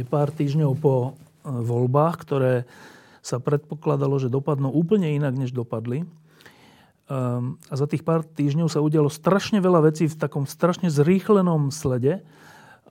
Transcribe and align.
Je 0.00 0.04
pár 0.08 0.32
týždňov 0.32 0.72
po 0.80 0.94
e, 0.96 1.10
voľbách, 1.44 2.16
ktoré 2.24 2.54
sa 3.20 3.36
predpokladalo, 3.36 4.16
že 4.16 4.32
dopadnú 4.32 4.72
úplne 4.72 5.12
inak, 5.12 5.36
než 5.36 5.52
dopadli. 5.52 6.08
Ehm, 7.10 7.60
a 7.68 7.74
za 7.76 7.84
tých 7.84 8.00
pár 8.00 8.24
týždňov 8.24 8.72
sa 8.72 8.80
udialo 8.80 9.12
strašne 9.12 9.60
veľa 9.60 9.92
vecí 9.92 10.08
v 10.08 10.16
takom 10.16 10.48
strašne 10.48 10.88
zrýchlenom 10.88 11.68
slede, 11.68 12.24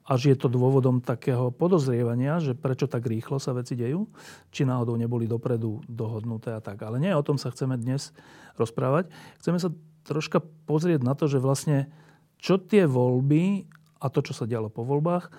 až 0.10 0.34
je 0.34 0.36
to 0.38 0.50
dôvodom 0.50 1.06
takého 1.06 1.54
podozrievania, 1.54 2.42
že 2.42 2.58
prečo 2.58 2.90
tak 2.90 3.06
rýchlo 3.06 3.38
sa 3.38 3.54
veci 3.54 3.78
dejú, 3.78 4.10
či 4.50 4.66
náhodou 4.66 4.98
neboli 4.98 5.30
dopredu 5.30 5.86
dohodnuté 5.86 6.50
a 6.54 6.62
tak. 6.62 6.82
Ale 6.82 6.98
nie, 6.98 7.14
o 7.14 7.22
tom 7.22 7.38
sa 7.38 7.54
chceme 7.54 7.78
dnes 7.78 8.10
rozprávať. 8.58 9.10
Chceme 9.38 9.62
sa 9.62 9.70
troška 10.10 10.42
pozrieť 10.66 11.06
na 11.06 11.14
to, 11.14 11.30
že 11.30 11.38
vlastne 11.38 11.94
čo 12.42 12.58
tie 12.58 12.90
voľby 12.90 13.70
a 14.02 14.10
to, 14.10 14.26
čo 14.26 14.34
sa 14.34 14.50
dialo 14.50 14.74
po 14.74 14.82
voľbách, 14.82 15.30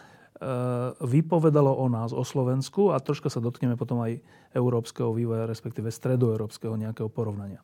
vypovedalo 1.05 1.69
o 1.69 1.87
nás, 1.93 2.17
o 2.17 2.25
Slovensku 2.25 2.97
a 2.97 3.01
troška 3.01 3.29
sa 3.29 3.45
dotkneme 3.45 3.77
potom 3.77 4.01
aj 4.01 4.25
európskeho 4.57 5.13
vývoja, 5.13 5.45
respektíve 5.45 5.93
stredoeurópskeho 5.93 6.81
nejakého 6.81 7.13
porovnania. 7.13 7.61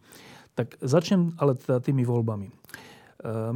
Tak 0.52 0.76
začnem 0.84 1.32
ale 1.40 1.56
teda 1.56 1.80
tými 1.80 2.04
voľbami. 2.04 2.48
E, 2.48 2.54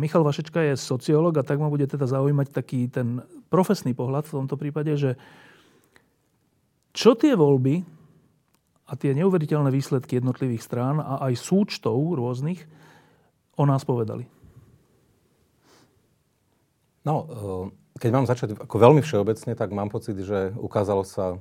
Michal 0.01 0.25
Vašečka 0.25 0.65
je 0.65 0.81
sociológ 0.81 1.37
a 1.37 1.45
tak 1.45 1.61
ma 1.61 1.69
bude 1.69 1.85
teda 1.85 2.09
zaujímať 2.09 2.49
taký 2.49 2.89
ten 2.89 3.21
profesný 3.53 3.93
pohľad 3.93 4.25
v 4.25 4.37
tomto 4.41 4.57
prípade, 4.57 4.97
že 4.97 5.21
čo 6.97 7.13
tie 7.13 7.37
voľby 7.37 7.85
a 8.89 8.93
tie 8.97 9.13
neuveriteľné 9.15 9.69
výsledky 9.69 10.17
jednotlivých 10.17 10.65
strán 10.65 10.97
a 10.97 11.21
aj 11.29 11.39
súčtov 11.39 12.17
rôznych 12.17 12.65
o 13.61 13.65
nás 13.69 13.85
povedali? 13.85 14.25
No, 17.05 17.25
keď 18.01 18.11
mám 18.17 18.25
začať 18.25 18.57
ako 18.57 18.77
veľmi 18.81 19.05
všeobecne, 19.05 19.53
tak 19.53 19.69
mám 19.77 19.93
pocit, 19.93 20.17
že 20.17 20.57
ukázalo 20.57 21.05
sa, 21.05 21.37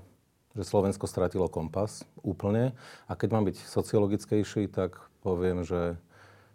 že 0.60 0.68
Slovensko 0.68 1.08
stratilo 1.08 1.48
kompas 1.48 2.04
úplne. 2.20 2.76
A 3.08 3.16
keď 3.16 3.30
mám 3.32 3.48
byť 3.48 3.64
sociologickejší, 3.64 4.68
tak 4.68 5.00
poviem, 5.24 5.64
že 5.64 5.96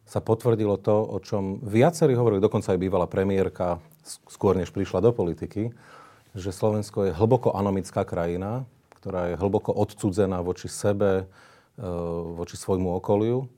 sa 0.04 0.20
potvrdilo 0.20 0.76
to, 0.76 0.92
o 1.00 1.16
čom 1.24 1.64
viacerí 1.64 2.12
hovorili, 2.12 2.44
dokonca 2.44 2.76
aj 2.76 2.82
bývalá 2.84 3.08
premiérka, 3.08 3.80
skôr 4.28 4.52
než 4.52 4.68
prišla 4.68 5.00
do 5.00 5.16
politiky, 5.16 5.72
že 6.36 6.52
Slovensko 6.52 7.08
je 7.08 7.16
hlboko 7.16 7.56
anomická 7.56 8.04
krajina, 8.04 8.68
ktorá 9.00 9.32
je 9.32 9.40
hlboko 9.40 9.72
odcudzená 9.72 10.44
voči 10.44 10.68
sebe, 10.68 11.24
e, 11.80 11.86
voči 12.36 12.60
svojmu 12.60 13.00
okoliu 13.00 13.48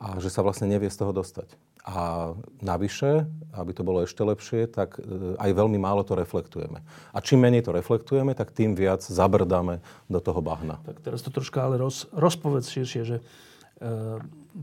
a 0.00 0.16
že 0.16 0.32
sa 0.32 0.40
vlastne 0.40 0.72
nevie 0.72 0.88
z 0.88 1.04
toho 1.04 1.12
dostať. 1.12 1.52
A 1.88 2.32
navyše, 2.60 3.24
aby 3.56 3.72
to 3.72 3.80
bolo 3.80 4.04
ešte 4.04 4.20
lepšie, 4.20 4.68
tak 4.68 5.00
e, 5.00 5.34
aj 5.40 5.50
veľmi 5.56 5.80
málo 5.80 6.04
to 6.04 6.12
reflektujeme. 6.12 6.84
A 7.16 7.18
čím 7.24 7.40
menej 7.40 7.64
to 7.64 7.72
reflektujeme, 7.72 8.36
tak 8.36 8.52
tým 8.52 8.76
viac 8.76 9.00
zabrdáme 9.00 9.80
do 10.06 10.20
toho 10.20 10.44
bahna. 10.44 10.76
Tak 10.84 11.00
teraz 11.00 11.24
to 11.24 11.32
troška 11.32 11.64
ale 11.64 11.80
roz, 11.80 12.04
rozpovedz 12.12 12.68
širšie, 12.68 13.02
že 13.08 13.16
e, 13.18 13.22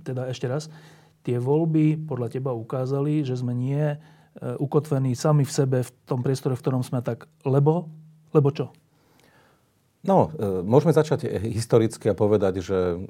teda 0.06 0.30
ešte 0.30 0.46
raz, 0.46 0.70
tie 1.26 1.42
voľby 1.42 2.06
podľa 2.06 2.38
teba 2.38 2.54
ukázali, 2.54 3.26
že 3.26 3.34
sme 3.34 3.58
nie 3.58 3.82
e, 3.82 3.98
ukotvení 4.62 5.18
sami 5.18 5.42
v 5.42 5.52
sebe 5.52 5.78
v 5.82 5.92
tom 6.06 6.22
priestore, 6.22 6.54
v 6.54 6.62
ktorom 6.62 6.86
sme 6.86 7.02
tak, 7.02 7.26
lebo, 7.44 7.90
lebo 8.30 8.54
čo? 8.54 8.70
No, 10.06 10.30
e, 10.38 10.62
môžeme 10.62 10.94
začať 10.94 11.26
historicky 11.42 12.14
a 12.14 12.18
povedať, 12.18 12.62
že 12.62 13.02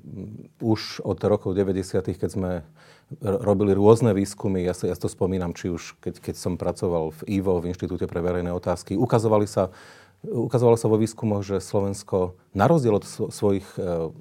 už 0.64 1.04
od 1.04 1.20
rokov 1.24 1.56
90., 1.56 2.16
keď 2.16 2.30
sme 2.32 2.52
robili 3.22 3.72
rôzne 3.72 4.12
výskumy, 4.12 4.68
ja, 4.68 4.76
sa, 4.76 4.92
ja 4.92 4.96
to 4.96 5.08
spomínam, 5.08 5.56
či 5.56 5.72
už 5.72 5.96
keď, 6.04 6.20
keď 6.20 6.36
som 6.36 6.60
pracoval 6.60 7.16
v 7.24 7.40
IVO, 7.40 7.64
v 7.64 7.72
Inštitúte 7.72 8.04
pre 8.04 8.20
verejné 8.20 8.52
otázky, 8.52 9.00
ukazovali 9.00 9.48
sa, 9.48 9.72
ukazovalo 10.28 10.76
sa 10.76 10.92
vo 10.92 11.00
výskumoch, 11.00 11.44
že 11.44 11.64
Slovensko, 11.64 12.36
na 12.52 12.68
rozdiel 12.68 13.00
od 13.00 13.06
svojich 13.08 13.68
e, 13.80 14.12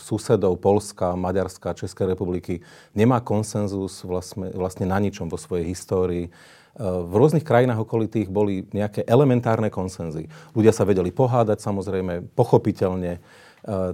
susedov 0.00 0.56
Polska, 0.58 1.14
Maďarska, 1.14 1.76
Českej 1.76 2.16
republiky, 2.16 2.64
nemá 2.96 3.20
konsenzus 3.20 4.02
vlastne, 4.02 4.50
vlastne 4.56 4.88
na 4.88 4.98
ničom 4.98 5.28
vo 5.28 5.36
svojej 5.36 5.68
histórii 5.68 6.32
v 6.82 7.12
rôznych 7.14 7.46
krajinách 7.46 7.86
okolitých 7.86 8.26
boli 8.26 8.66
nejaké 8.74 9.06
elementárne 9.06 9.70
konsenzy. 9.70 10.26
Ľudia 10.58 10.74
sa 10.74 10.82
vedeli 10.82 11.14
pohádať, 11.14 11.62
samozrejme, 11.62 12.34
pochopiteľne 12.34 13.12
e, 13.14 13.20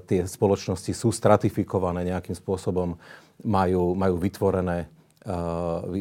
tie 0.09 0.25
spoločnosti 0.25 0.89
sú 0.97 1.13
stratifikované 1.13 2.09
nejakým 2.09 2.33
spôsobom, 2.33 2.97
majú, 3.45 3.93
majú 3.93 4.17
vytvorené, 4.17 4.89
e, 5.21 5.37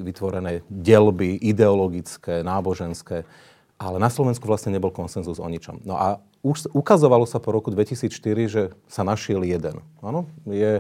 vytvorené 0.07 0.63
delby 0.72 1.35
ideologické, 1.44 2.47
náboženské, 2.47 3.28
ale 3.75 3.97
na 4.00 4.07
Slovensku 4.07 4.47
vlastne 4.47 4.72
nebol 4.72 4.95
konsenzus 4.95 5.39
o 5.39 5.47
ničom. 5.51 5.84
No 5.84 6.00
a 6.00 6.23
už 6.39 6.72
ukazovalo 6.72 7.28
sa 7.28 7.44
po 7.44 7.51
roku 7.51 7.75
2004, 7.75 8.07
že 8.47 8.63
sa 8.88 9.03
našiel 9.03 9.44
jeden. 9.44 9.84
Áno, 10.00 10.31
je 10.47 10.79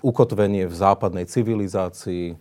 ukotvenie 0.00 0.66
v 0.66 0.74
západnej 0.74 1.24
civilizácii, 1.28 2.24
e, 2.32 2.34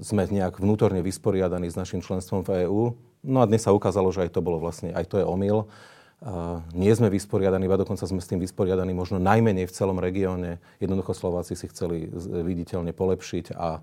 sme 0.00 0.28
nejak 0.28 0.60
vnútorne 0.60 1.00
vysporiadaní 1.00 1.68
s 1.68 1.76
našim 1.76 2.00
členstvom 2.00 2.44
v 2.44 2.68
EÚ. 2.68 2.82
No 3.22 3.38
a 3.42 3.48
dnes 3.48 3.62
sa 3.64 3.74
ukázalo, 3.74 4.10
že 4.10 4.26
aj 4.26 4.34
to 4.34 4.40
bolo 4.42 4.58
vlastne, 4.58 4.90
aj 4.92 5.06
to 5.06 5.16
je 5.22 5.26
omyl. 5.26 5.70
Nie 6.70 6.94
sme 6.94 7.10
vysporiadaní, 7.10 7.66
a 7.66 7.82
dokonca 7.82 8.06
sme 8.06 8.22
s 8.22 8.30
tým 8.30 8.38
vysporiadaní 8.38 8.94
možno 8.94 9.18
najmenej 9.18 9.66
v 9.66 9.74
celom 9.74 9.98
regióne. 9.98 10.62
Jednoducho 10.78 11.18
Slováci 11.18 11.58
si 11.58 11.66
chceli 11.66 12.06
viditeľne 12.46 12.94
polepšiť 12.94 13.58
a, 13.58 13.82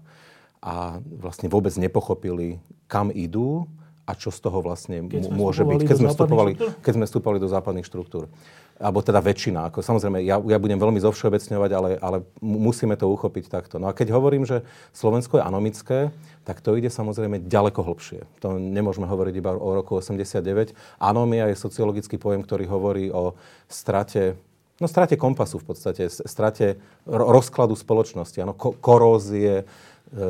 a 0.63 0.75
vlastne 1.03 1.51
vôbec 1.51 1.75
nepochopili, 1.75 2.63
kam 2.87 3.11
idú 3.11 3.67
a 4.07 4.15
čo 4.15 4.31
z 4.31 4.39
toho 4.39 4.63
vlastne 4.63 5.03
môže 5.29 5.67
byť, 5.67 5.79
keď 5.83 5.95
sme, 5.99 6.09
vstupovali, 6.15 6.51
keď 6.79 6.93
sme 6.95 7.05
vstupovali 7.11 7.39
do 7.43 7.51
západných 7.51 7.85
štruktúr 7.85 8.31
alebo 8.79 9.03
teda 9.03 9.19
väčšina. 9.19 9.67
Ako, 9.67 9.83
samozrejme, 9.83 10.23
ja, 10.23 10.39
ja 10.39 10.57
budem 10.57 10.79
veľmi 10.79 11.03
zovšeobecňovať, 11.03 11.71
ale, 11.75 11.89
ale 11.99 12.17
musíme 12.39 12.95
to 12.95 13.11
uchopiť 13.11 13.51
takto. 13.51 13.75
No 13.75 13.91
a 13.91 13.93
keď 13.93 14.15
hovorím, 14.15 14.47
že 14.47 14.63
Slovensko 14.95 15.37
je 15.37 15.43
anomické, 15.43 15.99
tak 16.47 16.63
to 16.63 16.79
ide 16.79 16.87
samozrejme 16.87 17.43
ďaleko 17.43 17.83
hlbšie. 17.83 18.23
To 18.39 18.55
nemôžeme 18.55 19.03
hovoriť 19.05 19.33
iba 19.35 19.51
o 19.51 19.69
roku 19.75 19.99
89. 19.99 20.71
Anomia 20.95 21.51
je 21.51 21.59
sociologický 21.59 22.15
pojem, 22.15 22.39
ktorý 22.39 22.65
hovorí 22.71 23.11
o 23.11 23.35
strate 23.67 24.39
No 24.79 24.87
strate 24.87 25.19
kompasu 25.19 25.59
v 25.59 25.75
podstate, 25.75 26.07
strate 26.07 26.79
rozkladu 27.03 27.75
spoločnosti, 27.75 28.39
ano, 28.39 28.55
korózie 28.55 29.53
e, 29.59 29.63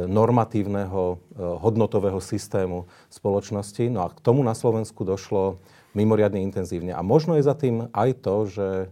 normatívneho, 0.09 1.03
e, 1.13 1.17
hodnotového 1.37 2.17
systému 2.17 2.89
spoločnosti. 3.13 3.93
No 3.93 4.01
a 4.01 4.07
k 4.09 4.17
tomu 4.25 4.41
na 4.41 4.57
Slovensku 4.57 5.05
došlo 5.05 5.61
mimoriadne 5.93 6.41
intenzívne. 6.43 6.93
A 6.93 7.01
možno 7.01 7.37
je 7.37 7.43
za 7.45 7.55
tým 7.57 7.89
aj 7.93 8.09
to, 8.21 8.35
že 8.45 8.67
e, 8.69 8.87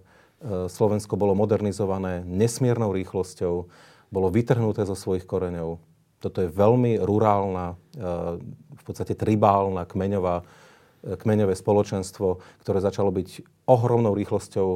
Slovensko 0.69 1.19
bolo 1.19 1.38
modernizované 1.38 2.25
nesmiernou 2.25 2.90
rýchlosťou, 2.94 3.69
bolo 4.09 4.28
vytrhnuté 4.31 4.88
zo 4.88 4.96
svojich 4.97 5.28
koreňov. 5.28 5.78
Toto 6.18 6.41
je 6.41 6.50
veľmi 6.50 6.97
rurálna, 6.97 7.75
e, 7.75 7.75
v 8.78 8.84
podstate 8.84 9.13
tribálna, 9.13 9.85
kmeňová, 9.85 10.41
e, 10.41 11.13
kmeňové 11.19 11.53
spoločenstvo, 11.53 12.41
ktoré 12.66 12.80
začalo 12.81 13.14
byť 13.14 13.46
ohromnou 13.67 14.16
rýchlosťou 14.16 14.70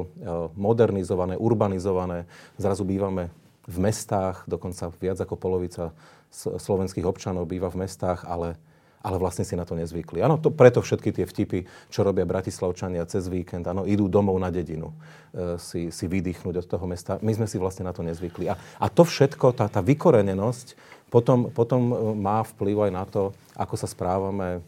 modernizované, 0.52 1.40
urbanizované. 1.40 2.28
Zrazu 2.60 2.84
bývame 2.84 3.32
v 3.64 3.76
mestách, 3.80 4.44
dokonca 4.44 4.92
viac 5.00 5.18
ako 5.22 5.34
polovica 5.38 5.96
slovenských 6.32 7.06
občanov 7.08 7.48
býva 7.48 7.72
v 7.72 7.86
mestách, 7.86 8.24
ale 8.28 8.60
ale 9.02 9.18
vlastne 9.18 9.42
si 9.42 9.58
na 9.58 9.66
to 9.66 9.74
nezvykli. 9.74 10.22
Áno, 10.22 10.38
to, 10.38 10.54
preto 10.54 10.78
všetky 10.78 11.10
tie 11.10 11.26
vtipy, 11.26 11.66
čo 11.90 12.06
robia 12.06 12.22
Bratislavčania 12.22 13.02
cez 13.10 13.26
víkend, 13.26 13.66
áno, 13.66 13.82
idú 13.84 14.06
domov 14.06 14.38
na 14.38 14.48
dedinu 14.48 14.94
e, 15.34 15.58
si, 15.58 15.90
si 15.90 16.06
vydýchnuť 16.06 16.54
od 16.62 16.66
toho 16.66 16.84
mesta. 16.86 17.18
My 17.20 17.34
sme 17.34 17.50
si 17.50 17.58
vlastne 17.58 17.84
na 17.84 17.92
to 17.92 18.06
nezvykli. 18.06 18.46
A, 18.48 18.54
a 18.56 18.86
to 18.86 19.02
všetko, 19.02 19.58
tá, 19.58 19.66
tá 19.66 19.82
vykorenenosť, 19.82 20.78
potom, 21.10 21.50
potom 21.50 21.80
e, 21.90 21.94
má 22.16 22.46
vplyv 22.46 22.88
aj 22.88 22.92
na 22.94 23.04
to, 23.04 23.34
ako 23.58 23.74
sa 23.74 23.90
správame 23.90 24.48
e, 24.56 24.60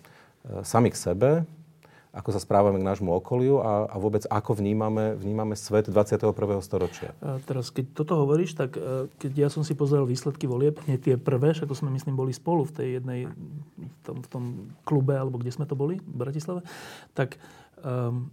sami 0.67 0.91
k 0.91 0.99
sebe, 0.99 1.31
ako 2.14 2.31
sa 2.31 2.38
správame 2.38 2.78
k 2.78 2.87
nášmu 2.87 3.11
okoliu 3.11 3.58
a, 3.58 3.90
a 3.90 3.96
vôbec 3.99 4.22
ako 4.31 4.55
vnímame, 4.55 5.19
vnímame 5.19 5.58
svet 5.58 5.90
21. 5.90 6.31
storočia. 6.62 7.11
A 7.19 7.43
teraz, 7.43 7.75
keď 7.75 7.90
toto 7.90 8.14
hovoríš, 8.22 8.55
tak 8.55 8.78
e, 8.78 9.11
keď 9.19 9.32
ja 9.34 9.49
som 9.50 9.66
si 9.66 9.75
pozrel 9.75 10.06
výsledky 10.06 10.46
volieb, 10.46 10.78
nie 10.87 10.94
tie 10.94 11.19
prvé, 11.19 11.50
však 11.50 11.66
to 11.66 11.75
sme, 11.75 11.90
myslím, 11.90 12.14
boli 12.14 12.31
spolu 12.31 12.62
v 12.62 12.72
tej 12.72 12.88
jednej, 13.02 13.26
v 13.26 13.99
tom, 14.06 14.16
v 14.22 14.28
tom 14.31 14.44
klube, 14.87 15.19
alebo 15.19 15.43
kde 15.43 15.50
sme 15.50 15.66
to 15.66 15.75
boli, 15.75 15.99
v 15.99 16.16
Bratislave, 16.16 16.62
tak 17.19 17.43
um, 17.82 18.31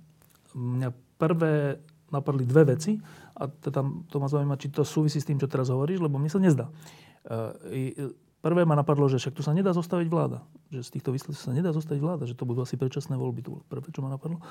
mňa 0.53 0.93
prvé 1.17 1.81
napadli 2.13 2.45
dve 2.45 2.77
veci 2.77 3.01
a 3.33 3.49
teda 3.49 3.81
to 4.11 4.15
ma 4.21 4.27
zaujíma, 4.29 4.61
či 4.61 4.69
to 4.69 4.85
súvisí 4.85 5.17
s 5.17 5.25
tým, 5.25 5.41
čo 5.41 5.49
teraz 5.49 5.73
hovoríš, 5.73 6.05
lebo 6.05 6.21
mne 6.21 6.29
sa 6.29 6.37
nezdá. 6.37 6.69
E, 7.25 8.13
prvé 8.41 8.65
ma 8.65 8.73
napadlo, 8.73 9.05
že 9.05 9.21
však 9.21 9.37
tu 9.37 9.45
sa 9.45 9.53
nedá 9.53 9.71
zostaviť 9.71 10.07
vláda. 10.09 10.41
Že 10.73 10.81
z 10.81 10.89
týchto 10.97 11.09
výsledkov 11.13 11.45
sa 11.45 11.53
nedá 11.53 11.69
zostaviť 11.71 12.01
vláda, 12.01 12.23
že 12.25 12.33
to 12.33 12.49
budú 12.49 12.65
asi 12.65 12.75
predčasné 12.75 13.13
voľby. 13.15 13.45
To 13.45 13.49
bolo 13.57 13.63
prvé, 13.69 13.87
čo 13.93 14.01
ma 14.01 14.09
napadlo. 14.09 14.41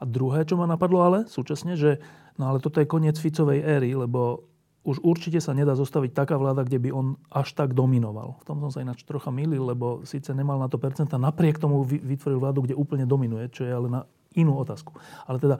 A 0.00 0.04
druhé, 0.08 0.48
čo 0.48 0.56
ma 0.56 0.64
napadlo 0.64 1.04
ale 1.04 1.18
súčasne, 1.28 1.76
že 1.76 2.00
no 2.40 2.48
ale 2.48 2.58
toto 2.58 2.80
je 2.80 2.88
koniec 2.88 3.20
Ficovej 3.20 3.60
éry, 3.60 3.92
lebo 3.92 4.48
už 4.84 5.00
určite 5.00 5.40
sa 5.40 5.56
nedá 5.56 5.72
zostaviť 5.72 6.12
taká 6.12 6.36
vláda, 6.36 6.60
kde 6.60 6.76
by 6.76 6.90
on 6.92 7.16
až 7.32 7.56
tak 7.56 7.72
dominoval. 7.72 8.36
V 8.40 8.44
tom 8.44 8.60
som 8.60 8.68
sa 8.68 8.84
ináč 8.84 9.00
trocha 9.08 9.32
milil, 9.32 9.64
lebo 9.64 10.04
síce 10.04 10.28
nemal 10.36 10.60
na 10.60 10.68
to 10.68 10.76
percenta, 10.76 11.16
napriek 11.16 11.56
tomu 11.56 11.80
vytvoril 11.88 12.36
vládu, 12.36 12.68
kde 12.68 12.76
úplne 12.76 13.08
dominuje, 13.08 13.48
čo 13.48 13.64
je 13.64 13.72
ale 13.72 13.88
na 13.88 14.00
inú 14.36 14.60
otázku. 14.60 14.92
Ale 15.24 15.40
teda 15.40 15.56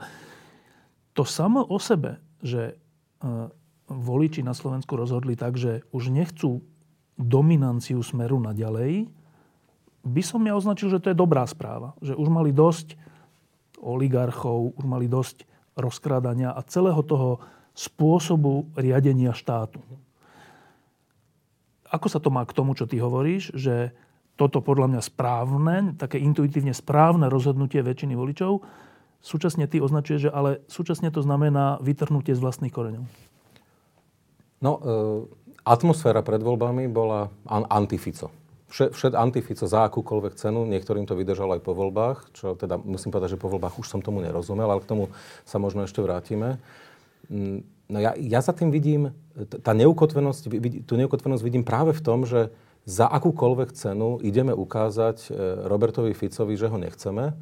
to 1.17 1.25
samo 1.25 1.65
o 1.65 1.81
sebe, 1.81 2.21
že 2.45 2.61
e, 2.69 2.73
voliči 3.89 4.45
na 4.45 4.53
Slovensku 4.53 4.93
rozhodli 4.93 5.33
tak, 5.33 5.57
že 5.57 5.81
už 5.89 6.13
nechcú 6.13 6.61
dominanciu 7.15 8.03
smeru 8.03 8.37
na 8.39 8.51
ďalej, 8.51 9.07
by 10.05 10.21
som 10.21 10.43
ja 10.45 10.53
označil, 10.53 10.93
že 10.93 11.01
to 11.01 11.09
je 11.11 11.17
dobrá 11.17 11.47
správa. 11.49 11.97
Že 12.03 12.13
už 12.13 12.27
mali 12.29 12.53
dosť 12.53 12.93
oligarchov, 13.81 14.77
už 14.77 14.85
mali 14.85 15.09
dosť 15.09 15.49
rozkrádania 15.75 16.53
a 16.53 16.61
celého 16.63 17.01
toho 17.01 17.41
spôsobu 17.75 18.71
riadenia 18.77 19.35
štátu. 19.35 19.83
Ako 21.91 22.07
sa 22.07 22.23
to 22.23 22.31
má 22.31 22.45
k 22.47 22.55
tomu, 22.55 22.77
čo 22.77 22.87
ty 22.87 23.01
hovoríš, 23.01 23.51
že 23.55 23.91
toto 24.35 24.59
podľa 24.59 24.95
mňa 24.95 25.01
správne, 25.03 25.75
také 25.95 26.19
intuitívne 26.19 26.75
správne 26.75 27.31
rozhodnutie 27.31 27.79
väčšiny 27.79 28.15
voličov, 28.15 28.63
súčasne 29.23 29.67
ty 29.67 29.79
označuješ, 29.79 30.27
že 30.27 30.31
ale 30.31 30.63
súčasne 30.67 31.11
to 31.11 31.23
znamená 31.23 31.79
vytrhnutie 31.79 32.35
z 32.35 32.43
vlastných 32.43 32.71
koreňov. 32.71 33.05
No, 34.63 34.71
e, 34.79 34.83
atmosféra 35.65 36.21
pred 36.21 36.39
voľbami 36.39 36.85
bola 36.87 37.33
an- 37.49 37.67
antifico. 37.67 38.29
Všet, 38.69 38.91
všet 38.93 39.13
antifico 39.17 39.65
za 39.65 39.89
akúkoľvek 39.89 40.33
cenu, 40.37 40.65
niektorým 40.69 41.09
to 41.09 41.17
vydržalo 41.17 41.57
aj 41.57 41.61
po 41.65 41.73
voľbách, 41.73 42.17
čo 42.33 42.53
teda 42.53 42.77
musím 42.81 43.13
povedať, 43.13 43.37
že 43.37 43.41
po 43.41 43.49
voľbách 43.49 43.77
už 43.81 43.87
som 43.87 44.01
tomu 44.01 44.21
nerozumel, 44.21 44.69
ale 44.69 44.81
k 44.81 44.89
tomu 44.89 45.13
sa 45.45 45.57
možno 45.57 45.85
ešte 45.85 46.01
vrátime. 46.01 46.61
Mm, 47.29 47.65
no 47.89 47.97
ja, 47.97 48.13
ja 48.17 48.39
za 48.41 48.53
tým 48.53 48.69
vidím, 48.69 49.13
tá 49.63 49.73
neukotvenosť, 49.73 50.41
tú 50.85 50.93
neukotvenosť 50.97 51.43
vidím 51.45 51.65
práve 51.65 51.93
v 51.93 52.01
tom, 52.01 52.25
že 52.25 52.53
za 52.85 53.09
akúkoľvek 53.09 53.73
cenu 53.73 54.21
ideme 54.21 54.53
ukázať 54.53 55.17
e, 55.25 55.29
Robertovi 55.65 56.13
Ficovi, 56.13 56.53
že 56.53 56.69
ho 56.69 56.77
nechceme. 56.77 57.33
E, 57.33 57.35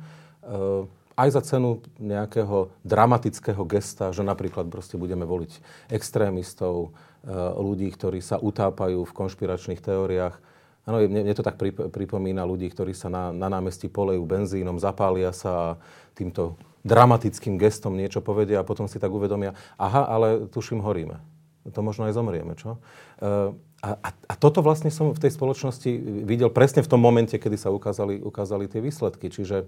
aj 1.13 1.29
za 1.29 1.41
cenu 1.45 1.83
nejakého 2.01 2.73
dramatického 2.81 3.61
gesta, 3.69 4.09
že 4.09 4.25
napríklad 4.25 4.65
proste 4.71 4.97
budeme 4.97 5.27
voliť 5.29 5.61
extrémistov, 5.93 6.95
ľudí, 7.31 7.87
ktorí 7.91 8.19
sa 8.19 8.35
utápajú 8.35 9.07
v 9.07 9.15
konšpiračných 9.15 9.79
teóriách. 9.79 10.35
Áno, 10.83 10.99
mne, 10.99 11.23
mne 11.23 11.35
to 11.35 11.47
tak 11.47 11.55
pripomína 11.95 12.43
ľudí, 12.43 12.67
ktorí 12.67 12.91
sa 12.91 13.07
na, 13.07 13.31
na 13.31 13.47
námestí 13.47 13.87
polejú 13.87 14.27
benzínom, 14.27 14.75
zapália 14.75 15.31
sa 15.31 15.51
a 15.51 15.69
týmto 16.11 16.59
dramatickým 16.83 17.55
gestom 17.55 17.95
niečo 17.95 18.19
povedia 18.19 18.59
a 18.59 18.67
potom 18.67 18.91
si 18.91 18.99
tak 18.99 19.07
uvedomia, 19.07 19.55
aha, 19.79 20.03
ale 20.03 20.27
tuším 20.51 20.83
horíme. 20.83 21.23
To 21.71 21.79
možno 21.79 22.11
aj 22.11 22.19
zomrieme, 22.19 22.59
čo? 22.59 22.75
E, 22.75 23.55
a, 23.79 23.89
a, 23.95 24.09
a 24.11 24.33
toto 24.35 24.59
vlastne 24.59 24.91
som 24.91 25.15
v 25.15 25.19
tej 25.23 25.31
spoločnosti 25.31 25.87
videl 26.27 26.51
presne 26.51 26.83
v 26.83 26.91
tom 26.91 26.99
momente, 26.99 27.39
kedy 27.39 27.55
sa 27.55 27.71
ukázali, 27.71 28.19
ukázali 28.19 28.67
tie 28.67 28.83
výsledky. 28.83 29.31
Čiže 29.31 29.63
e, 29.63 29.67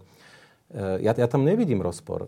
ja, 1.00 1.16
ja 1.16 1.28
tam 1.32 1.48
nevidím 1.48 1.80
rozpor. 1.80 2.28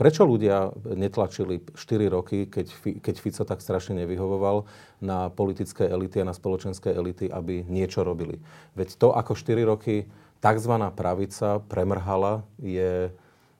prečo 0.00 0.24
ľudia 0.24 0.72
netlačili 0.96 1.60
4 1.76 2.08
roky, 2.08 2.48
keď, 2.48 2.72
keď 3.04 3.14
Fico 3.20 3.44
tak 3.44 3.60
strašne 3.60 4.00
nevyhovoval 4.00 4.64
na 5.04 5.28
politické 5.28 5.84
elity 5.84 6.24
a 6.24 6.28
na 6.28 6.32
spoločenské 6.32 6.88
elity, 6.96 7.28
aby 7.28 7.60
niečo 7.68 8.00
robili? 8.00 8.40
Veď 8.72 8.96
to, 8.96 9.12
ako 9.12 9.36
4 9.36 9.60
roky 9.68 10.08
tzv. 10.40 10.74
pravica 10.96 11.60
premrhala, 11.68 12.48
je, 12.56 13.12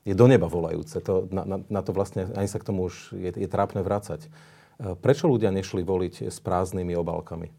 je 0.09 0.15
do 0.17 0.25
neba 0.25 0.49
volajúce. 0.49 0.97
To, 1.05 1.29
na, 1.29 1.45
na, 1.45 1.57
na 1.69 1.81
to 1.85 1.93
vlastne 1.93 2.33
ani 2.33 2.49
sa 2.49 2.57
k 2.57 2.73
tomu 2.73 2.89
už 2.89 3.13
je, 3.13 3.37
je 3.37 3.49
trápne 3.49 3.85
vrácať. 3.85 4.25
E, 4.25 4.29
prečo 4.97 5.29
ľudia 5.29 5.53
nešli 5.53 5.85
voliť 5.85 6.33
s 6.33 6.41
prázdnymi 6.41 6.97
obálkami? 6.97 7.53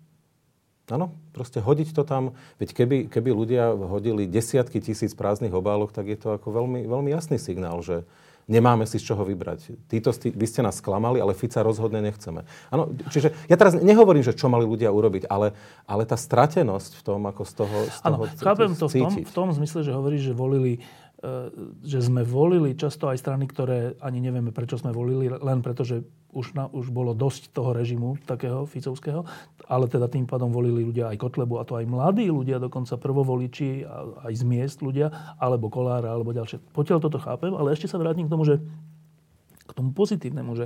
Áno, 0.90 1.14
proste 1.38 1.62
hodiť 1.62 1.94
to 1.94 2.02
tam. 2.02 2.34
Veď 2.58 2.74
keby, 2.74 2.98
keby 3.14 3.30
ľudia 3.30 3.78
hodili 3.78 4.26
desiatky 4.26 4.82
tisíc 4.82 5.14
prázdnych 5.14 5.54
obálok, 5.54 5.94
tak 5.94 6.10
je 6.10 6.18
to 6.18 6.34
ako 6.36 6.50
veľmi, 6.50 6.90
veľmi 6.90 7.14
jasný 7.14 7.38
signál, 7.38 7.80
že 7.86 8.04
nemáme 8.48 8.88
si 8.90 8.98
z 9.02 9.14
čoho 9.14 9.26
vybrať. 9.26 9.90
Títo, 9.90 10.10
vy 10.14 10.46
ste 10.48 10.62
nás 10.62 10.80
sklamali, 10.80 11.20
ale 11.20 11.38
Fica 11.38 11.62
rozhodne 11.66 12.00
nechceme. 12.02 12.46
Áno, 12.72 12.94
čiže 13.10 13.34
ja 13.50 13.56
teraz 13.58 13.78
nehovorím, 13.78 14.26
že 14.26 14.38
čo 14.38 14.50
mali 14.50 14.66
ľudia 14.66 14.90
urobiť, 14.90 15.28
ale, 15.28 15.58
ale 15.86 16.04
tá 16.06 16.16
stratenosť 16.16 16.98
v 16.98 17.04
tom, 17.04 17.22
ako 17.28 17.42
z 17.44 17.54
toho, 17.54 17.78
z 17.90 17.98
toho 18.02 18.08
Áno, 18.08 18.18
chápem 18.28 18.72
to 18.78 18.86
v 18.88 18.94
tom, 19.02 19.14
v 19.22 19.34
tom 19.34 19.48
zmysle, 19.52 19.86
že 19.86 19.92
hovoríš, 19.92 20.32
že 20.32 20.34
volili 20.34 20.82
E, 21.22 21.54
že 21.86 22.02
sme 22.02 22.26
volili 22.26 22.74
často 22.74 23.06
aj 23.06 23.22
strany, 23.22 23.46
ktoré 23.46 23.94
ani 24.02 24.18
nevieme, 24.18 24.50
prečo 24.50 24.82
sme 24.82 24.90
volili, 24.90 25.30
len 25.30 25.62
preto, 25.62 25.86
že 25.86 26.02
už, 26.32 26.58
na, 26.58 26.68
už 26.72 26.90
bolo 26.90 27.12
dosť 27.14 27.52
toho 27.52 27.76
režimu 27.76 28.18
takého 28.24 28.64
ficovského, 28.66 29.28
ale 29.68 29.86
teda 29.88 30.08
tým 30.08 30.26
pádom 30.28 30.52
volili 30.52 30.84
ľudia 30.84 31.12
aj 31.12 31.20
Kotlebu, 31.20 31.60
a 31.60 31.68
to 31.68 31.78
aj 31.78 31.86
mladí 31.86 32.28
ľudia, 32.32 32.60
dokonca 32.60 32.98
prvovoliči, 32.98 33.86
aj 34.28 34.34
z 34.34 34.44
miest 34.44 34.80
ľudia, 34.82 35.38
alebo 35.40 35.68
Kolára, 35.68 36.12
alebo 36.12 36.36
ďalšie. 36.36 36.60
Potiaľ 36.76 36.98
toto 37.00 37.20
chápem, 37.20 37.54
ale 37.54 37.76
ešte 37.76 37.92
sa 37.92 38.02
vrátim 38.02 38.28
k 38.28 38.34
tomu, 38.34 38.44
že 38.48 38.60
k 39.68 39.72
tomu 39.72 39.96
pozitívnemu, 39.96 40.52
že 40.60 40.66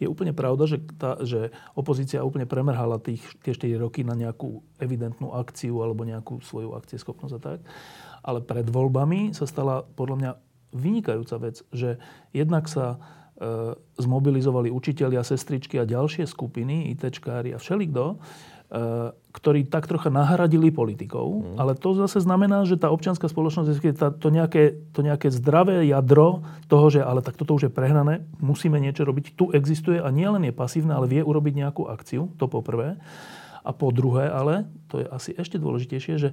je 0.00 0.08
úplne 0.08 0.32
pravda, 0.32 0.64
že, 0.64 0.80
tá, 0.96 1.20
že 1.20 1.52
opozícia 1.76 2.24
úplne 2.24 2.48
premerhala 2.48 2.96
tých, 2.96 3.20
tie 3.44 3.52
4 3.52 3.76
roky 3.76 4.08
na 4.08 4.16
nejakú 4.16 4.64
evidentnú 4.80 5.36
akciu 5.36 5.84
alebo 5.84 6.08
nejakú 6.08 6.40
svoju 6.40 6.72
akcieschopnosť 6.72 7.34
a 7.36 7.40
tak 7.40 7.60
ale 8.22 8.42
pred 8.42 8.66
voľbami 8.66 9.32
sa 9.32 9.46
stala 9.46 9.84
podľa 9.96 10.16
mňa 10.20 10.32
vynikajúca 10.76 11.36
vec, 11.40 11.64
že 11.72 11.96
jednak 12.36 12.68
sa 12.68 13.00
zmobilizovali 13.98 14.66
učitelia, 14.70 15.22
sestričky 15.22 15.78
a 15.78 15.86
ďalšie 15.86 16.26
skupiny, 16.26 16.90
ITčkári 16.94 17.54
a 17.54 17.62
všelikto, 17.62 18.14
e, 18.14 18.16
ktorí 19.14 19.70
tak 19.70 19.86
trocha 19.86 20.10
nahradili 20.10 20.74
politikov, 20.74 21.54
mm. 21.54 21.56
ale 21.56 21.78
to 21.78 21.94
zase 21.94 22.18
znamená, 22.26 22.66
že 22.66 22.74
tá 22.74 22.90
občianská 22.90 23.30
spoločnosť, 23.30 23.94
tá, 23.94 24.10
to, 24.10 24.34
nejaké, 24.34 24.82
to 24.90 25.06
nejaké 25.06 25.30
zdravé 25.30 25.86
jadro 25.86 26.42
toho, 26.66 26.90
že 26.90 26.98
ale 26.98 27.22
tak 27.22 27.38
toto 27.38 27.54
už 27.54 27.70
je 27.70 27.72
prehnané, 27.72 28.26
musíme 28.42 28.82
niečo 28.82 29.06
robiť, 29.06 29.38
tu 29.38 29.54
existuje 29.54 30.02
a 30.02 30.10
nie 30.10 30.26
len 30.26 30.42
je 30.42 30.54
pasívne, 30.54 30.98
ale 30.98 31.06
vie 31.06 31.22
urobiť 31.22 31.54
nejakú 31.62 31.86
akciu, 31.86 32.34
to 32.42 32.50
po 32.50 32.58
prvé. 32.58 32.98
A 33.62 33.70
po 33.70 33.94
druhé 33.94 34.32
ale, 34.32 34.66
to 34.90 34.98
je 34.98 35.06
asi 35.06 35.30
ešte 35.36 35.60
dôležitejšie, 35.60 36.14
že 36.18 36.30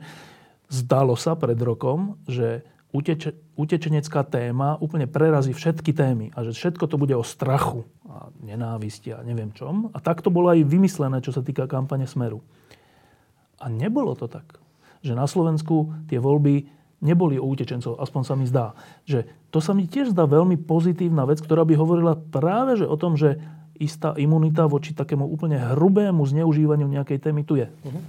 Zdalo 0.65 1.13
sa 1.13 1.37
pred 1.37 1.57
rokom, 1.61 2.17
že 2.25 2.65
uteč- 2.95 3.35
utečenecká 3.59 4.23
téma 4.23 4.79
úplne 4.79 5.03
prerazí 5.11 5.51
všetky 5.51 5.91
témy 5.91 6.31
a 6.31 6.47
že 6.47 6.55
všetko 6.55 6.87
to 6.87 6.95
bude 6.95 7.11
o 7.11 7.27
strachu 7.27 7.83
a 8.07 8.31
nenávisti 8.39 9.11
a 9.11 9.19
neviem 9.19 9.51
čom. 9.51 9.91
A 9.91 9.99
tak 9.99 10.23
to 10.23 10.31
bolo 10.31 10.55
aj 10.55 10.63
vymyslené, 10.63 11.19
čo 11.19 11.35
sa 11.35 11.43
týka 11.43 11.67
kampane 11.67 12.07
Smeru. 12.07 12.39
A 13.59 13.67
nebolo 13.67 14.15
to 14.15 14.31
tak. 14.31 14.55
Že 15.03 15.19
na 15.19 15.27
Slovensku 15.27 15.91
tie 16.07 16.17
voľby 16.17 16.71
neboli 17.03 17.35
o 17.35 17.45
utečencov, 17.45 17.99
aspoň 17.99 18.21
sa 18.23 18.33
mi 18.39 18.47
zdá. 18.47 18.71
Že 19.03 19.27
to 19.51 19.59
sa 19.59 19.75
mi 19.75 19.85
tiež 19.85 20.15
zdá 20.15 20.23
veľmi 20.23 20.55
pozitívna 20.63 21.27
vec, 21.27 21.43
ktorá 21.43 21.67
by 21.67 21.75
hovorila 21.75 22.15
práve 22.15 22.79
že 22.79 22.87
o 22.87 22.95
tom, 22.95 23.19
že 23.19 23.37
istá 23.79 24.15
imunita 24.15 24.65
voči 24.65 24.95
takému 24.95 25.27
úplne 25.27 25.59
hrubému 25.75 26.23
zneužívaniu 26.23 26.87
nejakej 26.87 27.19
témy 27.19 27.43
tu 27.43 27.59
je. 27.59 27.67
Uh-huh. 27.67 28.01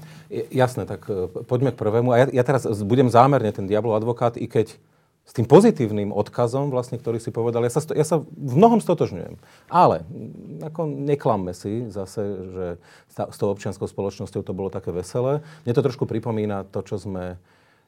Jasné, 0.51 0.87
tak 0.87 1.07
e, 1.11 1.31
poďme 1.47 1.75
k 1.75 1.81
prvému. 1.81 2.09
A 2.15 2.17
ja, 2.23 2.27
ja 2.31 2.45
teraz 2.47 2.67
budem 2.87 3.11
zámerne 3.11 3.51
ten 3.51 3.67
diablov 3.67 3.99
advokát, 3.99 4.39
i 4.39 4.47
keď 4.47 4.79
s 5.27 5.33
tým 5.35 5.43
pozitívnym 5.43 6.15
odkazom, 6.15 6.71
vlastne, 6.71 7.03
ktorý 7.03 7.19
si 7.19 7.35
povedal, 7.35 7.67
ja 7.67 7.73
sa, 7.75 7.83
ja 7.91 8.07
sa 8.07 8.23
v 8.23 8.55
mnohom 8.55 8.79
stotožňujem. 8.79 9.35
Ale 9.67 10.07
ako 10.63 10.87
neklamme 10.87 11.51
si 11.51 11.91
zase, 11.91 12.23
že 12.55 12.67
s 13.11 13.37
tou 13.37 13.51
občianskou 13.51 13.91
spoločnosťou 13.91 14.47
to 14.47 14.55
bolo 14.55 14.71
také 14.71 14.95
veselé. 14.95 15.43
Mne 15.67 15.75
to 15.75 15.83
trošku 15.83 16.07
pripomína 16.07 16.65
to, 16.71 16.81
čo 16.87 16.97
sme 16.97 17.43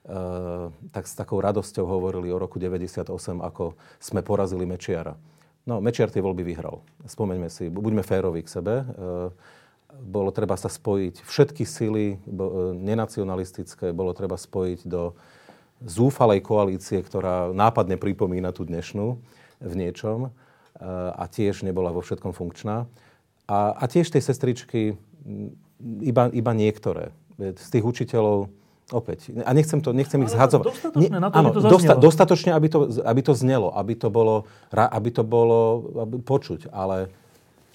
Uh, 0.09 0.73
tak 0.89 1.05
s 1.05 1.13
takou 1.13 1.37
radosťou 1.37 1.85
hovorili 1.85 2.33
o 2.33 2.41
roku 2.41 2.57
98, 2.57 3.13
ako 3.45 3.77
sme 4.01 4.25
porazili 4.25 4.65
Mečiara. 4.65 5.13
No, 5.65 5.81
Mečiar 5.83 6.13
tie 6.13 6.25
voľby 6.25 6.45
vyhral. 6.47 6.81
Spomeňme 7.05 7.49
si, 7.49 7.69
buďme 7.69 8.05
férovi 8.05 8.45
k 8.45 8.53
sebe. 8.53 8.75
E, 8.83 8.85
bolo 10.05 10.31
treba 10.31 10.55
sa 10.55 10.69
spojiť 10.69 11.25
všetky 11.25 11.65
sily, 11.65 12.07
e, 12.15 12.17
nenacionalistické, 12.77 13.91
bolo 13.97 14.13
treba 14.13 14.37
spojiť 14.37 14.87
do 14.89 15.17
zúfalej 15.85 16.43
koalície, 16.43 16.99
ktorá 17.01 17.55
nápadne 17.55 17.97
pripomína 17.97 18.51
tú 18.51 18.67
dnešnú 18.67 19.19
v 19.61 19.75
niečom 19.75 20.29
e, 20.29 20.31
a 21.15 21.25
tiež 21.29 21.67
nebola 21.67 21.93
vo 21.93 22.01
všetkom 22.01 22.33
funkčná. 22.33 22.89
A, 23.49 23.73
a 23.75 23.85
tiež 23.89 24.13
tie 24.13 24.21
sestričky, 24.21 25.01
iba, 26.05 26.29
iba 26.33 26.53
niektoré. 26.53 27.17
Z 27.39 27.79
tých 27.79 27.85
učiteľov 27.87 28.53
Opäť. 28.89 29.29
A 29.45 29.53
nechcem, 29.53 29.85
to, 29.85 29.93
nechcem 29.93 30.17
ich 30.25 30.33
zhadzovať. 30.33 30.65
Dostatočne 30.73 31.19
na 31.21 31.29
to, 31.29 31.37
áno, 31.37 31.49
to 31.53 31.61
dosta, 31.61 31.93
dostatočne, 31.93 32.51
aby 32.57 32.69
to, 32.73 32.79
aby 33.05 33.21
to 33.21 33.37
znelo, 33.37 33.69
aby 33.77 33.93
to 33.93 34.09
bolo, 34.09 34.49
aby 34.73 35.11
to 35.13 35.23
bolo 35.29 35.61
aby 36.09 36.17
počuť. 36.25 36.73
Ale, 36.73 37.13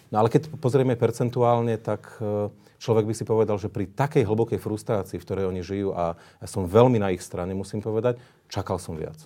no 0.10 0.16
ale 0.26 0.34
keď 0.34 0.50
pozrieme 0.58 0.98
percentuálne, 0.98 1.78
tak 1.78 2.18
e, 2.18 2.50
človek 2.82 3.06
by 3.06 3.14
si 3.14 3.30
povedal, 3.30 3.62
že 3.62 3.70
pri 3.70 3.86
takej 3.94 4.26
hlbokej 4.26 4.58
frustrácii, 4.58 5.22
v 5.22 5.26
ktorej 5.26 5.46
oni 5.54 5.62
žijú, 5.62 5.94
a 5.94 6.18
ja 6.18 6.48
som 6.50 6.66
veľmi 6.66 6.98
na 6.98 7.14
ich 7.14 7.22
strane, 7.22 7.54
musím 7.54 7.86
povedať, 7.86 8.18
čakal 8.50 8.82
som 8.82 8.98
viac 8.98 9.18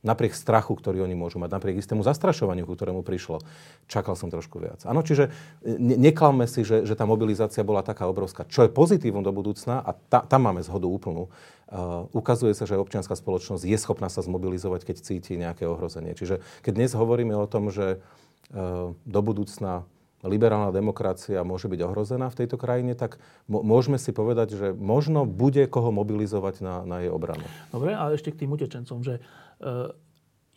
napriek 0.00 0.32
strachu, 0.32 0.72
ktorý 0.72 1.04
oni 1.04 1.12
môžu 1.12 1.36
mať, 1.36 1.52
napriek 1.52 1.80
istému 1.80 2.00
zastrašovaniu, 2.00 2.64
ku 2.64 2.72
ktorému 2.72 3.04
prišlo, 3.04 3.44
čakal 3.84 4.16
som 4.16 4.32
trošku 4.32 4.56
viac. 4.56 4.80
Áno, 4.88 5.04
čiže 5.04 5.28
ne, 5.60 5.96
neklamme 6.00 6.48
si, 6.48 6.64
že, 6.64 6.88
že 6.88 6.96
tá 6.96 7.04
mobilizácia 7.04 7.60
bola 7.60 7.84
taká 7.84 8.08
obrovská. 8.08 8.48
Čo 8.48 8.64
je 8.64 8.72
pozitívum 8.72 9.20
do 9.20 9.32
budúcna, 9.32 9.84
a 9.84 9.92
ta, 9.92 10.24
tam 10.24 10.48
máme 10.48 10.64
zhodu 10.64 10.88
úplnú, 10.88 11.28
uh, 11.28 12.08
ukazuje 12.16 12.56
sa, 12.56 12.64
že 12.64 12.80
občianská 12.80 13.12
spoločnosť 13.12 13.68
je 13.68 13.76
schopná 13.76 14.08
sa 14.08 14.24
zmobilizovať, 14.24 14.88
keď 14.88 14.96
cíti 15.04 15.36
nejaké 15.36 15.68
ohrozenie. 15.68 16.16
Čiže 16.16 16.40
keď 16.64 16.72
dnes 16.80 16.92
hovoríme 16.96 17.36
o 17.36 17.44
tom, 17.44 17.68
že 17.68 18.00
uh, 18.00 18.96
do 19.04 19.20
budúcna 19.20 19.84
liberálna 20.24 20.72
demokracia 20.74 21.40
môže 21.46 21.68
byť 21.70 21.80
ohrozená 21.84 22.28
v 22.28 22.38
tejto 22.44 22.60
krajine, 22.60 22.92
tak 22.92 23.20
môžeme 23.48 23.96
si 23.96 24.12
povedať, 24.12 24.56
že 24.56 24.66
možno 24.76 25.24
bude 25.24 25.64
koho 25.68 25.88
mobilizovať 25.94 26.60
na, 26.60 26.74
na 26.84 26.96
jej 27.00 27.10
obranu. 27.12 27.44
Dobre, 27.72 27.96
a 27.96 28.12
ešte 28.12 28.34
k 28.34 28.44
tým 28.44 28.52
utečencom, 28.52 29.00
že 29.00 29.24
E, 29.60 29.92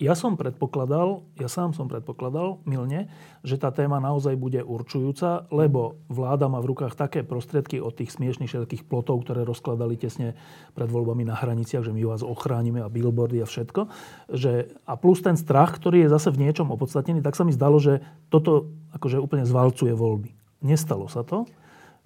ja 0.01 0.17
som 0.17 0.33
predpokladal, 0.33 1.21
ja 1.37 1.45
sám 1.45 1.77
som 1.77 1.85
predpokladal, 1.85 2.65
milne, 2.65 3.13
že 3.45 3.61
tá 3.61 3.69
téma 3.69 4.01
naozaj 4.01 4.33
bude 4.33 4.65
určujúca, 4.65 5.45
lebo 5.53 6.01
vláda 6.09 6.49
má 6.49 6.57
v 6.65 6.73
rukách 6.73 6.97
také 6.97 7.21
prostriedky 7.21 7.77
od 7.77 7.93
tých 7.93 8.09
smiešných 8.17 8.49
všetkých 8.49 8.89
plotov, 8.89 9.21
ktoré 9.21 9.45
rozkladali 9.45 9.93
tesne 9.93 10.33
pred 10.73 10.89
voľbami 10.89 11.29
na 11.29 11.37
hraniciach, 11.37 11.85
že 11.85 11.93
my 11.93 12.09
vás 12.09 12.25
ochránime 12.25 12.81
a 12.81 12.89
billboardy 12.89 13.45
a 13.45 13.47
všetko. 13.47 13.85
Že, 14.33 14.73
a 14.81 14.93
plus 14.97 15.21
ten 15.21 15.37
strach, 15.37 15.77
ktorý 15.77 16.09
je 16.09 16.13
zase 16.13 16.33
v 16.33 16.41
niečom 16.41 16.73
opodstatnený, 16.73 17.21
tak 17.21 17.37
sa 17.37 17.45
mi 17.45 17.53
zdalo, 17.53 17.77
že 17.77 18.01
toto 18.33 18.73
akože 18.97 19.21
úplne 19.21 19.45
zvalcuje 19.45 19.93
voľby. 19.93 20.33
Nestalo 20.65 21.05
sa 21.05 21.21
to. 21.21 21.45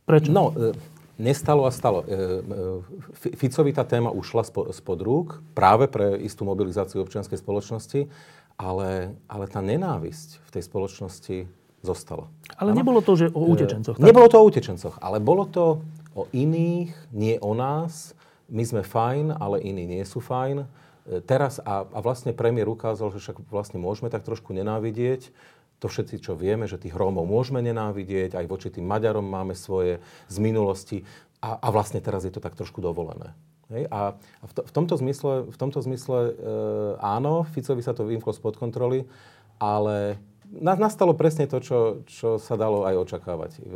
Prečo? 0.04 0.32
No, 0.36 0.52
e, 0.56 0.76
Nestalo 1.18 1.66
a 1.66 1.72
stalo. 1.74 2.06
E, 2.06 2.14
e, 2.14 3.34
Ficovi 3.34 3.74
tá 3.74 3.82
téma 3.82 4.14
ušla 4.14 4.46
spod 4.70 5.00
rúk 5.02 5.42
práve 5.58 5.90
pre 5.90 6.14
istú 6.22 6.46
mobilizáciu 6.46 7.02
občianskej 7.02 7.42
spoločnosti, 7.42 8.06
ale, 8.54 9.18
ale 9.26 9.46
tá 9.50 9.58
nenávisť 9.58 10.46
v 10.46 10.50
tej 10.54 10.64
spoločnosti 10.70 11.38
zostala. 11.82 12.30
Ale 12.54 12.74
ano? 12.74 12.78
nebolo 12.86 13.02
to, 13.02 13.18
že 13.18 13.26
o 13.34 13.50
utečencoch. 13.50 13.98
Tak? 13.98 14.06
Nebolo 14.06 14.30
to 14.30 14.38
o 14.38 14.46
utečencoch, 14.46 14.96
ale 15.02 15.18
bolo 15.18 15.50
to 15.50 15.82
o 16.14 16.30
iných, 16.30 16.94
nie 17.10 17.42
o 17.42 17.58
nás. 17.58 18.14
My 18.48 18.64
sme 18.64 18.86
fajn, 18.86 19.42
ale 19.42 19.62
iní 19.66 19.90
nie 19.90 20.06
sú 20.06 20.22
fajn. 20.22 20.64
E, 20.64 20.68
teraz 21.26 21.58
a, 21.66 21.82
a 21.82 22.00
vlastne 22.06 22.30
premiér 22.30 22.70
ukázal, 22.70 23.10
že 23.18 23.26
však 23.26 23.42
vlastne 23.50 23.82
môžeme 23.82 24.14
tak 24.14 24.22
trošku 24.22 24.54
nenávidieť 24.54 25.34
to 25.78 25.88
všetci, 25.88 26.26
čo 26.26 26.34
vieme, 26.34 26.66
že 26.66 26.82
tých 26.82 26.98
Rómov 26.98 27.30
môžeme 27.30 27.62
nenávidieť, 27.62 28.34
aj 28.34 28.46
voči 28.50 28.68
tým 28.74 28.90
Maďarom 28.90 29.26
máme 29.26 29.54
svoje 29.54 30.02
z 30.26 30.38
minulosti 30.42 31.06
a, 31.38 31.62
a 31.62 31.68
vlastne 31.70 32.02
teraz 32.02 32.26
je 32.26 32.34
to 32.34 32.42
tak 32.42 32.58
trošku 32.58 32.82
dovolené. 32.82 33.38
Hej? 33.70 33.86
A, 33.94 34.18
v, 34.18 34.52
to, 34.58 34.62
v 34.66 34.72
tomto 34.74 34.96
zmysle, 34.98 35.46
v 35.46 35.58
tomto 35.58 35.80
zmysle 35.86 36.20
e, 36.20 36.32
áno, 36.98 37.46
Ficovi 37.54 37.86
sa 37.86 37.94
to 37.94 38.10
vymklo 38.10 38.34
spod 38.34 38.58
kontroly, 38.58 39.06
ale 39.62 40.18
na, 40.50 40.74
nastalo 40.74 41.14
presne 41.14 41.46
to, 41.46 41.62
čo, 41.62 41.80
čo 42.10 42.42
sa 42.42 42.56
dalo 42.58 42.88
aj 42.88 42.96
očakávať. 42.98 43.52
E, 43.54 43.62
e, 43.62 43.76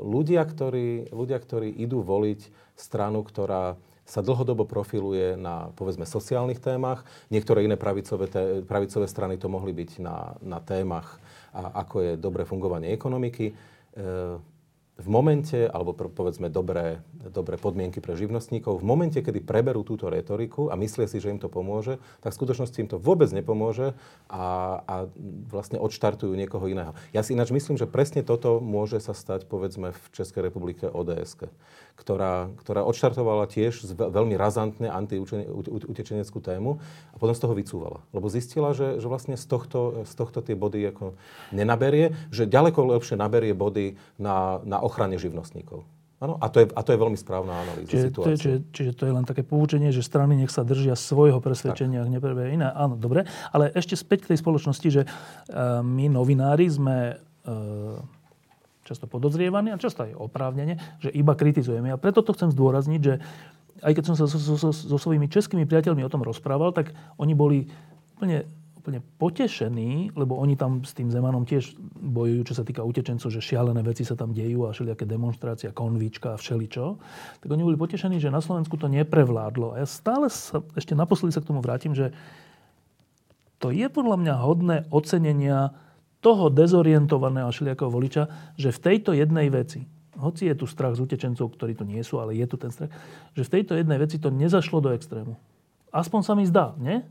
ľudia, 0.00 0.40
ktorí, 0.48 1.12
ľudia, 1.12 1.36
ktorí 1.36 1.68
idú 1.76 2.00
voliť 2.00 2.40
stranu, 2.78 3.20
ktorá 3.20 3.76
sa 4.06 4.22
dlhodobo 4.22 4.64
profiluje 4.64 5.34
na, 5.34 5.74
povedzme, 5.74 6.06
sociálnych 6.06 6.62
témach. 6.62 7.02
Niektoré 7.34 7.66
iné 7.66 7.74
pravicové, 7.74 8.30
té, 8.30 8.62
pravicové 8.62 9.10
strany 9.10 9.34
to 9.34 9.50
mohli 9.50 9.74
byť 9.74 9.90
na, 9.98 10.38
na 10.40 10.62
témach, 10.62 11.18
a, 11.50 11.82
ako 11.82 11.96
je 12.00 12.12
dobré 12.14 12.46
fungovanie 12.46 12.94
ekonomiky. 12.94 13.50
E, 13.50 13.54
v 14.96 15.08
momente, 15.12 15.68
alebo 15.68 15.92
povedzme 15.92 16.48
dobré, 16.48 17.04
dobré 17.28 17.60
podmienky 17.60 18.00
pre 18.00 18.16
živnostníkov, 18.16 18.80
v 18.80 18.88
momente, 18.88 19.20
kedy 19.20 19.44
preberú 19.44 19.84
túto 19.84 20.08
retoriku 20.08 20.72
a 20.72 20.74
myslia 20.80 21.04
si, 21.04 21.20
že 21.20 21.28
im 21.28 21.36
to 21.36 21.52
pomôže, 21.52 22.00
tak 22.24 22.32
v 22.32 22.38
skutočnosti 22.40 22.78
im 22.80 22.88
to 22.88 22.96
vôbec 22.96 23.28
nepomôže 23.28 23.92
a, 24.32 24.80
a 24.88 24.94
vlastne 25.52 25.76
odštartujú 25.76 26.32
niekoho 26.32 26.64
iného. 26.64 26.96
Ja 27.12 27.20
si 27.20 27.36
ináč 27.36 27.52
myslím, 27.52 27.76
že 27.76 27.84
presne 27.84 28.24
toto 28.24 28.56
môže 28.56 28.96
sa 29.04 29.12
stať, 29.12 29.44
povedzme, 29.44 29.92
v 29.92 30.04
Českej 30.16 30.48
republike 30.48 30.88
ods 30.88 31.36
ktorá, 31.96 32.52
ktorá 32.60 32.84
odštartovala 32.84 33.48
tiež 33.48 33.96
veľmi 33.96 34.36
razantne 34.36 34.92
antiutečeneckú 34.92 36.38
tému 36.44 36.76
a 37.12 37.16
potom 37.16 37.32
z 37.32 37.40
toho 37.40 37.56
vycúvala. 37.56 38.04
Lebo 38.12 38.28
zistila, 38.28 38.76
že, 38.76 39.00
že 39.00 39.08
vlastne 39.08 39.40
z 39.40 39.46
tohto, 39.48 40.04
z 40.04 40.12
tohto 40.12 40.44
tie 40.44 40.52
body 40.52 40.92
ako 40.92 41.16
nenaberie, 41.56 42.12
že 42.28 42.44
ďaleko 42.44 43.00
lepšie 43.00 43.16
naberie 43.16 43.56
body 43.56 43.96
na, 44.20 44.60
na 44.68 44.76
ochrane 44.86 45.18
živnostníkov. 45.18 45.82
Ano, 46.16 46.40
a, 46.40 46.48
to 46.48 46.64
je, 46.64 46.66
a 46.72 46.80
to 46.80 46.96
je 46.96 46.98
veľmi 47.02 47.18
správna 47.20 47.60
analýza 47.60 47.92
čiže 47.92 48.04
situácie. 48.08 48.24
To 48.24 48.30
je, 48.32 48.36
čiže, 48.40 48.58
čiže 48.72 48.92
to 48.96 49.04
je 49.04 49.12
len 49.12 49.24
také 49.28 49.44
poučenie, 49.44 49.92
že 49.92 50.00
strany 50.00 50.32
nech 50.32 50.48
sa 50.48 50.64
držia 50.64 50.96
svojho 50.96 51.44
presvedčenia, 51.44 52.00
ak 52.00 52.08
neprebie 52.08 52.56
iné. 52.56 52.72
Áno, 52.72 52.96
dobre. 52.96 53.28
Ale 53.52 53.68
ešte 53.76 54.00
späť 54.00 54.24
k 54.24 54.30
tej 54.32 54.40
spoločnosti, 54.40 54.88
že 54.88 55.02
uh, 55.04 55.84
my 55.84 56.08
novinári 56.08 56.72
sme 56.72 57.20
uh, 57.20 58.00
často 58.88 59.04
podozrievaní 59.04 59.76
a 59.76 59.82
často 59.82 60.08
aj 60.08 60.16
oprávnene, 60.16 60.80
že 61.04 61.12
iba 61.12 61.36
kritizujeme. 61.36 61.92
A 61.92 62.00
preto 62.00 62.24
to 62.24 62.32
chcem 62.32 62.48
zdôrazniť, 62.48 63.00
že 63.04 63.20
aj 63.84 63.92
keď 63.92 64.04
som 64.08 64.16
sa 64.16 64.24
so, 64.24 64.40
so, 64.40 64.56
so, 64.56 64.72
so 64.72 64.96
svojimi 64.96 65.28
českými 65.28 65.68
priateľmi 65.68 66.00
o 66.00 66.08
tom 66.08 66.24
rozprával, 66.24 66.72
tak 66.72 66.96
oni 67.20 67.36
boli 67.36 67.68
úplne 68.16 68.48
úplne 68.86 69.02
potešení, 69.18 70.14
lebo 70.14 70.38
oni 70.38 70.54
tam 70.54 70.86
s 70.86 70.94
tým 70.94 71.10
Zemanom 71.10 71.42
tiež 71.42 71.74
bojujú, 71.98 72.46
čo 72.46 72.54
sa 72.54 72.62
týka 72.62 72.86
utečencov, 72.86 73.34
že 73.34 73.42
šialené 73.42 73.82
veci 73.82 74.06
sa 74.06 74.14
tam 74.14 74.30
dejú 74.30 74.62
a 74.62 74.70
všelijaké 74.70 75.02
demonstrácia, 75.02 75.74
konvička 75.74 76.38
a 76.38 76.38
všeličo. 76.38 76.94
Tak 77.42 77.48
oni 77.50 77.66
boli 77.66 77.74
potešení, 77.74 78.22
že 78.22 78.30
na 78.30 78.38
Slovensku 78.38 78.78
to 78.78 78.86
neprevládlo. 78.86 79.74
A 79.74 79.82
ja 79.82 79.86
stále 79.90 80.30
sa, 80.30 80.62
ešte 80.78 80.94
naposledy 80.94 81.34
sa 81.34 81.42
k 81.42 81.50
tomu 81.50 81.66
vrátim, 81.66 81.98
že 81.98 82.14
to 83.58 83.74
je 83.74 83.90
podľa 83.90 84.22
mňa 84.22 84.34
hodné 84.38 84.76
ocenenia 84.94 85.74
toho 86.22 86.46
dezorientovaného 86.46 87.50
všelijakého 87.50 87.90
voliča, 87.90 88.54
že 88.54 88.70
v 88.70 88.82
tejto 88.86 89.18
jednej 89.18 89.50
veci, 89.50 89.82
hoci 90.14 90.46
je 90.46 90.54
tu 90.54 90.70
strach 90.70 90.94
z 90.94 91.02
utečencov, 91.02 91.58
ktorí 91.58 91.74
tu 91.74 91.82
nie 91.82 92.06
sú, 92.06 92.22
ale 92.22 92.38
je 92.38 92.46
tu 92.46 92.54
ten 92.54 92.70
strach, 92.70 92.94
že 93.34 93.42
v 93.42 93.52
tejto 93.58 93.74
jednej 93.74 93.98
veci 93.98 94.22
to 94.22 94.30
nezašlo 94.30 94.78
do 94.78 94.94
extrému. 94.94 95.34
Aspoň 95.90 96.20
sa 96.22 96.38
mi 96.38 96.46
zdá, 96.46 96.78
nie? 96.78 97.02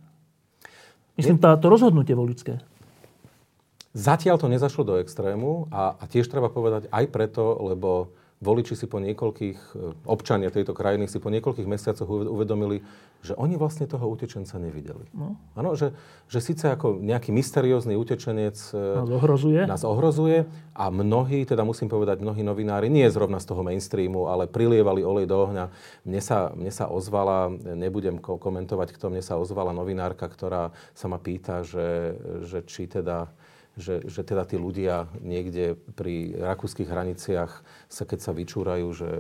Myslím, 1.15 1.39
to 1.39 1.67
rozhodnutie 1.71 2.15
voličské. 2.15 2.59
Zatiaľ 3.95 4.35
to 4.35 4.51
nezašlo 4.51 4.83
do 4.83 4.95
extrému 4.99 5.71
a, 5.71 5.95
a 5.95 6.03
tiež 6.03 6.27
treba 6.27 6.51
povedať 6.51 6.91
aj 6.91 7.05
preto, 7.07 7.55
lebo 7.63 8.11
voliči 8.45 8.77
si 8.77 8.85
po 8.85 9.01
niekoľkých, 9.01 9.59
e, 9.73 9.79
občania 10.05 10.53
tejto 10.53 10.77
krajiny 10.77 11.09
si 11.09 11.17
po 11.17 11.33
niekoľkých 11.33 11.65
mesiacoch 11.65 12.05
uvedomili, 12.05 12.85
že 13.25 13.33
oni 13.33 13.57
vlastne 13.57 13.89
toho 13.89 14.05
utečenca 14.05 14.61
nevideli. 14.61 15.09
No. 15.17 15.33
Ano, 15.57 15.73
že, 15.73 15.97
že 16.29 16.37
síce 16.45 16.69
ako 16.69 17.01
nejaký 17.01 17.33
mysteriózny 17.33 17.97
utečenec 17.97 18.53
e, 18.77 19.01
nás 19.01 19.09
ohrozuje. 19.09 19.61
nás 19.65 19.81
ohrozuje 19.81 20.45
a 20.77 20.93
mnohí, 20.93 21.41
teda 21.49 21.65
musím 21.65 21.89
povedať, 21.89 22.21
mnohí 22.21 22.45
novinári, 22.45 22.85
nie 22.85 23.09
zrovna 23.09 23.41
z 23.41 23.49
toho 23.49 23.65
mainstreamu, 23.65 24.29
ale 24.29 24.45
prilievali 24.45 25.01
olej 25.01 25.25
do 25.25 25.49
ohňa. 25.49 25.65
Mne 26.05 26.21
sa, 26.21 26.53
mne 26.53 26.69
sa 26.69 26.85
ozvala, 26.85 27.49
nebudem 27.73 28.21
komentovať, 28.21 28.93
kto 28.93 29.09
mne 29.09 29.25
sa 29.25 29.41
ozvala 29.41 29.73
novinárka, 29.73 30.29
ktorá 30.29 30.69
sa 30.93 31.09
ma 31.09 31.17
pýta, 31.17 31.65
že, 31.65 32.13
že 32.45 32.61
či 32.69 32.85
teda 32.85 33.33
že, 33.75 34.07
že 34.07 34.23
teda 34.23 34.47
tí 34.47 34.55
ľudia 34.55 35.11
niekde 35.19 35.75
pri 35.99 36.31
rakúskych 36.39 36.87
hraniciach 36.87 37.51
sa 37.91 38.03
keď 38.07 38.19
sa 38.23 38.31
vyčúrajú, 38.31 38.87
že, 38.95 39.11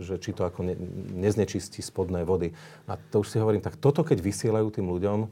že 0.00 0.14
či 0.22 0.30
to 0.30 0.46
ako 0.46 0.70
ne, 0.70 0.74
neznečistí 1.18 1.82
spodné 1.82 2.22
vody. 2.22 2.54
A 2.86 2.94
to 2.94 3.26
už 3.26 3.34
si 3.34 3.42
hovorím, 3.42 3.62
tak 3.62 3.74
toto 3.78 4.06
keď 4.06 4.22
vysielajú 4.22 4.70
tým 4.70 4.86
ľuďom, 4.86 5.26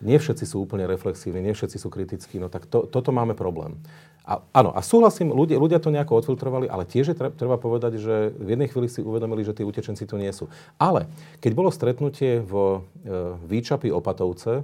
nie 0.00 0.16
všetci 0.16 0.48
sú 0.48 0.64
úplne 0.64 0.88
reflexívni, 0.88 1.44
nie 1.44 1.52
všetci 1.52 1.76
sú 1.76 1.92
kritickí, 1.92 2.40
no 2.40 2.48
tak 2.48 2.64
to, 2.64 2.88
toto 2.88 3.12
máme 3.12 3.36
problém. 3.36 3.76
A, 4.24 4.40
áno, 4.54 4.70
a 4.72 4.80
súhlasím, 4.84 5.32
ľudia, 5.32 5.58
ľudia 5.58 5.82
to 5.82 5.90
nejako 5.90 6.22
odfiltrovali, 6.22 6.70
ale 6.70 6.86
tiež 6.86 7.12
je 7.12 7.16
treba 7.34 7.56
povedať, 7.58 7.98
že 7.98 8.30
v 8.36 8.54
jednej 8.54 8.68
chvíli 8.70 8.86
si 8.86 9.00
uvedomili, 9.02 9.42
že 9.42 9.56
tí 9.56 9.66
utečenci 9.66 10.06
tu 10.06 10.20
nie 10.20 10.30
sú. 10.30 10.46
Ale 10.78 11.10
keď 11.42 11.52
bolo 11.56 11.72
stretnutie 11.72 12.38
vo 12.38 12.86
e, 13.02 13.10
Výčapi 13.48 13.90
Opatovce, 13.90 14.62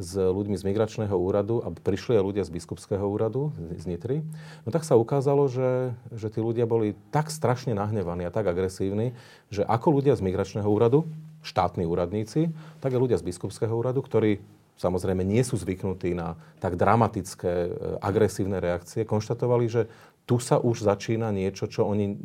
s 0.00 0.16
ľuďmi 0.16 0.56
z 0.56 0.64
migračného 0.64 1.12
úradu 1.12 1.60
a 1.60 1.68
prišli 1.68 2.16
aj 2.16 2.24
ľudia 2.24 2.44
z 2.48 2.56
biskupského 2.56 3.04
úradu 3.04 3.52
z 3.76 3.84
Nitry, 3.84 4.24
no 4.64 4.72
tak 4.72 4.88
sa 4.88 4.96
ukázalo, 4.96 5.44
že, 5.52 5.92
že 6.08 6.32
tí 6.32 6.40
ľudia 6.40 6.64
boli 6.64 6.96
tak 7.12 7.28
strašne 7.28 7.76
nahnevaní 7.76 8.24
a 8.24 8.32
tak 8.32 8.48
agresívni, 8.48 9.12
že 9.52 9.60
ako 9.60 10.00
ľudia 10.00 10.16
z 10.16 10.24
migračného 10.24 10.64
úradu, 10.64 11.04
štátni 11.44 11.84
úradníci, 11.84 12.48
tak 12.80 12.96
aj 12.96 13.00
ľudia 13.00 13.20
z 13.20 13.28
biskupského 13.28 13.72
úradu, 13.76 14.00
ktorí 14.00 14.40
samozrejme 14.80 15.20
nie 15.20 15.44
sú 15.44 15.60
zvyknutí 15.60 16.16
na 16.16 16.40
tak 16.56 16.80
dramatické, 16.80 17.52
e, 17.52 17.70
agresívne 18.00 18.56
reakcie, 18.56 19.04
konštatovali, 19.04 19.68
že 19.68 19.82
tu 20.24 20.40
sa 20.40 20.56
už 20.56 20.86
začína 20.86 21.28
niečo, 21.34 21.68
čo 21.68 21.84
oni 21.84 22.16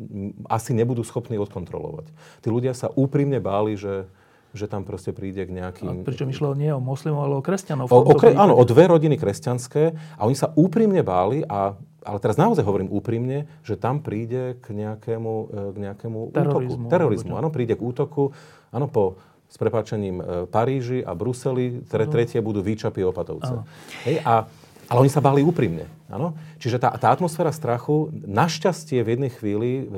asi 0.47 0.71
nebudú 0.71 1.03
schopní 1.03 1.35
odkontrolovať. 1.41 2.07
Tí 2.39 2.47
ľudia 2.47 2.71
sa 2.71 2.87
úprimne 2.93 3.43
báli, 3.43 3.75
že, 3.75 4.07
že 4.55 4.71
tam 4.71 4.87
proste 4.87 5.11
príde 5.11 5.43
k 5.43 5.51
nejakým... 5.51 6.01
A 6.01 6.07
pričom 6.07 6.31
išlo 6.31 6.55
nie 6.55 6.71
o 6.71 6.79
moslimov, 6.79 7.27
ale 7.27 7.35
o 7.37 7.43
kresťanov. 7.43 7.91
O, 7.91 7.99
o 8.01 8.15
kre, 8.15 8.33
áno, 8.33 8.55
o 8.55 8.63
dve 8.63 8.87
rodiny 8.87 9.19
kresťanské 9.19 9.93
a 10.15 10.21
oni 10.23 10.33
sa 10.33 10.55
úprimne 10.55 11.03
báli 11.03 11.43
a 11.45 11.75
ale 12.05 12.21
teraz 12.21 12.37
naozaj 12.37 12.61
hovorím 12.61 12.93
úprimne, 12.93 13.49
že 13.65 13.81
tam 13.81 13.97
príde 13.97 14.61
k 14.61 14.77
nejakému, 14.77 15.33
e, 15.49 15.73
k 15.73 15.77
nejakému 15.89 16.19
terorizmu. 16.37 16.85
útoku. 16.85 16.93
Terorizmu. 16.93 17.33
Áno, 17.33 17.49
príde 17.49 17.73
k 17.73 17.81
útoku. 17.81 18.29
Áno, 18.69 18.85
po 18.85 19.17
s 19.49 19.57
prepáčením 19.57 20.21
e, 20.21 20.23
Paríži 20.45 21.01
a 21.01 21.17
Bruseli, 21.17 21.81
tre, 21.89 22.05
tretie 22.05 22.45
budú 22.45 22.61
výčapy 22.61 23.01
opatovce. 23.01 23.65
Hej, 24.05 24.21
a 24.21 24.45
ale 24.85 25.01
oni 25.01 25.09
sa 25.09 25.17
báli 25.17 25.41
úprimne. 25.41 25.89
Áno? 26.05 26.37
Čiže 26.61 26.77
tá, 26.77 26.93
tá 26.93 27.09
atmosféra 27.09 27.49
strachu 27.49 28.13
našťastie 28.13 29.01
v 29.01 29.17
jednej 29.17 29.31
chvíli 29.33 29.89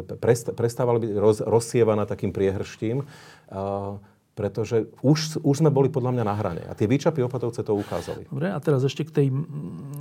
prestávala 0.55 1.03
byť 1.03 1.11
roz, 1.19 1.37
rozsievaná 1.43 2.07
takým 2.07 2.31
priehrštím, 2.31 3.03
uh, 3.03 3.99
pretože 4.37 4.93
už, 5.01 5.41
už 5.41 5.55
sme 5.65 5.73
boli 5.73 5.89
podľa 5.89 6.13
mňa 6.13 6.23
na 6.23 6.35
hrane. 6.37 6.63
A 6.69 6.77
tie 6.77 6.85
výčapy 6.85 7.25
opatovce 7.25 7.65
to 7.65 7.73
ukázali. 7.73 8.29
Dobre, 8.29 8.53
a 8.53 8.57
teraz 8.61 8.85
ešte 8.85 9.09
k, 9.09 9.11
tej, 9.11 9.27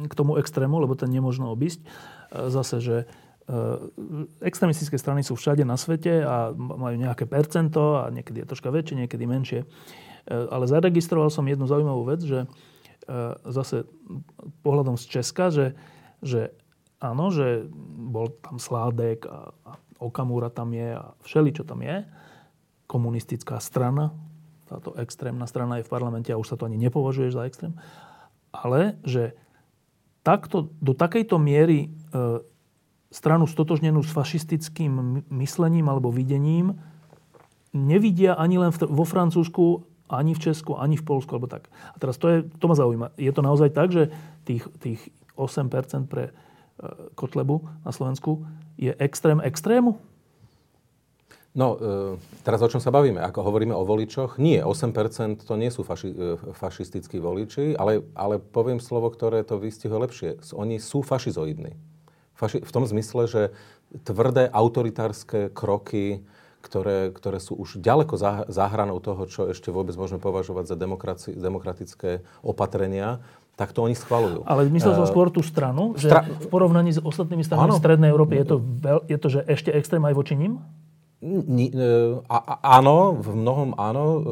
k 0.06 0.12
tomu 0.12 0.36
extrému, 0.36 0.76
lebo 0.76 0.92
ten 0.92 1.08
nemôžno 1.08 1.48
obísť. 1.48 1.80
Zase, 2.30 2.84
že 2.84 2.96
extrémistické 4.42 4.98
strany 5.00 5.24
sú 5.24 5.38
všade 5.38 5.64
na 5.64 5.78
svete 5.80 6.20
a 6.20 6.52
majú 6.52 6.98
nejaké 6.98 7.30
percento 7.30 8.02
a 8.02 8.12
niekedy 8.12 8.42
je 8.42 8.50
troška 8.52 8.74
väčšie, 8.74 9.06
niekedy 9.06 9.24
menšie. 9.24 9.64
Ale 10.26 10.66
zaregistroval 10.66 11.30
som 11.30 11.46
jednu 11.46 11.64
zaujímavú 11.70 12.10
vec, 12.10 12.20
že 12.26 12.50
E, 13.06 13.38
zase 13.54 13.86
pohľadom 14.66 14.98
z 14.98 15.04
Česka, 15.18 15.54
že, 15.54 15.78
že 16.18 16.50
áno, 16.98 17.30
že 17.30 17.70
bol 18.10 18.34
tam 18.42 18.58
Sládek 18.58 19.30
a, 19.30 19.54
a 19.62 19.72
Okamura 20.02 20.50
tam 20.50 20.74
je 20.74 20.90
a 20.98 21.14
všeli, 21.22 21.50
čo 21.54 21.62
tam 21.62 21.86
je. 21.86 22.02
Komunistická 22.90 23.62
strana, 23.62 24.10
táto 24.66 24.94
extrémna 24.98 25.46
strana 25.46 25.78
je 25.78 25.86
v 25.86 25.92
parlamente 25.92 26.30
a 26.34 26.40
už 26.40 26.54
sa 26.54 26.56
to 26.58 26.66
ani 26.66 26.78
nepovažuje 26.78 27.30
za 27.30 27.46
extrém. 27.46 27.78
Ale 28.50 28.98
že 29.06 29.38
takto, 30.26 30.74
do 30.82 30.90
takejto 30.90 31.38
miery 31.38 31.86
e, 31.86 31.88
stranu 33.14 33.46
stotožnenú 33.46 34.02
s 34.02 34.10
fašistickým 34.10 35.22
myslením 35.30 35.86
alebo 35.86 36.10
videním 36.10 36.74
nevidia 37.70 38.34
ani 38.34 38.58
len 38.58 38.74
v, 38.74 38.90
vo 38.90 39.06
Francúzsku 39.06 39.86
ani 40.06 40.38
v 40.38 40.42
Česku, 40.50 40.78
ani 40.78 40.94
v 40.94 41.02
Polsku, 41.02 41.34
alebo 41.34 41.50
tak. 41.50 41.66
A 41.94 41.96
teraz 41.98 42.14
to, 42.18 42.30
je, 42.30 42.38
to 42.46 42.70
ma 42.70 42.78
zaujíma. 42.78 43.18
Je 43.18 43.30
to 43.34 43.42
naozaj 43.42 43.74
tak, 43.74 43.90
že 43.90 44.14
tých, 44.46 44.62
tých 44.78 45.00
8% 45.34 46.06
pre 46.06 46.30
e, 46.30 46.32
Kotlebu 47.18 47.66
na 47.82 47.90
Slovensku 47.90 48.46
je 48.78 48.94
extrém 48.98 49.42
extrému? 49.42 49.98
No, 51.56 51.80
e, 51.80 52.44
teraz 52.44 52.60
o 52.60 52.68
čom 52.68 52.84
sa 52.84 52.92
bavíme? 52.92 53.24
Ako 53.24 53.40
hovoríme 53.40 53.72
o 53.72 53.88
voličoch? 53.88 54.36
Nie, 54.36 54.60
8% 54.60 55.40
to 55.40 55.56
nie 55.56 55.72
sú 55.72 55.88
faši, 55.88 56.12
e, 56.12 56.36
fašistickí 56.52 57.16
voliči, 57.16 57.72
ale, 57.80 58.04
ale 58.12 58.36
poviem 58.36 58.76
slovo, 58.76 59.08
ktoré 59.08 59.40
to 59.40 59.56
vystihuje 59.56 60.04
lepšie. 60.04 60.30
Oni 60.52 60.76
sú 60.76 61.00
fašizoidní. 61.00 61.72
Faši, 62.36 62.60
v 62.60 62.68
tom 62.68 62.84
zmysle, 62.84 63.24
že 63.24 63.42
tvrdé 64.04 64.52
autoritárske 64.52 65.48
kroky, 65.56 66.28
ktoré, 66.60 67.08
ktoré 67.08 67.40
sú 67.40 67.56
už 67.56 67.80
ďaleko 67.80 68.20
za, 68.20 68.44
za 68.52 68.68
hranou 68.68 69.00
toho, 69.00 69.24
čo 69.24 69.48
ešte 69.48 69.72
vôbec 69.72 69.96
môžeme 69.96 70.20
považovať 70.20 70.68
za 70.68 70.76
demokratické 71.32 72.20
opatrenia, 72.44 73.24
tak 73.56 73.72
to 73.72 73.80
oni 73.80 73.96
schvalujú. 73.96 74.44
Ale 74.44 74.68
myslel 74.68 74.92
som 74.92 75.08
uh, 75.08 75.10
skôr 75.10 75.32
tú 75.32 75.40
stranu, 75.40 75.96
že 75.96 76.12
Stra... 76.12 76.28
v 76.28 76.46
porovnaní 76.52 76.92
s 76.92 77.00
ostatnými 77.00 77.40
stranami 77.40 77.72
v 77.72 77.80
Strednej 77.80 78.12
Európy 78.12 78.44
je 78.44 78.46
to, 78.52 78.56
veľ, 78.60 78.98
je 79.08 79.16
to, 79.16 79.28
že 79.32 79.40
ešte 79.48 79.72
extrém 79.72 80.04
aj 80.04 80.12
voči 80.12 80.36
ním? 80.36 80.60
A, 82.30 82.38
áno, 82.78 83.18
v 83.18 83.28
mnohom 83.34 83.74
áno. 83.76 84.04
Uh, 84.04 84.22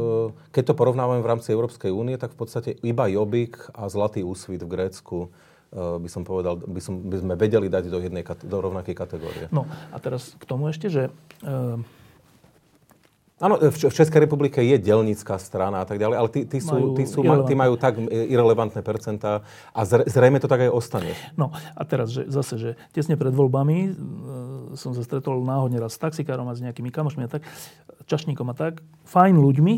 keď 0.54 0.72
to 0.72 0.78
porovnávame 0.78 1.20
v 1.20 1.30
rámci 1.30 1.50
Európskej 1.50 1.90
únie, 1.90 2.14
tak 2.16 2.34
v 2.34 2.38
podstate 2.40 2.70
iba 2.86 3.10
Jobbik 3.10 3.58
a 3.74 3.90
Zlatý 3.90 4.22
úsvit 4.22 4.62
v 4.62 4.70
Grécku 4.70 5.32
by 5.74 6.06
som 6.06 6.22
povedal, 6.22 6.62
by, 6.62 6.78
som, 6.78 7.02
by 7.02 7.18
sme 7.18 7.34
vedeli 7.34 7.66
dať 7.66 7.90
do, 7.90 7.98
jednej, 7.98 8.22
do 8.22 8.58
rovnakej 8.62 8.94
kategórie. 8.94 9.50
No 9.50 9.66
a 9.90 9.98
teraz 9.98 10.38
k 10.38 10.44
tomu 10.46 10.70
ešte, 10.70 10.86
že 10.86 11.10
uh, 11.42 11.82
Áno, 13.42 13.58
v 13.58 13.74
Českej 13.74 14.30
republike 14.30 14.62
je 14.62 14.78
delnícká 14.78 15.42
strana 15.42 15.82
a 15.82 15.86
tak 15.90 15.98
ďalej, 15.98 16.16
ale 16.22 16.28
tí, 16.30 16.40
tí, 16.46 16.62
sú, 16.62 16.94
tí, 16.94 17.02
sú, 17.02 17.18
tí 17.18 17.54
majú 17.58 17.74
tak 17.74 17.98
irrelevantné 18.06 18.78
percentá 18.78 19.42
a 19.74 19.82
zrejme 19.84 20.38
to 20.38 20.46
tak 20.46 20.62
aj 20.62 20.70
ostane. 20.70 21.18
No 21.34 21.50
a 21.50 21.82
teraz, 21.82 22.14
že, 22.14 22.30
zase, 22.30 22.54
že 22.62 22.70
tesne 22.94 23.18
pred 23.18 23.34
voľbami 23.34 23.78
e, 23.90 23.92
som 24.78 24.94
sa 24.94 25.02
stretol 25.02 25.42
náhodne 25.42 25.82
raz 25.82 25.98
s 25.98 26.00
taxikárom 26.00 26.46
a 26.46 26.54
s 26.54 26.62
nejakými 26.62 26.94
kamošmi 26.94 27.26
a 27.26 27.30
tak, 27.34 27.42
čašníkom 28.06 28.46
a 28.48 28.54
tak, 28.54 28.86
fajn 29.10 29.34
ľuďmi, 29.34 29.74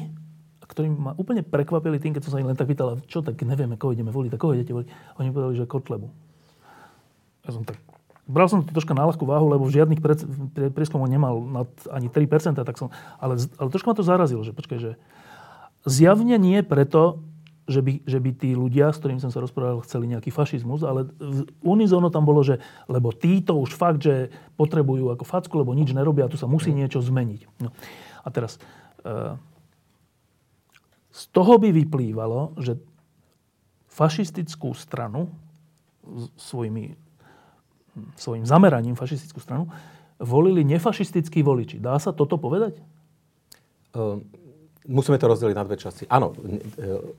ktorí 0.68 0.92
ma 0.92 1.16
úplne 1.16 1.40
prekvapili 1.40 1.96
tým, 1.96 2.12
keď 2.12 2.28
som 2.28 2.36
sa 2.36 2.40
im 2.44 2.52
len 2.52 2.60
tak 2.60 2.68
pýtal, 2.68 3.00
čo 3.08 3.24
tak 3.24 3.40
nevieme, 3.40 3.80
koho 3.80 3.96
ideme 3.96 4.12
voliť, 4.12 4.36
a 4.36 4.40
koho 4.40 4.52
idete 4.52 4.76
voliť. 4.76 5.16
Oni 5.16 5.32
povedali, 5.32 5.56
že 5.56 5.64
Kotlebu. 5.64 6.12
Ja 7.48 7.56
som 7.56 7.64
tak 7.64 7.80
Bral 8.26 8.50
som 8.50 8.66
to 8.66 8.74
troška 8.74 8.90
na 8.90 9.06
ľahkú 9.06 9.22
váhu, 9.22 9.46
lebo 9.46 9.62
v 9.70 9.78
žiadnych 9.78 10.02
prieskumoch 10.74 11.06
nemal 11.06 11.38
nad 11.46 11.70
ani 11.94 12.10
3%, 12.10 12.58
tak 12.58 12.74
som, 12.74 12.90
ale, 13.22 13.38
ale 13.54 13.68
troška 13.70 13.94
ma 13.94 13.94
to 13.94 14.02
zarazilo, 14.02 14.42
že 14.42 14.50
počkaj, 14.50 14.78
že 14.82 14.90
zjavne 15.86 16.34
nie 16.34 16.58
preto, 16.66 17.22
že 17.66 17.82
by, 17.82 18.02
že 18.06 18.18
by 18.22 18.30
tí 18.34 18.50
ľudia, 18.54 18.94
s 18.94 18.98
ktorým 19.02 19.18
som 19.18 19.30
sa 19.30 19.42
rozprával, 19.42 19.82
chceli 19.82 20.10
nejaký 20.10 20.30
fašizmus, 20.30 20.86
ale 20.86 21.10
unizóno 21.62 22.10
tam 22.14 22.22
bolo, 22.22 22.42
že 22.42 22.62
lebo 22.86 23.10
títo 23.10 23.58
už 23.58 23.74
fakt, 23.74 24.06
že 24.06 24.30
potrebujú 24.54 25.10
ako 25.10 25.26
facku, 25.26 25.54
lebo 25.58 25.74
nič 25.74 25.90
nerobia 25.90 26.26
a 26.26 26.32
tu 26.32 26.38
sa 26.38 26.46
musí 26.46 26.70
niečo 26.70 27.02
zmeniť. 27.02 27.40
No. 27.62 27.74
A 28.22 28.28
teraz, 28.30 28.58
e, 29.02 29.34
z 31.10 31.22
toho 31.34 31.58
by 31.58 31.74
vyplývalo, 31.74 32.54
že 32.58 32.78
fašistickú 33.90 34.70
stranu 34.74 35.30
svojimi 36.38 37.05
svojim 38.16 38.44
zameraním 38.46 38.94
fašistickú 38.94 39.40
stranu, 39.40 39.68
volili 40.16 40.64
nefašistickí 40.64 41.44
voliči. 41.44 41.76
Dá 41.80 41.96
sa 42.00 42.12
toto 42.12 42.40
povedať? 42.40 42.80
Uh, 43.92 44.20
musíme 44.88 45.18
to 45.20 45.28
rozdeliť 45.28 45.56
na 45.56 45.66
dve 45.66 45.76
časti. 45.76 46.04
Áno, 46.09 46.32
e, 46.32 46.62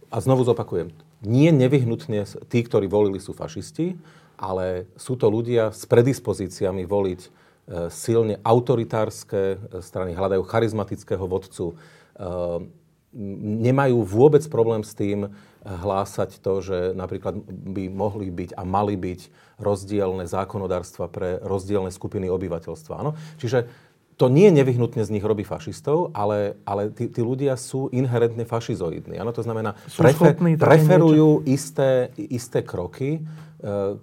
a 0.09 0.17
znovu 0.23 0.47
zopakujem. 0.47 0.89
Nie 1.21 1.51
nevyhnutne 1.51 2.23
tí, 2.47 2.59
ktorí 2.63 2.87
volili, 2.87 3.19
sú 3.19 3.35
fašisti, 3.35 3.99
ale 4.39 4.87
sú 4.95 5.19
to 5.19 5.27
ľudia 5.27 5.75
s 5.75 5.83
predispozíciami 5.85 6.87
voliť 6.87 7.21
e, 7.21 7.29
silne 7.91 8.39
autoritárske 8.41 9.59
strany, 9.83 10.15
hľadajú 10.15 10.41
charizmatického 10.47 11.25
vodcu, 11.27 11.77
nemajú 13.61 14.01
vôbec 14.01 14.41
problém 14.49 14.81
s 14.81 14.97
tým 14.97 15.29
hlásať 15.67 16.39
to, 16.39 16.63
že 16.63 16.77
napríklad 16.95 17.43
by 17.47 17.91
mohli 17.91 18.31
byť 18.31 18.55
a 18.55 18.63
mali 18.63 18.95
byť 18.95 19.27
rozdielne 19.59 20.23
zákonodárstva 20.23 21.11
pre 21.11 21.43
rozdielne 21.43 21.91
skupiny 21.91 22.31
obyvateľstva. 22.31 22.93
Áno? 22.95 23.19
Čiže 23.35 23.67
to 24.17 24.33
nie 24.33 24.49
nevyhnutne 24.49 25.05
z 25.05 25.13
nich 25.13 25.21
robí 25.21 25.45
fašistov, 25.45 26.09
ale, 26.17 26.57
ale 26.65 26.89
tí, 26.89 27.05
tí 27.05 27.21
ľudia 27.21 27.53
sú 27.53 27.91
inherentne 27.93 28.49
fašizoidní. 28.49 29.21
Áno? 29.21 29.29
To 29.29 29.45
znamená, 29.45 29.77
prefer, 29.93 30.33
preferujú 30.57 31.45
isté, 31.45 32.09
isté 32.17 32.65
kroky, 32.65 33.21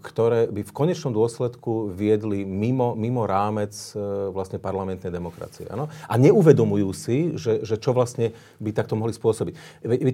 ktoré 0.02 0.50
by 0.50 0.66
v 0.66 0.72
konečnom 0.74 1.14
dôsledku 1.14 1.94
viedli 1.94 2.42
mimo, 2.42 2.98
mimo 2.98 3.22
rámec 3.22 3.70
e, 3.94 3.98
vlastne 4.34 4.58
parlamentnej 4.58 5.14
demokracie. 5.14 5.70
Ano? 5.70 5.86
A 6.10 6.18
neuvedomujú 6.18 6.90
si, 6.90 7.38
že, 7.38 7.62
že 7.62 7.78
čo 7.78 7.94
vlastne 7.94 8.34
by 8.58 8.74
takto 8.74 8.98
mohli 8.98 9.14
spôsobiť. 9.14 9.54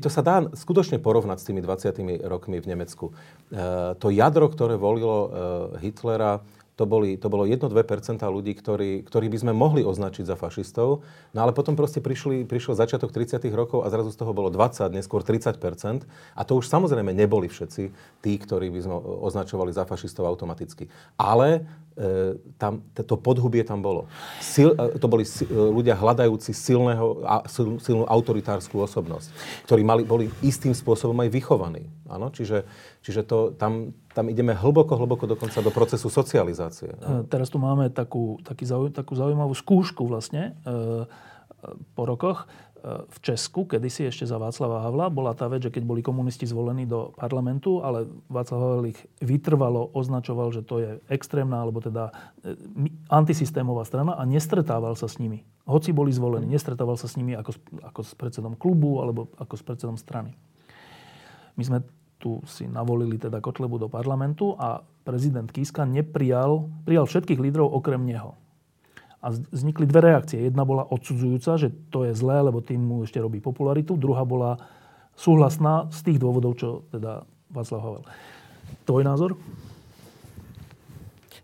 To 0.04 0.10
sa 0.12 0.20
dá 0.20 0.44
skutočne 0.52 1.00
porovnať 1.00 1.40
s 1.40 1.48
tými 1.48 1.64
20. 1.64 2.28
rokmi 2.28 2.60
v 2.60 2.68
Nemecku. 2.68 3.06
E, 3.08 3.12
to 3.96 4.12
jadro, 4.12 4.52
ktoré 4.52 4.76
volilo 4.76 5.32
Hitlera, 5.80 6.44
to, 6.80 6.88
boli, 6.88 7.20
to 7.20 7.28
bolo 7.28 7.44
1-2% 7.44 7.68
ľudí, 8.24 8.56
ktorí, 8.56 9.04
ktorí 9.04 9.28
by 9.28 9.38
sme 9.44 9.52
mohli 9.52 9.84
označiť 9.84 10.24
za 10.24 10.32
fašistov, 10.32 11.04
no 11.36 11.38
ale 11.44 11.52
potom 11.52 11.76
proste 11.76 12.00
prišli, 12.00 12.48
prišiel 12.48 12.72
začiatok 12.72 13.12
30 13.12 13.44
rokov 13.52 13.84
a 13.84 13.92
zrazu 13.92 14.08
z 14.08 14.16
toho 14.16 14.32
bolo 14.32 14.48
20, 14.48 14.88
neskôr 14.96 15.20
30%. 15.20 15.60
A 16.08 16.40
to 16.48 16.56
už 16.56 16.72
samozrejme 16.72 17.12
neboli 17.12 17.52
všetci 17.52 17.82
tí, 18.24 18.32
ktorí 18.40 18.72
by 18.72 18.80
sme 18.80 18.96
označovali 19.28 19.76
za 19.76 19.84
fašistov 19.84 20.24
automaticky. 20.24 20.88
Ale 21.20 21.68
e, 22.00 22.40
tam, 22.56 22.80
to 22.96 23.20
podhubie 23.20 23.60
tam 23.60 23.84
bolo. 23.84 24.08
Sil, 24.40 24.72
e, 24.72 24.96
to 24.96 25.04
boli 25.04 25.28
e, 25.28 25.30
ľudia 25.52 26.00
hľadajúci 26.00 26.56
silného, 26.56 27.20
sil, 27.44 27.76
silnú 27.76 28.08
autoritárskú 28.08 28.80
osobnosť, 28.80 29.28
ktorí 29.68 29.84
mali, 29.84 30.02
boli 30.08 30.32
istým 30.40 30.72
spôsobom 30.72 31.20
aj 31.20 31.28
vychovaní. 31.28 31.84
Áno? 32.08 32.32
Čiže, 32.32 32.64
čiže 33.00 33.24
to, 33.24 33.52
tam, 33.56 33.92
tam 34.12 34.28
ideme 34.28 34.52
hlboko, 34.56 34.96
hlboko 34.96 35.24
dokonca 35.28 35.60
do 35.64 35.72
procesu 35.72 36.08
socializácie. 36.12 36.94
Teraz 37.32 37.48
tu 37.48 37.60
máme 37.60 37.88
takú, 37.92 38.40
taký, 38.44 38.68
takú 38.92 39.12
zaujímavú 39.16 39.52
skúšku 39.56 40.04
vlastne. 40.08 40.58
E, 40.64 41.06
po 41.92 42.02
rokoch 42.08 42.48
v 42.84 43.18
Česku, 43.20 43.68
kedysi 43.68 44.08
ešte 44.08 44.24
za 44.24 44.40
Václava 44.40 44.80
Havla, 44.80 45.12
bola 45.12 45.36
tá 45.36 45.44
vec, 45.52 45.68
že 45.68 45.72
keď 45.72 45.84
boli 45.84 46.00
komunisti 46.00 46.48
zvolení 46.48 46.88
do 46.88 47.12
parlamentu, 47.12 47.84
ale 47.84 48.08
Václav 48.32 48.56
Havel 48.56 48.96
ich 48.96 49.00
vytrvalo 49.20 49.92
označoval, 49.92 50.48
že 50.48 50.64
to 50.64 50.80
je 50.80 50.90
extrémna, 51.12 51.60
alebo 51.60 51.84
teda 51.84 52.08
e, 52.40 52.56
antisystémová 53.12 53.84
strana 53.84 54.16
a 54.16 54.24
nestretával 54.24 54.96
sa 54.96 55.12
s 55.12 55.20
nimi. 55.20 55.44
Hoci 55.68 55.92
boli 55.92 56.08
zvolení, 56.08 56.48
nestretával 56.48 56.96
sa 56.96 57.04
s 57.04 57.20
nimi 57.20 57.36
ako, 57.36 57.52
ako 57.84 58.00
s 58.00 58.12
predsedom 58.16 58.56
klubu 58.56 59.04
alebo 59.04 59.28
ako 59.36 59.54
s 59.60 59.62
predsedom 59.62 60.00
strany. 60.00 60.32
My 61.60 61.62
sme 61.68 61.78
tu 62.20 62.44
si 62.44 62.68
navolili 62.68 63.16
teda 63.16 63.40
Kotlebu 63.40 63.80
do 63.80 63.88
parlamentu 63.88 64.52
a 64.60 64.84
prezident 65.08 65.48
Kiska 65.48 65.88
neprijal, 65.88 66.68
prijal 66.84 67.08
všetkých 67.08 67.40
lídrov 67.40 67.72
okrem 67.72 68.04
neho. 68.04 68.36
A 69.24 69.32
vznikli 69.32 69.88
dve 69.88 70.12
reakcie. 70.12 70.48
Jedna 70.48 70.64
bola 70.64 70.84
odsudzujúca, 70.84 71.56
že 71.56 71.72
to 71.88 72.04
je 72.04 72.12
zlé, 72.12 72.44
lebo 72.44 72.60
tým 72.60 72.80
mu 72.80 73.04
ešte 73.04 73.20
robí 73.20 73.40
popularitu. 73.40 73.96
Druhá 73.96 74.24
bola 74.24 74.60
súhlasná 75.16 75.88
z 75.92 76.12
tých 76.12 76.18
dôvodov, 76.20 76.56
čo 76.56 76.88
teda 76.92 77.24
Václav 77.52 77.80
Havel. 77.80 78.04
Tvoj 78.88 79.02
názor? 79.04 79.30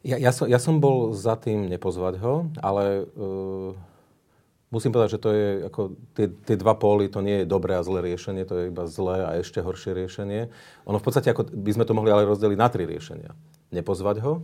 Ja, 0.07 0.17
ja, 0.23 0.31
som, 0.31 0.47
ja 0.47 0.63
som 0.63 0.79
bol 0.79 1.13
za 1.13 1.35
tým 1.35 1.67
nepozvať 1.67 2.23
ho, 2.23 2.47
ale 2.63 3.11
uh, 3.19 3.75
musím 4.71 4.91
povedať, 4.91 5.19
že 5.19 5.23
to 5.23 5.31
je 5.31 5.49
ako 5.71 5.81
tie, 6.17 6.27
tie 6.47 6.57
dva 6.59 6.75
póly, 6.75 7.07
to 7.07 7.23
nie 7.23 7.43
je 7.43 7.51
dobré 7.51 7.79
a 7.79 7.87
zlé 7.87 8.03
riešenie, 8.15 8.43
to 8.47 8.55
je 8.59 8.65
iba 8.71 8.85
zlé 8.91 9.17
a 9.23 9.31
ešte 9.39 9.63
horšie 9.63 9.95
riešenie. 9.95 10.51
Ono 10.91 10.99
v 10.99 11.05
podstate, 11.05 11.31
ako 11.31 11.49
by 11.51 11.71
sme 11.73 11.85
to 11.87 11.97
mohli 11.97 12.11
ale 12.11 12.27
rozdeliť 12.27 12.59
na 12.59 12.69
tri 12.71 12.85
riešenia. 12.85 13.31
Nepozvať 13.71 14.23
ho, 14.27 14.43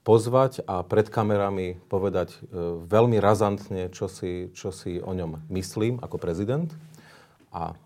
pozvať 0.00 0.64
a 0.64 0.80
pred 0.80 1.12
kamerami 1.12 1.76
povedať 1.92 2.32
e, 2.32 2.38
veľmi 2.88 3.20
razantne, 3.20 3.92
čo 3.92 4.08
si, 4.08 4.48
čo 4.56 4.72
si 4.72 4.96
o 4.96 5.12
ňom 5.12 5.44
myslím 5.52 6.00
ako 6.00 6.16
prezident 6.16 6.72
a, 7.52 7.76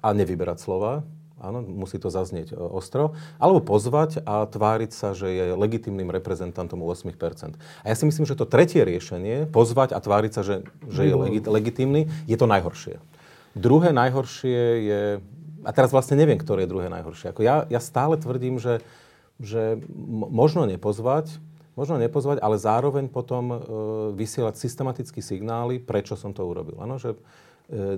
a 0.00 0.08
nevyberať 0.16 0.58
slova. 0.60 1.04
Áno, 1.42 1.62
musí 1.66 1.98
to 1.98 2.10
zaznieť 2.10 2.52
e, 2.52 2.58
ostro. 2.58 3.18
Alebo 3.42 3.62
pozvať 3.64 4.22
a 4.22 4.46
tváriť 4.46 4.90
sa, 4.94 5.12
že 5.12 5.30
je 5.30 5.44
legitimným 5.58 6.10
reprezentantom 6.14 6.78
u 6.78 6.88
8%. 6.90 7.10
A 7.82 7.84
ja 7.90 7.94
si 7.94 8.04
myslím, 8.06 8.24
že 8.24 8.38
to 8.38 8.46
tretie 8.46 8.86
riešenie, 8.86 9.50
pozvať 9.50 9.94
a 9.94 9.98
tváriť 9.98 10.32
sa, 10.32 10.42
že, 10.46 10.62
že 10.86 11.10
je 11.10 11.14
legit, 11.14 11.44
legitimný, 11.46 12.06
je 12.30 12.36
to 12.38 12.46
najhoršie. 12.46 13.02
Druhé 13.54 13.90
najhoršie 13.90 14.60
je... 14.86 15.02
A 15.64 15.70
teraz 15.72 15.90
vlastne 15.90 16.14
neviem, 16.14 16.36
ktoré 16.36 16.68
je 16.68 16.72
druhé 16.72 16.92
najhoršie. 16.92 17.32
Ako 17.32 17.40
ja, 17.40 17.64
ja 17.66 17.80
stále 17.80 18.20
tvrdím, 18.20 18.60
že 18.60 18.84
že 19.42 19.82
možno 20.30 20.66
nepozvať, 20.66 21.42
možno 21.74 21.98
nepozvať, 21.98 22.38
ale 22.38 22.60
zároveň 22.60 23.10
potom 23.10 23.44
e, 23.50 23.56
vysielať 24.14 24.54
systematicky 24.54 25.18
signály, 25.18 25.82
prečo 25.82 26.14
som 26.14 26.30
to 26.30 26.46
urobil. 26.46 26.78
Ano, 26.78 27.02
že 27.02 27.14
e, 27.14 27.18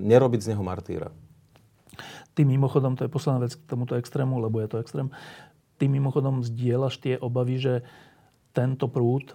nerobiť 0.00 0.40
z 0.40 0.50
neho 0.56 0.64
martýra. 0.64 1.12
Ty 2.36 2.44
mimochodom, 2.44 3.00
to 3.00 3.08
je 3.08 3.12
posledná 3.12 3.40
vec 3.48 3.56
k 3.56 3.64
tomuto 3.64 3.96
extrému, 3.96 4.36
lebo 4.36 4.60
je 4.60 4.68
to 4.68 4.80
extrém, 4.84 5.08
ty 5.80 5.88
mimochodom 5.88 6.44
zdieľaš 6.44 7.00
tie 7.00 7.14
obavy, 7.16 7.56
že 7.56 7.74
tento 8.52 8.92
prúd 8.92 9.32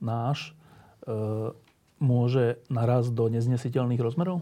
náš 0.00 0.56
e, 1.04 1.52
môže 2.00 2.64
narazť 2.72 3.12
do 3.12 3.28
neznesiteľných 3.28 4.00
rozmerov? 4.00 4.40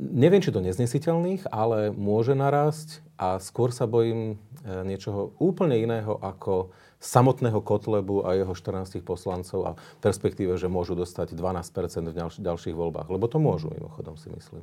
Neviem, 0.00 0.40
či 0.40 0.50
do 0.50 0.64
neznesiteľných, 0.64 1.52
ale 1.52 1.92
môže 1.92 2.32
narásť 2.32 3.04
a 3.20 3.36
skôr 3.36 3.70
sa 3.70 3.84
bojím 3.84 4.40
E, 4.62 4.86
niečoho 4.86 5.34
úplne 5.42 5.74
iného 5.74 6.22
ako 6.22 6.70
samotného 7.02 7.58
Kotlebu 7.66 8.22
a 8.22 8.38
jeho 8.38 8.54
14 8.54 9.02
poslancov 9.02 9.60
a 9.66 9.72
perspektíve, 9.98 10.54
že 10.54 10.70
môžu 10.70 10.94
dostať 10.94 11.34
12% 11.34 12.14
v 12.14 12.18
ďalších 12.38 12.76
voľbách. 12.78 13.10
Lebo 13.10 13.26
to 13.26 13.42
môžu, 13.42 13.74
mimochodom 13.74 14.14
si 14.14 14.30
myslím. 14.30 14.62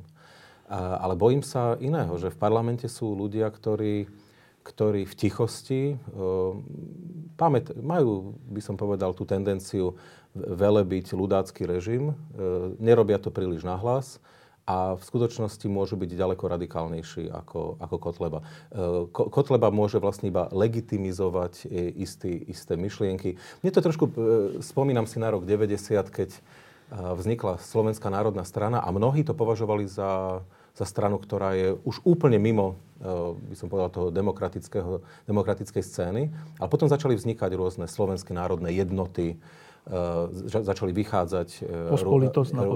Ale 0.70 1.18
bojím 1.18 1.42
sa 1.42 1.74
iného, 1.82 2.14
že 2.14 2.30
v 2.30 2.38
parlamente 2.38 2.86
sú 2.86 3.18
ľudia, 3.18 3.50
ktorí, 3.50 4.06
ktorí 4.62 5.02
v 5.02 5.14
tichosti 5.18 5.82
e, 5.90 5.94
pamät, 7.34 7.74
majú, 7.74 8.38
by 8.46 8.62
som 8.62 8.78
povedal, 8.78 9.10
tú 9.10 9.26
tendenciu 9.26 9.98
velebiť 10.38 11.10
ľudácky 11.10 11.66
režim. 11.66 12.14
E, 12.14 12.14
nerobia 12.78 13.18
to 13.18 13.34
príliš 13.34 13.66
nahlas 13.66 14.22
a 14.62 14.94
v 14.94 15.02
skutočnosti 15.02 15.66
môžu 15.66 15.98
byť 15.98 16.14
ďaleko 16.14 16.46
radikálnejší 16.46 17.34
ako, 17.34 17.82
ako 17.82 17.96
Kotleba. 17.98 18.38
E, 18.70 19.10
Kotleba 19.10 19.74
môže 19.74 19.98
vlastne 19.98 20.30
iba 20.30 20.46
legitimizovať 20.54 21.66
istý, 21.98 22.46
isté 22.46 22.78
myšlienky. 22.78 23.34
Mne 23.66 23.70
to 23.74 23.82
trošku, 23.82 24.06
spomínam 24.62 25.10
si 25.10 25.18
na 25.18 25.34
rok 25.34 25.42
90, 25.42 25.98
keď 26.14 26.30
vznikla 26.90 27.62
Slovenská 27.62 28.10
národná 28.10 28.42
strana 28.42 28.82
a 28.82 28.90
mnohí 28.90 29.22
to 29.22 29.30
považovali 29.30 29.86
za, 29.86 30.42
za 30.76 30.86
stranu, 30.86 31.18
ktorá 31.20 31.56
je 31.56 31.76
už 31.82 32.04
úplne 32.04 32.36
mimo, 32.40 32.78
by 33.48 33.56
som 33.56 33.72
povedal, 33.72 33.88
toho 33.88 34.08
demokratického, 34.12 35.00
demokratickej 35.24 35.82
scény. 35.82 36.22
Ale 36.60 36.68
potom 36.68 36.88
začali 36.88 37.16
vznikať 37.16 37.50
rôzne 37.56 37.88
slovenské 37.88 38.36
národné 38.36 38.76
jednoty, 38.76 39.40
začali 40.46 40.94
vychádzať 40.94 41.66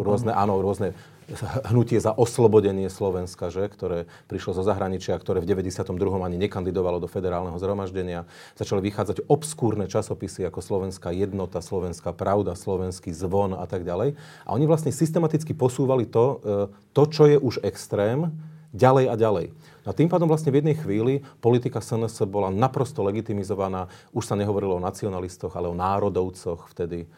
rôzne, 0.03 0.33
áno, 0.35 0.59
rôzne 0.59 0.99
hnutie 1.73 1.97
za 2.01 2.13
oslobodenie 2.13 2.89
Slovenska, 2.93 3.49
že, 3.49 3.67
ktoré 3.69 4.05
prišlo 4.29 4.57
zo 4.57 4.63
zahraničia, 4.65 5.17
ktoré 5.17 5.41
v 5.41 5.49
92. 5.49 5.97
ani 6.21 6.37
nekandidovalo 6.37 7.01
do 7.01 7.09
federálneho 7.09 7.57
zhromaždenia. 7.57 8.29
Začali 8.59 8.85
vychádzať 8.85 9.25
obskúrne 9.29 9.89
časopisy 9.89 10.45
ako 10.49 10.61
Slovenská 10.61 11.15
jednota, 11.17 11.65
Slovenská 11.65 12.13
pravda, 12.13 12.59
Slovenský 12.59 13.15
zvon 13.15 13.57
a 13.57 13.65
tak 13.65 13.87
ďalej. 13.87 14.17
A 14.45 14.49
oni 14.53 14.65
vlastne 14.69 14.93
systematicky 14.93 15.57
posúvali 15.57 16.05
to, 16.05 16.25
e, 16.45 16.57
to 16.93 17.03
čo 17.09 17.25
je 17.29 17.37
už 17.41 17.65
extrém, 17.65 18.29
ďalej 18.75 19.05
a 19.07 19.15
ďalej. 19.15 19.47
A 19.85 19.93
tým 19.93 20.09
pádom 20.09 20.29
vlastne 20.29 20.49
v 20.49 20.65
jednej 20.65 20.77
chvíli 20.81 21.21
politika 21.45 21.81
SNS 21.81 22.25
bola 22.25 22.49
naprosto 22.49 23.05
legitimizovaná. 23.05 23.89
Už 24.17 24.25
sa 24.25 24.35
nehovorilo 24.35 24.81
o 24.81 24.85
nacionalistoch, 24.85 25.53
ale 25.53 25.69
o 25.69 25.77
národovcoch 25.77 26.73
vtedy. 26.73 27.05
E, 27.05 27.09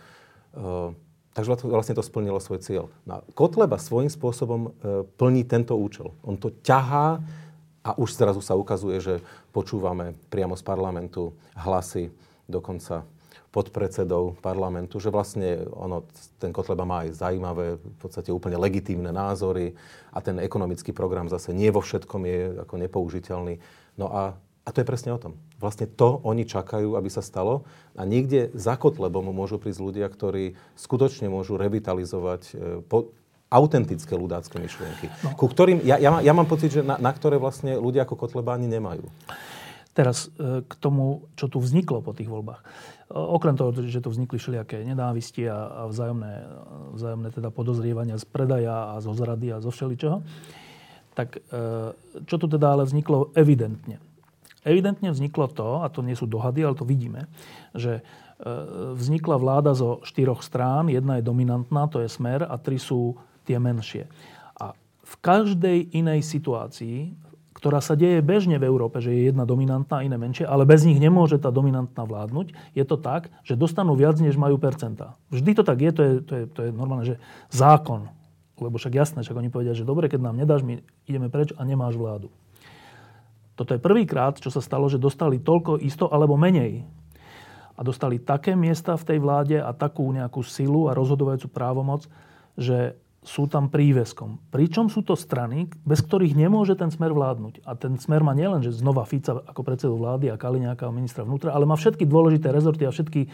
Takže 1.37 1.69
vlastne 1.69 1.93
to 1.93 2.01
splnilo 2.01 2.41
svoj 2.41 2.65
cieľ. 2.65 2.85
No, 3.05 3.21
Kotleba 3.37 3.77
svojím 3.77 4.09
spôsobom 4.09 4.73
e, 4.73 5.05
plní 5.21 5.45
tento 5.45 5.77
účel. 5.77 6.17
On 6.25 6.33
to 6.33 6.49
ťahá 6.65 7.21
a 7.85 7.93
už 8.01 8.17
zrazu 8.17 8.41
sa 8.41 8.57
ukazuje, 8.57 8.97
že 9.05 9.15
počúvame 9.53 10.17
priamo 10.33 10.57
z 10.57 10.65
parlamentu 10.65 11.37
hlasy 11.53 12.09
dokonca 12.49 13.05
podpredsedov 13.57 14.37
parlamentu, 14.45 15.01
že 15.01 15.09
vlastne 15.09 15.65
ono, 15.73 16.05
ten 16.37 16.53
Kotleba 16.53 16.85
má 16.85 17.09
aj 17.09 17.17
zaujímavé, 17.17 17.81
v 17.81 17.97
podstate 17.97 18.29
úplne 18.29 18.61
legitímne 18.61 19.09
názory 19.09 19.73
a 20.13 20.21
ten 20.21 20.37
ekonomický 20.37 20.93
program 20.93 21.33
zase 21.33 21.57
nie 21.57 21.73
vo 21.73 21.81
všetkom 21.81 22.23
je 22.29 22.41
ako 22.69 22.75
nepoužiteľný. 22.77 23.57
No 23.97 24.13
a 24.13 24.37
a 24.67 24.75
to 24.75 24.83
je 24.83 24.91
presne 24.91 25.15
o 25.15 25.23
tom. 25.23 25.39
Vlastne 25.63 25.87
to 25.87 26.19
oni 26.27 26.43
čakajú, 26.43 26.99
aby 26.99 27.07
sa 27.07 27.23
stalo. 27.23 27.63
A 27.95 28.03
niekde 28.03 28.51
za 28.51 28.75
Kotlebom 28.75 29.31
môžu 29.31 29.63
prísť 29.63 29.79
ľudia, 29.79 30.11
ktorí 30.11 30.59
skutočne 30.75 31.31
môžu 31.31 31.55
revitalizovať 31.55 32.43
e, 32.51 32.83
po, 32.83 33.15
autentické 33.47 34.19
ľudácké 34.19 34.59
myšlienky. 34.59 35.07
No. 35.23 35.39
Ku 35.39 35.47
ktorým, 35.47 35.87
ja, 35.87 36.03
ja, 36.03 36.19
ja 36.19 36.33
mám 36.35 36.51
pocit, 36.51 36.75
že 36.75 36.83
na, 36.83 36.99
na 36.99 37.15
ktoré 37.15 37.39
vlastne 37.39 37.79
ľudia 37.79 38.03
ako 38.03 38.19
Kotleba 38.19 38.59
ani 38.59 38.67
nemajú. 38.67 39.07
Teraz 39.95 40.35
e, 40.35 40.67
k 40.67 40.73
tomu, 40.83 41.31
čo 41.39 41.47
tu 41.47 41.63
vzniklo 41.63 42.03
po 42.03 42.11
tých 42.11 42.27
voľbách. 42.27 42.67
E, 43.07 43.15
okrem 43.15 43.55
toho, 43.57 43.71
že 43.87 44.03
tu 44.03 44.11
vznikli 44.11 44.39
všelijaké 44.39 44.83
nenávisti 44.85 45.47
a, 45.47 45.57
a 45.57 45.81
vzájomné, 45.87 46.35
vzájomné 46.95 47.29
teda 47.31 47.49
podozrievania 47.55 48.19
z 48.19 48.27
predaja 48.27 48.95
a 48.95 49.03
zo 49.03 49.15
zrady 49.15 49.55
a 49.55 49.63
zo 49.63 49.71
všeličoho, 49.71 50.23
tak 51.17 51.41
čo 52.29 52.37
tu 52.37 52.45
teda 52.45 52.77
ale 52.77 52.85
vzniklo 52.85 53.33
evidentne? 53.33 53.97
Evidentne 54.67 55.15
vzniklo 55.15 55.47
to, 55.47 55.81
a 55.81 55.87
to 55.87 56.03
nie 56.03 56.19
sú 56.19 56.27
dohady, 56.27 56.67
ale 56.67 56.75
to 56.75 56.83
vidíme, 56.83 57.31
že 57.71 58.03
e, 58.03 58.53
vznikla 58.99 59.39
vláda 59.39 59.79
zo 59.79 60.03
štyroch 60.03 60.43
strán, 60.43 60.91
jedna 60.91 61.23
je 61.23 61.29
dominantná, 61.31 61.87
to 61.87 62.03
je 62.03 62.11
smer, 62.11 62.43
a 62.43 62.59
tri 62.59 62.75
sú 62.75 63.15
tie 63.47 63.63
menšie. 63.63 64.11
A 64.59 64.75
v 65.07 65.15
každej 65.23 65.95
inej 65.95 66.27
situácii, 66.27 67.15
ktorá 67.67 67.83
sa 67.83 67.99
deje 67.99 68.23
bežne 68.23 68.63
v 68.63 68.71
Európe, 68.71 69.03
že 69.03 69.11
je 69.11 69.27
jedna 69.27 69.43
dominantná, 69.43 70.07
iné 70.07 70.15
menšie, 70.15 70.47
ale 70.47 70.63
bez 70.63 70.87
nich 70.87 71.03
nemôže 71.03 71.43
tá 71.43 71.51
dominantná 71.51 72.07
vládnuť, 72.07 72.55
je 72.79 72.85
to 72.87 72.95
tak, 72.95 73.35
že 73.43 73.59
dostanú 73.59 73.99
viac, 73.99 74.23
než 74.23 74.39
majú 74.39 74.55
percentá. 74.55 75.19
Vždy 75.35 75.51
to 75.59 75.63
tak 75.67 75.83
je, 75.83 75.91
to 75.91 76.03
je, 76.07 76.13
to 76.23 76.33
je, 76.39 76.45
to 76.47 76.61
je 76.63 76.71
normálne, 76.71 77.03
že 77.03 77.19
zákon. 77.51 78.07
Lebo 78.63 78.79
však 78.79 78.95
jasné, 78.95 79.27
však 79.27 79.35
oni 79.35 79.51
povedia, 79.51 79.75
že 79.75 79.83
dobre, 79.83 80.07
keď 80.07 80.31
nám 80.31 80.39
nedáš, 80.39 80.63
my 80.63 80.79
ideme 81.11 81.27
preč 81.27 81.51
a 81.59 81.67
nemáš 81.67 81.99
vládu. 81.99 82.31
Toto 83.59 83.75
je 83.75 83.83
prvýkrát, 83.83 84.39
čo 84.39 84.55
sa 84.55 84.63
stalo, 84.63 84.87
že 84.87 85.03
dostali 85.03 85.43
toľko 85.43 85.83
isto 85.83 86.07
alebo 86.07 86.39
menej. 86.39 86.87
A 87.75 87.83
dostali 87.83 88.23
také 88.23 88.55
miesta 88.55 88.95
v 88.95 89.11
tej 89.11 89.19
vláde 89.19 89.59
a 89.59 89.75
takú 89.75 90.07
nejakú 90.15 90.47
silu 90.47 90.87
a 90.87 90.95
rozhodovajúcu 90.95 91.51
právomoc, 91.51 92.07
že 92.55 92.95
sú 93.27 93.51
tam 93.51 93.67
príveskom. 93.67 94.39
Pričom 94.55 94.87
sú 94.87 95.03
to 95.03 95.19
strany, 95.19 95.67
bez 95.83 95.99
ktorých 95.99 96.39
nemôže 96.39 96.79
ten 96.79 96.95
smer 96.95 97.11
vládnuť. 97.11 97.67
A 97.67 97.75
ten 97.75 97.99
smer 97.99 98.23
má 98.23 98.31
nielen, 98.39 98.63
že 98.63 98.71
znova 98.71 99.03
Fica 99.03 99.43
ako 99.43 99.67
predsedu 99.67 99.99
vlády 99.99 100.31
a 100.31 100.39
Kaliňáka 100.39 100.87
ako 100.87 100.95
ministra 100.95 101.27
vnútra, 101.27 101.51
ale 101.51 101.67
má 101.67 101.75
všetky 101.75 102.07
dôležité 102.07 102.55
rezorty 102.55 102.87
a 102.87 102.95
všetky 102.95 103.27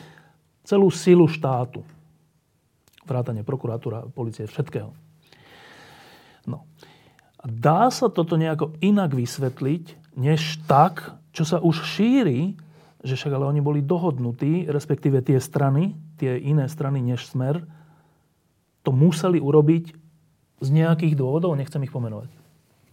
celú 0.64 0.88
silu 0.88 1.28
štátu. 1.28 1.84
Vrátanie 3.04 3.44
prokuratúra, 3.44 4.08
policie, 4.08 4.48
všetkého. 4.48 4.96
No. 6.48 6.64
A 7.36 7.44
dá 7.44 7.92
sa 7.92 8.08
toto 8.08 8.40
nejako 8.40 8.72
inak 8.80 9.12
vysvetliť, 9.12 10.16
než 10.16 10.56
tak, 10.64 11.20
čo 11.36 11.44
sa 11.44 11.60
už 11.60 11.84
šíri, 11.84 12.56
že 13.04 13.18
však 13.18 13.34
ale 13.34 13.44
oni 13.44 13.60
boli 13.60 13.84
dohodnutí, 13.84 14.72
respektíve 14.72 15.20
tie 15.20 15.36
strany, 15.36 15.92
tie 16.16 16.38
iné 16.38 16.64
strany 16.70 17.04
než 17.04 17.28
Smer, 17.28 17.60
to 18.82 18.90
museli 18.90 19.38
urobiť 19.38 19.94
z 20.62 20.68
nejakých 20.70 21.18
dôvodov, 21.18 21.58
nechcem 21.58 21.82
ich 21.82 21.94
pomenovať. 21.94 22.42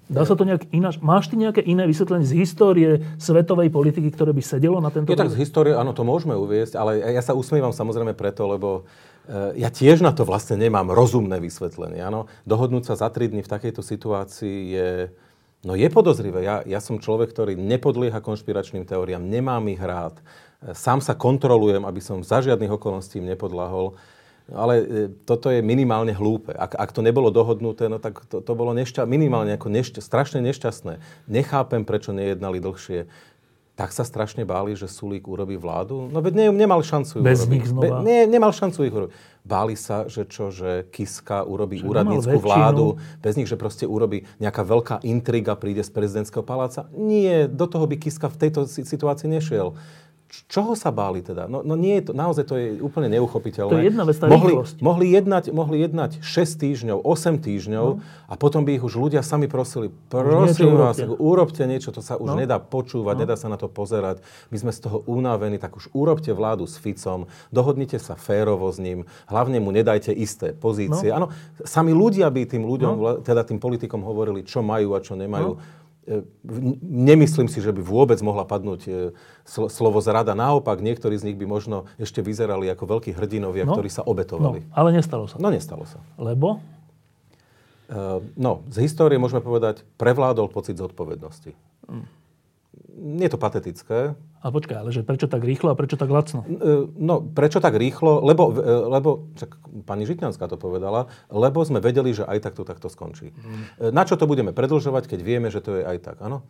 Dá 0.09 0.25
sa 0.25 0.33
to 0.33 0.41
nejak 0.41 0.73
ináč? 0.73 0.97
Máš 0.97 1.29
ty 1.29 1.37
nejaké 1.37 1.61
iné 1.61 1.85
vysvetlenie 1.85 2.25
z 2.25 2.33
histórie 2.41 2.89
svetovej 3.21 3.69
politiky, 3.69 4.09
ktoré 4.09 4.33
by 4.33 4.41
sedelo 4.41 4.81
na 4.81 4.89
tento... 4.89 5.05
Je 5.05 5.13
tak 5.13 5.29
z 5.29 5.37
histórie, 5.37 5.77
áno, 5.77 5.93
to 5.93 6.01
môžeme 6.01 6.33
uviesť, 6.33 6.81
ale 6.81 6.97
ja 6.97 7.21
sa 7.21 7.37
usmievam 7.37 7.69
samozrejme 7.69 8.17
preto, 8.17 8.49
lebo 8.49 8.89
e, 9.29 9.61
ja 9.61 9.69
tiež 9.69 10.01
na 10.01 10.09
to 10.09 10.25
vlastne 10.25 10.57
nemám 10.57 10.89
rozumné 10.89 11.37
vysvetlenie. 11.37 12.01
Áno? 12.01 12.25
Dohodnúť 12.49 12.89
sa 12.89 13.05
za 13.05 13.13
3 13.13 13.37
dní 13.37 13.45
v 13.45 13.53
takejto 13.53 13.85
situácii 13.85 14.57
je, 14.73 14.89
no 15.61 15.77
je 15.77 15.85
podozrivé. 15.93 16.41
Ja, 16.41 16.65
ja 16.65 16.81
som 16.81 16.97
človek, 16.97 17.29
ktorý 17.29 17.53
nepodlieha 17.53 18.17
konšpiračným 18.17 18.89
teóriám, 18.89 19.21
nemám 19.21 19.61
ich 19.69 19.77
rád. 19.77 20.17
E, 20.17 20.73
sám 20.73 21.05
sa 21.05 21.13
kontrolujem, 21.13 21.85
aby 21.85 22.01
som 22.01 22.25
za 22.25 22.41
žiadnych 22.41 22.81
okolností 22.81 23.21
im 23.21 23.29
nepodlahol. 23.29 23.93
Ale 24.49 24.73
e, 24.77 24.83
toto 25.23 25.49
je 25.49 25.61
minimálne 25.61 26.11
hlúpe. 26.11 26.53
Ak, 26.53 26.73
ak 26.73 26.89
to 26.89 27.01
nebolo 27.01 27.29
dohodnuté, 27.29 27.85
no 27.85 28.01
tak 28.01 28.25
to, 28.25 28.41
to 28.41 28.53
bolo 28.57 28.73
nešťa, 28.73 29.05
minimálne 29.05 29.53
ako 29.53 29.69
nešťa, 29.69 30.01
strašne 30.01 30.41
nešťastné. 30.41 30.97
Nechápem, 31.29 31.85
prečo 31.85 32.09
nejednali 32.11 32.57
dlhšie. 32.57 33.05
Tak 33.79 33.95
sa 33.95 34.03
strašne 34.03 34.43
báli, 34.43 34.75
že 34.75 34.91
Sulík 34.91 35.23
urobí 35.23 35.55
vládu. 35.55 36.11
No 36.11 36.19
veď 36.19 36.35
ne, 36.35 36.45
nemal 36.51 36.83
šancu 36.83 37.19
ju 37.19 37.23
Bez 37.23 37.47
urobiť. 37.47 37.53
nich 37.55 37.65
znova. 37.71 38.03
Be, 38.03 38.03
nie, 38.03 38.27
nemal 38.27 38.51
šancu 38.51 38.79
ich 38.83 38.91
urobiť. 38.91 39.15
Báli 39.47 39.79
sa, 39.79 40.03
že 40.03 40.27
čo, 40.27 40.51
že 40.51 40.83
Kiska 40.91 41.47
urobí 41.47 41.79
Že 41.79 41.87
úradnícku 41.87 42.37
vládu, 42.43 42.99
bez 43.23 43.39
nich, 43.39 43.47
že 43.47 43.55
proste 43.55 43.87
urobí 43.87 44.27
nejaká 44.35 44.67
veľká 44.67 44.95
intriga, 45.07 45.55
príde 45.55 45.79
z 45.79 45.95
prezidentského 45.95 46.43
paláca. 46.43 46.91
Nie, 46.91 47.47
do 47.47 47.71
toho 47.71 47.87
by 47.87 47.95
Kiska 47.95 48.27
v 48.27 48.35
tejto 48.35 48.67
si- 48.67 48.83
situácii 48.83 49.31
nešiel. 49.31 49.79
Čoho 50.29 50.73
sa 50.73 50.89
báli 50.89 51.19
teda? 51.19 51.45
No, 51.45 51.59
no 51.59 51.73
nie 51.73 51.97
je 51.97 52.03
to, 52.05 52.11
naozaj 52.11 52.43
to 52.43 52.53
je 52.53 52.77
úplne 52.79 53.09
neuchopiteľné. 53.09 53.69
To 53.69 53.77
je 53.77 53.87
jedna 53.87 54.03
vec, 54.03 54.13
tá 54.13 54.25
mohli, 54.25 54.53
rýchlosť. 54.53 54.77
mohli, 54.79 55.05
jednať, 55.09 55.43
mohli 55.49 55.77
jednať 55.81 56.11
6 56.21 56.29
týždňov, 56.55 56.97
8 57.01 57.37
týždňov 57.39 57.87
No. 57.89 58.01
a 58.25 58.33
potom 58.35 58.61
by 58.61 58.71
ich 58.71 58.83
už 58.83 58.93
ľudia 58.95 59.21
sami 59.21 59.45
prosili, 59.45 59.89
prosím 60.07 60.69
vás, 60.71 60.97
urobte. 60.97 61.17
urobte 61.17 61.63
niečo, 61.63 61.89
to 61.89 61.99
sa 61.99 62.13
už 62.13 62.29
No. 62.29 62.37
nedá 62.37 62.57
počúvať, 62.57 63.15
nedá 63.19 63.33
sa 63.33 63.45
na 63.45 63.57
to 63.57 63.65
pozerať. 63.65 64.21
My 64.47 64.57
sme 64.59 64.69
z 64.69 64.79
toho 64.79 65.01
unavení, 65.03 65.57
tak 65.57 65.73
už 65.73 65.89
urobte 65.91 66.29
vládu 66.29 66.63
s 66.63 66.77
Ficom, 66.77 67.25
dohodnite 67.49 67.97
sa 67.97 68.13
férovo 68.13 68.69
s 68.69 68.77
ním, 68.77 69.03
hlavne 69.25 69.57
mu 69.57 69.71
nedajte 69.71 70.11
isté 70.11 70.51
pozície. 70.51 71.09
Áno, 71.09 71.33
sami 71.63 71.89
ľudia 71.89 72.29
by 72.29 72.45
tým 72.47 72.63
ľuďom, 72.63 72.93
No. 72.95 73.17
teda 73.19 73.41
tým 73.41 73.57
politikom 73.57 74.01
hovorili, 74.01 74.41
čo 74.43 74.61
majú 74.61 74.93
a 74.93 75.01
čo 75.01 75.13
nemajú. 75.15 75.57
V- 75.57 75.78
Nemyslím 76.81 77.45
si, 77.45 77.61
že 77.61 77.69
by 77.69 77.79
vôbec 77.79 78.17
mohla 78.19 78.41
padnúť 78.41 78.81
e, 78.83 78.91
sl- 79.45 79.69
slovo 79.69 80.01
zrada. 80.01 80.33
Naopak, 80.33 80.81
niektorí 80.81 81.13
z 81.15 81.29
nich 81.29 81.37
by 81.37 81.45
možno 81.45 81.85
ešte 81.95 82.19
vyzerali 82.19 82.65
ako 82.67 82.97
veľkí 82.97 83.13
hrdinovia, 83.13 83.63
No. 83.63 83.77
ktorí 83.77 83.87
sa 83.87 84.01
No, 84.01 84.11
obetovali. 84.11 84.65
ale 84.73 84.89
nestalo 84.91 85.29
sa. 85.29 85.37
No, 85.37 85.53
nestalo 85.53 85.85
sa. 85.85 86.01
Lebo? 86.17 86.57
Uh, 87.89 88.21
no, 88.33 88.61
z 88.69 88.85
histórie 88.85 89.17
môžeme 89.17 89.41
povedať, 89.41 89.81
prevládol 89.97 90.49
pocit 90.49 90.77
zodpovednosti. 90.77 91.53
Nie 91.89 92.18
je 92.99 93.29
to 93.31 93.39
patetické. 93.39 94.13
A 94.43 94.47
počkaj, 94.51 94.77
ale 94.83 94.91
že 94.91 95.03
prečo 95.03 95.31
tak 95.31 95.43
rýchlo 95.43 95.71
a 95.71 95.79
prečo 95.79 95.95
tak 95.95 96.11
lacno? 96.11 96.43
Uh, 96.43 96.91
No, 96.95 97.23
prečo 97.23 97.63
tak 97.63 97.75
rýchlo? 97.79 98.19
Lebo, 98.23 98.51
uh, 98.51 98.87
lebo 98.91 99.31
čak, 99.39 99.55
pani 99.87 100.03
Žitňanská 100.03 100.47
to 100.51 100.59
povedala, 100.59 101.07
lebo 101.31 101.63
sme 101.63 101.79
vedeli, 101.83 102.11
že 102.11 102.27
aj 102.27 102.39
tak 102.43 102.53
to 102.59 102.67
takto 102.67 102.91
skončí. 102.91 103.31
Uh, 103.79 103.91
Na 103.95 104.03
čo 104.03 104.19
to 104.19 104.27
budeme 104.27 104.51
predlžovať, 104.51 105.07
keď 105.07 105.19
vieme, 105.23 105.47
že 105.47 105.63
to 105.63 105.79
je 105.79 105.83
aj 105.83 105.97
tak, 106.03 106.17
áno? 106.19 106.43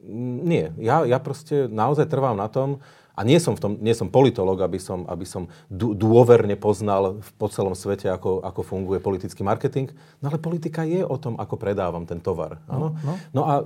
Mm, 0.00 0.36
Nie, 0.44 0.66
ja, 0.80 1.04
ja 1.04 1.20
proste 1.20 1.68
naozaj 1.68 2.08
trvám 2.08 2.36
na 2.36 2.48
tom, 2.48 2.80
a 3.20 3.26
nie 3.26 3.36
som, 3.36 3.52
v 3.52 3.60
tom, 3.60 3.72
nie 3.84 3.92
som 3.92 4.08
politolog, 4.08 4.56
aby 4.64 4.80
som, 4.80 5.04
aby 5.04 5.28
som 5.28 5.52
dô- 5.68 5.92
dôverne 5.92 6.56
poznal 6.56 7.20
po 7.36 7.52
celom 7.52 7.76
svete, 7.76 8.08
ako, 8.08 8.40
ako 8.40 8.64
funguje 8.64 8.96
politický 8.96 9.44
marketing, 9.44 9.92
no 10.24 10.32
ale 10.32 10.40
politika 10.40 10.88
je 10.88 11.04
o 11.04 11.16
tom, 11.20 11.36
ako 11.36 11.60
predávam 11.60 12.08
ten 12.08 12.16
tovar. 12.16 12.64
Áno? 12.64 12.96
no. 13.04 13.14
no 13.36 13.42
a 13.44 13.60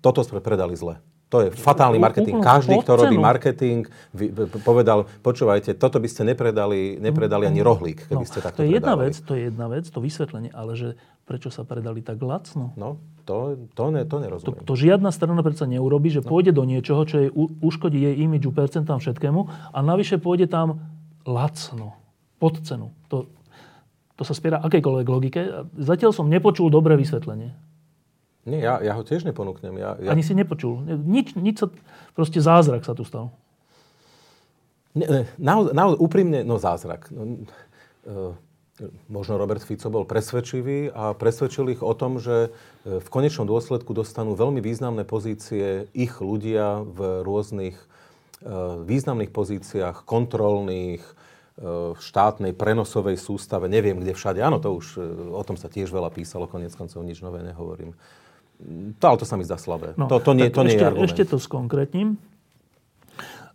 toto 0.00 0.24
sme 0.24 0.40
predali 0.40 0.72
zle. 0.78 0.96
To 1.26 1.42
je 1.42 1.50
fatálny 1.50 1.98
marketing. 1.98 2.38
Každý, 2.38 2.78
kto 2.80 2.94
robí 2.96 3.18
marketing, 3.18 3.90
povedal, 4.62 5.10
počúvajte, 5.20 5.74
toto 5.74 5.98
by 5.98 6.06
ste 6.06 6.22
nepredali, 6.22 6.96
nepredali 6.96 7.44
ani 7.44 7.60
rohlík, 7.60 8.06
keby 8.06 8.22
ste 8.22 8.38
takto 8.38 8.54
No, 8.54 8.60
to 8.60 8.64
je 8.64 8.70
jedna 8.72 8.94
predávali. 8.94 9.04
vec, 9.04 9.14
to 9.18 9.32
je 9.34 9.42
jedna 9.42 9.66
vec, 9.66 9.84
to 9.86 9.98
vysvetlenie, 9.98 10.50
ale 10.50 10.72
že 10.72 10.88
prečo 11.22 11.50
sa 11.50 11.62
predali 11.62 11.98
tak 12.00 12.22
lacno? 12.22 12.70
No, 12.74 13.02
to, 13.22 13.58
to, 13.74 13.90
ne, 13.90 14.02
to 14.02 14.16
To, 14.16 14.22
nerozumiem. 14.22 14.62
to 14.62 14.74
žiadna 14.74 15.10
strana 15.10 15.42
predsa 15.42 15.66
neurobi, 15.66 16.08
No. 16.08 16.14
že 16.14 16.20
pôjde 16.22 16.52
do 16.52 16.62
niečoho, 16.62 17.02
čo 17.02 17.16
jej 17.18 17.30
uškodí 17.58 17.98
jej 17.98 18.14
imidžu, 18.16 18.54
percentám, 18.54 19.02
všetkému 19.02 19.40
a 19.68 19.78
navyše 19.80 20.16
pôjde 20.16 20.46
tam 20.46 20.78
lacno, 21.22 21.98
pod 22.38 22.62
cenu. 22.62 22.94
To, 23.08 23.26
to 24.14 24.22
sa 24.22 24.30
spiera 24.30 24.62
akejkoľvek 24.62 25.06
logike. 25.06 25.40
Zatiaľ 25.74 26.14
som 26.14 26.30
nepočul 26.30 26.70
dobré 26.70 26.94
vysvetlenie. 26.94 27.50
Nie, 28.46 28.62
ja, 28.62 28.78
ja 28.78 28.94
ho 28.94 29.02
tiež 29.02 29.26
neponúknem. 29.26 29.74
Ja, 29.74 29.98
ja, 29.98 30.14
Ani 30.14 30.22
si 30.22 30.30
nepočul. 30.30 30.86
Nič, 30.86 31.34
nič 31.34 31.58
sa, 31.58 31.66
proste 32.14 32.38
zázrak 32.38 32.86
sa 32.86 32.94
tu 32.94 33.02
stal. 33.02 33.34
Ne, 34.94 35.26
naozaj, 35.36 35.74
naozaj, 35.74 35.98
úprimne, 35.98 36.40
no 36.46 36.56
zázrak. 36.56 37.10
No, 37.10 37.42
e, 38.06 38.86
možno 39.10 39.36
Robert 39.36 39.66
Fico 39.66 39.90
bol 39.90 40.06
presvedčivý 40.06 40.94
a 40.94 41.12
presvedčil 41.12 41.74
ich 41.74 41.82
o 41.82 41.90
tom, 41.92 42.22
že 42.22 42.54
e, 42.86 43.02
v 43.02 43.08
konečnom 43.10 43.50
dôsledku 43.50 43.90
dostanú 43.90 44.38
veľmi 44.38 44.62
významné 44.62 45.02
pozície 45.02 45.90
ich 45.90 46.22
ľudia 46.22 46.86
v 46.86 47.26
rôznych 47.26 47.76
e, 47.76 47.84
významných 48.86 49.34
pozíciách, 49.34 50.06
kontrolných, 50.06 51.02
v 51.56 51.96
štátnej 51.96 52.52
prenosovej 52.52 53.16
sústave, 53.16 53.64
neviem 53.64 53.96
kde 53.96 54.12
všade. 54.12 54.44
Áno, 54.44 54.60
to 54.60 54.76
už, 54.76 55.00
o 55.32 55.40
tom 55.40 55.56
sa 55.56 55.72
tiež 55.72 55.88
veľa 55.88 56.12
písalo, 56.12 56.44
konec 56.44 56.76
koncov 56.76 57.00
nič 57.00 57.24
nové 57.24 57.40
nehovorím. 57.40 57.96
To, 58.96 59.04
ale 59.04 59.18
to 59.20 59.28
sa 59.28 59.36
mi 59.36 59.44
zdá 59.44 59.60
slabé. 59.60 59.92
No, 60.00 60.08
to, 60.08 60.16
to, 60.16 60.32
nie, 60.32 60.48
to 60.48 60.64
nie 60.64 60.72
ešte, 60.72 60.80
je 60.80 60.88
argument. 60.88 61.08
Ešte 61.12 61.22
to 61.28 61.36
skonkrétnim. 61.36 62.08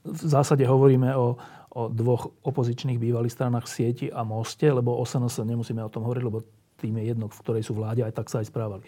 V 0.05 0.25
zásade 0.25 0.61
hovoríme 0.65 1.13
o, 1.17 1.37
o 1.73 1.81
dvoch 1.89 2.33
opozičných 2.45 3.01
bývalých 3.01 3.33
stranách 3.33 3.65
sieti 3.65 4.13
a 4.13 4.21
moste, 4.21 4.69
lebo 4.69 4.93
o 4.93 5.03
SNS 5.05 5.41
nemusíme 5.41 5.81
o 5.81 5.89
tom 5.89 6.05
hovoriť, 6.05 6.23
lebo 6.25 6.45
tým 6.77 6.97
je 7.01 7.03
jedno, 7.13 7.25
v 7.29 7.39
ktorej 7.41 7.63
sú 7.65 7.73
vláde, 7.77 8.05
aj 8.05 8.13
tak 8.13 8.29
sa 8.29 8.41
aj 8.41 8.49
správali. 8.49 8.85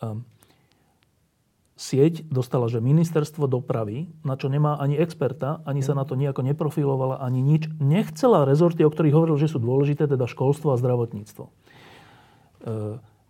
Um, 0.00 0.24
sieť 1.76 2.24
dostala, 2.32 2.72
že 2.72 2.80
ministerstvo 2.80 3.44
dopravy, 3.44 4.08
na 4.24 4.40
čo 4.40 4.48
nemá 4.48 4.80
ani 4.80 4.96
experta, 4.96 5.60
ani 5.68 5.84
sa 5.84 5.92
na 5.92 6.08
to 6.08 6.16
nejako 6.16 6.40
neprofilovala, 6.40 7.20
ani 7.20 7.44
nič, 7.44 7.68
nechcela 7.76 8.48
rezorty, 8.48 8.80
o 8.80 8.88
ktorých 8.88 9.12
hovoril, 9.12 9.36
že 9.36 9.52
sú 9.52 9.60
dôležité, 9.60 10.08
teda 10.08 10.24
školstvo 10.24 10.72
a 10.72 10.80
zdravotníctvo. 10.80 11.44
E, 11.44 11.50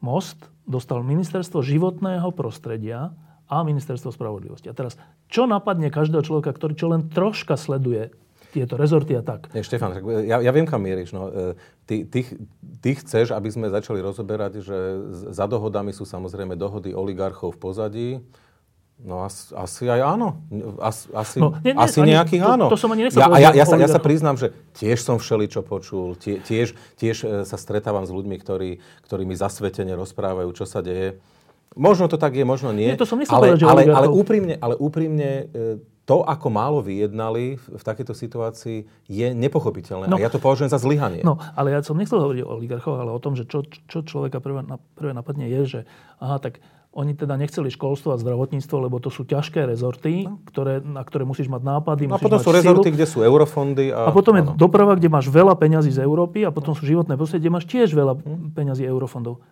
Most 0.07 0.38
dostal 0.62 1.03
ministerstvo 1.03 1.66
životného 1.66 2.31
prostredia 2.31 3.11
a 3.51 3.66
ministerstvo 3.66 4.14
spravodlivosti. 4.14 4.71
A 4.71 4.75
teraz, 4.75 4.95
čo 5.27 5.51
napadne 5.51 5.90
každého 5.90 6.23
človeka, 6.23 6.55
ktorý 6.55 6.79
čo 6.79 6.87
len 6.95 7.11
troška 7.11 7.59
sleduje 7.59 8.14
tieto 8.55 8.79
rezorty 8.79 9.19
a 9.19 9.23
tak? 9.27 9.51
Nie, 9.51 9.66
Štefan, 9.66 9.99
tak 9.99 10.07
ja, 10.27 10.38
ja 10.38 10.53
viem, 10.55 10.66
kam 10.66 10.87
mieríš. 10.87 11.11
No. 11.11 11.27
E, 11.31 11.59
Ty, 11.87 12.03
ty, 12.11 12.27
ty 12.83 12.99
chceš, 12.99 13.31
aby 13.31 13.47
sme 13.47 13.71
začali 13.71 14.03
rozoberať, 14.03 14.59
že 14.59 14.79
za 15.31 15.47
dohodami 15.47 15.95
sú 15.95 16.03
samozrejme 16.03 16.59
dohody 16.59 16.90
oligarchov 16.90 17.55
v 17.55 17.62
pozadí. 17.62 18.09
No 18.96 19.28
as, 19.28 19.52
asi 19.52 19.85
aj 19.85 20.00
áno. 20.00 20.40
As, 20.80 21.04
asi 21.12 21.37
No, 21.37 21.52
nie, 21.61 21.76
nie, 21.76 21.78
asi 21.78 22.00
ani- 22.00 22.16
nejakých 22.16 22.42
to- 22.42 22.52
áno. 22.56 22.66
to 22.72 22.80
som 22.80 22.88
ani 22.90 23.12
ja, 23.12 23.28
a 23.28 23.37
ja, 23.37 23.52
ja, 23.52 23.64
sa, 23.68 23.76
ja 23.76 23.88
sa 23.92 24.00
priznám, 24.00 24.40
že 24.40 24.56
tiež 24.72 25.04
som 25.04 25.20
všeličo 25.20 25.61
počul. 25.61 26.16
Tie, 26.16 26.40
tiež, 26.40 26.72
tiež 26.96 27.16
e, 27.22 27.26
sa 27.44 27.61
stretávam 27.61 28.09
s 28.09 28.11
ľuďmi, 28.11 28.40
ktorí, 28.40 28.80
ktorí 29.04 29.22
mi 29.28 29.37
zasvetene 29.37 29.92
rozprávajú, 29.92 30.48
čo 30.56 30.64
sa 30.64 30.80
deje. 30.80 31.20
Možno 31.76 32.09
to 32.09 32.16
tak 32.16 32.32
je, 32.32 32.44
možno 32.48 32.72
nie. 32.72 32.88
Nie, 32.88 32.96
to 32.96 33.04
som 33.04 33.20
ale, 33.20 33.52
povedať, 33.52 33.68
ale, 33.68 33.85
ale 33.85 34.09
úprimne, 34.09 34.56
ale 34.56 34.80
úprimne 34.80 35.30
e, 35.44 35.76
to, 36.09 36.24
ako 36.24 36.48
málo 36.48 36.80
vyjednali 36.80 37.61
v, 37.61 37.64
v 37.76 37.82
takejto 37.85 38.16
situácii, 38.16 38.78
je 39.04 39.26
nepochopiteľné. 39.37 40.09
No. 40.09 40.16
a 40.16 40.24
ja 40.24 40.32
to 40.32 40.40
považujem 40.40 40.72
za 40.72 40.80
zlyhanie. 40.80 41.20
No, 41.20 41.37
ale 41.52 41.76
ja 41.76 41.85
som 41.85 42.00
nechcel 42.00 42.16
hovoriť 42.16 42.42
o 42.46 42.52
oligarchoch, 42.56 42.96
ale 42.96 43.12
o 43.12 43.20
tom, 43.20 43.37
že 43.37 43.44
čo, 43.44 43.61
čo 43.66 44.00
človeka 44.00 44.40
prvé, 44.40 44.64
na- 44.64 44.80
prvé 44.96 45.12
napadne 45.12 45.52
je, 45.52 45.61
že 45.68 45.80
aha, 46.16 46.40
tak 46.40 46.64
oni 46.96 47.12
teda 47.12 47.37
nechceli 47.37 47.68
školstvo 47.68 48.11
a 48.11 48.18
zdravotníctvo, 48.18 48.76
lebo 48.80 48.96
to 48.96 49.12
sú 49.12 49.28
ťažké 49.28 49.68
rezorty, 49.68 50.24
ktoré, 50.48 50.80
na 50.80 51.04
ktoré 51.04 51.28
musíš 51.28 51.52
mať 51.52 51.61
nápady, 51.61 52.09
No 52.09 52.16
a 52.16 52.18
potom 52.18 52.40
sú 52.40 52.48
silu. 52.48 52.56
rezorty, 52.56 52.88
kde 52.88 53.04
sú 53.04 53.20
eurofondy. 53.20 53.92
A, 53.92 54.09
A 54.09 54.11
potom 54.16 54.32
je 54.32 54.48
áno. 54.48 54.56
doprava, 54.56 54.96
kde 54.96 55.12
máš 55.12 55.28
veľa 55.28 55.52
peňazí 55.54 55.92
z 55.92 56.00
Európy 56.00 56.42
a 56.42 56.50
potom 56.50 56.72
sú 56.72 56.88
životné 56.88 57.20
prostredie, 57.20 57.44
kde 57.44 57.52
máš 57.52 57.68
tiež 57.68 57.92
veľa 57.92 58.16
peňazí 58.56 58.88
eurofondov. 58.88 59.44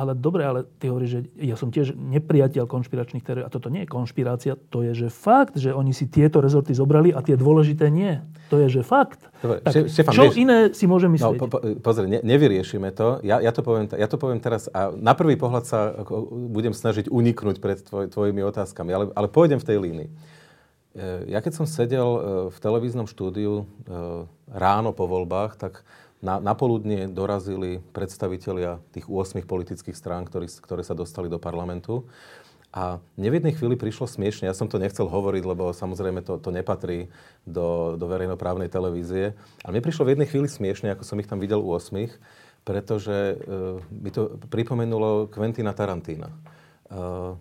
Ale 0.00 0.16
dobre, 0.16 0.48
ale 0.48 0.64
ty 0.80 0.88
hovoríš, 0.88 1.10
že 1.12 1.20
ja 1.44 1.60
som 1.60 1.68
tiež 1.68 1.92
nepriateľ 1.92 2.64
konšpiračných 2.64 3.20
teórií 3.20 3.44
a 3.44 3.52
toto 3.52 3.68
nie 3.68 3.84
je 3.84 3.92
konšpirácia, 3.92 4.56
to 4.56 4.80
je, 4.80 4.96
že 4.96 5.08
fakt, 5.12 5.60
že 5.60 5.76
oni 5.76 5.92
si 5.92 6.08
tieto 6.08 6.40
rezorty 6.40 6.72
zobrali 6.72 7.12
a 7.12 7.20
tie 7.20 7.36
dôležité 7.36 7.92
nie. 7.92 8.16
To 8.48 8.56
je, 8.64 8.80
že 8.80 8.82
fakt. 8.82 9.28
Dobre, 9.44 9.60
tak, 9.60 9.92
Štefan, 9.92 10.12
čo 10.16 10.22
vieš, 10.24 10.40
iné 10.40 10.72
si 10.72 10.88
môže 10.88 11.04
no, 11.04 11.20
myslieť? 11.20 11.36
No, 11.36 11.42
po, 11.44 11.52
po, 11.52 11.58
pozri, 11.84 12.08
ne, 12.08 12.24
nevyriešime 12.24 12.96
to. 12.96 13.20
Ja, 13.20 13.44
ja, 13.44 13.52
to 13.52 13.60
poviem, 13.60 13.92
ja 13.92 14.08
to 14.08 14.16
poviem 14.16 14.40
teraz 14.40 14.72
a 14.72 14.88
na 14.96 15.12
prvý 15.12 15.36
pohľad 15.36 15.68
sa 15.68 16.00
budem 16.48 16.72
snažiť 16.72 17.12
uniknúť 17.12 17.60
pred 17.60 17.84
tvoj, 17.84 18.08
tvojimi 18.08 18.40
otázkami, 18.40 18.90
ale, 18.96 19.04
ale 19.12 19.28
pôjdem 19.28 19.60
v 19.60 19.68
tej 19.68 19.76
línii. 19.84 20.08
E, 20.96 21.30
ja 21.30 21.38
keď 21.38 21.62
som 21.62 21.66
sedel 21.68 22.08
e, 22.08 22.20
v 22.50 22.58
televíznom 22.58 23.06
štúdiu 23.06 23.62
e, 23.62 23.64
ráno 24.50 24.90
po 24.90 25.06
voľbách, 25.06 25.60
tak 25.60 25.86
na, 26.20 26.36
na 26.36 26.52
poludnie 26.52 27.08
dorazili 27.08 27.80
predstavitelia 27.96 28.78
tých 28.92 29.08
8 29.08 29.40
politických 29.44 29.96
strán, 29.96 30.28
ktorý, 30.28 30.52
ktoré 30.60 30.84
sa 30.84 30.92
dostali 30.92 31.32
do 31.32 31.40
parlamentu. 31.40 32.04
A 32.70 33.02
v 33.18 33.34
jednej 33.34 33.50
chvíli 33.50 33.74
prišlo 33.74 34.06
smiešne, 34.06 34.46
ja 34.46 34.54
som 34.54 34.70
to 34.70 34.78
nechcel 34.78 35.10
hovoriť, 35.10 35.42
lebo 35.42 35.74
samozrejme 35.74 36.22
to, 36.22 36.38
to 36.38 36.54
nepatrí 36.54 37.10
do, 37.42 37.98
do 37.98 38.06
verejnoprávnej 38.06 38.70
televízie. 38.70 39.34
Ale 39.66 39.74
mne 39.74 39.82
prišlo 39.82 40.06
v 40.06 40.12
jednej 40.14 40.30
chvíli 40.30 40.46
smiešne, 40.46 40.94
ako 40.94 41.02
som 41.02 41.18
ich 41.18 41.26
tam 41.26 41.42
videl 41.42 41.58
u 41.58 41.74
8, 41.74 41.90
pretože 42.62 43.34
uh, 43.34 43.82
mi 43.90 44.14
to 44.14 44.38
pripomenulo 44.52 45.26
Quentina 45.34 45.74
Tarantína. 45.74 46.30
Uh, 46.86 47.34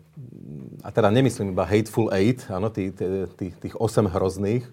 a 0.81 0.89
teda 0.89 1.13
nemyslím 1.13 1.53
iba 1.53 1.67
Hateful 1.67 2.09
Eight, 2.09 2.49
áno, 2.49 2.73
tí, 2.73 2.89
tí, 2.89 3.53
tých 3.53 3.75
8 3.77 4.09
hrozných, 4.09 4.65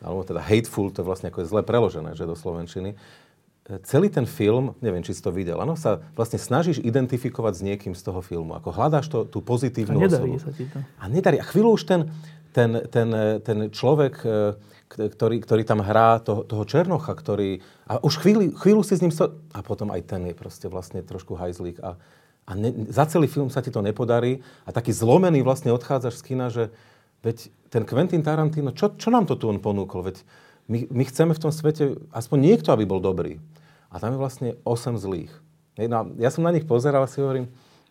alebo 0.00 0.24
teda 0.24 0.40
hateful, 0.40 0.88
to 0.88 1.04
je 1.04 1.08
vlastne 1.12 1.28
ako 1.28 1.44
je 1.44 1.50
zle 1.52 1.60
preložené, 1.60 2.16
že 2.16 2.24
do 2.24 2.32
Slovenčiny 2.32 2.96
celý 3.86 4.10
ten 4.10 4.26
film, 4.26 4.74
neviem, 4.82 5.04
či 5.06 5.14
si 5.14 5.22
to 5.22 5.30
videl, 5.30 5.62
ano, 5.62 5.78
sa 5.78 6.02
vlastne 6.18 6.42
snažíš 6.42 6.82
identifikovať 6.82 7.52
s 7.54 7.62
niekým 7.62 7.94
z 7.94 8.02
toho 8.02 8.18
filmu. 8.18 8.58
Ako 8.58 8.74
hľadáš 8.74 9.06
to, 9.06 9.22
tú 9.28 9.38
pozitívnu 9.38 9.94
a 10.02 10.10
osobu. 10.10 10.42
sa 10.42 10.50
ti 10.50 10.66
to. 10.66 10.82
A 10.98 11.04
nedarí. 11.06 11.38
A 11.38 11.46
chvíľu 11.46 11.78
už 11.78 11.86
ten, 11.86 12.10
ten, 12.50 12.82
ten, 12.90 13.08
ten 13.46 13.58
človek, 13.70 14.14
e, 14.26 14.58
ktorý, 14.90 15.38
ktorý 15.38 15.62
tam 15.62 15.86
hrá 15.86 16.18
toho, 16.18 16.42
toho 16.42 16.66
Černocha, 16.66 17.14
ktorý... 17.14 17.62
A 17.86 18.02
už 18.02 18.18
chvíľu, 18.18 18.50
chvíľu 18.58 18.82
si 18.82 18.98
s 18.98 19.02
ním... 19.06 19.14
So, 19.14 19.38
a 19.54 19.62
potom 19.62 19.94
aj 19.94 20.02
ten 20.02 20.26
je 20.26 20.34
proste 20.34 20.66
vlastne 20.66 21.06
trošku 21.06 21.38
hajzlík. 21.38 21.78
A, 21.78 21.94
a 22.50 22.52
ne, 22.58 22.90
za 22.90 23.06
celý 23.06 23.30
film 23.30 23.54
sa 23.54 23.62
ti 23.62 23.70
to 23.70 23.86
nepodarí. 23.86 24.42
A 24.66 24.74
taký 24.74 24.90
zlomený 24.90 25.46
vlastne 25.46 25.70
odchádzaš 25.70 26.18
z 26.18 26.26
kina, 26.26 26.50
že 26.50 26.74
veď 27.22 27.54
ten 27.70 27.86
Quentin 27.86 28.26
Tarantino, 28.26 28.74
čo, 28.74 28.98
čo 28.98 29.14
nám 29.14 29.30
to 29.30 29.38
tu 29.38 29.46
on 29.46 29.62
ponúkol? 29.62 30.02
Veď 30.02 30.26
my, 30.66 30.86
my 30.90 31.02
chceme 31.06 31.32
v 31.34 31.42
tom 31.42 31.52
svete 31.54 31.98
aspoň 32.10 32.38
niekto, 32.38 32.70
aby 32.74 32.86
bol 32.86 32.98
dobrý. 32.98 33.38
A 33.90 33.98
tam 33.98 34.14
je 34.14 34.22
vlastne 34.22 34.48
8 34.62 34.96
zlých. 34.96 35.32
No, 35.76 36.14
ja 36.18 36.30
som 36.30 36.46
na 36.46 36.54
nich 36.54 36.66
pozeral 36.66 37.02
a 37.02 37.10
si 37.10 37.18
hovorím, 37.18 37.50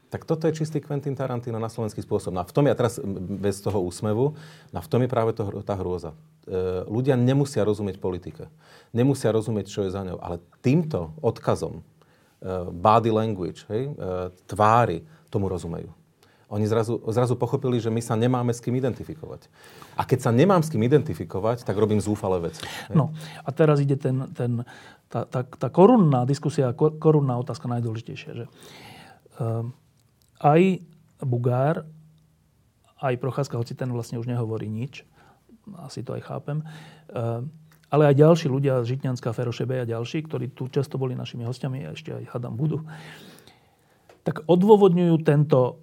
tak 0.10 0.26
toto 0.26 0.50
je 0.50 0.58
čistý 0.58 0.82
Quentin 0.82 1.14
Tarantino 1.14 1.62
na 1.62 1.70
slovenský 1.70 2.02
spôsob. 2.02 2.34
No 2.34 2.42
a 2.42 2.50
v 2.50 2.54
tom 2.54 2.66
ja 2.66 2.74
teraz 2.74 2.98
bez 3.38 3.62
toho 3.62 3.78
úsmevu, 3.86 4.34
no 4.74 4.78
a 4.78 4.82
v 4.82 4.90
tom 4.90 5.06
je 5.06 5.10
práve 5.10 5.38
to, 5.38 5.46
tá 5.62 5.78
hrôza. 5.78 6.18
E, 6.50 6.88
ľudia 6.90 7.14
nemusia 7.14 7.62
rozumieť 7.62 8.02
politike. 8.02 8.50
Nemusia 8.90 9.30
rozumieť, 9.30 9.70
čo 9.70 9.86
je 9.86 9.94
za 9.94 10.02
ňou. 10.02 10.18
Ale 10.18 10.42
týmto 10.66 11.14
odkazom, 11.22 11.78
e, 11.78 11.84
body 12.74 13.12
language, 13.14 13.70
hej, 13.70 13.94
e, 13.94 14.34
tvári, 14.50 15.06
tomu 15.30 15.46
rozumejú. 15.46 15.94
Oni 16.50 16.66
zrazu, 16.66 16.98
zrazu 17.14 17.38
pochopili, 17.38 17.78
že 17.78 17.94
my 17.94 18.02
sa 18.02 18.18
nemáme 18.18 18.50
s 18.50 18.58
kým 18.58 18.74
identifikovať. 18.74 19.46
A 19.94 20.02
keď 20.02 20.20
sa 20.26 20.32
nemám 20.34 20.66
s 20.66 20.74
kým 20.74 20.82
identifikovať, 20.82 21.62
tak 21.62 21.78
robím 21.78 22.02
zúfale 22.02 22.42
veci. 22.42 22.66
No 22.90 23.14
a 23.46 23.50
teraz 23.54 23.78
ide 23.86 23.94
ten, 23.94 24.26
ten 24.34 24.66
tá, 25.10 25.26
tá, 25.26 25.42
tá 25.42 25.68
korunná 25.74 26.24
diskusia, 26.24 26.72
korunná 26.78 27.34
otázka 27.42 27.66
najdôležitejšia, 27.66 28.32
že 28.38 28.46
uh, 28.46 29.66
aj 30.40 30.86
Bugár, 31.26 31.84
aj 33.02 33.18
Procházka, 33.18 33.58
hoci 33.58 33.74
ten 33.74 33.90
vlastne 33.90 34.22
už 34.22 34.30
nehovorí 34.30 34.70
nič, 34.70 35.04
asi 35.82 36.06
to 36.06 36.14
aj 36.14 36.30
chápem, 36.30 36.62
uh, 37.10 37.42
ale 37.90 38.14
aj 38.14 38.22
ďalší 38.22 38.48
ľudia, 38.54 38.86
Žitňanská, 38.86 39.34
Ferošebe 39.34 39.82
a 39.82 39.90
ďalší, 39.90 40.30
ktorí 40.30 40.54
tu 40.54 40.70
často 40.70 41.02
boli 41.02 41.18
našimi 41.18 41.42
hostiami 41.42 41.90
a 41.90 41.98
ešte 41.98 42.14
aj 42.14 42.30
hadam 42.30 42.54
budú, 42.54 42.86
tak 44.22 44.46
odôvodňujú 44.46 45.16
tento... 45.26 45.82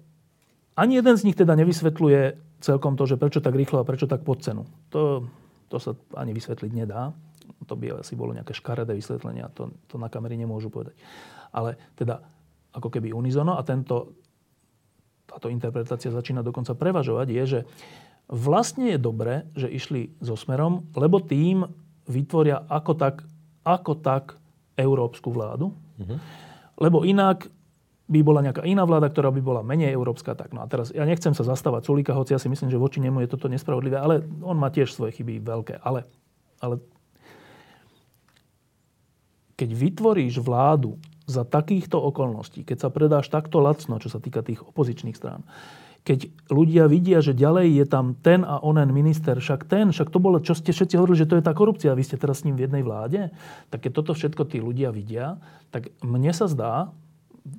Ani 0.77 1.01
jeden 1.01 1.17
z 1.17 1.25
nich 1.25 1.37
teda 1.37 1.57
nevysvetľuje 1.57 2.21
celkom 2.61 2.93
to, 2.93 3.09
že 3.09 3.17
prečo 3.17 3.41
tak 3.41 3.57
rýchlo 3.57 3.81
a 3.81 3.87
prečo 3.87 4.05
tak 4.05 4.21
pod 4.21 4.45
cenu. 4.45 4.69
To, 4.93 5.25
to 5.73 5.77
sa 5.81 5.97
ani 6.13 6.37
vysvetliť 6.37 6.71
nedá 6.71 7.17
to 7.67 7.75
by 7.75 7.91
asi 7.99 8.15
bolo 8.15 8.35
nejaké 8.35 8.55
škaredé 8.55 8.95
vysvetlenie 8.95 9.43
a 9.43 9.51
to, 9.51 9.71
to 9.91 9.99
na 9.99 10.07
kamery 10.11 10.39
nemôžu 10.39 10.71
povedať. 10.71 10.95
Ale 11.51 11.79
teda 11.99 12.23
ako 12.75 12.87
keby 12.87 13.11
unizono 13.15 13.59
a 13.59 13.61
tento, 13.67 14.15
táto 15.27 15.51
interpretácia 15.51 16.13
začína 16.13 16.43
dokonca 16.45 16.75
prevažovať, 16.75 17.27
je, 17.27 17.43
že 17.43 17.59
vlastne 18.31 18.95
je 18.95 18.99
dobré, 18.99 19.47
že 19.55 19.71
išli 19.71 20.15
so 20.23 20.35
smerom, 20.39 20.87
lebo 20.95 21.23
tým 21.23 21.67
vytvoria 22.07 22.63
ako 22.67 22.93
tak, 22.95 23.15
ako 23.67 23.93
tak 23.99 24.39
európsku 24.79 25.31
vládu. 25.31 25.75
Mm-hmm. 25.99 26.17
Lebo 26.77 27.01
inak 27.03 27.49
by 28.07 28.19
bola 28.23 28.39
nejaká 28.39 28.63
iná 28.63 28.87
vláda, 28.87 29.11
ktorá 29.11 29.35
by 29.35 29.41
bola 29.43 29.61
menej 29.67 29.91
európska. 29.91 30.31
Tak 30.31 30.55
no 30.55 30.63
a 30.63 30.67
teraz 30.71 30.95
ja 30.95 31.03
nechcem 31.03 31.35
sa 31.35 31.43
zastávať 31.43 31.91
Sulíka, 31.91 32.15
hoci 32.15 32.31
ja 32.31 32.39
si 32.39 32.47
myslím, 32.47 32.71
že 32.71 32.79
voči 32.79 33.03
nemu 33.03 33.27
je 33.27 33.31
toto 33.35 33.51
nespravodlivé, 33.51 33.99
ale 33.99 34.23
on 34.39 34.55
má 34.55 34.71
tiež 34.71 34.95
svoje 34.95 35.19
chyby 35.19 35.43
veľké. 35.43 35.83
Ale, 35.83 36.07
ale 36.63 36.79
keď 39.59 39.69
vytvoríš 39.75 40.39
vládu 40.39 40.95
za 41.27 41.43
takýchto 41.43 41.99
okolností, 41.99 42.63
keď 42.63 42.87
sa 42.87 42.89
predáš 42.89 43.27
takto 43.27 43.59
lacno, 43.59 43.99
čo 43.99 44.07
sa 44.07 44.23
týka 44.23 44.39
tých 44.39 44.63
opozičných 44.63 45.17
strán, 45.19 45.43
keď 46.07 46.31
ľudia 46.47 46.87
vidia, 46.87 47.19
že 47.19 47.35
ďalej 47.35 47.83
je 47.83 47.85
tam 47.91 48.15
ten 48.15 48.47
a 48.47 48.63
onen 48.63 48.95
minister, 48.95 49.35
však 49.43 49.67
ten, 49.67 49.91
však 49.91 50.07
to 50.07 50.23
bolo, 50.23 50.39
čo 50.39 50.55
ste 50.55 50.71
všetci 50.71 50.95
hovorili, 50.95 51.19
že 51.19 51.27
to 51.27 51.35
je 51.35 51.43
tá 51.43 51.51
korupcia, 51.51 51.91
vy 51.91 52.07
ste 52.07 52.15
teraz 52.15 52.39
s 52.39 52.45
ním 52.47 52.55
v 52.55 52.63
jednej 52.63 52.79
vláde, 52.79 53.27
tak 53.67 53.83
keď 53.83 53.91
toto 53.91 54.15
všetko 54.15 54.47
tí 54.47 54.63
ľudia 54.63 54.95
vidia, 54.95 55.35
tak 55.67 55.91
mne 55.99 56.31
sa 56.31 56.47
zdá, 56.47 56.95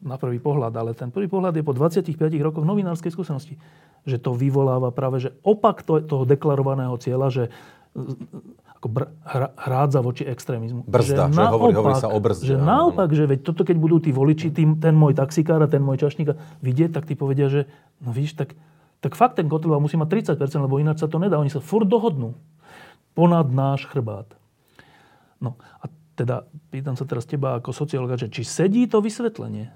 na 0.05 0.17
prvý 0.21 0.39
pohľad, 0.39 0.73
ale 0.77 0.93
ten 0.93 1.09
prvý 1.09 1.27
pohľad 1.27 1.57
je 1.57 1.65
po 1.65 1.73
25 1.73 2.15
rokoch 2.45 2.65
novinárskej 2.65 3.13
skúsenosti, 3.13 3.57
že 4.05 4.17
to 4.21 4.37
vyvoláva 4.37 4.93
práve 4.93 5.21
že 5.23 5.31
opak 5.43 5.85
toho 5.85 6.25
deklarovaného 6.29 6.97
cieľa, 7.01 7.29
že 7.29 7.45
ako 8.79 8.87
br- 8.95 9.11
hrádza 9.59 9.99
voči 9.99 10.23
extrémizmu. 10.23 10.87
Brzda, 10.87 11.27
že, 11.29 11.35
že 11.35 11.39
naopak, 11.43 11.59
hovorí, 11.59 11.75
hovorí 11.75 11.95
sa 11.99 12.09
o 12.15 12.19
brzde. 12.23 12.47
Že 12.47 12.57
áno, 12.63 12.67
naopak, 12.71 13.11
že 13.11 13.25
veď 13.27 13.41
toto, 13.43 13.67
keď 13.67 13.77
budú 13.77 13.99
tí 13.99 14.15
voliči, 14.15 14.55
tým, 14.55 14.79
ten 14.79 14.95
môj 14.95 15.19
taxikár 15.19 15.59
a 15.59 15.69
ten 15.69 15.83
môj 15.83 15.99
čašník 16.07 16.31
vidieť, 16.63 16.95
tak 16.95 17.11
tí 17.11 17.19
povedia, 17.19 17.51
že 17.51 17.67
no 17.99 18.15
víš, 18.15 18.39
tak, 18.39 18.55
tak 19.03 19.19
fakt 19.19 19.43
ten 19.43 19.51
Kotleba 19.51 19.83
musí 19.83 19.99
mať 19.99 20.39
30%, 20.39 20.39
lebo 20.63 20.79
ináč 20.79 21.03
sa 21.03 21.11
to 21.11 21.19
nedá. 21.19 21.43
Oni 21.43 21.51
sa 21.51 21.59
furt 21.59 21.91
dohodnú. 21.91 22.39
Ponad 23.19 23.51
náš 23.51 23.83
chrbát. 23.91 24.31
No 25.43 25.59
a 25.83 25.91
teda 26.19 26.51
pýtam 26.75 26.99
sa 26.99 27.07
teraz 27.07 27.23
teba 27.31 27.63
ako 27.63 27.71
sociologa, 27.71 28.19
že 28.19 28.27
či 28.27 28.43
sedí 28.43 28.91
to 28.91 28.99
vysvetlenie? 28.99 29.71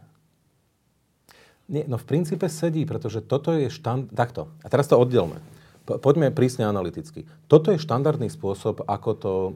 Nie, 1.71 1.87
no 1.87 1.95
v 1.97 2.05
princípe 2.05 2.51
sedí, 2.51 2.83
pretože 2.83 3.23
toto 3.23 3.55
je 3.55 3.71
štand... 3.71 4.11
Takto. 4.11 4.51
A 4.61 4.67
teraz 4.67 4.91
to 4.91 4.99
oddelme. 4.99 5.39
Poďme 5.87 6.35
prísne 6.35 6.67
analyticky. 6.67 7.27
Toto 7.47 7.71
je 7.71 7.79
štandardný 7.79 8.27
spôsob, 8.31 8.83
ako 8.87 9.11
to 9.15 9.33
e, 9.33 9.51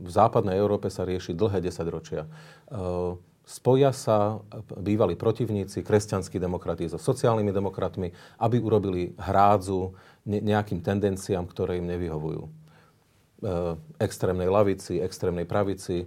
v 0.00 0.08
západnej 0.08 0.56
Európe 0.56 0.88
sa 0.88 1.04
rieši 1.04 1.36
dlhé 1.36 1.60
desaťročia. 1.64 2.24
E, 2.24 2.28
spoja 3.44 3.92
sa 3.92 4.40
bývalí 4.76 5.16
protivníci, 5.16 5.84
kresťanskí 5.84 6.36
demokrati 6.36 6.88
so 6.88 7.00
sociálnymi 7.00 7.52
demokratmi, 7.52 8.08
aby 8.40 8.56
urobili 8.60 9.12
hrádzu 9.16 9.92
nejakým 10.26 10.80
tendenciám, 10.80 11.48
ktoré 11.48 11.80
im 11.80 11.86
nevyhovujú. 11.86 12.61
E, 13.42 13.74
extrémnej 13.98 14.46
lavici, 14.46 15.02
extrémnej 15.02 15.42
pravici, 15.42 16.06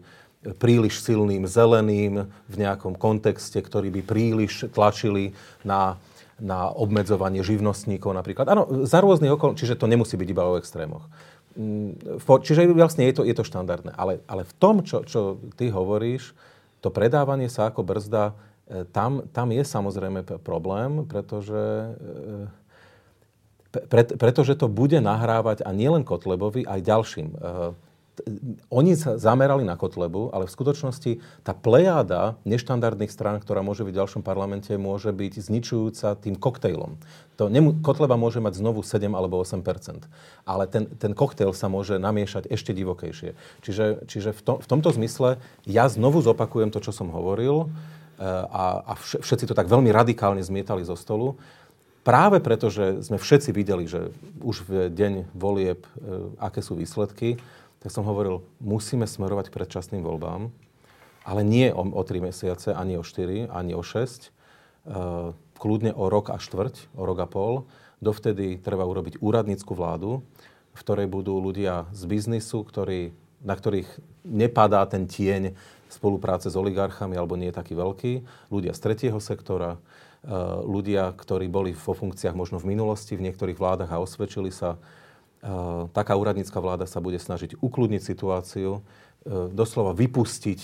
príliš 0.55 1.03
silným 1.03 1.43
zeleným 1.43 2.31
v 2.47 2.55
nejakom 2.55 2.95
kontexte, 2.95 3.59
ktorý 3.59 3.91
by 3.91 4.01
príliš 4.07 4.71
tlačili 4.71 5.35
na 5.67 5.99
na 6.35 6.67
obmedzovanie 6.67 7.39
živnostníkov 7.39 8.11
napríklad. 8.11 8.51
Áno, 8.51 8.67
za 8.83 8.99
rôznych 8.99 9.31
okol, 9.31 9.55
čiže 9.55 9.79
to 9.79 9.87
nemusí 9.87 10.19
byť 10.19 10.27
iba 10.27 10.43
o 10.43 10.59
extrémoch. 10.59 11.07
Mm, 11.55 12.19
čiže 12.19 12.67
vlastne 12.75 13.07
je 13.07 13.15
to, 13.15 13.21
je 13.23 13.31
to 13.31 13.47
štandardné. 13.47 13.95
Ale, 13.95 14.19
ale 14.27 14.43
v 14.43 14.53
tom, 14.59 14.83
čo, 14.83 15.07
čo 15.07 15.39
ty 15.55 15.71
hovoríš, 15.71 16.35
to 16.83 16.91
predávanie 16.91 17.47
sa 17.47 17.71
ako 17.71 17.87
brzda, 17.87 18.35
e, 18.67 18.83
tam, 18.91 19.23
tam 19.31 19.55
je 19.55 19.63
samozrejme 19.63 20.27
problém, 20.43 21.07
pretože, 21.07 21.55
e, 21.55 21.91
pre, 23.91 24.03
pretože 24.07 24.55
to 24.55 24.71
bude 24.71 24.97
nahrávať 24.97 25.63
a 25.67 25.75
nielen 25.75 26.07
Kotlebovi, 26.07 26.63
aj 26.63 26.79
ďalším 26.81 27.27
e, 27.35 27.37
oni 28.71 28.95
sa 28.95 29.19
zamerali 29.19 29.67
na 29.67 29.75
Kotlebu, 29.75 30.31
ale 30.31 30.47
v 30.47 30.55
skutočnosti 30.55 31.11
tá 31.43 31.51
plejáda 31.51 32.39
neštandardných 32.47 33.11
strán, 33.11 33.37
ktorá 33.43 33.59
môže 33.59 33.83
byť 33.83 33.91
v 33.91 33.99
ďalšom 33.99 34.21
parlamente, 34.23 34.71
môže 34.79 35.11
byť 35.11 35.33
zničujúca 35.51 36.15
tým 36.19 36.35
koktejlom. 36.39 36.95
To 37.35 37.51
nemu, 37.51 37.83
Kotleba 37.83 38.15
môže 38.15 38.39
mať 38.39 38.63
znovu 38.63 38.81
7 38.81 39.11
alebo 39.11 39.43
8% 39.43 40.07
ale 40.45 40.63
ten, 40.69 40.87
ten 40.95 41.11
koktejl 41.11 41.51
sa 41.51 41.67
môže 41.67 41.99
namiešať 41.99 42.47
ešte 42.47 42.71
divokejšie. 42.71 43.35
Čiže, 43.65 44.07
čiže 44.07 44.29
v, 44.31 44.39
to, 44.45 44.53
v 44.61 44.67
tomto 44.69 44.89
zmysle 44.93 45.41
ja 45.67 45.89
znovu 45.89 46.21
zopakujem 46.23 46.71
to, 46.71 46.79
čo 46.79 46.95
som 46.95 47.11
hovoril. 47.11 47.67
a, 48.21 48.63
a 48.85 48.93
všetci 48.95 49.51
to 49.51 49.57
tak 49.57 49.67
veľmi 49.67 49.91
radikálne 49.91 50.39
zmietali 50.39 50.87
zo 50.87 50.95
stolu. 50.95 51.35
Práve 52.05 52.37
preto, 52.37 52.69
že 52.69 53.01
sme 53.01 53.17
všetci 53.17 53.49
videli, 53.49 53.89
že 53.89 54.13
už 54.45 54.69
v 54.69 54.93
deň 54.93 55.33
volieb, 55.33 55.89
aké 56.37 56.61
sú 56.61 56.77
výsledky, 56.77 57.41
tak 57.81 57.89
som 57.89 58.05
hovoril, 58.05 58.45
musíme 58.61 59.09
smerovať 59.09 59.49
k 59.49 59.55
predčasným 59.57 60.05
voľbám, 60.05 60.53
ale 61.25 61.41
nie 61.41 61.73
o, 61.73 61.81
o 61.81 62.01
3 62.05 62.29
mesiace, 62.29 62.77
ani 62.77 63.01
o 63.01 63.01
4, 63.01 63.49
ani 63.49 63.73
o 63.73 63.81
6, 63.81 64.29
kľudne 65.57 65.97
o 65.97 66.05
rok 66.05 66.29
a 66.29 66.37
štvrť, 66.37 66.93
o 66.93 67.09
rok 67.09 67.25
a 67.25 67.27
pol. 67.27 67.65
Dovtedy 68.05 68.61
treba 68.61 68.85
urobiť 68.85 69.17
úradnícku 69.17 69.73
vládu, 69.73 70.21
v 70.77 70.79
ktorej 70.85 71.09
budú 71.09 71.41
ľudia 71.41 71.89
z 71.89 72.05
biznisu, 72.05 72.61
ktorí, 72.69 73.17
na 73.41 73.57
ktorých 73.57 73.89
nepadá 74.29 74.85
ten 74.85 75.09
tieň 75.09 75.57
spolupráce 75.89 76.53
s 76.53 76.59
oligarchami 76.59 77.17
alebo 77.17 77.33
nie 77.33 77.49
je 77.49 77.57
taký 77.57 77.73
veľký, 77.73 78.13
ľudia 78.53 78.77
z 78.77 78.83
tretieho 78.85 79.17
sektora, 79.17 79.81
ľudia, 80.65 81.13
ktorí 81.13 81.45
boli 81.45 81.77
vo 81.77 81.93
funkciách 81.93 82.33
možno 82.33 82.57
v 82.57 82.73
minulosti 82.73 83.13
v 83.13 83.29
niektorých 83.29 83.61
vládach 83.61 83.93
a 83.93 84.01
osvedčili 84.01 84.49
sa. 84.49 84.81
Eh, 85.45 85.83
taká 85.93 86.17
úradnícka 86.17 86.57
vláda 86.57 86.89
sa 86.89 86.97
bude 86.97 87.21
snažiť 87.21 87.61
ukludniť 87.61 88.01
situáciu, 88.01 88.81
eh, 88.81 88.81
doslova 89.53 89.93
vypustiť, 89.93 90.59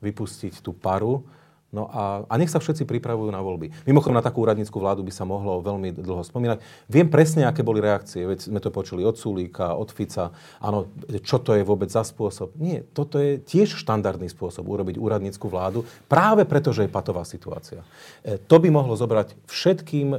vypustiť 0.00 0.64
tú 0.64 0.72
paru, 0.72 1.28
No 1.74 1.90
a, 1.90 2.22
a 2.30 2.34
nech 2.38 2.46
sa 2.46 2.62
všetci 2.62 2.86
pripravujú 2.86 3.34
na 3.34 3.42
voľby. 3.42 3.74
Mimochodom, 3.82 4.14
na 4.14 4.22
takú 4.22 4.46
úradnícku 4.46 4.78
vládu 4.78 5.02
by 5.02 5.10
sa 5.10 5.26
mohlo 5.26 5.58
veľmi 5.58 5.90
dlho 5.98 6.22
spomínať. 6.22 6.62
Viem 6.86 7.10
presne, 7.10 7.50
aké 7.50 7.66
boli 7.66 7.82
reakcie. 7.82 8.22
Veď 8.22 8.46
sme 8.46 8.62
to 8.62 8.70
počuli 8.70 9.02
od 9.02 9.18
Sulíka, 9.18 9.74
od 9.74 9.90
Fica. 9.90 10.30
Áno, 10.62 10.86
čo 11.26 11.42
to 11.42 11.58
je 11.58 11.66
vôbec 11.66 11.90
za 11.90 12.06
spôsob? 12.06 12.54
Nie, 12.54 12.86
toto 12.94 13.18
je 13.18 13.42
tiež 13.42 13.74
štandardný 13.74 14.30
spôsob 14.30 14.62
urobiť 14.70 15.02
úradnícku 15.02 15.50
vládu, 15.50 15.82
práve 16.06 16.46
preto, 16.46 16.70
že 16.70 16.86
je 16.86 16.94
patová 16.94 17.26
situácia. 17.26 17.82
E, 18.22 18.38
to 18.38 18.62
by 18.62 18.70
mohlo 18.70 18.94
zobrať 18.94 19.34
všetkým, 19.50 20.14
e, 20.14 20.18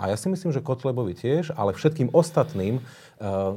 a 0.00 0.08
ja 0.08 0.16
si 0.16 0.32
myslím, 0.32 0.48
že 0.48 0.64
Kotlebovi 0.64 1.12
tiež, 1.12 1.52
ale 1.52 1.76
všetkým 1.76 2.16
ostatným 2.16 2.80
e, 2.80 2.82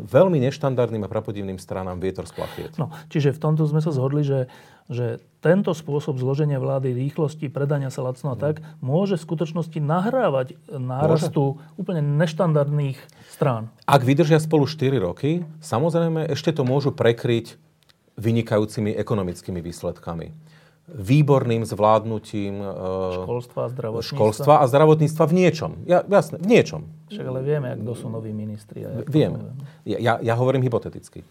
veľmi 0.03 0.43
neštandardným 0.43 1.07
a 1.07 1.11
prapodivným 1.11 1.55
stranám 1.55 2.03
vietor 2.03 2.27
splachiet. 2.27 2.75
No, 2.75 2.91
čiže 3.07 3.31
v 3.31 3.39
tomto 3.39 3.63
sme 3.63 3.79
sa 3.79 3.95
zhodli, 3.95 4.27
že 4.27 4.51
že 4.91 5.23
tento 5.39 5.71
spôsob 5.71 6.19
zloženia 6.19 6.59
vlády, 6.59 6.91
rýchlosti, 6.91 7.47
predania 7.47 7.87
sa 7.87 8.03
lacno 8.03 8.35
a 8.35 8.37
tak, 8.39 8.59
môže 8.83 9.15
v 9.19 9.25
skutočnosti 9.27 9.79
nahrávať 9.79 10.59
nárastu 10.71 11.59
môže. 11.59 11.79
úplne 11.79 12.01
neštandardných 12.03 12.99
strán. 13.31 13.71
Ak 13.87 14.03
vydržia 14.03 14.39
spolu 14.43 14.67
4 14.67 14.99
roky, 14.99 15.47
samozrejme 15.63 16.27
ešte 16.31 16.51
to 16.55 16.67
môžu 16.67 16.91
prekryť 16.91 17.55
vynikajúcimi 18.19 18.95
ekonomickými 18.95 19.59
výsledkami. 19.63 20.35
Výborným 20.83 21.63
zvládnutím 21.63 22.59
e, 22.59 22.67
školstva 23.23 23.59
a 23.65 23.69
zdravotníctva. 23.71 24.15
Školstva 24.19 24.53
a 24.59 24.65
zdravotníctva 24.67 25.23
v 25.31 25.33
niečom. 25.33 25.71
Ja, 25.87 26.03
jasne, 26.03 26.43
v 26.43 26.47
niečom. 26.51 26.81
Však 27.07 27.23
ale 27.23 27.39
vieme, 27.39 27.69
kto 27.79 27.91
sú 27.95 28.07
noví 28.11 28.35
ministri. 28.35 28.83
Viem. 29.07 29.55
Ja, 29.87 30.19
ja 30.19 30.33
hovorím 30.35 30.59
hypoteticky. 30.67 31.23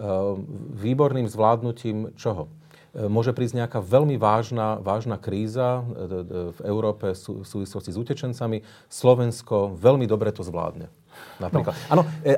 Uh, 0.00 0.36
výborným 0.76 1.28
zvládnutím 1.32 2.12
čoho? 2.16 2.52
E, 2.90 3.06
môže 3.06 3.30
prísť 3.30 3.62
nejaká 3.62 3.78
veľmi 3.78 4.18
vážna, 4.18 4.82
vážna 4.82 5.14
kríza 5.14 5.82
e, 5.86 6.50
v 6.50 6.58
Európe 6.66 7.14
v 7.14 7.46
súvislosti 7.46 7.94
s 7.94 7.98
utečencami. 7.98 8.66
Slovensko 8.90 9.78
veľmi 9.78 10.10
dobre 10.10 10.34
to 10.34 10.42
zvládne. 10.42 10.90
Napríklad. 11.40 11.72
No. 11.72 11.92
Áno, 11.96 12.02
e, 12.20 12.36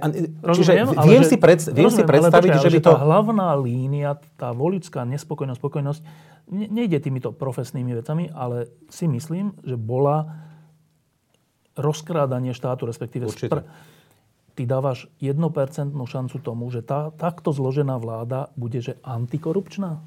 čiže 0.54 0.72
rozumiem, 0.78 0.86
viem, 1.10 1.24
si, 1.26 1.36
pred, 1.36 1.58
viem 1.74 1.90
rozumiem, 1.90 2.06
si 2.06 2.10
predstaviť, 2.10 2.50
počkaj, 2.54 2.64
že 2.64 2.70
by 2.70 2.80
to... 2.80 2.90
Tá 2.94 3.02
hlavná 3.02 3.48
línia, 3.58 4.10
tá 4.38 4.48
voličská 4.54 5.02
nespokojnosť, 5.08 5.58
spokojnosť, 5.58 6.00
ne, 6.54 6.66
nejde 6.70 7.02
týmito 7.02 7.34
profesnými 7.34 7.98
vecami, 7.98 8.30
ale 8.30 8.70
si 8.86 9.10
myslím, 9.10 9.58
že 9.66 9.74
bola 9.74 10.30
rozkrádanie 11.74 12.54
štátu, 12.54 12.86
respektíve... 12.86 13.26
Určite. 13.26 13.50
Spr- 13.50 13.66
ty 14.54 14.68
dávaš 14.68 15.08
1% 15.20 15.40
šancu 15.96 16.36
tomu, 16.38 16.68
že 16.68 16.84
tá, 16.84 17.08
takto 17.16 17.52
zložená 17.52 17.96
vláda 17.96 18.52
bude 18.56 18.84
že 18.84 19.00
antikorupčná? 19.00 20.00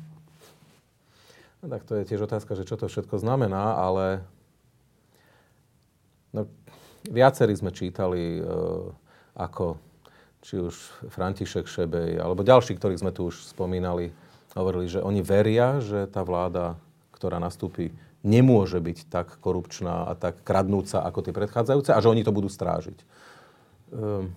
No, 1.61 1.65
tak 1.65 1.82
to 1.89 1.97
je 1.97 2.05
tiež 2.05 2.30
otázka, 2.30 2.53
že 2.53 2.67
čo 2.67 2.78
to 2.78 2.86
všetko 2.86 3.17
znamená, 3.17 3.73
ale 3.73 4.21
no, 6.30 6.45
viacerí 7.09 7.53
sme 7.57 7.71
čítali, 7.75 8.39
e, 8.39 8.41
ako 9.35 9.77
či 10.45 10.61
už 10.61 10.75
František 11.09 11.65
Šebej, 11.65 12.21
alebo 12.21 12.45
ďalší, 12.45 12.77
ktorých 12.77 13.01
sme 13.01 13.11
tu 13.11 13.33
už 13.33 13.49
spomínali, 13.49 14.13
hovorili, 14.53 14.87
že 14.87 15.03
oni 15.03 15.25
veria, 15.25 15.81
že 15.81 16.05
tá 16.07 16.21
vláda, 16.21 16.79
ktorá 17.11 17.41
nastúpi, 17.41 17.91
nemôže 18.25 18.81
byť 18.81 18.97
tak 19.09 19.27
korupčná 19.41 20.09
a 20.09 20.13
tak 20.17 20.41
kradnúca 20.41 21.01
ako 21.01 21.19
tie 21.25 21.33
predchádzajúce 21.33 21.93
a 21.93 22.01
že 22.01 22.09
oni 22.09 22.25
to 22.25 22.33
budú 22.33 22.49
strážiť. 22.49 22.97
Ehm, 23.93 24.33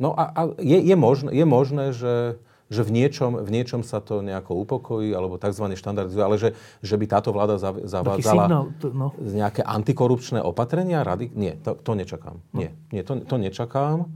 no 0.00 0.16
a, 0.16 0.24
a 0.32 0.40
je, 0.60 0.78
je, 0.80 0.96
možné, 0.96 1.30
je 1.36 1.46
možné, 1.48 1.84
že 1.92 2.14
že 2.66 2.82
v 2.82 2.90
niečom, 2.90 3.38
v 3.46 3.50
niečom 3.54 3.86
sa 3.86 4.02
to 4.02 4.26
nejako 4.26 4.58
upokojí, 4.66 5.14
alebo 5.14 5.38
tzv. 5.38 5.70
štandardizuje, 5.78 6.24
ale 6.24 6.36
že, 6.36 6.50
že 6.82 6.98
by 6.98 7.06
táto 7.06 7.30
vláda 7.30 7.62
zavádzala 7.62 8.18
signál, 8.18 8.64
to, 8.82 8.90
no. 8.90 9.14
nejaké 9.22 9.62
antikorupčné 9.62 10.42
opatrenia? 10.42 11.06
Rady? 11.06 11.30
Nie, 11.38 11.54
to, 11.62 11.78
to 11.78 11.94
nečakám. 11.94 12.42
No. 12.50 12.58
Nie, 12.58 12.74
nie 12.90 13.06
to, 13.06 13.22
to 13.22 13.38
nečakám. 13.38 14.10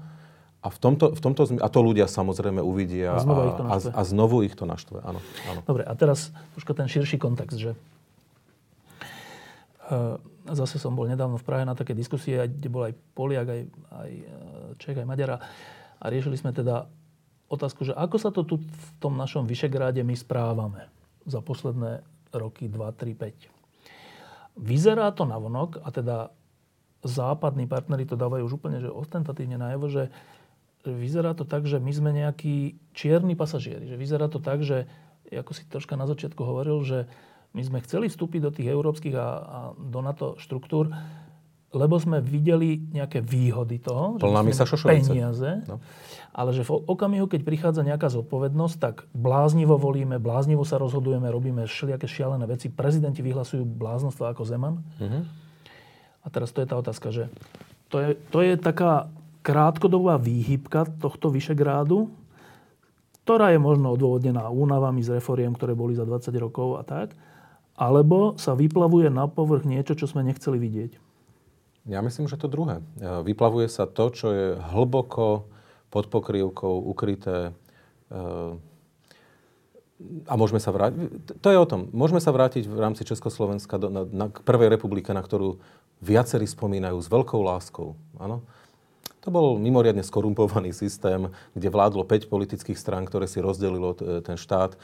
A, 0.61 0.69
v 0.69 0.79
tomto, 0.83 1.15
v 1.17 1.21
tomto, 1.23 1.49
a 1.57 1.69
to 1.73 1.81
ľudia 1.81 2.05
samozrejme 2.05 2.61
uvidia 2.61 3.17
a, 3.17 3.23
znova 3.23 3.43
a, 3.49 3.51
a, 3.71 3.77
a 3.81 4.01
znovu 4.05 4.45
ich 4.45 4.53
to 4.59 4.69
naštve. 4.69 5.01
Áno, 5.01 5.23
áno. 5.49 5.61
Dobre, 5.65 5.87
a 5.87 5.93
teraz 5.97 6.35
troška 6.59 6.77
ten 6.77 6.91
širší 6.91 7.17
kontext, 7.17 7.57
že 7.57 7.73
uh, 9.89 10.21
zase 10.53 10.77
som 10.77 10.93
bol 10.93 11.09
nedávno 11.09 11.39
v 11.39 11.47
Prahe 11.47 11.65
na 11.65 11.73
také 11.73 11.97
diskusie, 11.97 12.51
kde 12.51 12.69
bol 12.69 12.85
aj 12.91 12.95
Poliak, 13.15 13.47
aj, 13.49 13.63
aj 13.95 14.11
e, 14.11 14.25
Čech, 14.77 14.99
aj 14.99 15.07
Maďara. 15.07 15.39
A 16.01 16.05
riešili 16.13 16.37
sme 16.37 16.51
teda 16.53 16.91
otázku, 17.51 17.83
že 17.83 17.93
ako 17.93 18.17
sa 18.17 18.31
to 18.31 18.47
tu 18.47 18.63
v 18.63 18.89
tom 19.03 19.19
našom 19.19 19.45
Vyšegráde 19.45 20.07
my 20.07 20.15
správame 20.15 20.87
za 21.27 21.43
posledné 21.43 22.07
roky 22.31 22.71
2, 22.71 22.79
3, 22.79 23.13
5. 24.57 24.63
Vyzerá 24.63 25.11
to 25.11 25.27
navonok, 25.27 25.83
a 25.83 25.89
teda 25.91 26.17
západní 27.03 27.67
partnery 27.67 28.07
to 28.07 28.15
dávajú 28.15 28.47
už 28.47 28.55
úplne 28.61 28.79
že 28.79 28.93
ostentatívne 28.93 29.59
najavo, 29.59 29.87
že 29.91 30.03
vyzerá 30.87 31.37
to 31.37 31.45
tak, 31.45 31.67
že 31.67 31.83
my 31.83 31.93
sme 31.93 32.11
nejakí 32.15 32.79
čierni 32.97 33.37
pasažieri. 33.37 33.89
Že 33.91 33.97
vyzerá 34.01 34.27
to 34.31 34.41
tak, 34.41 34.65
že, 34.65 34.89
ako 35.29 35.53
si 35.53 35.67
troška 35.69 35.99
na 35.99 36.09
začiatku 36.09 36.41
hovoril, 36.41 36.81
že 36.87 36.99
my 37.51 37.63
sme 37.67 37.79
chceli 37.83 38.07
vstúpiť 38.07 38.41
do 38.47 38.55
tých 38.55 38.71
európskych 38.71 39.17
a, 39.19 39.29
a 39.43 39.59
do 39.75 40.01
NATO 40.01 40.39
štruktúr, 40.39 40.93
lebo 41.71 41.95
sme 42.03 42.19
videli 42.19 42.83
nejaké 42.91 43.23
výhody 43.23 43.79
toho, 43.79 44.19
že 44.19 44.27
sa 44.59 44.67
peniaze, 44.91 45.63
no. 45.71 45.79
ale 46.35 46.51
že 46.51 46.67
v 46.67 46.83
okamihu, 46.83 47.31
keď 47.31 47.47
prichádza 47.47 47.87
nejaká 47.87 48.11
zodpovednosť, 48.11 48.77
tak 48.83 49.07
bláznivo 49.15 49.79
volíme, 49.79 50.19
bláznivo 50.19 50.67
sa 50.67 50.83
rozhodujeme, 50.83 51.31
robíme 51.31 51.63
všelijaké 51.71 52.11
šialené 52.11 52.43
veci. 52.51 52.75
Prezidenti 52.75 53.23
vyhlasujú 53.23 53.63
bláznostva 53.63 54.35
ako 54.35 54.43
Zeman. 54.43 54.83
Mm-hmm. 54.99 55.23
A 56.21 56.27
teraz 56.27 56.51
to 56.51 56.59
je 56.59 56.67
tá 56.67 56.75
otázka, 56.75 57.15
že 57.15 57.31
to 57.87 58.03
je, 58.03 58.11
to 58.35 58.43
je 58.43 58.59
taká 58.59 59.07
krátkodobá 59.47 60.19
výhybka 60.19 60.91
tohto 60.99 61.31
Vyšegrádu, 61.31 62.11
ktorá 63.23 63.55
je 63.55 63.63
možno 63.63 63.95
odôvodnená 63.95 64.51
únavami 64.51 65.07
z 65.07 65.23
reforiem, 65.23 65.55
ktoré 65.55 65.79
boli 65.79 65.95
za 65.95 66.03
20 66.03 66.35
rokov 66.43 66.77
a 66.79 66.83
tak, 66.83 67.15
alebo 67.79 68.35
sa 68.37 68.59
vyplavuje 68.59 69.07
na 69.07 69.31
povrch 69.31 69.63
niečo, 69.63 69.95
čo 69.95 70.11
sme 70.11 70.27
nechceli 70.27 70.59
vidieť. 70.59 71.10
Ja 71.89 72.05
myslím, 72.05 72.29
že 72.29 72.37
to 72.37 72.51
druhé. 72.51 72.85
E, 73.01 73.25
vyplavuje 73.25 73.71
sa 73.73 73.89
to, 73.89 74.13
čo 74.13 74.29
je 74.33 74.47
hlboko 74.77 75.49
pod 75.89 76.13
pokrývkou 76.13 76.85
ukryté 76.85 77.53
e, 78.13 78.23
a 80.29 80.33
môžeme 80.37 80.61
sa 80.61 80.73
vrátiť, 80.73 80.97
to 81.41 81.49
je 81.53 81.59
o 81.61 81.69
tom, 81.69 81.93
môžeme 81.93 82.25
sa 82.25 82.33
vrátiť 82.33 82.65
v 82.65 82.79
rámci 82.81 83.05
Československa 83.05 83.77
do, 83.77 83.93
na, 83.93 84.03
na, 84.09 84.27
k 84.33 84.41
prvej 84.45 84.73
republike, 84.73 85.13
na 85.13 85.21
ktorú 85.21 85.61
viacerí 86.01 86.49
spomínajú 86.49 86.97
s 86.97 87.09
veľkou 87.13 87.41
láskou. 87.45 87.97
Áno? 88.17 88.41
To 89.21 89.29
bol 89.29 89.61
mimoriadne 89.61 90.01
skorumpovaný 90.01 90.73
systém, 90.73 91.29
kde 91.53 91.69
vládlo 91.69 92.09
5 92.09 92.33
politických 92.33 92.81
strán, 92.81 93.05
ktoré 93.05 93.29
si 93.29 93.45
rozdelilo 93.45 93.93
ten 94.25 94.41
štát. 94.41 94.73
E, 94.73 94.79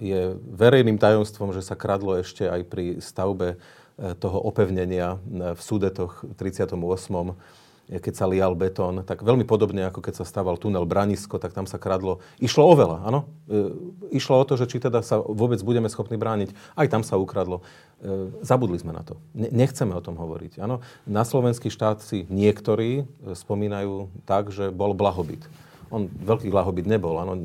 je 0.00 0.20
verejným 0.52 0.96
tajomstvom, 0.96 1.52
že 1.52 1.60
sa 1.60 1.76
kradlo 1.76 2.16
ešte 2.16 2.48
aj 2.48 2.60
pri 2.64 2.84
stavbe 3.04 3.56
E, 3.56 3.83
toho 3.94 4.38
opevnenia 4.42 5.22
e, 5.22 5.54
v 5.54 5.60
súdetoch 5.62 6.26
v 6.26 6.34
38 6.34 6.74
e, 6.74 8.00
keď 8.00 8.14
sa 8.16 8.26
lial 8.26 8.56
betón, 8.56 9.04
tak 9.04 9.22
veľmi 9.22 9.44
podobne 9.46 9.86
ako 9.86 10.00
keď 10.02 10.14
sa 10.18 10.24
stával 10.24 10.56
tunel 10.58 10.88
Branisko, 10.88 11.36
tak 11.38 11.54
tam 11.54 11.68
sa 11.68 11.76
kradlo. 11.78 12.18
Išlo 12.40 12.64
o 12.66 12.74
veľa, 12.74 13.06
áno. 13.06 13.28
E, 13.46 14.18
išlo 14.18 14.40
o 14.40 14.44
to, 14.48 14.58
že 14.58 14.66
či 14.66 14.82
teda 14.82 15.04
sa 15.04 15.22
vôbec 15.22 15.60
budeme 15.62 15.86
schopní 15.86 16.18
brániť. 16.18 16.50
Aj 16.74 16.88
tam 16.90 17.06
sa 17.06 17.20
ukradlo. 17.20 17.62
E, 18.02 18.42
zabudli 18.42 18.82
sme 18.82 18.96
na 18.96 19.06
to. 19.06 19.20
Ne, 19.36 19.52
nechceme 19.52 19.94
o 19.94 20.02
tom 20.02 20.18
hovoriť, 20.18 20.58
áno. 20.58 20.82
Na 21.06 21.22
slovenský 21.22 21.70
štát 21.70 22.02
si 22.02 22.26
niektorí 22.26 23.06
spomínajú 23.30 24.10
tak, 24.26 24.50
že 24.50 24.74
bol 24.74 24.96
blahobyt. 24.96 25.46
On 25.94 26.10
veľký 26.10 26.50
blahobyt 26.50 26.90
nebol, 26.90 27.22
áno, 27.22 27.38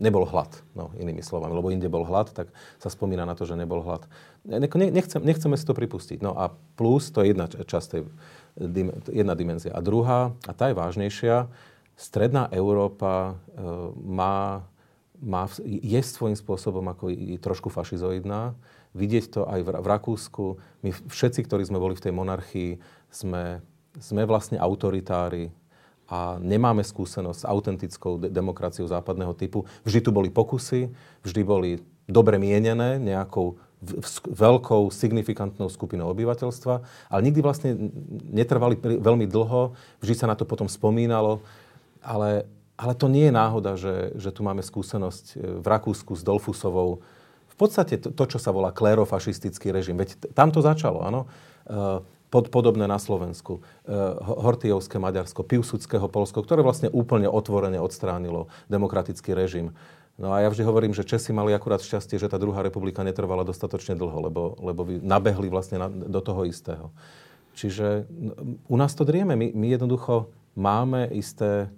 nebol 0.00 0.24
hlad, 0.24 0.48
no, 0.72 0.88
inými 0.96 1.20
slovami, 1.20 1.52
lebo 1.52 1.68
inde 1.68 1.92
bol 1.92 2.08
hlad, 2.08 2.32
tak 2.32 2.48
sa 2.80 2.88
spomína 2.88 3.28
na 3.28 3.36
to, 3.36 3.44
že 3.44 3.52
nebol 3.52 3.84
hlad. 3.84 4.08
Nechcem, 4.48 5.20
nechceme 5.20 5.60
si 5.60 5.68
to 5.68 5.76
pripustiť. 5.76 6.24
No 6.24 6.32
a 6.32 6.56
plus, 6.80 7.12
to 7.12 7.20
je 7.20 7.36
jedna 7.36 7.46
časť 7.52 7.86
tej, 7.92 8.02
jedna 9.12 9.36
dimenzia. 9.36 9.76
A 9.76 9.84
druhá, 9.84 10.32
a 10.48 10.52
tá 10.56 10.72
je 10.72 10.78
vážnejšia, 10.80 11.52
stredná 11.96 12.48
Európa 12.48 13.36
e, 13.52 13.60
má, 14.00 14.64
má, 15.20 15.46
je 15.64 16.00
svojím 16.00 16.36
spôsobom 16.36 16.84
ako 16.88 17.12
i, 17.12 17.36
trošku 17.36 17.68
fašizoidná. 17.68 18.56
Vidieť 18.92 19.24
to 19.28 19.40
aj 19.48 19.60
v, 19.62 19.68
v 19.78 19.86
Rakúsku. 19.86 20.44
My 20.84 20.90
všetci, 20.92 21.44
ktorí 21.44 21.64
sme 21.68 21.80
boli 21.80 21.96
v 21.96 22.04
tej 22.08 22.12
monarchii, 22.12 22.70
sme, 23.12 23.60
sme 24.00 24.22
vlastne 24.24 24.60
autoritári, 24.60 25.52
a 26.10 26.36
nemáme 26.42 26.84
skúsenosť 26.84 27.40
s 27.42 27.48
autentickou 27.48 28.20
de- 28.20 28.28
demokraciou 28.28 28.84
západného 28.84 29.32
typu. 29.32 29.64
Vždy 29.86 30.00
tu 30.04 30.10
boli 30.12 30.28
pokusy, 30.28 30.92
vždy 31.24 31.42
boli 31.46 31.70
dobre 32.10 32.36
mienené 32.36 32.98
nejakou 32.98 33.56
veľkou, 34.30 34.94
signifikantnou 34.94 35.66
skupinou 35.66 36.14
obyvateľstva, 36.14 36.74
ale 37.10 37.20
nikdy 37.26 37.40
vlastne 37.42 37.70
netrvali 38.30 38.78
veľmi 38.78 39.26
dlho, 39.26 39.74
vždy 39.98 40.14
sa 40.14 40.30
na 40.30 40.38
to 40.38 40.46
potom 40.46 40.70
spomínalo, 40.70 41.42
ale, 41.98 42.46
ale 42.78 42.92
to 42.94 43.10
nie 43.10 43.26
je 43.26 43.34
náhoda, 43.34 43.74
že, 43.74 44.14
že 44.14 44.30
tu 44.30 44.46
máme 44.46 44.62
skúsenosť 44.62 45.24
e, 45.34 45.36
v 45.58 45.66
Rakúsku 45.66 46.14
s 46.14 46.22
Dolfusovou, 46.22 47.02
v 47.50 47.56
podstate 47.58 47.98
to, 47.98 48.14
to 48.14 48.24
čo 48.30 48.38
sa 48.38 48.54
volá 48.54 48.70
klérofašistický 48.70 49.74
režim. 49.74 49.98
Veď 49.98 50.30
tam 50.30 50.54
to 50.54 50.62
začalo, 50.62 51.02
áno. 51.02 51.26
E, 51.66 52.21
pod, 52.32 52.48
podobné 52.48 52.88
na 52.88 52.96
Slovensku. 52.96 53.60
E, 53.84 53.92
Hortijovské 54.24 54.96
Maďarsko, 54.96 55.44
Piłsudského 55.44 56.08
Polsko, 56.08 56.40
ktoré 56.40 56.64
vlastne 56.64 56.88
úplne 56.88 57.28
otvorene 57.28 57.76
odstránilo 57.76 58.48
demokratický 58.72 59.36
režim. 59.36 59.76
No 60.16 60.32
a 60.32 60.40
ja 60.40 60.48
vždy 60.48 60.64
hovorím, 60.64 60.96
že 60.96 61.04
Česi 61.04 61.36
mali 61.36 61.52
akurát 61.52 61.84
šťastie, 61.84 62.16
že 62.16 62.32
tá 62.32 62.40
druhá 62.40 62.64
republika 62.64 63.04
netrvala 63.04 63.44
dostatočne 63.44 63.92
dlho, 63.92 64.18
lebo, 64.32 64.42
lebo 64.64 64.88
nabehli 64.88 65.52
vlastne 65.52 65.76
na, 65.76 65.88
do 65.92 66.20
toho 66.24 66.48
istého. 66.48 66.88
Čiže 67.52 68.08
u 68.64 68.76
nás 68.80 68.96
to 68.96 69.04
drieme. 69.04 69.36
My, 69.36 69.52
my 69.52 69.66
jednoducho 69.76 70.32
máme 70.56 71.12
isté 71.12 71.68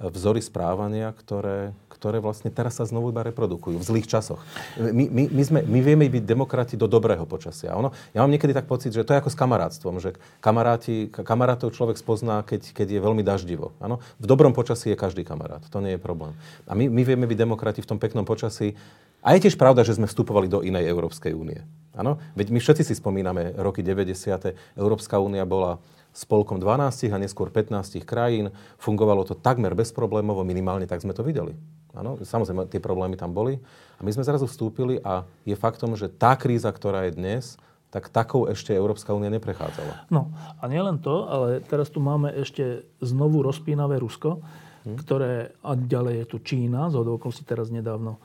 vzory 0.00 0.40
správania, 0.40 1.12
ktoré, 1.12 1.76
ktoré 1.92 2.24
vlastne 2.24 2.48
teraz 2.48 2.80
sa 2.80 2.88
znovu 2.88 3.12
iba 3.12 3.20
reprodukujú 3.20 3.76
v 3.76 3.84
zlých 3.84 4.08
časoch. 4.08 4.40
My, 4.80 5.04
my, 5.04 5.22
my, 5.28 5.42
sme, 5.44 5.60
my 5.60 5.80
vieme 5.84 6.08
byť 6.08 6.24
demokrati 6.24 6.74
do 6.80 6.88
dobrého 6.88 7.28
počasia. 7.28 7.76
Ono, 7.76 7.92
ja 8.16 8.24
mám 8.24 8.32
niekedy 8.32 8.56
tak 8.56 8.64
pocit, 8.64 8.96
že 8.96 9.04
to 9.04 9.12
je 9.12 9.20
ako 9.20 9.28
s 9.28 9.36
kamarátstvom, 9.36 10.00
že 10.00 10.16
kamaráti, 10.40 11.12
kamarátov 11.12 11.76
človek 11.76 12.00
spozná, 12.00 12.40
keď, 12.40 12.72
keď 12.72 12.96
je 12.96 13.00
veľmi 13.04 13.20
daždivo. 13.20 13.76
Ano? 13.76 14.00
V 14.16 14.24
dobrom 14.24 14.56
počasí 14.56 14.88
je 14.88 14.96
každý 14.96 15.20
kamarát, 15.20 15.60
to 15.68 15.84
nie 15.84 15.94
je 15.96 16.00
problém. 16.00 16.32
A 16.64 16.72
my, 16.72 16.88
my 16.88 17.02
vieme 17.04 17.28
byť 17.28 17.36
demokrati 17.36 17.84
v 17.84 17.90
tom 17.92 18.00
peknom 18.00 18.24
počasí. 18.24 18.72
A 19.20 19.36
je 19.36 19.44
tiež 19.44 19.60
pravda, 19.60 19.84
že 19.84 20.00
sme 20.00 20.08
vstupovali 20.08 20.48
do 20.48 20.64
inej 20.64 20.88
Európskej 20.88 21.36
únie. 21.36 21.60
Áno? 21.92 22.16
Veď 22.32 22.56
my 22.56 22.60
všetci 22.64 22.88
si 22.88 22.94
spomíname 22.96 23.52
roky 23.60 23.84
90. 23.84 24.80
Európska 24.80 25.20
únia 25.20 25.44
bola 25.44 25.76
spolkom 26.12 26.58
12 26.58 27.10
a 27.14 27.18
neskôr 27.18 27.48
15 27.48 28.02
krajín. 28.02 28.50
Fungovalo 28.78 29.22
to 29.22 29.38
takmer 29.38 29.74
bezproblémovo, 29.78 30.42
minimálne 30.42 30.86
tak 30.86 31.02
sme 31.02 31.14
to 31.14 31.22
videli. 31.22 31.54
Áno, 31.90 32.18
samozrejme, 32.22 32.70
tie 32.70 32.78
problémy 32.78 33.18
tam 33.18 33.34
boli. 33.34 33.58
A 33.98 34.06
my 34.06 34.10
sme 34.14 34.22
zrazu 34.22 34.46
vstúpili 34.46 35.02
a 35.02 35.26
je 35.42 35.58
faktom, 35.58 35.98
že 35.98 36.06
tá 36.06 36.38
kríza, 36.38 36.70
ktorá 36.70 37.10
je 37.10 37.18
dnes, 37.18 37.58
tak 37.90 38.06
takou 38.06 38.46
ešte 38.46 38.70
Európska 38.70 39.10
únia 39.10 39.34
neprechádzala. 39.34 40.06
No 40.14 40.30
a 40.62 40.64
nielen 40.70 41.02
to, 41.02 41.26
ale 41.26 41.58
teraz 41.66 41.90
tu 41.90 41.98
máme 41.98 42.30
ešte 42.30 42.86
znovu 43.02 43.42
rozpínavé 43.42 43.98
Rusko, 43.98 44.38
hm. 44.86 44.96
ktoré, 45.02 45.58
a 45.66 45.74
ďalej 45.74 46.14
je 46.22 46.26
tu 46.30 46.36
Čína, 46.38 46.94
z 46.94 47.02
okolností 47.02 47.42
teraz 47.42 47.74
nedávno 47.74 48.22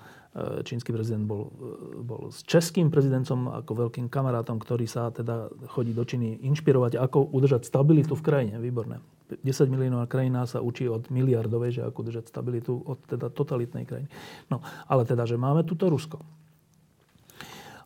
čínsky 0.68 0.92
prezident 0.92 1.24
bol, 1.24 1.48
e, 1.56 2.04
bol 2.04 2.28
s 2.28 2.44
českým 2.44 2.92
prezidentom 2.92 3.48
ako 3.48 3.88
veľkým 3.88 4.12
kamarátom, 4.12 4.60
ktorý 4.60 4.84
sa 4.84 5.08
teda 5.08 5.48
chodí 5.72 5.96
do 5.96 6.04
Číny 6.04 6.44
inšpirovať, 6.44 7.00
ako 7.00 7.32
udržať 7.32 7.64
stabilitu 7.64 8.20
v 8.20 8.26
krajine. 8.26 8.60
Výborné. 8.60 9.00
10 9.32 9.72
miliónová 9.72 10.06
krajina 10.06 10.44
sa 10.46 10.60
učí 10.60 10.92
od 10.92 11.08
miliardovej, 11.08 11.80
že 11.80 11.82
ako 11.88 11.98
udržať 12.04 12.30
stabilitu 12.30 12.78
od 12.84 13.00
teda 13.08 13.32
totalitnej 13.32 13.88
krajiny. 13.88 14.12
No, 14.52 14.60
ale 14.92 15.08
teda, 15.08 15.24
že 15.24 15.40
máme 15.40 15.64
tuto 15.64 15.88
Rusko. 15.88 16.20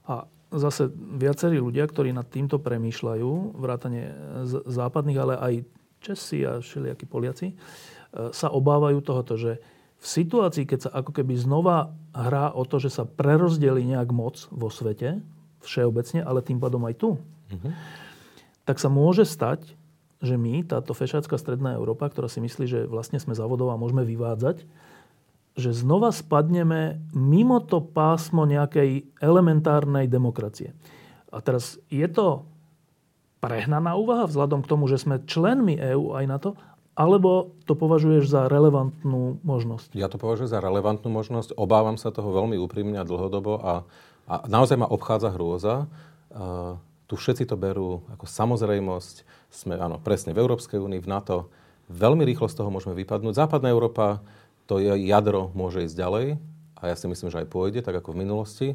A 0.10 0.26
zase 0.50 0.89
viacerí 1.22 1.62
ľudia, 1.62 1.86
ktorí 1.86 2.10
nad 2.12 2.26
týmto 2.28 2.58
premýšľajú, 2.58 3.62
vrátane 3.62 4.02
západných, 4.66 5.20
ale 5.22 5.36
aj 5.38 5.54
Česi 6.00 6.47
a 6.47 6.64
všelijakí 6.64 7.06
Poliaci, 7.06 7.47
e, 7.52 7.56
sa 8.34 8.50
obávajú 8.50 9.06
tohoto, 9.06 9.38
že 9.38 9.62
v 10.00 10.06
situácii, 10.08 10.64
keď 10.64 10.80
sa 10.88 10.91
ako 10.95 11.12
keby 11.12 11.36
znova 11.36 11.91
hrá 12.16 12.56
o 12.56 12.64
to, 12.64 12.80
že 12.80 12.89
sa 12.89 13.04
prerozdeli 13.04 13.84
nejak 13.84 14.10
moc 14.16 14.47
vo 14.47 14.72
svete, 14.72 15.20
všeobecne, 15.60 16.24
ale 16.24 16.39
tým 16.39 16.58
pádom 16.58 16.88
aj 16.88 16.95
tu, 16.95 17.10
mm-hmm. 17.52 17.72
tak 18.64 18.80
sa 18.80 18.88
môže 18.88 19.28
stať, 19.28 19.76
že 20.20 20.36
my, 20.36 20.64
táto 20.68 20.91
fešácká 20.95 21.36
stredná 21.36 21.76
Európa, 21.76 22.08
ktorá 22.08 22.28
si 22.32 22.43
myslí, 22.43 22.66
že 22.68 22.80
vlastne 22.88 23.20
sme 23.20 23.36
závodov 23.36 23.72
a 23.72 23.80
môžeme 23.80 24.04
vyvádzať, 24.04 24.64
že 25.60 25.76
znova 25.76 26.16
spadneme 26.16 27.04
mimo 27.12 27.60
to 27.60 27.84
pásmo 27.84 28.47
nejakej 28.47 29.04
elementárnej 29.20 30.08
demokracie. 30.08 30.72
A 31.32 31.43
teraz 31.43 31.76
je 31.91 32.08
to 32.08 32.47
prehnaná 33.39 33.95
úvaha 33.95 34.28
vzhľadom 34.28 34.64
k 34.64 34.70
tomu, 34.72 34.88
že 34.88 35.00
sme 35.00 35.24
členmi 35.24 35.80
EÚ 35.80 36.16
aj 36.16 36.26
na 36.28 36.38
to, 36.39 36.56
alebo 37.00 37.56
to 37.64 37.80
považuješ 37.80 38.28
za 38.28 38.41
relevantnú 38.52 39.39
možnosť? 39.47 39.95
Ja 39.95 40.12
to 40.12 40.20
považujem 40.20 40.52
za 40.52 40.60
relevantnú 40.60 41.08
možnosť. 41.08 41.56
Obávam 41.56 41.95
sa 41.95 42.12
toho 42.12 42.28
veľmi 42.36 42.60
úprimne 42.60 43.00
a 43.00 43.08
dlhodobo 43.08 43.56
a, 43.64 43.74
a 44.28 44.36
naozaj 44.52 44.76
ma 44.76 44.91
obchádza 44.91 45.32
hrôza. 45.32 45.88
Uh, 46.28 46.76
tu 47.08 47.16
všetci 47.16 47.47
to 47.47 47.56
berú 47.56 48.04
ako 48.12 48.28
samozrejmosť. 48.28 49.24
Sme, 49.47 49.80
áno, 49.80 50.04
presne 50.04 50.36
v 50.36 50.43
Európskej 50.43 50.76
únii, 50.76 51.00
v 51.00 51.08
NATO. 51.08 51.47
Veľmi 51.88 52.28
rýchlo 52.28 52.52
z 52.52 52.60
toho 52.60 52.68
môžeme 52.68 52.91
vypadnúť. 53.00 53.47
Západná 53.47 53.72
Európa, 53.72 54.20
to 54.68 54.84
jadro 54.84 55.56
môže 55.56 55.88
ísť 55.88 55.95
ďalej 55.95 56.26
a 56.78 56.82
ja 56.91 56.95
si 57.00 57.08
myslím, 57.08 57.32
že 57.32 57.39
aj 57.41 57.47
pôjde, 57.47 57.80
tak 57.80 57.95
ako 57.95 58.12
v 58.12 58.28
minulosti. 58.28 58.68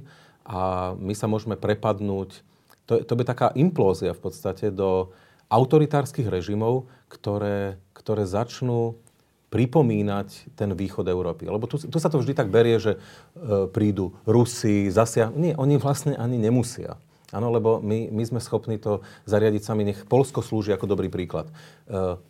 A 0.49 0.93
my 0.97 1.13
sa 1.13 1.29
môžeme 1.29 1.61
prepadnúť, 1.61 2.41
to, 2.89 3.05
to 3.05 3.13
by 3.15 3.23
taká 3.23 3.53
implózia 3.55 4.17
v 4.17 4.23
podstate 4.25 4.73
do, 4.73 5.15
autoritárskych 5.55 6.27
režimov, 6.27 6.89
ktoré, 7.07 7.79
ktoré 8.05 8.29
začnú 8.29 9.01
pripomínať 9.49 10.53
ten 10.59 10.75
východ 10.77 11.09
Európy. 11.09 11.49
Lebo 11.49 11.65
tu, 11.65 11.81
tu 11.81 11.99
sa 12.03 12.13
to 12.13 12.21
vždy 12.21 12.37
tak 12.37 12.53
berie, 12.53 12.77
že 12.77 12.99
e, 12.99 12.99
prídu 13.71 14.13
Rusi, 14.29 14.93
zasia... 14.93 15.31
Nie, 15.33 15.57
oni 15.57 15.81
vlastne 15.81 16.19
ani 16.19 16.37
nemusia. 16.37 17.01
Áno, 17.31 17.55
lebo 17.55 17.79
my, 17.79 18.11
my 18.11 18.23
sme 18.27 18.43
schopní 18.43 18.83
to 18.83 19.01
zariadiť 19.31 19.63
sami. 19.63 19.87
Nech 19.87 20.05
Polsko 20.11 20.43
slúži 20.43 20.75
ako 20.75 20.91
dobrý 20.91 21.07
príklad. 21.07 21.49
E, 21.49 21.55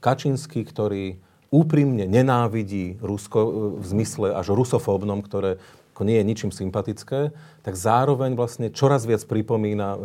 Kačínsky, 0.04 0.68
ktorý 0.68 1.16
úprimne 1.48 2.04
nenávidí 2.04 3.00
Rusko 3.00 3.40
e, 3.40 3.50
v 3.80 3.84
zmysle 3.88 4.36
až 4.36 4.52
rusofóbnom, 4.52 5.24
ktoré 5.24 5.56
ako 5.94 6.02
nie 6.02 6.18
je 6.18 6.26
ničím 6.26 6.50
sympatické, 6.50 7.30
tak 7.62 7.74
zároveň 7.78 8.34
vlastne 8.34 8.74
čoraz 8.74 9.06
viac 9.06 9.22
pripomína 9.30 9.94
e, 9.94 9.98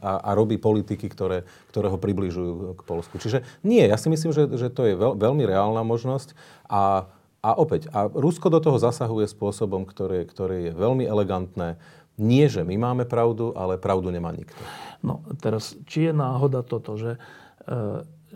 a, 0.00 0.12
a 0.24 0.30
robí 0.32 0.56
politiky, 0.56 1.04
ktoré, 1.04 1.44
ktoré 1.68 1.92
ho 1.92 2.00
približujú 2.00 2.80
k 2.80 2.82
Polsku. 2.88 3.20
Čiže 3.20 3.44
nie, 3.60 3.84
ja 3.84 4.00
si 4.00 4.08
myslím, 4.08 4.32
že, 4.32 4.48
že 4.56 4.72
to 4.72 4.88
je 4.88 4.96
veľ, 4.96 5.20
veľmi 5.20 5.44
reálna 5.44 5.84
možnosť 5.84 6.32
a, 6.64 7.12
a 7.44 7.50
opäť, 7.60 7.92
a 7.92 8.08
Rusko 8.08 8.48
do 8.48 8.56
toho 8.64 8.80
zasahuje 8.80 9.28
spôsobom, 9.28 9.84
ktoré, 9.84 10.24
ktoré 10.24 10.56
je 10.68 10.72
veľmi 10.72 11.04
elegantné. 11.04 11.76
Nie, 12.16 12.48
že 12.48 12.64
my 12.64 12.80
máme 12.80 13.04
pravdu, 13.04 13.52
ale 13.52 13.76
pravdu 13.76 14.08
nemá 14.08 14.32
nikto. 14.32 14.58
No 15.04 15.22
teraz, 15.44 15.76
či 15.84 16.08
je 16.08 16.12
náhoda 16.16 16.64
toto, 16.64 16.96
že 16.96 17.14
e, 17.14 17.18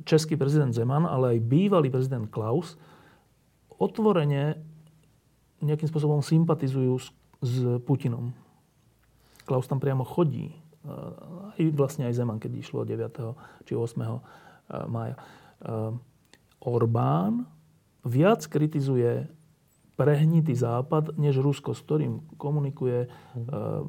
český 0.05 0.37
prezident 0.37 0.77
Zeman, 0.77 1.09
ale 1.09 1.41
aj 1.41 1.49
bývalý 1.49 1.89
prezident 1.89 2.29
Klaus 2.29 2.77
otvorene 3.81 4.72
nejakým 5.63 5.89
spôsobom 5.89 6.21
sympatizujú 6.21 6.99
s, 6.99 7.07
s 7.41 7.55
Putinom. 7.87 8.35
Klaus 9.47 9.67
tam 9.67 9.83
priamo 9.83 10.07
chodí. 10.07 10.55
Aj 10.83 11.63
vlastne 11.75 12.11
aj 12.11 12.19
Zeman, 12.19 12.43
keď 12.43 12.59
išlo 12.59 12.83
9. 12.83 13.67
či 13.67 13.73
8. 13.79 14.03
E, 14.03 14.19
mája. 14.91 15.15
E, 15.15 15.21
Orbán 16.63 17.47
viac 18.03 18.43
kritizuje 18.51 19.31
prehnitý 19.95 20.59
západ, 20.59 21.15
než 21.19 21.39
Rusko, 21.39 21.75
s 21.75 21.83
ktorým 21.87 22.35
komunikuje, 22.35 23.07
e, 23.07 23.09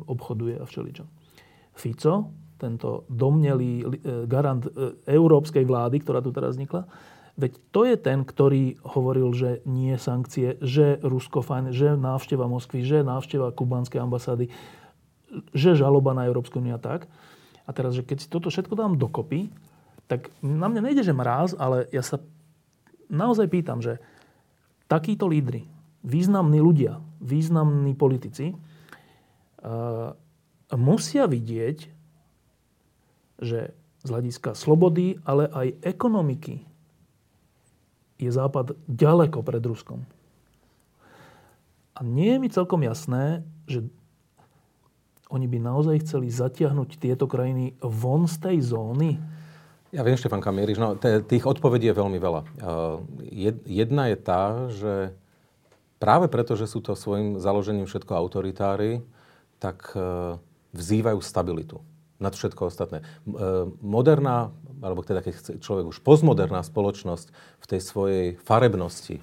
obchoduje 0.06 0.62
a 0.62 0.66
všeličo. 0.70 1.06
Fico, 1.74 2.30
tento 2.62 3.10
domnelý 3.10 3.82
garant 4.30 4.62
európskej 5.10 5.66
vlády, 5.66 5.98
ktorá 6.00 6.22
tu 6.22 6.30
teraz 6.30 6.54
vznikla, 6.56 6.86
Veď 7.34 7.52
to 7.74 7.82
je 7.90 7.96
ten, 7.98 8.22
ktorý 8.22 8.78
hovoril, 8.86 9.34
že 9.34 9.66
nie 9.66 9.98
sankcie, 9.98 10.62
že 10.62 11.02
Rusko 11.02 11.42
fajn, 11.42 11.74
že 11.74 11.98
návšteva 11.98 12.46
Moskvy, 12.46 12.86
že 12.86 13.02
návšteva 13.02 13.50
kubanskej 13.50 14.06
ambasády, 14.06 14.54
že 15.50 15.74
žaloba 15.74 16.14
na 16.14 16.30
Európsku 16.30 16.62
úniu 16.62 16.78
a 16.78 16.82
tak. 16.82 17.10
A 17.66 17.74
teraz, 17.74 17.98
že 17.98 18.06
keď 18.06 18.18
si 18.22 18.28
toto 18.30 18.54
všetko 18.54 18.78
dám 18.78 19.02
dokopy, 19.02 19.50
tak 20.06 20.30
na 20.46 20.70
mňa 20.70 20.82
nejde, 20.86 21.02
že 21.02 21.16
mráz, 21.16 21.58
ale 21.58 21.90
ja 21.90 22.06
sa 22.06 22.22
naozaj 23.10 23.50
pýtam, 23.50 23.82
že 23.82 23.98
takíto 24.86 25.26
lídry, 25.26 25.66
významní 26.06 26.62
ľudia, 26.62 27.02
významní 27.18 27.98
politici, 27.98 28.54
uh, 28.54 30.14
musia 30.76 31.26
vidieť, 31.26 31.78
že 33.42 33.74
z 34.04 34.08
hľadiska 34.12 34.54
slobody, 34.54 35.18
ale 35.24 35.48
aj 35.48 35.68
ekonomiky 35.82 36.73
je 38.24 38.32
Západ 38.32 38.76
ďaleko 38.88 39.44
pred 39.44 39.64
Ruskom. 39.64 40.08
A 41.94 42.00
nie 42.02 42.34
je 42.34 42.42
mi 42.42 42.50
celkom 42.50 42.82
jasné, 42.82 43.46
že 43.70 43.86
oni 45.30 45.50
by 45.50 45.58
naozaj 45.62 46.06
chceli 46.06 46.30
zatiahnuť 46.30 47.02
tieto 47.02 47.26
krajiny 47.26 47.78
von 47.82 48.26
z 48.30 48.36
tej 48.38 48.58
zóny? 48.74 49.18
Ja 49.94 50.02
viem, 50.02 50.18
Štefan 50.18 50.42
Kamieríš, 50.42 50.82
no, 50.82 50.98
tých 51.02 51.46
odpovedí 51.46 51.90
je 51.90 52.00
veľmi 52.00 52.18
veľa. 52.18 52.42
Jedna 53.70 54.10
je 54.10 54.18
tá, 54.18 54.44
že 54.74 54.94
práve 56.02 56.26
preto, 56.30 56.58
že 56.58 56.66
sú 56.66 56.82
to 56.82 56.98
svojim 56.98 57.38
založením 57.38 57.86
všetko 57.86 58.14
autoritári, 58.18 59.06
tak 59.62 59.94
e, 59.94 60.36
vzývajú 60.74 61.22
stabilitu 61.22 61.78
nad 62.24 62.32
všetko 62.32 62.72
ostatné. 62.72 63.04
E, 63.04 63.06
moderná, 63.84 64.56
alebo 64.80 65.04
teda 65.04 65.20
keď 65.20 65.34
chce 65.36 65.52
človek 65.60 65.92
už 65.92 66.00
postmoderná 66.00 66.64
spoločnosť 66.64 67.28
v 67.60 67.66
tej 67.68 67.80
svojej 67.84 68.28
farebnosti, 68.40 69.20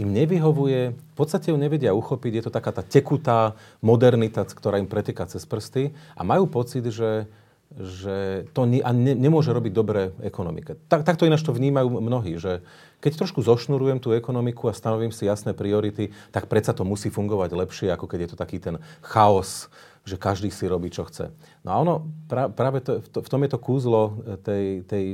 im 0.00 0.08
nevyhovuje, 0.08 0.96
v 0.96 1.14
podstate 1.14 1.52
ju 1.52 1.56
nevedia 1.60 1.92
uchopiť, 1.92 2.32
je 2.40 2.44
to 2.48 2.52
taká 2.52 2.72
tá 2.72 2.80
tekutá 2.80 3.54
modernita, 3.84 4.48
ktorá 4.48 4.80
im 4.80 4.88
preteká 4.88 5.28
cez 5.28 5.44
prsty 5.44 5.92
a 6.16 6.24
majú 6.24 6.48
pocit, 6.48 6.82
že, 6.88 7.28
že 7.76 8.48
to 8.56 8.64
ne, 8.64 8.80
a 8.80 8.90
ne, 8.96 9.12
nemôže 9.12 9.52
robiť 9.52 9.72
dobré 9.72 10.16
ekonomike. 10.24 10.80
Tak, 10.88 11.04
takto 11.04 11.28
ináč 11.28 11.44
to 11.44 11.52
vnímajú 11.52 12.00
mnohí, 12.00 12.40
že 12.40 12.64
keď 13.04 13.20
trošku 13.20 13.44
zošnurujem 13.44 14.00
tú 14.00 14.16
ekonomiku 14.16 14.72
a 14.72 14.76
stanovím 14.76 15.12
si 15.12 15.28
jasné 15.28 15.52
priority, 15.52 16.08
tak 16.32 16.48
predsa 16.48 16.72
to 16.72 16.88
musí 16.88 17.12
fungovať 17.12 17.52
lepšie, 17.52 17.88
ako 17.92 18.08
keď 18.08 18.18
je 18.24 18.30
to 18.32 18.40
taký 18.40 18.58
ten 18.64 18.80
chaos, 19.04 19.68
že 20.02 20.18
každý 20.18 20.50
si 20.50 20.66
robí, 20.66 20.90
čo 20.90 21.06
chce. 21.06 21.30
No 21.62 21.68
a 21.70 21.76
ono, 21.78 21.94
pra, 22.26 22.50
práve 22.50 22.82
to, 22.82 22.98
v 23.02 23.28
tom 23.30 23.40
je 23.46 23.50
to 23.54 23.58
kúzlo 23.62 24.18
tej, 24.42 24.82
tej 24.86 25.04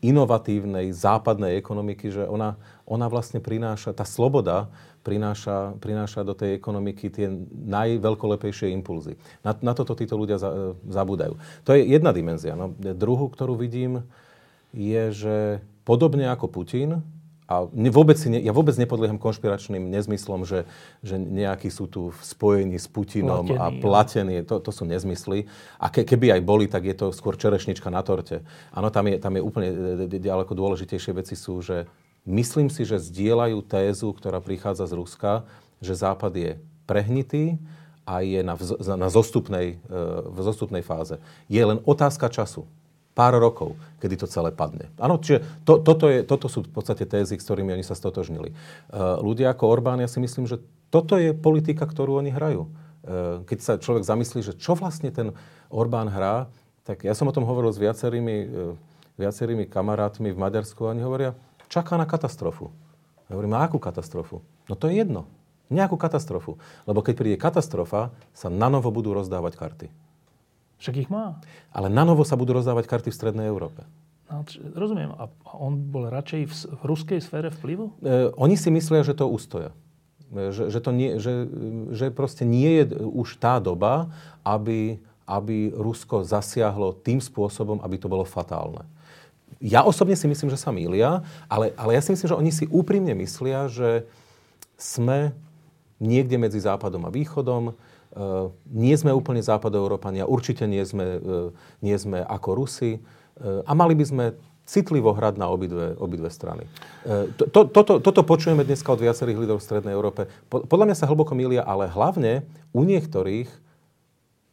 inovatívnej 0.00 0.92
západnej 0.96 1.60
ekonomiky, 1.60 2.08
že 2.08 2.24
ona, 2.24 2.56
ona 2.88 3.08
vlastne 3.08 3.40
prináša, 3.40 3.92
tá 3.92 4.08
sloboda 4.08 4.72
prináša, 5.04 5.76
prináša 5.76 6.24
do 6.24 6.32
tej 6.32 6.56
ekonomiky 6.56 7.12
tie 7.12 7.28
najveľkolepejšie 7.52 8.72
impulzy. 8.72 9.20
Na, 9.44 9.52
na 9.60 9.76
toto 9.76 9.92
títo 9.92 10.16
ľudia 10.16 10.40
za, 10.40 10.76
zabúdajú. 10.88 11.36
To 11.68 11.76
je 11.76 11.84
jedna 11.84 12.16
dimenzia. 12.16 12.56
No, 12.56 12.72
druhú, 12.76 13.28
ktorú 13.28 13.60
vidím, 13.60 14.08
je, 14.72 15.12
že 15.12 15.36
podobne 15.84 16.32
ako 16.32 16.48
Putin, 16.48 17.04
a 17.44 17.68
vôbec 17.68 18.16
si 18.16 18.32
ne, 18.32 18.40
ja 18.40 18.56
vôbec 18.56 18.72
nepodlieham 18.72 19.20
konšpiračným 19.20 19.92
nezmyslom, 19.92 20.48
že, 20.48 20.64
že 21.04 21.20
nejakí 21.20 21.68
sú 21.68 21.84
tu 21.84 22.08
v 22.08 22.20
spojení 22.24 22.80
s 22.80 22.88
Putinom 22.88 23.44
platení, 23.44 23.60
a 23.60 23.66
platení. 23.68 24.36
To, 24.48 24.64
to 24.64 24.72
sú 24.72 24.88
nezmysly. 24.88 25.44
A 25.76 25.92
ke, 25.92 26.08
keby 26.08 26.32
aj 26.32 26.40
boli, 26.40 26.64
tak 26.72 26.88
je 26.88 26.96
to 26.96 27.12
skôr 27.12 27.36
čerešnička 27.36 27.92
na 27.92 28.00
torte. 28.00 28.40
Áno, 28.72 28.88
tam 28.88 29.12
je, 29.12 29.20
tam 29.20 29.36
je 29.36 29.44
úplne 29.44 29.68
e, 29.68 29.76
e, 30.08 30.20
ďaleko 30.24 30.56
dôležitejšie 30.56 31.12
veci 31.20 31.36
sú, 31.36 31.60
že 31.60 31.84
myslím 32.24 32.72
si, 32.72 32.88
že 32.88 32.96
zdieľajú 32.96 33.60
tézu, 33.68 34.16
ktorá 34.16 34.40
prichádza 34.40 34.88
z 34.88 34.96
Ruska, 34.96 35.44
že 35.84 35.92
Západ 35.92 36.32
je 36.32 36.56
prehnitý 36.88 37.60
a 38.08 38.24
je 38.24 38.40
na, 38.40 38.56
na 38.96 39.08
zostupnej, 39.12 39.84
e, 39.84 40.00
v 40.32 40.38
zostupnej 40.40 40.80
fáze. 40.80 41.20
Je 41.52 41.60
len 41.60 41.76
otázka 41.84 42.32
času 42.32 42.64
pár 43.14 43.38
rokov, 43.38 43.78
kedy 44.02 44.18
to 44.18 44.26
celé 44.26 44.50
padne. 44.50 44.90
Áno, 44.98 45.22
čiže 45.22 45.46
to, 45.62 45.78
toto, 45.78 46.10
je, 46.10 46.26
toto 46.26 46.50
sú 46.50 46.66
v 46.66 46.70
podstate 46.74 47.06
tézy, 47.06 47.38
s 47.38 47.46
ktorými 47.46 47.70
oni 47.70 47.86
sa 47.86 47.94
stotožnili. 47.94 48.50
Uh, 48.90 49.22
ľudia 49.22 49.54
ako 49.54 49.70
Orbán, 49.70 50.02
ja 50.02 50.10
si 50.10 50.18
myslím, 50.18 50.50
že 50.50 50.58
toto 50.90 51.14
je 51.14 51.30
politika, 51.30 51.86
ktorú 51.86 52.18
oni 52.18 52.34
hrajú. 52.34 52.66
Uh, 52.66 53.46
keď 53.46 53.58
sa 53.62 53.72
človek 53.78 54.02
zamyslí, 54.02 54.42
že 54.42 54.58
čo 54.58 54.74
vlastne 54.74 55.14
ten 55.14 55.30
Orbán 55.70 56.10
hrá, 56.10 56.50
tak 56.82 57.06
ja 57.06 57.14
som 57.14 57.30
o 57.30 57.32
tom 57.32 57.46
hovoril 57.46 57.70
s 57.70 57.78
viacerými, 57.78 58.36
uh, 58.44 58.74
viacerými 59.14 59.70
kamarátmi 59.70 60.34
v 60.34 60.38
Maďarsku 60.42 60.82
a 60.84 60.92
oni 60.92 61.06
hovoria, 61.06 61.38
čaká 61.70 61.94
na 61.94 62.10
katastrofu. 62.10 62.74
Ja 63.30 63.38
hovorím, 63.38 63.56
a 63.56 63.64
akú 63.64 63.78
katastrofu? 63.78 64.42
No 64.66 64.74
to 64.74 64.90
je 64.90 65.00
jedno. 65.00 65.30
Nejakú 65.72 65.96
katastrofu. 65.96 66.60
Lebo 66.84 67.00
keď 67.00 67.14
príde 67.16 67.38
katastrofa, 67.40 68.12
sa 68.36 68.52
na 68.52 68.68
novo 68.68 68.92
budú 68.92 69.16
rozdávať 69.16 69.54
karty. 69.56 69.86
Však 70.78 70.94
ich 71.06 71.10
má. 71.10 71.38
Ale 71.70 71.88
na 71.88 72.02
novo 72.02 72.26
sa 72.26 72.34
budú 72.34 72.56
rozdávať 72.56 72.90
karty 72.90 73.08
v 73.10 73.18
Strednej 73.18 73.46
Európe. 73.46 73.86
No, 74.30 74.42
rozumiem. 74.74 75.12
A 75.14 75.30
on 75.54 75.78
bol 75.78 76.08
radšej 76.10 76.42
v, 76.48 76.54
v 76.54 76.82
ruskej 76.82 77.20
sfére 77.22 77.52
vplyvu? 77.52 77.94
E, 78.02 78.34
oni 78.34 78.56
si 78.58 78.72
myslia, 78.72 79.06
že 79.06 79.14
to 79.14 79.30
ustoja. 79.30 79.70
E, 80.32 80.50
že, 80.50 80.72
že, 80.72 80.80
to 80.82 80.90
nie, 80.90 81.20
že, 81.22 81.46
že 81.94 82.06
proste 82.10 82.42
nie 82.42 82.82
je 82.82 82.98
už 83.04 83.38
tá 83.38 83.62
doba, 83.62 84.10
aby, 84.42 84.98
aby 85.28 85.70
Rusko 85.76 86.26
zasiahlo 86.26 86.96
tým 86.98 87.22
spôsobom, 87.22 87.78
aby 87.84 88.00
to 88.00 88.10
bolo 88.10 88.26
fatálne. 88.26 88.82
Ja 89.62 89.86
osobne 89.86 90.18
si 90.18 90.26
myslím, 90.26 90.50
že 90.50 90.60
sa 90.60 90.74
mýlia, 90.74 91.22
ale, 91.46 91.70
ale 91.78 91.96
ja 91.96 92.02
si 92.02 92.10
myslím, 92.12 92.28
že 92.28 92.40
oni 92.40 92.52
si 92.52 92.64
úprimne 92.68 93.14
myslia, 93.22 93.70
že 93.70 94.04
sme 94.74 95.32
niekde 96.02 96.36
medzi 96.36 96.58
Západom 96.58 97.06
a 97.06 97.14
Východom, 97.14 97.72
nie 98.70 98.94
sme 98.94 99.10
úplne 99.10 99.42
západoeurópania, 99.42 100.30
určite 100.30 100.70
nie 100.70 100.82
sme, 100.86 101.18
uh, 101.18 101.50
nie 101.82 101.96
sme 101.98 102.22
ako 102.22 102.48
Rusi 102.54 102.98
uh, 102.98 103.66
a 103.66 103.72
mali 103.74 103.98
by 103.98 104.04
sme 104.06 104.24
citlivo 104.64 105.12
hrať 105.12 105.36
na 105.36 105.52
obidve, 105.52 105.92
obidve 106.00 106.32
strany. 106.32 106.64
To, 107.04 107.44
to, 107.52 107.68
toto, 107.68 108.00
toto 108.00 108.24
počujeme 108.24 108.64
dneska 108.64 108.96
od 108.96 109.04
viacerých 109.04 109.44
lídrov 109.44 109.60
v 109.60 109.66
Strednej 109.68 109.92
Európe. 109.92 110.24
Podľa 110.48 110.88
mňa 110.88 110.96
sa 110.96 111.04
hlboko 111.04 111.36
milia, 111.36 111.60
ale 111.60 111.84
hlavne 111.84 112.48
u 112.72 112.80
niektorých, 112.80 113.44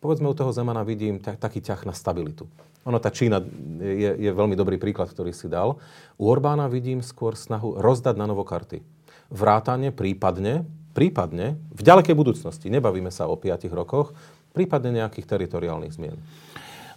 povedzme 0.04 0.28
u 0.28 0.36
toho 0.36 0.52
Zemana 0.52 0.84
vidím 0.84 1.24
tak, 1.24 1.40
taký 1.40 1.64
ťah 1.64 1.88
na 1.88 1.96
stabilitu. 1.96 2.44
Ono, 2.84 3.00
tá 3.00 3.08
Čína 3.08 3.40
je, 3.80 4.12
je 4.20 4.32
veľmi 4.36 4.52
dobrý 4.60 4.76
príklad, 4.76 5.08
ktorý 5.08 5.32
si 5.32 5.48
dal. 5.48 5.80
U 6.20 6.28
Orbána 6.28 6.68
vidím 6.68 7.00
skôr 7.00 7.40
snahu 7.40 7.80
rozdať 7.80 8.20
na 8.20 8.28
novo 8.28 8.44
karty. 8.44 8.84
Vrátane 9.32 9.96
prípadne 9.96 10.68
prípadne 10.92 11.60
v 11.72 11.82
ďalekej 11.82 12.16
budúcnosti, 12.16 12.68
nebavíme 12.68 13.10
sa 13.10 13.28
o 13.28 13.36
5 13.36 13.68
rokoch, 13.72 14.14
prípadne 14.52 15.00
nejakých 15.00 15.28
teritoriálnych 15.28 15.96
zmien. 15.96 16.20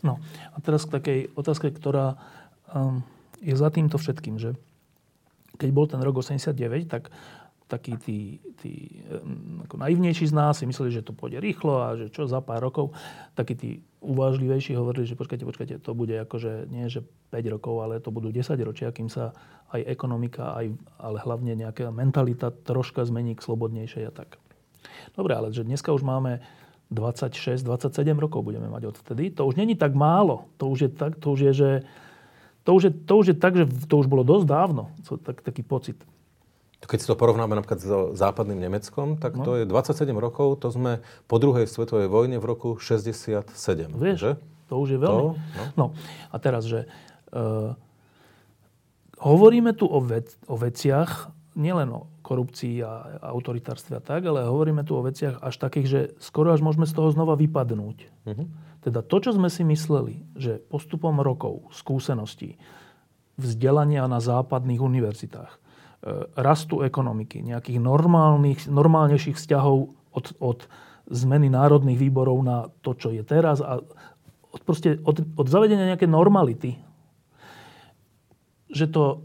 No 0.05 0.21
a 0.53 0.59
teraz 0.61 0.85
k 0.85 1.01
takej 1.01 1.19
otázke, 1.33 1.73
ktorá 1.73 2.21
um, 2.69 3.01
je 3.41 3.55
za 3.57 3.73
týmto 3.73 3.97
všetkým, 3.97 4.37
že 4.37 4.53
keď 5.57 5.69
bol 5.71 5.87
ten 5.87 6.03
rok 6.03 6.19
89, 6.21 6.91
tak 6.91 7.15
takí 7.65 7.97
tí, 7.97 8.19
tí 8.61 9.01
ako 9.65 9.81
naivnejší 9.81 10.29
z 10.29 10.35
nás 10.37 10.61
si 10.61 10.69
mysleli, 10.69 10.93
že 10.93 11.05
to 11.05 11.17
pôjde 11.17 11.41
rýchlo 11.41 11.81
a 11.81 11.97
že 11.97 12.13
čo 12.13 12.29
za 12.29 12.45
pár 12.45 12.61
rokov. 12.61 12.93
Takí 13.33 13.55
tí 13.57 13.71
uvážlivejší 14.05 14.77
hovorili, 14.77 15.09
že 15.09 15.17
počkajte, 15.17 15.49
počkajte, 15.49 15.75
to 15.81 15.93
bude 15.97 16.13
akože 16.13 16.69
nie, 16.69 16.85
že 16.93 17.01
5 17.33 17.55
rokov, 17.57 17.75
ale 17.81 18.05
to 18.05 18.13
budú 18.13 18.29
10 18.29 18.55
ročia, 18.61 18.93
kým 18.93 19.09
sa 19.09 19.33
aj 19.73 19.81
ekonomika, 19.89 20.53
aj, 20.55 20.77
ale 21.01 21.19
hlavne 21.25 21.57
nejaká 21.57 21.89
mentalita 21.89 22.53
troška 22.53 23.03
zmení 23.09 23.33
k 23.33 23.45
slobodnejšej 23.45 24.05
a 24.09 24.13
tak. 24.13 24.37
Dobre, 25.17 25.33
ale 25.33 25.49
že 25.51 25.65
dneska 25.65 25.89
už 25.91 26.05
máme 26.05 26.45
26, 26.93 27.65
27 27.65 27.91
rokov 28.21 28.45
budeme 28.45 28.69
mať 28.69 28.93
odtedy. 28.93 29.33
To 29.41 29.49
už 29.49 29.57
není 29.57 29.75
tak 29.75 29.97
málo. 29.97 30.53
To 30.61 30.69
už 30.69 30.79
je 30.85 30.91
tak, 30.93 31.17
to 31.17 31.33
už 31.33 31.41
je, 31.51 31.53
že 31.53 31.71
to 32.65 32.77
už 32.77 32.83
je, 32.85 32.93
to 32.93 33.15
už 33.17 33.27
je 33.33 33.37
tak, 33.37 33.53
že 33.57 33.65
to 33.89 33.95
už 33.97 34.07
bolo 34.07 34.23
dosť 34.25 34.47
dávno. 34.47 34.93
Tak, 35.25 35.41
taký 35.41 35.65
pocit. 35.65 35.97
Keď 36.83 36.99
si 37.01 37.07
to 37.09 37.17
porovnáme 37.17 37.55
napríklad 37.55 37.81
so 37.81 38.13
západným 38.13 38.61
Nemeckom, 38.61 39.17
tak 39.17 39.39
no. 39.39 39.45
to 39.47 39.63
je 39.63 39.65
27 39.65 40.11
rokov, 40.19 40.61
to 40.61 40.69
sme 40.69 41.01
po 41.31 41.41
druhej 41.41 41.65
svetovej 41.65 42.11
vojne 42.11 42.37
v 42.37 42.45
roku 42.45 42.77
67. 42.77 43.55
Vieš, 43.95 44.19
že? 44.19 44.33
to 44.69 44.83
už 44.83 44.89
je 44.97 44.99
veľmi. 44.99 45.23
To, 45.23 45.39
no. 45.39 45.65
no 45.77 45.87
a 46.33 46.37
teraz, 46.41 46.67
že 46.67 46.91
uh, 47.31 47.77
hovoríme 49.21 49.71
tu 49.77 49.87
o, 49.87 50.01
vec, 50.03 50.35
o 50.51 50.59
veciach, 50.59 51.31
nielen 51.55 51.95
o 51.95 52.11
korupcii 52.25 52.81
a 52.83 53.21
autoritárstve 53.23 54.01
a 54.01 54.03
tak, 54.03 54.25
ale 54.25 54.49
hovoríme 54.49 54.83
tu 54.83 54.97
o 54.97 55.05
veciach 55.05 55.45
až 55.45 55.61
takých, 55.61 55.87
že 55.87 56.01
skoro 56.19 56.51
až 56.51 56.65
môžeme 56.65 56.89
z 56.89 56.97
toho 56.97 57.13
znova 57.13 57.37
vypadnúť. 57.37 57.99
Uh-huh. 58.27 58.49
Teda 58.81 59.05
to, 59.05 59.17
čo 59.21 59.37
sme 59.37 59.53
si 59.53 59.63
mysleli, 59.63 60.25
že 60.35 60.59
postupom 60.59 61.21
rokov, 61.21 61.69
skúseností, 61.71 62.57
vzdelania 63.37 64.09
na 64.09 64.25
západných 64.25 64.81
univerzitách, 64.81 65.53
rastu 66.37 66.85
ekonomiky, 66.85 67.41
nejakých 67.41 67.81
normálnych, 67.81 68.69
normálnejších 68.69 69.41
vzťahov 69.41 69.97
od, 70.13 70.27
od 70.37 70.69
zmeny 71.09 71.49
národných 71.49 71.97
výborov 71.97 72.45
na 72.45 72.69
to, 72.85 72.93
čo 72.93 73.09
je 73.13 73.25
teraz 73.25 73.65
a 73.65 73.81
od, 74.55 74.63
proste, 74.63 75.01
od, 75.03 75.25
od 75.35 75.47
zavedenia 75.49 75.91
nejaké 75.91 76.07
normality, 76.07 76.79
že 78.71 78.87
to 78.87 79.25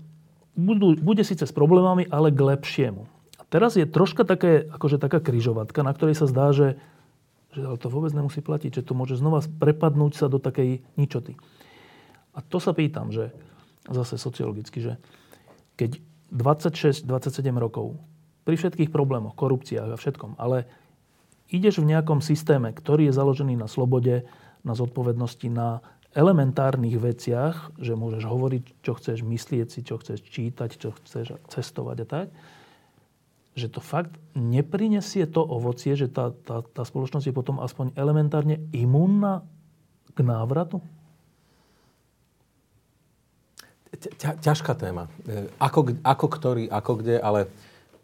budú, 0.57 0.97
bude 0.97 1.21
síce 1.21 1.45
s 1.45 1.53
problémami, 1.53 2.07
ale 2.09 2.33
k 2.33 2.41
lepšiemu. 2.55 3.05
A 3.37 3.43
teraz 3.45 3.77
je 3.77 3.85
troška 3.85 4.25
také, 4.25 4.65
akože 4.67 4.97
taká 4.97 5.21
kryžovatka, 5.21 5.85
na 5.85 5.93
ktorej 5.93 6.17
sa 6.17 6.25
zdá, 6.25 6.51
že, 6.51 6.81
že 7.53 7.61
ale 7.63 7.77
to 7.77 7.91
vôbec 7.91 8.11
nemusí 8.15 8.41
platiť, 8.41 8.81
že 8.81 8.85
to 8.87 8.97
môže 8.97 9.19
znova 9.19 9.43
prepadnúť 9.45 10.13
sa 10.17 10.25
do 10.31 10.41
takej 10.41 10.81
ničoty. 10.97 11.37
A 12.33 12.39
to 12.41 12.57
sa 12.57 12.73
pýtam, 12.73 13.13
že 13.13 13.35
zase 13.89 14.15
sociologicky, 14.15 14.81
že 14.81 14.93
keď 15.79 16.08
26-27 16.33 17.05
rokov 17.57 17.97
Pri 18.45 18.55
všetkých 18.57 18.89
problémoch, 18.89 19.37
korupciách 19.37 19.93
a 19.93 19.99
všetkom. 19.99 20.37
Ale 20.37 20.65
ideš 21.49 21.81
v 21.81 21.89
nejakom 21.93 22.21
systéme, 22.21 22.73
ktorý 22.73 23.09
je 23.09 23.17
založený 23.17 23.57
na 23.57 23.69
slobode, 23.69 24.25
na 24.61 24.73
zodpovednosti, 24.73 25.47
na 25.49 25.81
elementárnych 26.17 26.97
veciach, 26.97 27.77
že 27.77 27.93
môžeš 27.93 28.25
hovoriť, 28.25 28.63
čo 28.81 28.97
chceš, 28.97 29.21
myslieť 29.21 29.67
si, 29.69 29.79
čo 29.85 30.01
chceš 30.01 30.25
čítať, 30.25 30.69
čo 30.73 30.89
chceš 31.05 31.37
cestovať 31.53 31.97
a 32.01 32.07
tak, 32.09 32.27
že 33.53 33.69
to 33.69 33.77
fakt 33.83 34.17
neprinesie 34.33 35.29
to 35.29 35.41
ovocie, 35.43 35.93
že 35.93 36.09
tá, 36.09 36.33
tá, 36.33 36.65
tá 36.65 36.81
spoločnosť 36.81 37.29
je 37.29 37.35
potom 37.35 37.61
aspoň 37.61 37.93
elementárne 37.93 38.57
imúnna 38.73 39.45
k 40.17 40.19
návratu? 40.25 40.81
Ťažká 44.17 44.73
téma. 44.75 45.11
E, 45.27 45.51
ako, 45.59 45.99
ako 46.03 46.27
ktorý, 46.27 46.63
ako 46.71 46.91
kde, 47.03 47.19
ale 47.19 47.51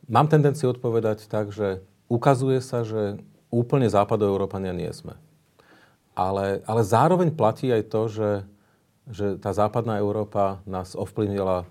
mám 0.09 0.27
tendenciu 0.27 0.71
odpovedať 0.75 1.25
tak, 1.31 1.55
že 1.55 1.81
ukazuje 2.11 2.59
sa, 2.61 2.85
že 2.85 3.19
úplne 3.49 3.87
západoeurópania 3.87 4.75
nie 4.75 4.91
sme. 4.91 5.15
Ale, 6.15 6.63
ale 6.63 6.81
zároveň 6.83 7.31
platí 7.31 7.71
aj 7.71 7.83
to, 7.91 8.01
že, 8.07 8.31
že 9.11 9.25
tá 9.39 9.51
západná 9.51 9.99
Európa 9.99 10.63
nás 10.63 10.95
ovplyvnila 10.95 11.67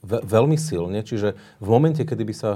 ve, 0.00 0.18
veľmi 0.24 0.56
silne. 0.56 1.00
Čiže 1.04 1.36
v 1.60 1.68
momente, 1.68 2.00
kedy 2.04 2.24
by, 2.24 2.34
sa, 2.34 2.52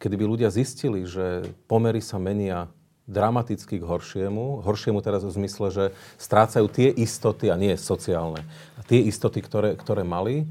kedy 0.00 0.14
by 0.16 0.24
ľudia 0.24 0.48
zistili, 0.48 1.04
že 1.04 1.52
pomery 1.68 2.00
sa 2.00 2.16
menia 2.16 2.72
dramaticky 3.08 3.80
k 3.80 3.88
horšiemu. 3.88 4.60
Horšiemu 4.62 5.00
teraz 5.00 5.24
v 5.24 5.32
zmysle, 5.32 5.66
že 5.72 5.84
strácajú 6.20 6.68
tie 6.68 6.92
istoty, 6.92 7.48
a 7.48 7.56
nie 7.56 7.72
sociálne, 7.80 8.44
a 8.76 8.84
tie 8.84 9.00
istoty, 9.00 9.40
ktoré, 9.40 9.74
ktoré 9.74 10.04
mali, 10.04 10.44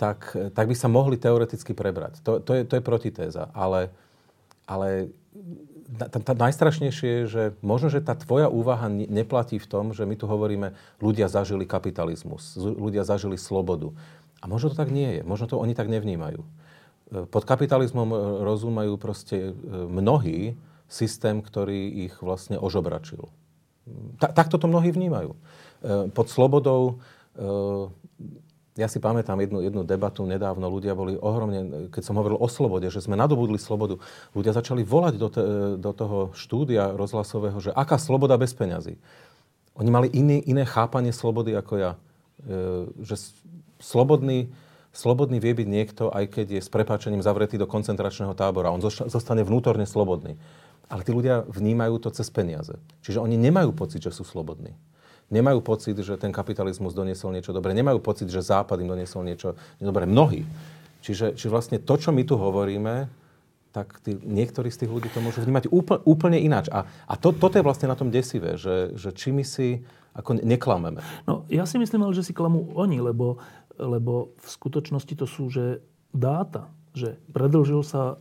tak, 0.00 0.32
tak 0.56 0.64
by 0.64 0.72
sa 0.72 0.88
mohli 0.88 1.20
teoreticky 1.20 1.76
prebrať. 1.76 2.24
To, 2.24 2.40
to, 2.40 2.56
je, 2.56 2.64
to 2.64 2.80
je 2.80 2.82
protitéza. 2.82 3.52
Ale, 3.52 3.92
ale 4.64 5.12
tá, 6.08 6.18
tá 6.22 6.32
najstrašnejšie 6.32 7.08
je, 7.08 7.22
že 7.28 7.42
možno, 7.60 7.92
že 7.92 8.00
tá 8.00 8.16
tvoja 8.16 8.48
úvaha 8.48 8.88
neplatí 8.88 9.60
v 9.60 9.68
tom, 9.68 9.92
že 9.92 10.08
my 10.08 10.16
tu 10.16 10.24
hovoríme, 10.24 10.72
ľudia 11.04 11.28
zažili 11.28 11.68
kapitalizmus, 11.68 12.56
ľudia 12.56 13.04
zažili 13.04 13.36
slobodu. 13.36 13.92
A 14.40 14.48
možno 14.48 14.72
to 14.72 14.80
tak 14.80 14.88
nie 14.88 15.20
je. 15.20 15.22
Možno 15.26 15.52
to 15.52 15.60
oni 15.60 15.76
tak 15.76 15.92
nevnímajú. 15.92 16.40
Pod 17.28 17.44
kapitalizmom 17.44 18.40
rozumajú 18.46 18.94
proste 18.96 19.50
e, 19.50 19.52
mnohí, 19.68 20.54
systém, 20.90 21.38
ktorý 21.38 22.10
ich 22.10 22.18
vlastne 22.18 22.58
ožobračil. 22.58 23.30
Ta, 24.18 24.34
takto 24.34 24.58
to 24.58 24.66
mnohí 24.66 24.90
vnímajú. 24.90 25.32
E, 25.32 25.38
pod 26.10 26.26
slobodou, 26.28 27.00
e, 27.38 27.44
ja 28.76 28.90
si 28.90 28.98
pamätám 28.98 29.38
jednu, 29.40 29.62
jednu 29.62 29.82
debatu 29.86 30.26
nedávno, 30.26 30.66
ľudia 30.66 30.98
boli 30.98 31.14
ohromne, 31.14 31.88
keď 31.94 32.02
som 32.02 32.18
hovoril 32.18 32.38
o 32.38 32.48
slobode, 32.50 32.90
že 32.90 33.02
sme 33.02 33.14
nadobudli 33.14 33.56
slobodu, 33.56 34.02
ľudia 34.34 34.52
začali 34.52 34.82
volať 34.82 35.14
do, 35.16 35.28
te, 35.30 35.42
do 35.78 35.92
toho 35.94 36.18
štúdia 36.34 36.92
rozhlasového, 36.98 37.58
že 37.62 37.70
aká 37.70 37.96
sloboda 37.96 38.34
bez 38.34 38.52
peňazí. 38.52 38.98
Oni 39.78 39.90
mali 39.90 40.10
iný, 40.12 40.42
iné 40.44 40.66
chápanie 40.66 41.14
slobody 41.14 41.54
ako 41.54 41.74
ja. 41.78 41.92
E, 42.44 42.90
že 43.06 43.16
slobodný, 43.80 44.52
slobodný 44.92 45.40
vie 45.40 45.54
byť 45.56 45.68
niekto, 45.70 46.04
aj 46.12 46.24
keď 46.36 46.46
je 46.58 46.60
s 46.60 46.68
prepáčením 46.68 47.24
zavretý 47.24 47.56
do 47.56 47.70
koncentračného 47.70 48.36
tábora. 48.36 48.74
On 48.74 48.82
zostane 48.82 49.46
vnútorne 49.46 49.88
slobodný. 49.88 50.36
Ale 50.90 51.06
tí 51.06 51.14
ľudia 51.14 51.46
vnímajú 51.46 52.02
to 52.02 52.10
cez 52.10 52.26
peniaze. 52.34 52.74
Čiže 53.06 53.22
oni 53.22 53.38
nemajú 53.38 53.70
pocit, 53.70 54.02
že 54.02 54.10
sú 54.10 54.26
slobodní. 54.26 54.74
Nemajú 55.30 55.62
pocit, 55.62 55.94
že 55.94 56.18
ten 56.18 56.34
kapitalizmus 56.34 56.90
doniesol 56.90 57.30
niečo 57.30 57.54
dobré. 57.54 57.70
Nemajú 57.70 58.02
pocit, 58.02 58.26
že 58.26 58.42
Západ 58.42 58.82
im 58.82 58.90
doniesol 58.90 59.22
niečo 59.22 59.54
dobré. 59.78 60.02
Mnohí. 60.02 60.42
Čiže, 61.06 61.38
čiže 61.38 61.48
vlastne 61.48 61.78
to, 61.78 61.94
čo 61.94 62.10
my 62.10 62.26
tu 62.26 62.34
hovoríme, 62.34 63.06
tak 63.70 64.02
tí, 64.02 64.18
niektorí 64.18 64.66
z 64.74 64.82
tých 64.84 64.90
ľudí 64.90 65.08
to 65.14 65.22
môžu 65.22 65.46
vnímať 65.46 65.70
úplne, 65.70 66.02
úplne 66.02 66.38
ináč. 66.42 66.66
A, 66.74 66.90
a 67.06 67.14
to, 67.14 67.30
toto 67.30 67.54
je 67.54 67.62
vlastne 67.62 67.86
na 67.86 67.94
tom 67.94 68.10
desivé, 68.10 68.58
že, 68.58 68.90
že 68.98 69.14
či 69.14 69.30
my 69.30 69.46
si 69.46 69.86
ako 70.10 70.42
neklameme. 70.42 70.98
No, 71.22 71.46
ja 71.46 71.62
si 71.70 71.78
myslím, 71.78 72.02
ale 72.02 72.18
že 72.18 72.26
si 72.26 72.34
klamú 72.34 72.74
oni, 72.74 72.98
lebo, 72.98 73.38
lebo 73.78 74.34
v 74.42 74.48
skutočnosti 74.50 75.14
to 75.14 75.26
sú, 75.30 75.46
že 75.46 75.78
dáta, 76.10 76.66
že 76.90 77.22
predlžil 77.30 77.86
sa 77.86 78.18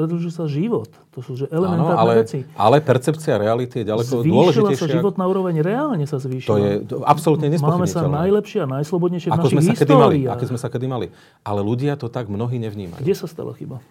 predlžil 0.00 0.32
sa 0.32 0.48
život. 0.48 0.88
To 1.12 1.20
sú 1.20 1.36
že 1.36 1.44
elementárne 1.52 1.92
Áno, 1.92 2.00
ale, 2.00 2.24
veci. 2.24 2.48
Ale 2.56 2.80
percepcia 2.80 3.36
reality 3.36 3.84
je 3.84 3.92
ďaleko 3.92 4.24
Zvýšila 4.24 4.32
dôležitejšia. 4.32 4.80
sa 4.80 4.96
životná 4.96 5.24
úroveň, 5.28 5.60
reálne 5.60 6.08
sa 6.08 6.16
zvýšila. 6.16 6.48
To 6.48 6.56
je 6.56 6.70
to 6.88 6.96
absolútne 7.04 7.52
Máme 7.60 7.84
sa 7.84 8.08
najlepšie 8.08 8.64
a 8.64 8.68
najslobodnejšie 8.80 9.28
v 9.28 9.32
ako 9.36 9.46
našich 9.52 9.60
sme 9.60 9.62
sa 9.68 9.74
kedy 9.84 9.92
mali, 9.92 10.18
Aké 10.24 10.44
sme 10.48 10.56
sa 10.56 10.68
kedy 10.72 10.86
mali. 10.88 11.06
Ale 11.44 11.60
ľudia 11.60 12.00
to 12.00 12.08
tak 12.08 12.32
mnohí 12.32 12.56
nevnímajú. 12.56 13.04
Kde 13.04 13.12
sa 13.12 13.28
stala 13.28 13.52
chyba? 13.52 13.84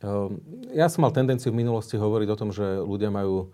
Ehm, 0.00 0.40
ja 0.72 0.88
som 0.88 1.04
mal 1.04 1.12
tendenciu 1.12 1.52
v 1.52 1.60
minulosti 1.60 2.00
hovoriť 2.00 2.28
o 2.32 2.38
tom, 2.38 2.50
že 2.50 2.64
ľudia 2.80 3.12
majú 3.12 3.46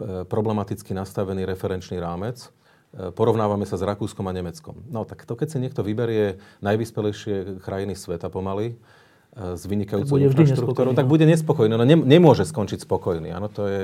e, 0.00 0.26
problematicky 0.26 0.96
nastavený 0.96 1.44
referenčný 1.46 2.00
rámec. 2.00 2.50
E, 2.96 3.14
porovnávame 3.14 3.68
sa 3.68 3.78
s 3.78 3.86
Rakúskom 3.86 4.26
a 4.26 4.32
Nemeckom. 4.34 4.82
No 4.90 5.06
tak 5.06 5.22
to, 5.28 5.38
keď 5.38 5.48
si 5.52 5.58
niekto 5.62 5.86
vyberie 5.86 6.42
najvyspelejšie 6.64 7.62
krajiny 7.62 7.94
sveta 7.94 8.32
pomaly, 8.32 8.74
s 9.32 9.64
vynikajúcou 9.64 10.20
infraštruktúrou, 10.20 10.92
tak 10.92 11.08
bude 11.08 11.24
nespokojný. 11.24 11.72
No 11.72 11.84
ne, 11.88 11.96
nemôže 11.96 12.44
skončiť 12.44 12.84
spokojný. 12.84 13.32
Áno, 13.32 13.48
to 13.48 13.64
je, 13.64 13.82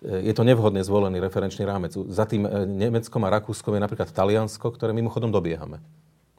je 0.00 0.32
to 0.32 0.40
nevhodne 0.40 0.80
zvolený 0.80 1.20
referenčný 1.20 1.68
rámec. 1.68 1.92
Za 1.92 2.24
tým 2.24 2.48
e, 2.48 2.64
Nemeckom 2.64 3.20
a 3.28 3.32
Rakúskom 3.36 3.76
je 3.76 3.84
napríklad 3.84 4.08
Taliansko, 4.08 4.72
ktoré 4.72 4.96
mimochodom 4.96 5.28
dobiehame. 5.28 5.84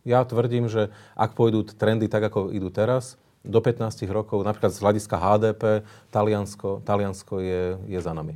Ja 0.01 0.25
tvrdím, 0.25 0.65
že 0.65 0.89
ak 1.13 1.37
pôjdu 1.37 1.69
trendy 1.69 2.09
tak, 2.09 2.33
ako 2.33 2.49
idú 2.49 2.73
teraz, 2.73 3.21
do 3.45 3.61
15 3.61 3.93
rokov, 4.09 4.41
napríklad 4.41 4.73
z 4.73 4.79
hľadiska 4.81 5.15
HDP, 5.15 5.63
Taliansko, 6.09 6.81
Taliansko 6.81 7.39
je, 7.39 7.63
je 7.85 7.99
za 8.01 8.11
nami. 8.11 8.35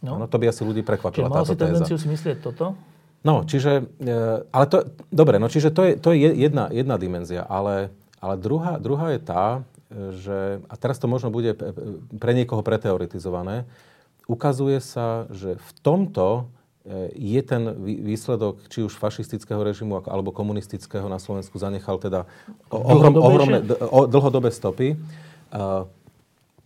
No. 0.00 0.16
Ano, 0.16 0.26
to 0.30 0.40
by 0.40 0.48
asi 0.48 0.62
ľudí 0.62 0.80
prekvapila 0.86 1.28
táto 1.28 1.52
si 1.52 1.58
tendenciu 1.58 1.98
si 1.98 2.06
myslieť 2.06 2.40
toto? 2.40 2.78
No, 3.26 3.42
čiže, 3.42 3.84
e, 3.98 4.46
ale 4.48 4.64
to, 4.70 4.86
dobre, 5.10 5.42
no 5.42 5.50
čiže 5.50 5.74
to 5.74 5.82
je, 5.84 5.92
to 5.98 6.14
je 6.14 6.32
jedna, 6.38 6.70
jedna 6.70 6.96
dimenzia, 6.96 7.42
ale 7.42 7.90
ale 8.18 8.34
druhá, 8.38 8.78
druhá 8.82 9.14
je 9.14 9.20
tá, 9.22 9.62
že, 9.88 10.60
a 10.68 10.74
teraz 10.76 11.00
to 11.00 11.08
možno 11.08 11.32
bude 11.32 11.56
pre 12.20 12.32
niekoho 12.36 12.60
preteoretizované, 12.60 13.64
ukazuje 14.28 14.78
sa, 14.84 15.24
že 15.32 15.56
v 15.56 15.70
tomto 15.80 16.26
e, 16.84 17.08
je 17.16 17.40
ten 17.40 17.72
výsledok 17.80 18.68
či 18.68 18.84
už 18.84 18.92
fašistického 19.00 19.64
režimu 19.64 20.04
alebo 20.04 20.34
komunistického 20.34 21.08
na 21.08 21.16
Slovensku 21.16 21.56
zanechal 21.56 21.96
teda 21.96 22.28
ohrom, 22.68 23.16
ohromné 23.16 23.64
dlhodobé 24.12 24.52
stopy. 24.52 25.00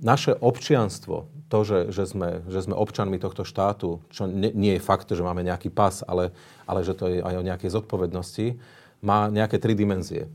Naše 0.03 0.35
občianstvo, 0.35 1.31
to, 1.47 1.59
že, 1.63 1.95
že, 1.95 2.11
sme, 2.11 2.43
že 2.51 2.67
sme 2.67 2.75
občanmi 2.75 3.23
tohto 3.23 3.47
štátu, 3.47 4.03
čo 4.11 4.27
nie, 4.27 4.51
nie 4.51 4.73
je 4.75 4.83
fakt, 4.83 5.07
že 5.07 5.23
máme 5.23 5.47
nejaký 5.47 5.71
pas, 5.71 6.03
ale, 6.11 6.35
ale 6.67 6.83
že 6.83 6.99
to 6.99 7.07
je 7.07 7.23
aj 7.23 7.39
o 7.39 7.47
nejakej 7.47 7.71
zodpovednosti, 7.71 8.59
má 8.99 9.31
nejaké 9.31 9.63
tri 9.63 9.79
dimenzie 9.79 10.27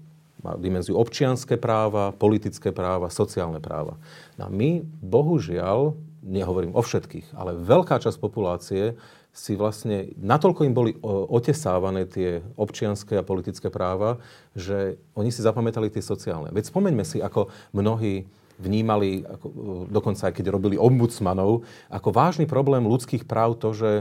má 0.48 0.56
dimenziu 0.56 0.96
občianské 0.96 1.60
práva, 1.60 2.16
politické 2.16 2.72
práva, 2.72 3.12
sociálne 3.12 3.60
práva. 3.60 4.00
No 4.40 4.48
a 4.48 4.50
my, 4.50 4.88
bohužiaľ, 5.04 6.00
nehovorím 6.24 6.72
o 6.72 6.80
všetkých, 6.80 7.36
ale 7.36 7.60
veľká 7.60 8.00
časť 8.00 8.16
populácie 8.16 8.96
si 9.36 9.54
vlastne, 9.54 10.18
natoľko 10.18 10.66
im 10.66 10.74
boli 10.74 10.92
otesávané 11.06 12.10
tie 12.10 12.42
občianské 12.58 13.22
a 13.22 13.28
politické 13.28 13.70
práva, 13.70 14.18
že 14.58 14.98
oni 15.14 15.30
si 15.30 15.46
zapamätali 15.46 15.94
tie 15.94 16.02
sociálne. 16.02 16.50
Veď 16.50 16.74
spomeňme 16.74 17.06
si, 17.06 17.22
ako 17.22 17.54
mnohí 17.70 18.26
vnímali, 18.58 19.22
ako, 19.22 19.46
dokonca 19.94 20.32
aj 20.32 20.34
keď 20.34 20.50
robili 20.50 20.76
ombudsmanov, 20.82 21.62
ako 21.94 22.10
vážny 22.10 22.50
problém 22.50 22.90
ľudských 22.90 23.30
práv 23.30 23.62
to, 23.62 23.78
že 23.78 23.92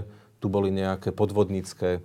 tu 0.41 0.49
boli 0.49 0.73
nejaké 0.73 1.13
podvodnícke 1.13 2.01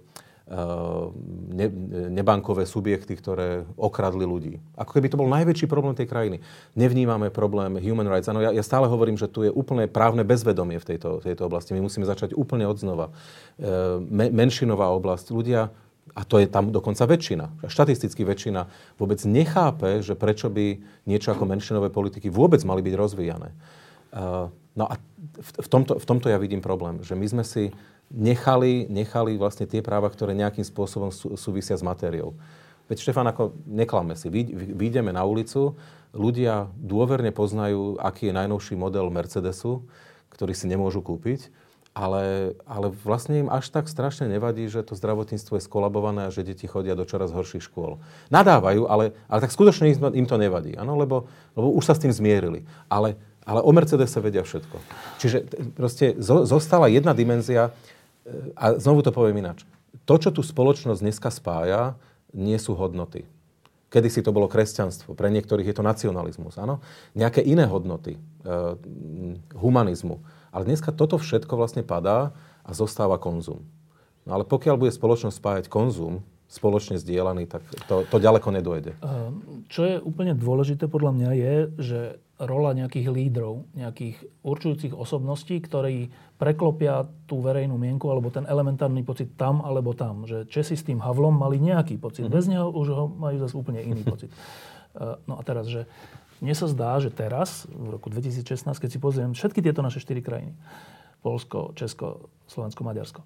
ne, 1.51 1.67
nebankové 2.11 2.67
subjekty, 2.67 3.15
ktoré 3.15 3.63
okradli 3.79 4.27
ľudí. 4.27 4.59
Ako 4.75 4.99
keby 4.99 5.07
to 5.07 5.19
bol 5.19 5.31
najväčší 5.31 5.71
problém 5.71 5.95
tej 5.95 6.11
krajiny. 6.11 6.43
Nevnímame 6.75 7.31
problém 7.31 7.79
human 7.79 8.11
rights. 8.11 8.27
Ano, 8.27 8.43
ja, 8.43 8.51
ja 8.51 8.63
stále 8.63 8.91
hovorím, 8.91 9.15
že 9.15 9.31
tu 9.31 9.47
je 9.47 9.51
úplne 9.51 9.87
právne 9.87 10.27
bezvedomie 10.27 10.75
v 10.75 10.95
tejto, 10.95 11.23
tejto 11.23 11.47
oblasti. 11.47 11.71
My 11.71 11.79
musíme 11.79 12.03
začať 12.03 12.35
úplne 12.35 12.67
od 12.67 12.75
znova. 12.75 13.15
E, 13.55 14.03
me, 14.03 14.27
menšinová 14.27 14.91
oblasť. 14.91 15.31
Ľudia, 15.31 15.71
a 16.11 16.21
to 16.27 16.35
je 16.43 16.51
tam 16.51 16.75
dokonca 16.75 17.07
väčšina, 17.07 17.71
štatisticky 17.71 18.27
väčšina, 18.27 18.67
vôbec 18.99 19.23
nechápe, 19.23 20.03
že 20.03 20.19
prečo 20.19 20.51
by 20.51 20.83
niečo 21.07 21.31
ako 21.31 21.47
menšinové 21.47 21.87
politiky 21.87 22.27
vôbec 22.27 22.59
mali 22.67 22.83
byť 22.83 22.93
rozvíjane. 22.99 23.49
E, 23.51 23.55
no 24.75 24.83
a 24.83 24.99
v, 25.39 25.67
tomto, 25.71 25.95
v 25.95 26.05
tomto 26.05 26.27
ja 26.27 26.35
vidím 26.35 26.59
problém, 26.59 26.99
že 27.07 27.15
my 27.15 27.23
sme 27.23 27.43
si 27.47 27.71
nechali, 28.11 28.85
nechali 28.91 29.39
vlastne 29.39 29.65
tie 29.65 29.79
práva, 29.79 30.11
ktoré 30.11 30.35
nejakým 30.35 30.67
spôsobom 30.67 31.09
sú, 31.09 31.33
súvisia 31.39 31.75
s 31.75 31.83
matériou. 31.83 32.35
Veď 32.91 33.07
Štefan, 33.07 33.27
ako 33.31 33.55
neklame 33.65 34.19
si, 34.19 34.27
vyjdeme 34.27 35.15
na 35.15 35.23
ulicu, 35.23 35.79
ľudia 36.11 36.67
dôverne 36.75 37.31
poznajú, 37.31 37.95
aký 38.03 38.29
je 38.29 38.37
najnovší 38.37 38.75
model 38.75 39.07
Mercedesu, 39.07 39.87
ktorý 40.27 40.51
si 40.51 40.67
nemôžu 40.67 40.99
kúpiť 40.99 41.47
ale, 41.91 42.55
ale 42.63 42.87
vlastne 43.03 43.43
im 43.43 43.49
až 43.51 43.67
tak 43.67 43.91
strašne 43.91 44.31
nevadí, 44.31 44.63
že 44.71 44.79
to 44.79 44.95
zdravotníctvo 44.95 45.59
je 45.59 45.67
skolabované 45.67 46.27
a 46.27 46.33
že 46.33 46.47
deti 46.47 46.63
chodia 46.63 46.95
do 46.95 47.03
čoraz 47.03 47.35
horších 47.35 47.67
škôl. 47.67 47.99
Nadávajú, 48.31 48.87
ale, 48.87 49.11
ale 49.27 49.39
tak 49.43 49.51
skutočne 49.51 49.91
im 49.91 50.27
to 50.27 50.37
nevadí, 50.39 50.79
ano? 50.79 50.95
Lebo, 50.95 51.27
lebo 51.51 51.67
už 51.75 51.83
sa 51.83 51.93
s 51.95 51.99
tým 51.99 52.15
zmierili. 52.15 52.63
Ale, 52.87 53.19
ale 53.43 53.59
o 53.59 53.71
Mercedese 53.75 54.23
vedia 54.23 54.39
všetko. 54.39 54.77
Čiže 55.19 55.37
proste 55.75 56.15
zostala 56.23 56.87
jedna 56.87 57.11
dimenzia, 57.11 57.75
a 58.55 58.77
znovu 58.77 59.01
to 59.01 59.11
poviem 59.13 59.41
ináč. 59.41 59.65
To, 60.05 60.15
čo 60.17 60.29
tu 60.33 60.41
spoločnosť 60.45 61.01
dneska 61.01 61.29
spája, 61.29 61.99
nie 62.31 62.55
sú 62.57 62.73
hodnoty. 62.77 63.27
Kedy 63.91 64.07
si 64.07 64.21
to 64.23 64.31
bolo 64.31 64.47
kresťanstvo, 64.47 65.19
pre 65.19 65.27
niektorých 65.27 65.67
je 65.67 65.75
to 65.75 65.83
nacionalizmus, 65.83 66.55
áno? 66.55 66.79
Nejaké 67.11 67.43
iné 67.43 67.67
hodnoty, 67.67 68.15
e, 68.15 68.19
humanizmu 69.51 70.23
ale 70.51 70.67
dneska 70.67 70.91
toto 70.91 71.15
všetko 71.15 71.55
vlastne 71.55 71.81
padá 71.81 72.35
a 72.61 72.71
zostáva 72.75 73.15
konzum. 73.15 73.63
No 74.27 74.37
ale 74.37 74.43
pokiaľ 74.45 74.75
bude 74.77 74.93
spoločnosť 74.93 75.39
spájať 75.39 75.65
konzum, 75.71 76.21
spoločne 76.51 76.99
zdieľaný, 76.99 77.47
tak 77.47 77.63
to, 77.87 78.03
to 78.11 78.17
ďaleko 78.19 78.51
nedojde. 78.51 78.91
Čo 79.71 79.81
je 79.87 79.95
úplne 80.03 80.35
dôležité 80.35 80.91
podľa 80.91 81.11
mňa 81.15 81.29
je, 81.31 81.55
že 81.79 81.99
rola 82.41 82.73
nejakých 82.73 83.07
lídrov, 83.13 83.69
nejakých 83.77 84.17
určujúcich 84.41 84.93
osobností, 84.97 85.61
ktorí 85.61 86.09
preklopia 86.41 87.05
tú 87.29 87.37
verejnú 87.39 87.77
mienku 87.77 88.09
alebo 88.09 88.33
ten 88.33 88.49
elementárny 88.49 89.05
pocit 89.05 89.37
tam 89.37 89.61
alebo 89.61 89.93
tam. 89.93 90.25
Že 90.25 90.49
Česi 90.49 90.73
s 90.73 90.81
tým 90.81 90.97
Havlom 90.97 91.37
mali 91.37 91.61
nejaký 91.61 92.01
pocit. 92.01 92.25
Mm-hmm. 92.25 92.37
Bez 92.41 92.45
neho 92.49 92.67
už 92.73 92.87
ho 92.89 93.05
majú 93.05 93.37
zase 93.37 93.53
úplne 93.53 93.81
iný 93.85 94.01
pocit. 94.01 94.33
No 95.23 95.39
a 95.39 95.41
teraz, 95.47 95.71
že 95.71 95.87
mne 96.43 96.51
sa 96.51 96.67
zdá, 96.67 96.99
že 96.99 97.15
teraz, 97.15 97.63
v 97.71 97.95
roku 97.95 98.11
2016, 98.11 98.67
keď 98.75 98.89
si 98.91 98.99
pozriem 98.99 99.31
všetky 99.31 99.63
tieto 99.63 99.79
naše 99.79 100.03
štyri 100.03 100.19
krajiny, 100.19 100.51
Polsko, 101.23 101.71
Česko, 101.79 102.27
Slovensko, 102.43 102.83
Maďarsko, 102.83 103.21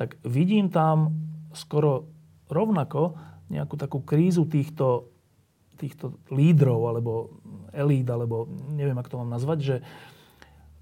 tak 0.00 0.16
vidím 0.24 0.72
tam 0.72 1.12
skoro 1.52 2.08
rovnako 2.48 3.20
nejakú 3.50 3.74
takú 3.74 3.98
krízu 4.00 4.46
týchto, 4.46 5.09
týchto 5.80 6.20
lídrov, 6.28 6.92
alebo 6.92 7.40
elít, 7.72 8.06
alebo 8.12 8.44
neviem, 8.76 8.96
ako 9.00 9.08
to 9.08 9.20
mám 9.24 9.32
nazvať, 9.32 9.58
že 9.64 9.76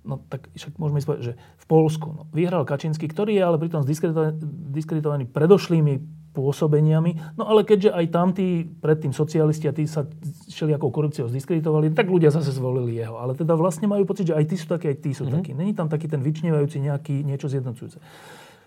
no 0.08 0.24
tak 0.26 0.48
však 0.56 0.74
môžeme 0.80 0.98
ísť 0.98 1.08
povedať, 1.08 1.24
že 1.30 1.34
v 1.36 1.66
Polsku 1.68 2.08
no, 2.10 2.22
vyhral 2.32 2.64
Kačínsky, 2.64 3.06
ktorý 3.06 3.36
je 3.36 3.42
ale 3.44 3.60
pritom 3.60 3.84
diskreditovaný, 3.84 5.28
predošlými 5.28 5.94
pôsobeniami. 6.32 7.34
No 7.34 7.50
ale 7.50 7.66
keďže 7.66 7.90
aj 7.90 8.06
tam 8.14 8.30
tí 8.30 8.62
predtým 8.62 9.10
socialisti 9.10 9.66
a 9.66 9.74
tí 9.74 9.90
sa 9.90 10.06
všelijakou 10.48 10.88
korupciou 10.94 11.26
zdiskreditovali, 11.26 11.90
tak 11.92 12.06
ľudia 12.06 12.30
zase 12.30 12.54
zvolili 12.54 12.94
jeho. 12.94 13.18
Ale 13.18 13.34
teda 13.34 13.58
vlastne 13.58 13.90
majú 13.90 14.06
pocit, 14.06 14.30
že 14.30 14.38
aj 14.38 14.44
tí 14.46 14.56
sú 14.56 14.70
takí, 14.70 14.86
aj 14.86 14.98
tí 15.02 15.10
sú 15.12 15.26
mm-hmm. 15.26 15.36
takí. 15.42 15.50
Není 15.52 15.72
tam 15.74 15.90
taký 15.90 16.06
ten 16.06 16.22
vyčnievajúci 16.22 16.78
nejaký 16.78 17.26
niečo 17.26 17.50
zjednocujúce. 17.50 17.98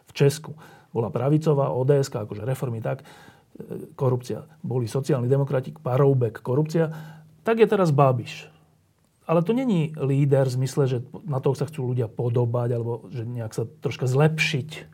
V 0.06 0.12
Česku 0.12 0.52
bola 0.92 1.08
pravicová 1.08 1.72
ODS, 1.72 2.12
akože 2.12 2.44
reformy 2.44 2.84
tak, 2.84 3.08
korupcia. 3.96 4.46
Boli 4.62 4.86
sociálni 4.86 5.32
demokrati, 5.32 5.72
Paroubek, 5.72 6.44
korupcia. 6.44 6.92
Tak 7.42 7.58
je 7.58 7.68
teraz 7.68 7.90
Babiš. 7.96 8.52
Ale 9.26 9.42
to 9.46 9.56
není 9.56 9.96
líder 9.96 10.50
v 10.52 10.58
zmysle, 10.60 10.84
že 10.92 10.98
na 11.24 11.40
toho 11.40 11.56
sa 11.56 11.70
chcú 11.70 11.96
ľudia 11.96 12.12
podobať 12.12 12.70
alebo 12.76 13.08
že 13.08 13.24
nejak 13.24 13.54
sa 13.56 13.64
troška 13.80 14.10
zlepšiť 14.10 14.91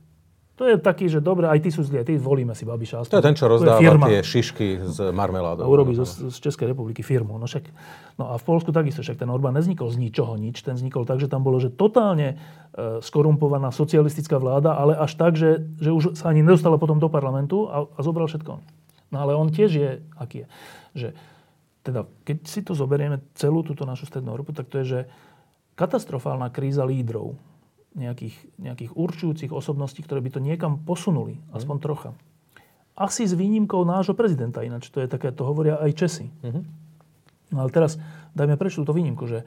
to 0.58 0.66
je 0.66 0.82
taký, 0.82 1.06
že 1.06 1.22
dobre, 1.22 1.46
aj 1.46 1.62
ty 1.62 1.70
sú 1.70 1.86
zlí, 1.86 2.02
aj 2.02 2.08
ty 2.10 2.14
volíme 2.18 2.58
si 2.58 2.66
Babiša. 2.66 3.06
To 3.06 3.22
je 3.22 3.28
ten, 3.30 3.38
čo 3.38 3.46
rozdáva 3.46 4.10
tie 4.10 4.26
šišky 4.26 4.90
z 4.90 5.14
marmeládou. 5.14 5.62
A 5.62 5.70
urobí 5.70 5.94
z, 5.94 6.34
z 6.34 6.38
Českej 6.42 6.74
republiky 6.74 7.06
firmu. 7.06 7.38
No, 7.38 7.46
však, 7.46 7.70
no 8.18 8.34
a 8.34 8.42
v 8.42 8.44
Polsku 8.44 8.74
takisto, 8.74 9.06
však 9.06 9.22
ten 9.22 9.30
Orbán 9.30 9.54
neznikol 9.54 9.94
z 9.94 10.02
ničoho 10.02 10.34
nič. 10.34 10.66
Ten 10.66 10.74
vznikol 10.74 11.06
tak, 11.06 11.22
že 11.22 11.30
tam 11.30 11.46
bolo, 11.46 11.62
že 11.62 11.70
totálne 11.70 12.42
e, 12.74 13.06
skorumpovaná 13.06 13.70
socialistická 13.70 14.42
vláda, 14.42 14.74
ale 14.74 14.98
až 14.98 15.14
tak, 15.14 15.38
že, 15.38 15.62
že 15.78 15.94
už 15.94 16.18
sa 16.18 16.34
ani 16.34 16.42
nedostala 16.42 16.82
potom 16.82 16.98
do 16.98 17.06
parlamentu 17.06 17.70
a, 17.70 17.86
a 17.86 18.00
zobral 18.02 18.26
všetko. 18.26 18.58
No 19.14 19.18
ale 19.22 19.38
on 19.38 19.54
tiež 19.54 19.70
je, 19.78 20.02
aký 20.18 20.42
je. 20.42 20.48
Že, 20.98 21.10
teda, 21.86 22.10
keď 22.26 22.38
si 22.50 22.66
to 22.66 22.74
zoberieme 22.74 23.22
celú 23.38 23.62
túto 23.62 23.86
našu 23.86 24.10
strednú 24.10 24.34
Európu, 24.34 24.58
tak 24.58 24.74
to 24.74 24.82
je, 24.82 24.86
že 24.90 25.00
katastrofálna 25.78 26.50
kríza 26.50 26.82
lídrov 26.82 27.38
nejakých, 27.98 28.38
nejakých 28.62 28.92
určujúcich 28.94 29.52
osobností, 29.52 30.06
ktoré 30.06 30.22
by 30.22 30.38
to 30.38 30.40
niekam 30.40 30.78
posunuli, 30.78 31.42
mm. 31.42 31.58
aspoň 31.58 31.76
trocha. 31.82 32.10
Asi 32.94 33.26
s 33.26 33.34
výnimkou 33.34 33.82
nášho 33.86 34.14
prezidenta, 34.14 34.62
ináč 34.62 34.90
to 34.94 35.02
je 35.02 35.10
také, 35.10 35.34
to 35.34 35.46
hovoria 35.46 35.78
aj 35.78 35.92
Česi. 35.98 36.30
Mm-hmm. 36.42 36.64
No 37.54 37.58
ale 37.62 37.70
teraz 37.70 38.02
dajme 38.34 38.58
preč 38.58 38.74
túto 38.74 38.94
výnimku, 38.94 39.30
že 39.30 39.46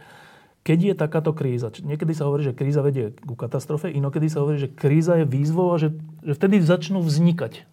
keď 0.60 0.78
je 0.92 0.94
takáto 0.94 1.32
kríza, 1.32 1.72
niekedy 1.80 2.12
sa 2.12 2.28
hovorí, 2.28 2.44
že 2.44 2.52
kríza 2.52 2.84
vedie 2.84 3.16
ku 3.24 3.32
katastrofe, 3.32 3.88
inokedy 3.88 4.28
sa 4.28 4.44
hovorí, 4.44 4.60
že 4.60 4.68
kríza 4.68 5.16
je 5.18 5.24
výzvou 5.24 5.72
a 5.72 5.80
že, 5.80 5.96
že 6.20 6.36
vtedy 6.36 6.60
začnú 6.60 7.00
vznikať. 7.00 7.64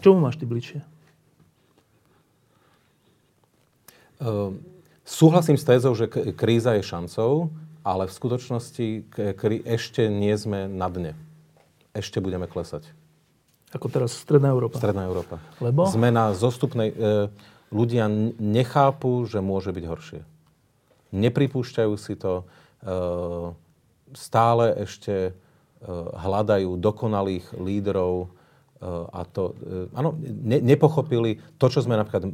Čomu 0.00 0.22
máš 0.22 0.38
ty 0.38 0.46
bližšie? 0.46 0.80
Uh, 4.22 4.54
súhlasím 5.02 5.58
s 5.58 5.66
tézou, 5.66 5.98
že 5.98 6.06
kríza 6.10 6.78
je 6.78 6.86
šancou 6.86 7.50
ale 7.82 8.06
v 8.06 8.12
skutočnosti 8.14 8.86
ešte 9.66 10.06
nie 10.06 10.34
sme 10.38 10.70
na 10.70 10.86
dne. 10.86 11.12
Ešte 11.92 12.22
budeme 12.22 12.48
klesať. 12.48 12.88
Ako 13.72 13.88
teraz 13.88 14.12
Stredná 14.12 14.52
Európa. 14.52 14.78
Stredná 14.78 15.08
Európa. 15.08 15.40
Lebo? 15.58 15.88
Sme 15.88 16.12
na 16.12 16.32
zostupnej... 16.36 16.92
E, 16.92 17.28
ľudia 17.72 18.04
nechápu, 18.36 19.24
že 19.24 19.40
môže 19.40 19.72
byť 19.72 19.84
horšie. 19.88 20.20
Nepripúšťajú 21.16 21.94
si 21.96 22.14
to. 22.20 22.44
E, 22.84 22.94
stále 24.12 24.76
ešte 24.76 25.14
e, 25.28 25.32
hľadajú 26.12 26.76
dokonalých 26.76 27.56
lídrov, 27.56 28.32
a 28.82 29.22
to, 29.22 29.54
áno, 29.94 30.18
ne, 30.26 30.58
nepochopili 30.58 31.38
to, 31.54 31.70
čo 31.70 31.86
sme 31.86 31.94
napríklad, 31.94 32.26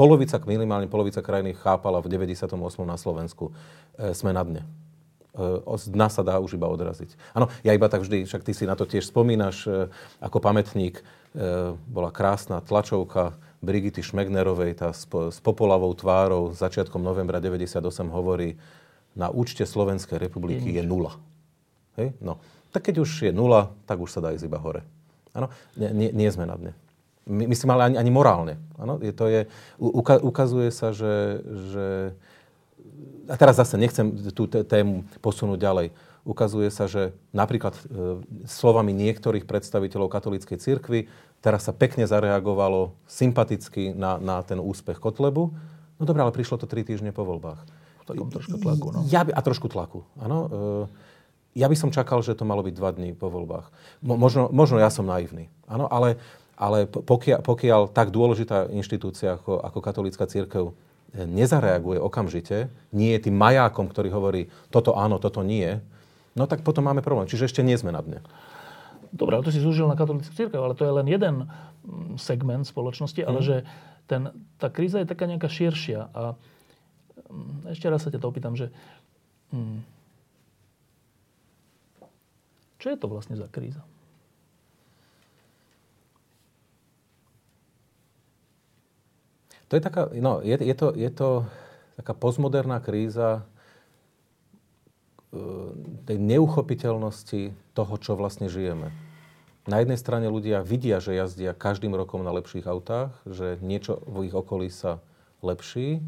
polovica, 0.00 0.40
minimálne 0.48 0.88
polovica 0.88 1.20
krajiny 1.20 1.52
chápala 1.52 2.00
v 2.00 2.08
98. 2.08 2.56
na 2.88 2.96
Slovensku. 2.96 3.52
Sme 4.16 4.32
na 4.32 4.40
dne. 4.40 4.64
E, 5.30 5.62
z 5.78 5.84
dna 5.94 6.08
sa 6.10 6.26
dá 6.26 6.42
už 6.42 6.58
iba 6.58 6.66
odraziť. 6.66 7.14
Áno, 7.34 7.46
ja 7.62 7.70
iba 7.70 7.86
tak 7.86 8.02
vždy, 8.02 8.26
však 8.26 8.42
ty 8.42 8.52
si 8.54 8.66
na 8.66 8.74
to 8.74 8.82
tiež 8.86 9.06
spomínaš, 9.06 9.66
e, 9.70 9.86
ako 10.18 10.42
pamätník, 10.42 10.98
e, 10.98 11.02
bola 11.86 12.10
krásna 12.10 12.58
tlačovka 12.58 13.38
Brigity 13.62 14.02
Šmegnerovej, 14.02 14.82
tá 14.82 14.90
s, 14.90 15.06
s 15.06 15.38
popolavou 15.38 15.92
tvárou 15.94 16.50
začiatkom 16.50 16.98
novembra 16.98 17.38
98 17.38 18.10
hovorí, 18.10 18.58
na 19.14 19.30
účte 19.30 19.66
Slovenskej 19.66 20.18
republiky 20.18 20.70
je, 20.70 20.82
je 20.82 20.82
nula. 20.86 21.18
Hej? 21.98 22.14
No. 22.22 22.38
Tak 22.70 22.90
keď 22.90 23.02
už 23.02 23.10
je 23.30 23.32
nula, 23.34 23.74
tak 23.86 23.98
už 23.98 24.10
sa 24.10 24.22
dá 24.22 24.30
ísť 24.30 24.46
iba 24.46 24.58
hore. 24.62 24.86
Áno, 25.34 25.50
nie, 25.78 25.90
nie, 25.90 26.10
nie 26.14 26.30
sme 26.30 26.46
na 26.46 26.54
dne. 26.58 26.72
My, 27.26 27.46
myslím, 27.46 27.70
ale 27.74 27.82
ani, 27.90 27.96
ani 27.98 28.10
morálne. 28.10 28.54
Áno, 28.78 28.98
je, 28.98 29.12
to 29.14 29.30
je, 29.30 29.46
uka, 29.78 30.18
ukazuje 30.18 30.70
sa, 30.74 30.90
že, 30.90 31.42
že 31.70 31.86
a 33.30 33.34
teraz 33.38 33.62
zase 33.62 33.78
nechcem 33.78 34.10
tú 34.34 34.50
tému 34.50 35.06
posunúť 35.22 35.58
ďalej. 35.62 35.86
Ukazuje 36.26 36.68
sa, 36.68 36.84
že 36.90 37.16
napríklad 37.32 37.72
e, 37.78 37.82
slovami 38.44 38.92
niektorých 38.92 39.48
predstaviteľov 39.48 40.12
katolíckej 40.12 40.58
cirkvi 40.60 41.08
teraz 41.40 41.66
sa 41.66 41.72
pekne 41.72 42.04
zareagovalo 42.04 42.92
sympaticky 43.08 43.96
na, 43.96 44.20
na 44.20 44.44
ten 44.44 44.60
úspech 44.60 45.00
Kotlebu. 45.00 45.52
No 45.96 46.02
dobré, 46.04 46.20
ale 46.20 46.32
prišlo 46.32 46.60
to 46.60 46.68
tri 46.68 46.84
týždne 46.84 47.12
po 47.12 47.24
voľbách. 47.24 47.60
Takom 48.04 48.28
trošku 48.32 48.56
tlaku, 48.58 48.86
no. 48.90 49.00
Ja 49.08 49.22
by, 49.22 49.30
a 49.32 49.40
trošku 49.40 49.70
tlaku, 49.70 50.02
áno. 50.18 50.38
E, 51.54 51.60
ja 51.60 51.66
by 51.66 51.76
som 51.76 51.90
čakal, 51.90 52.22
že 52.22 52.36
to 52.36 52.46
malo 52.46 52.62
byť 52.62 52.74
dva 52.76 52.90
dní 52.94 53.14
po 53.14 53.30
voľbách. 53.30 53.70
Mo, 54.04 54.14
možno, 54.18 54.50
možno 54.50 54.78
ja 54.78 54.90
som 54.90 55.06
naivný, 55.06 55.46
áno, 55.70 55.86
ale, 55.86 56.18
ale 56.58 56.90
pokiaľ, 56.90 57.40
pokiaľ 57.42 57.80
tak 57.94 58.10
dôležitá 58.10 58.66
inštitúcia 58.70 59.38
ako, 59.38 59.62
ako 59.62 59.78
katolícka 59.78 60.26
církev 60.26 60.74
nezareaguje 61.14 61.98
okamžite, 61.98 62.70
nie 62.94 63.14
je 63.18 63.30
tým 63.30 63.36
majákom, 63.36 63.90
ktorý 63.90 64.08
hovorí 64.14 64.42
toto 64.70 64.94
áno, 64.94 65.18
toto 65.18 65.42
nie, 65.42 65.78
no 66.38 66.46
tak 66.46 66.62
potom 66.62 66.86
máme 66.86 67.02
problém. 67.02 67.26
Čiže 67.26 67.50
ešte 67.50 67.62
nie 67.66 67.74
sme 67.74 67.90
na 67.90 68.02
dne. 68.02 68.22
Dobre, 69.10 69.34
ale 69.34 69.46
to 69.46 69.50
si 69.50 69.58
zúžil 69.58 69.90
na 69.90 69.98
katolícku 69.98 70.30
církev, 70.30 70.62
ale 70.62 70.78
to 70.78 70.86
je 70.86 70.94
len 70.94 71.06
jeden 71.10 71.50
mm, 71.50 72.14
segment 72.14 72.62
spoločnosti, 72.62 73.18
mm. 73.18 73.26
ale 73.26 73.38
mhm. 73.42 73.46
že 73.46 73.56
ten, 74.06 74.22
tá 74.58 74.70
kríza 74.70 75.02
je 75.02 75.10
taká 75.10 75.26
nejaká 75.26 75.50
širšia. 75.50 76.10
A 76.14 76.38
mm, 77.26 77.74
ešte 77.74 77.90
raz 77.90 78.06
sa 78.06 78.10
ťa 78.14 78.22
to 78.22 78.30
opýtam, 78.30 78.54
že 78.54 78.70
hmm, 79.50 79.82
čo 82.78 82.86
je 82.90 82.96
to 82.96 83.06
vlastne 83.10 83.34
za 83.34 83.50
kríza? 83.50 83.82
To 89.70 89.78
je 89.78 89.82
taká, 89.82 90.10
no, 90.18 90.42
je, 90.42 90.58
je, 90.58 90.74
to, 90.74 90.90
je 90.98 91.10
to 91.14 91.46
taká 91.94 92.10
postmoderná 92.10 92.82
kríza 92.82 93.46
e, 95.30 95.40
tej 96.10 96.18
neuchopiteľnosti 96.18 97.54
toho, 97.70 97.94
čo 98.02 98.18
vlastne 98.18 98.50
žijeme. 98.50 98.90
Na 99.70 99.78
jednej 99.78 99.94
strane 99.94 100.26
ľudia 100.26 100.66
vidia, 100.66 100.98
že 100.98 101.14
jazdia 101.14 101.54
každým 101.54 101.94
rokom 101.94 102.26
na 102.26 102.34
lepších 102.34 102.66
autách, 102.66 103.14
že 103.22 103.62
niečo 103.62 104.02
v 104.10 104.26
ich 104.26 104.34
okolí 104.34 104.74
sa 104.74 104.98
lepší, 105.38 105.98
e, 105.98 106.00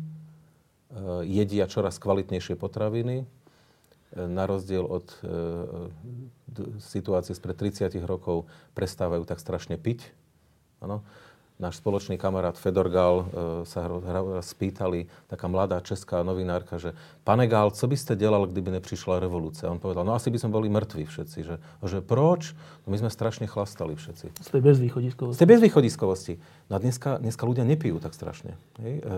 jedia 1.23 1.71
čoraz 1.71 2.03
kvalitnejšie 2.03 2.59
potraviny, 2.59 3.31
na 4.13 4.45
rozdiel 4.45 4.85
od 4.85 5.07
e, 5.23 5.31
situácie 6.83 7.33
spred 7.33 7.57
30 7.57 7.95
rokov 8.05 8.45
prestávajú 8.75 9.23
tak 9.23 9.39
strašne 9.39 9.79
piť. 9.79 10.11
Ano 10.83 11.07
náš 11.61 11.79
spoločný 11.79 12.19
kamarát 12.19 12.57
Fedor 12.59 12.89
Gál 12.89 13.17
e, 13.23 13.27
sa 13.69 13.87
spýtali, 14.43 15.07
taká 15.29 15.47
mladá 15.47 15.79
česká 15.85 16.25
novinárka, 16.27 16.81
že 16.81 16.97
pane 17.23 17.47
Gál, 17.47 17.71
co 17.71 17.85
byste 17.87 18.17
delal, 18.19 18.51
kdyby 18.51 18.83
neprišla 18.83 19.23
revolúcia? 19.23 19.71
On 19.71 19.79
povedal, 19.79 20.03
no 20.03 20.17
asi 20.17 20.33
by 20.33 20.39
sme 20.43 20.51
boli 20.51 20.67
mŕtvi 20.67 21.07
všetci. 21.07 21.39
Že, 21.47 21.57
že 21.87 21.99
proč? 22.03 22.57
No 22.83 22.91
my 22.91 22.99
sme 22.99 23.11
strašne 23.15 23.47
chlastali 23.47 23.95
všetci. 23.95 24.27
Z 24.43 24.49
tej 24.51 24.63
bezvýchodiskovosti. 24.65 25.37
Z 25.37 25.41
tej 25.45 25.51
bezvýchodiskovosti. 25.55 26.35
No 26.67 26.83
dneska, 26.83 27.23
dneska 27.23 27.47
ľudia 27.47 27.63
nepijú 27.63 28.03
tak 28.03 28.17
strašne. 28.17 28.59
Hej? 28.83 28.99
E, 28.99 29.15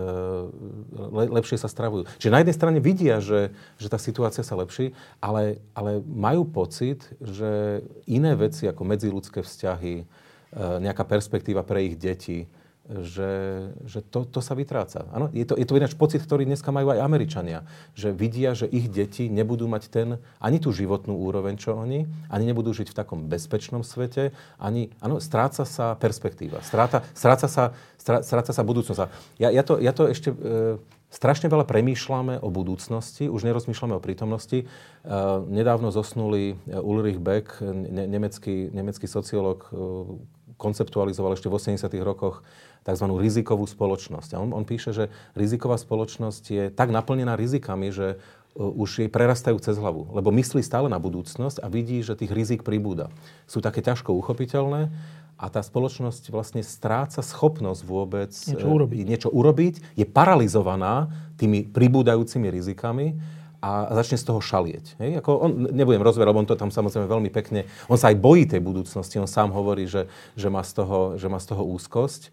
le, 0.93 1.23
lepšie 1.41 1.57
sa 1.57 1.71
stravujú. 1.71 2.05
Čiže 2.21 2.33
na 2.33 2.39
jednej 2.45 2.55
strane 2.55 2.79
vidia, 2.83 3.17
že, 3.23 3.55
že 3.81 3.87
tá 3.89 3.97
situácia 3.97 4.45
sa 4.45 4.53
lepší, 4.53 4.93
ale, 5.17 5.57
ale 5.73 5.97
majú 6.05 6.45
pocit, 6.45 7.09
že 7.17 7.81
iné 8.05 8.37
veci 8.37 8.69
ako 8.69 8.85
medziludské 8.85 9.41
vzťahy, 9.41 10.05
nejaká 10.53 11.07
perspektíva 11.07 11.65
pre 11.65 11.89
ich 11.89 11.95
deti, 11.95 12.45
že, 12.85 13.65
že 13.89 14.05
to, 14.05 14.29
to 14.29 14.45
sa 14.45 14.53
vytráca. 14.53 15.09
Ano, 15.09 15.33
je, 15.33 15.41
to, 15.41 15.57
je 15.57 15.65
to 15.65 15.73
ináč 15.73 15.97
pocit, 15.97 16.21
ktorý 16.21 16.45
dneska 16.45 16.69
majú 16.69 16.93
aj 16.93 17.01
Američania. 17.01 17.65
Že 17.97 18.13
vidia, 18.13 18.53
že 18.53 18.69
ich 18.69 18.93
deti 18.93 19.25
nebudú 19.25 19.65
mať 19.65 19.89
ten, 19.89 20.21
ani 20.37 20.61
tú 20.61 20.69
životnú 20.69 21.17
úroveň, 21.17 21.57
čo 21.57 21.73
oni, 21.73 22.05
ani 22.29 22.43
nebudú 22.45 22.77
žiť 22.77 22.93
v 22.93 22.97
takom 22.97 23.25
bezpečnom 23.25 23.81
svete, 23.81 24.37
ani, 24.61 24.93
ano, 25.01 25.17
stráca 25.17 25.65
sa 25.65 25.97
perspektíva, 25.97 26.61
stráca, 26.61 27.01
stráca, 27.17 27.49
sa, 27.49 27.73
stráca 27.97 28.53
sa 28.53 28.61
budúcnosť. 28.61 29.09
Ja, 29.41 29.49
ja, 29.49 29.65
to, 29.65 29.81
ja 29.81 29.89
to 29.89 30.05
ešte... 30.05 30.29
E, 30.29 30.77
Strašne 31.05 31.47
veľa 31.47 31.63
premýšľame 31.63 32.43
o 32.43 32.51
budúcnosti, 32.51 33.31
už 33.31 33.47
nerozmýšľame 33.47 33.95
o 33.95 34.03
prítomnosti. 34.03 34.67
Uh, 35.07 35.47
nedávno 35.47 35.87
zosnuli 35.87 36.59
Ulrich 36.67 37.23
Beck, 37.23 37.55
ne- 37.63 38.03
nemecký, 38.03 38.67
nemecký 38.75 39.07
sociológ, 39.07 39.63
uh, 39.71 40.19
konceptualizoval 40.55 41.35
ešte 41.35 41.51
v 41.51 41.57
80. 41.57 41.91
rokoch 42.01 42.41
tzv. 42.85 43.05
rizikovú 43.17 43.65
spoločnosť. 43.65 44.37
A 44.37 44.41
on, 44.41 44.53
on 44.53 44.63
píše, 44.63 44.93
že 44.93 45.05
riziková 45.33 45.75
spoločnosť 45.81 46.43
je 46.47 46.63
tak 46.69 46.93
naplnená 46.93 47.33
rizikami, 47.33 47.89
že 47.89 48.15
e, 48.15 48.61
už 48.61 49.05
jej 49.05 49.09
prerastajú 49.09 49.57
cez 49.57 49.75
hlavu. 49.75 50.13
Lebo 50.13 50.29
myslí 50.29 50.61
stále 50.61 50.87
na 50.87 51.01
budúcnosť 51.01 51.59
a 51.59 51.67
vidí, 51.67 51.99
že 52.05 52.15
tých 52.15 52.31
rizik 52.31 52.61
pribúda. 52.61 53.09
Sú 53.49 53.59
také 53.59 53.81
ťažko 53.81 54.13
uchopiteľné 54.13 54.93
a 55.35 55.45
tá 55.51 55.59
spoločnosť 55.59 56.31
vlastne 56.31 56.63
stráca 56.63 57.19
schopnosť 57.19 57.81
vôbec 57.83 58.31
niečo 58.31 58.71
urobiť. 58.71 59.03
niečo 59.03 59.29
urobiť. 59.33 59.99
Je 59.99 60.07
paralizovaná 60.07 61.11
tými 61.35 61.67
pribúdajúcimi 61.67 62.47
rizikami 62.47 63.19
a 63.65 63.89
začne 63.97 64.21
z 64.21 64.29
toho 64.29 64.37
šalieť. 64.37 65.01
Hej? 65.01 65.25
Ako 65.25 65.31
on, 65.41 65.51
nebudem 65.73 66.05
rozverať, 66.05 66.29
lebo 66.29 66.41
on 66.45 66.49
to 66.49 66.53
tam 66.53 66.69
samozrejme 66.69 67.09
veľmi 67.09 67.33
pekne, 67.33 67.65
on 67.89 67.97
sa 67.97 68.13
aj 68.13 68.21
bojí 68.21 68.45
tej 68.45 68.61
budúcnosti, 68.61 69.17
on 69.17 69.25
sám 69.25 69.49
hovorí, 69.49 69.89
že, 69.89 70.05
že, 70.37 70.53
má, 70.53 70.61
z 70.61 70.85
toho, 70.85 71.17
že 71.17 71.25
má 71.25 71.41
z 71.41 71.49
toho 71.49 71.65
úzkosť. 71.65 72.29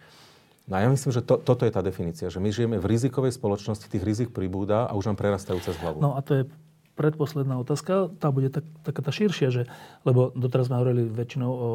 No 0.69 0.77
a 0.77 0.85
ja 0.85 0.89
myslím, 0.93 1.11
že 1.11 1.25
to, 1.25 1.41
toto 1.41 1.65
je 1.65 1.73
tá 1.73 1.81
definícia, 1.81 2.29
že 2.29 2.37
my 2.37 2.53
žijeme 2.53 2.77
v 2.77 2.85
rizikovej 2.85 3.33
spoločnosti, 3.33 3.89
tých 3.89 4.05
rizik 4.05 4.29
pribúda 4.31 4.85
a 4.85 4.93
už 4.93 5.09
nám 5.09 5.17
prerastajú 5.17 5.59
cez 5.65 5.75
hlavu. 5.81 6.05
No 6.05 6.15
a 6.15 6.21
to 6.21 6.45
je 6.45 6.45
predposledná 6.93 7.57
otázka, 7.57 8.13
tá 8.21 8.29
bude 8.29 8.53
tak, 8.53 8.69
taká 8.85 9.01
tá 9.01 9.11
širšia, 9.11 9.49
že, 9.49 9.63
lebo 10.05 10.31
doteraz 10.37 10.69
sme 10.69 10.77
hovorili 10.79 11.09
väčšinou 11.09 11.51
o 11.51 11.69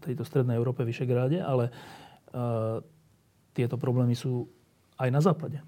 tejto 0.00 0.24
strednej 0.24 0.56
Európe, 0.56 0.84
Vyšegráde, 0.84 1.40
ale 1.40 1.68
uh, 2.32 2.80
tieto 3.52 3.76
problémy 3.76 4.16
sú 4.16 4.48
aj 4.96 5.08
na 5.12 5.20
západe. 5.20 5.60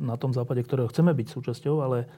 Na 0.00 0.16
tom 0.16 0.32
západe, 0.32 0.64
ktorého 0.64 0.88
chceme 0.88 1.12
byť 1.12 1.26
súčasťou, 1.28 1.84
ale 1.84 2.08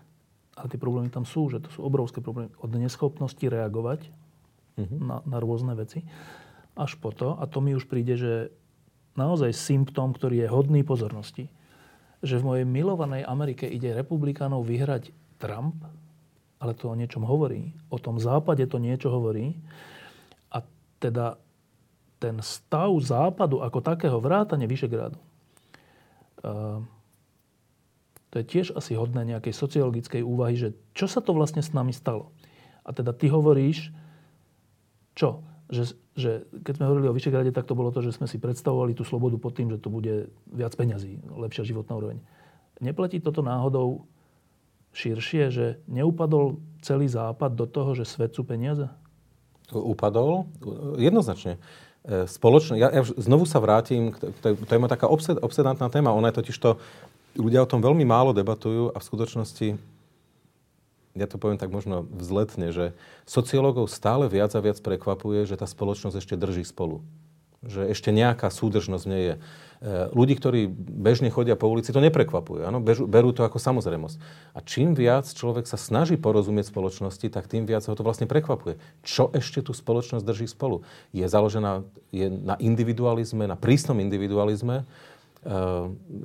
ale 0.57 0.67
tie 0.69 0.81
problémy 0.81 1.09
tam 1.09 1.25
sú, 1.25 1.49
že 1.49 1.61
to 1.65 1.73
sú 1.73 1.81
obrovské 1.85 2.21
problémy. 2.21 2.53
Od 2.61 2.71
neschopnosti 2.77 3.41
reagovať 3.41 4.09
uh-huh. 4.77 4.99
na, 5.01 5.17
na 5.25 5.39
rôzne 5.41 5.73
veci 5.73 6.05
až 6.73 6.97
po 6.97 7.13
to, 7.13 7.37
a 7.37 7.45
to 7.45 7.61
mi 7.61 7.77
už 7.77 7.85
príde, 7.85 8.17
že 8.17 8.49
naozaj 9.13 9.53
symptóm, 9.53 10.17
ktorý 10.17 10.45
je 10.45 10.49
hodný 10.49 10.81
pozornosti, 10.81 11.53
že 12.25 12.41
v 12.41 12.47
mojej 12.47 12.67
milovanej 12.67 13.29
Amerike 13.29 13.69
ide 13.69 13.93
republikánov 13.93 14.65
vyhrať 14.65 15.13
Trump, 15.37 15.77
ale 16.63 16.73
to 16.79 16.89
o 16.89 16.97
niečom 16.97 17.27
hovorí. 17.27 17.75
O 17.93 17.99
tom 17.99 18.17
západe 18.23 18.65
to 18.71 18.79
niečo 18.79 19.11
hovorí. 19.11 19.59
A 20.55 20.63
teda 21.03 21.37
ten 22.23 22.39
stav 22.41 22.95
západu 23.03 23.59
ako 23.59 23.83
takého 23.83 24.23
vrátane 24.23 24.71
Vyšegrádu, 24.71 25.19
uh, 25.19 26.79
to 28.33 28.41
je 28.41 28.49
tiež 28.49 28.73
asi 28.73 28.97
hodné 28.97 29.29
nejakej 29.29 29.53
sociologickej 29.53 30.25
úvahy, 30.25 30.57
že 30.57 30.73
čo 30.97 31.05
sa 31.05 31.21
to 31.21 31.37
vlastne 31.37 31.61
s 31.61 31.77
nami 31.77 31.93
stalo. 31.93 32.33
A 32.81 32.97
teda 32.97 33.13
ty 33.13 33.29
hovoríš, 33.29 33.93
čo? 35.13 35.45
Že, 35.69 35.83
že 36.17 36.31
keď 36.65 36.73
sme 36.81 36.89
hovorili 36.89 37.09
o 37.13 37.17
Vyšegrade, 37.17 37.53
tak 37.53 37.69
to 37.69 37.77
bolo 37.77 37.93
to, 37.93 38.01
že 38.01 38.17
sme 38.17 38.25
si 38.25 38.41
predstavovali 38.41 38.97
tú 38.97 39.05
slobodu 39.05 39.37
pod 39.37 39.53
tým, 39.53 39.69
že 39.69 39.77
to 39.77 39.93
bude 39.93 40.33
viac 40.49 40.73
peňazí, 40.73 41.21
lepšia 41.29 41.69
životná 41.69 41.93
úroveň. 41.93 42.25
Neplatí 42.81 43.21
toto 43.21 43.45
náhodou 43.45 44.09
širšie, 44.97 45.53
že 45.53 45.67
neupadol 45.85 46.61
celý 46.81 47.13
západ 47.13 47.53
do 47.53 47.69
toho, 47.69 47.93
že 47.93 48.09
svet 48.09 48.33
sú 48.33 48.49
peniaze? 48.49 48.89
Upadol? 49.73 50.49
Jednoznačne. 51.01 51.61
E, 52.03 52.27
spoločne, 52.29 52.77
ja, 52.77 52.91
ja 52.93 53.03
znovu 53.05 53.47
sa 53.47 53.63
vrátim, 53.63 54.13
to 54.43 54.59
to 54.59 54.73
je 54.75 54.81
taká 54.91 55.07
obsed, 55.07 55.39
obsedantná 55.39 55.87
téma, 55.87 56.11
ona 56.11 56.35
je 56.35 56.43
totiž 56.43 56.57
to 56.59 56.71
ľudia 57.37 57.65
o 57.65 57.71
tom 57.71 57.81
veľmi 57.81 58.05
málo 58.05 58.37
debatujú 58.37 58.93
a 58.93 58.99
v 59.01 59.09
skutočnosti, 59.09 59.69
ja 61.13 61.27
to 61.29 61.37
poviem 61.37 61.61
tak 61.61 61.69
možno 61.69 62.09
vzletne, 62.09 62.73
že 62.73 62.97
sociológov 63.29 63.93
stále 63.93 64.33
viac 64.33 64.57
a 64.57 64.65
viac 64.65 64.81
prekvapuje, 64.81 65.45
že 65.45 65.61
tá 65.61 65.69
spoločnosť 65.69 66.17
ešte 66.17 66.41
drží 66.41 66.65
spolu. 66.65 67.05
Že 67.63 67.95
ešte 67.95 68.11
nejaká 68.11 68.49
súdržnosť 68.51 69.05
nie 69.07 69.23
je. 69.23 69.35
E, 69.37 69.41
ľudí, 70.11 70.35
ktorí 70.35 70.67
bežne 70.73 71.31
chodia 71.31 71.55
po 71.55 71.71
ulici, 71.71 71.95
to 71.95 72.03
neprekvapuje. 72.03 72.65
Áno? 72.67 72.83
berú 72.83 73.31
to 73.31 73.47
ako 73.47 73.61
samozrejmosť. 73.61 74.17
A 74.57 74.59
čím 74.65 74.99
viac 74.99 75.29
človek 75.29 75.69
sa 75.69 75.79
snaží 75.79 76.19
porozumieť 76.19 76.73
spoločnosti, 76.73 77.29
tak 77.29 77.47
tým 77.47 77.69
viac 77.69 77.87
ho 77.87 77.95
to 77.95 78.03
vlastne 78.03 78.27
prekvapuje. 78.27 78.81
Čo 79.05 79.31
ešte 79.31 79.63
tú 79.63 79.77
spoločnosť 79.77 80.25
drží 80.27 80.49
spolu? 80.49 80.83
Je 81.15 81.23
založená 81.29 81.87
je 82.11 82.33
na 82.33 82.59
individualizme, 82.59 83.47
na 83.47 83.55
prísnom 83.55 84.01
individualizme, 84.01 84.89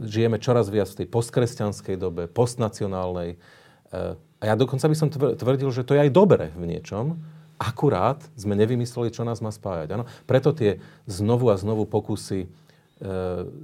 žijeme 0.05 0.37
čoraz 0.37 0.69
viac 0.69 0.89
v 0.93 1.03
tej 1.03 1.07
postkresťanskej 1.09 1.95
dobe, 1.97 2.29
postnacionálnej. 2.29 3.37
Ehm, 3.89 4.17
a 4.37 4.43
ja 4.45 4.53
dokonca 4.53 4.85
by 4.85 4.95
som 4.95 5.09
tvrdil, 5.09 5.69
že 5.73 5.81
to 5.81 5.97
je 5.97 6.05
aj 6.05 6.11
dobre 6.13 6.53
v 6.53 6.69
niečom, 6.69 7.17
akurát 7.57 8.21
sme 8.37 8.53
nevymysleli, 8.53 9.09
čo 9.09 9.25
nás 9.25 9.41
má 9.41 9.49
spájať. 9.49 9.97
Ano? 9.97 10.05
Preto 10.29 10.53
tie 10.53 10.77
znovu 11.09 11.49
a 11.49 11.57
znovu 11.57 11.89
pokusy 11.89 12.45
e, 12.45 12.47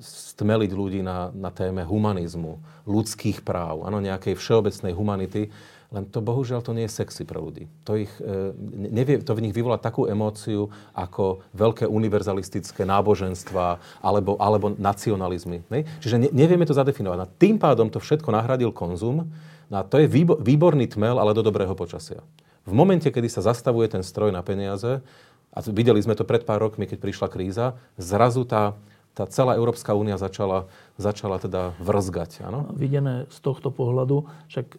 stmeliť 0.02 0.72
ľudí 0.74 1.06
na, 1.06 1.30
na 1.30 1.54
téme 1.54 1.86
humanizmu, 1.86 2.58
ľudských 2.90 3.46
práv, 3.46 3.86
ano, 3.86 4.02
nejakej 4.02 4.34
všeobecnej 4.34 4.98
humanity, 4.98 5.54
len 5.94 6.10
to 6.10 6.26
bohužiaľ 6.26 6.66
to 6.66 6.74
nie 6.74 6.90
je 6.90 6.98
sexy 6.98 7.22
pre 7.22 7.38
ľudí. 7.38 7.70
To, 7.86 7.94
ich, 7.94 8.10
e, 8.18 8.52
nevie, 8.74 9.22
to 9.22 9.38
v 9.38 9.46
nich 9.46 9.54
vyvolá 9.54 9.78
takú 9.78 10.10
emóciu 10.10 10.74
ako 10.98 11.46
veľké 11.54 11.86
univerzalistické 11.86 12.82
náboženstva 12.82 13.78
alebo, 14.02 14.34
alebo 14.42 14.74
nacionalizmy. 14.74 15.62
Ne? 15.70 15.86
Čiže 16.02 16.18
ne, 16.18 16.30
nevieme 16.34 16.66
to 16.66 16.74
zadefinovať. 16.74 17.20
A 17.22 17.30
tým 17.30 17.62
pádom 17.62 17.94
to 17.94 18.02
všetko 18.02 18.34
nahradil 18.34 18.74
konzum. 18.74 19.30
No 19.70 19.76
a 19.80 19.86
to 19.86 20.02
je 20.02 20.10
výborný 20.42 20.90
tmel, 20.90 21.22
ale 21.22 21.38
do 21.38 21.46
dobrého 21.46 21.78
počasia. 21.78 22.26
V 22.66 22.74
momente, 22.74 23.06
kedy 23.14 23.30
sa 23.30 23.46
zastavuje 23.46 23.86
ten 23.86 24.02
stroj 24.02 24.34
na 24.34 24.42
peniaze, 24.42 25.06
a 25.54 25.62
videli 25.70 26.02
sme 26.02 26.18
to 26.18 26.26
pred 26.26 26.42
pár 26.42 26.66
rokmi, 26.66 26.90
keď 26.90 26.98
prišla 26.98 27.28
kríza, 27.30 27.78
zrazu 27.94 28.42
tá, 28.42 28.74
tá 29.14 29.30
celá 29.30 29.54
Európska 29.54 29.94
únia 29.94 30.18
začala, 30.18 30.66
začala 30.98 31.38
teda 31.38 31.78
vrzgať. 31.78 32.42
Áno? 32.42 32.74
Videné 32.74 33.30
z 33.30 33.38
tohto 33.38 33.70
pohľadu, 33.70 34.26
však 34.50 34.74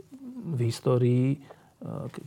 v 0.45 0.61
histórii, 0.69 1.41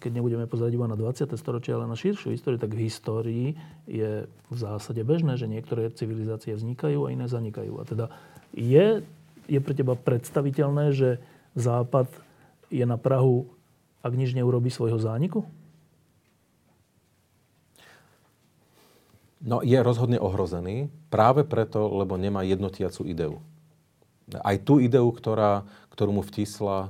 keď 0.02 0.12
nebudeme 0.14 0.46
pozerať 0.46 0.78
iba 0.78 0.86
na 0.86 0.98
20. 0.98 1.34
storočie, 1.34 1.74
ale 1.74 1.90
na 1.90 1.98
širšiu 1.98 2.34
históriu, 2.34 2.62
tak 2.62 2.74
v 2.74 2.86
histórii 2.86 3.48
je 3.90 4.26
v 4.30 4.58
zásade 4.58 5.02
bežné, 5.02 5.38
že 5.38 5.50
niektoré 5.50 5.90
civilizácie 5.94 6.54
vznikajú 6.54 7.06
a 7.06 7.14
iné 7.14 7.26
zanikajú. 7.26 7.82
A 7.82 7.84
teda 7.86 8.06
je, 8.54 9.02
je 9.50 9.60
pre 9.62 9.74
teba 9.74 9.98
predstaviteľné, 9.98 10.94
že 10.94 11.10
Západ 11.58 12.06
je 12.70 12.86
na 12.86 13.02
Prahu, 13.02 13.50
ak 14.06 14.14
nič 14.14 14.38
neurobi 14.38 14.70
svojho 14.70 15.02
zániku? 15.02 15.42
No, 19.42 19.62
je 19.66 19.78
rozhodne 19.82 20.22
ohrozený 20.22 20.90
práve 21.10 21.46
preto, 21.46 21.90
lebo 21.98 22.18
nemá 22.18 22.46
jednotiacu 22.46 23.06
ideu. 23.10 23.34
Aj 24.44 24.58
tú 24.60 24.78
ideu, 24.78 25.08
ktorá, 25.10 25.66
ktorú 25.94 26.20
mu 26.20 26.24
vtisla 26.26 26.90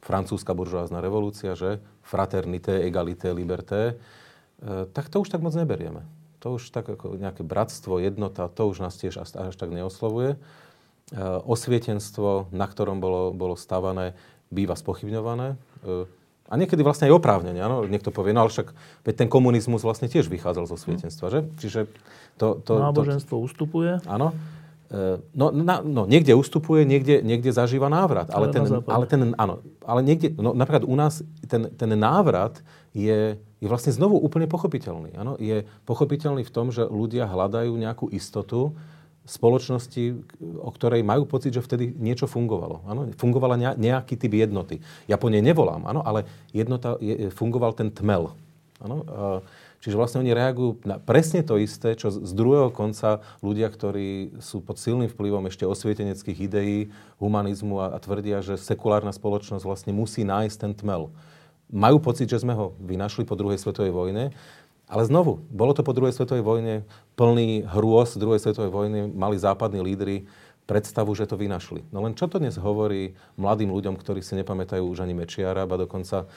francúzska 0.00 0.54
buržoázna 0.54 1.02
revolúcia, 1.02 1.58
že 1.58 1.82
fraternité, 2.06 2.86
egalité, 2.86 3.34
liberté, 3.34 3.94
e, 4.62 4.86
tak 4.90 5.10
to 5.10 5.22
už 5.22 5.28
tak 5.28 5.42
moc 5.42 5.52
neberieme. 5.54 6.06
To 6.38 6.54
už 6.54 6.70
tak 6.70 6.86
ako 6.86 7.18
nejaké 7.18 7.42
bratstvo, 7.42 7.98
jednota, 7.98 8.46
to 8.46 8.70
už 8.70 8.78
nás 8.78 8.94
tiež 8.94 9.22
až, 9.26 9.34
až 9.34 9.54
tak 9.58 9.74
neoslovuje. 9.74 10.34
E, 10.34 10.38
osvietenstvo, 11.44 12.54
na 12.54 12.66
ktorom 12.70 13.02
bolo, 13.02 13.34
bolo 13.34 13.58
stavané, 13.58 14.14
býva 14.48 14.78
spochybňované. 14.78 15.58
E, 15.82 16.06
A 16.48 16.56
niekedy 16.56 16.80
vlastne 16.80 17.12
aj 17.12 17.20
oprávnenie. 17.20 17.60
Áno? 17.60 17.84
Niekto 17.84 18.08
povie, 18.08 18.32
no 18.32 18.40
ale 18.40 18.48
však 18.48 18.72
veď 19.04 19.14
ten 19.20 19.28
komunizmus 19.28 19.84
vlastne 19.84 20.08
tiež 20.08 20.32
vychádzal 20.32 20.64
zo 20.64 20.80
svietenstva, 20.80 21.26
že? 21.28 21.40
Čiže 21.60 21.80
to, 22.40 22.56
to, 22.64 22.80
Náboženstvo 22.80 23.36
to, 23.36 23.44
ustupuje. 23.44 24.00
Áno. 24.08 24.32
No, 25.36 25.52
na, 25.52 25.84
no, 25.84 26.08
niekde 26.08 26.32
ustupuje, 26.32 26.88
niekde, 26.88 27.20
niekde 27.20 27.52
zažíva 27.52 27.92
návrat. 27.92 28.32
Ale, 28.32 28.48
ale 28.48 28.54
ten, 28.56 28.64
ale 28.88 29.04
ten, 29.04 29.20
áno, 29.36 29.60
ale 29.84 30.00
niekde, 30.00 30.32
no, 30.32 30.56
napríklad 30.56 30.88
u 30.88 30.96
nás 30.96 31.20
ten, 31.44 31.68
ten 31.76 31.92
návrat 31.92 32.64
je, 32.96 33.36
je 33.36 33.66
vlastne 33.68 33.92
znovu 33.92 34.16
úplne 34.16 34.48
pochopiteľný. 34.48 35.12
Áno? 35.20 35.36
Je 35.36 35.68
pochopiteľný 35.84 36.40
v 36.40 36.52
tom, 36.52 36.72
že 36.72 36.88
ľudia 36.88 37.28
hľadajú 37.28 37.76
nejakú 37.76 38.08
istotu, 38.16 38.72
spoločnosti, 39.28 40.24
o 40.40 40.70
ktorej 40.72 41.04
majú 41.04 41.28
pocit, 41.28 41.52
že 41.52 41.60
vtedy 41.60 41.92
niečo 41.92 42.24
fungovalo. 42.24 42.88
Ano? 42.88 43.12
Fungovala 43.12 43.60
nejaký 43.76 44.16
typ 44.16 44.32
jednoty. 44.32 44.80
Ja 45.04 45.20
po 45.20 45.28
nej 45.28 45.44
nevolám, 45.44 45.84
ano? 45.84 46.00
ale 46.00 46.24
jednota, 46.56 46.96
je, 46.96 47.28
fungoval 47.28 47.76
ten 47.76 47.92
tmel. 47.92 48.32
Ano? 48.80 49.04
Čiže 49.78 49.94
vlastne 49.94 50.26
oni 50.26 50.34
reagujú 50.34 50.82
na 50.82 50.98
presne 50.98 51.46
to 51.46 51.54
isté, 51.54 51.94
čo 51.94 52.10
z 52.10 52.32
druhého 52.34 52.74
konca 52.74 53.22
ľudia, 53.46 53.70
ktorí 53.70 54.42
sú 54.42 54.58
pod 54.58 54.82
silným 54.82 55.06
vplyvom 55.06 55.46
ešte 55.46 55.62
osvieteneckých 55.62 56.38
ideí, 56.50 56.90
humanizmu 57.22 57.78
a, 57.78 57.94
a 57.94 57.98
tvrdia, 58.02 58.42
že 58.42 58.58
sekulárna 58.58 59.14
spoločnosť 59.14 59.62
vlastne 59.62 59.92
musí 59.94 60.26
nájsť 60.26 60.56
ten 60.58 60.72
tmel. 60.74 61.14
Majú 61.70 62.02
pocit, 62.02 62.26
že 62.26 62.42
sme 62.42 62.58
ho 62.58 62.74
vynašli 62.82 63.22
po 63.22 63.38
druhej 63.38 63.60
svetovej 63.62 63.94
vojne, 63.94 64.34
ale 64.88 65.02
znovu, 65.04 65.44
bolo 65.52 65.76
to 65.76 65.84
po 65.84 65.92
druhej 65.92 66.16
svetovej 66.16 66.42
vojne 66.42 66.74
plný 67.14 67.68
hrôz 67.68 68.16
druhej 68.16 68.40
svetovej 68.40 68.72
vojny, 68.72 69.04
mali 69.12 69.36
západní 69.36 69.84
lídry 69.84 70.24
predstavu, 70.64 71.12
že 71.12 71.28
to 71.28 71.36
vynašli. 71.36 71.84
No 71.92 72.04
len 72.04 72.16
čo 72.16 72.28
to 72.28 72.40
dnes 72.40 72.56
hovorí 72.56 73.16
mladým 73.36 73.72
ľuďom, 73.72 73.96
ktorí 74.00 74.24
si 74.24 74.36
nepamätajú 74.36 74.84
už 74.84 75.04
ani 75.04 75.16
Mečiara, 75.16 75.68
ba 75.68 75.76
dokonca, 75.80 76.28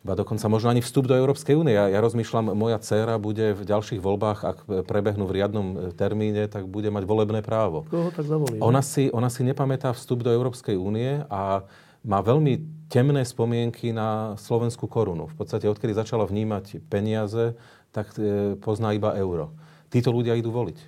ba 0.00 0.16
dokonca 0.16 0.48
možno 0.48 0.72
ani 0.72 0.80
vstup 0.80 1.04
do 1.04 1.12
Európskej 1.12 1.52
únie. 1.52 1.76
Ja, 1.76 1.92
ja 1.92 2.00
rozmýšľam, 2.00 2.56
moja 2.56 2.80
dcéra 2.80 3.20
bude 3.20 3.52
v 3.52 3.62
ďalších 3.68 4.00
voľbách, 4.00 4.38
ak 4.40 4.58
prebehnú 4.88 5.28
v 5.28 5.36
riadnom 5.36 5.66
e, 5.76 5.76
termíne, 5.92 6.48
tak 6.48 6.64
bude 6.64 6.88
mať 6.88 7.04
volebné 7.04 7.44
právo. 7.44 7.84
Koho 7.92 8.08
tak 8.08 8.24
zavolí? 8.24 8.56
Ona 8.64 8.80
si, 8.80 9.12
ona 9.12 9.28
si 9.28 9.44
nepamätá 9.44 9.92
vstup 9.92 10.24
do 10.24 10.32
Európskej 10.32 10.80
únie 10.80 11.20
a 11.28 11.68
má 12.00 12.24
veľmi 12.24 12.88
temné 12.88 13.20
spomienky 13.28 13.92
na 13.92 14.40
slovenskú 14.40 14.88
korunu. 14.88 15.28
V 15.28 15.36
podstate, 15.36 15.68
odkedy 15.68 15.92
začala 15.92 16.24
vnímať 16.24 16.80
peniaze, 16.88 17.52
tak 17.92 18.16
e, 18.16 18.56
pozná 18.56 18.96
iba 18.96 19.12
euro. 19.20 19.52
Títo 19.92 20.16
ľudia 20.16 20.32
idú 20.32 20.48
voliť. 20.48 20.78
E, 20.80 20.86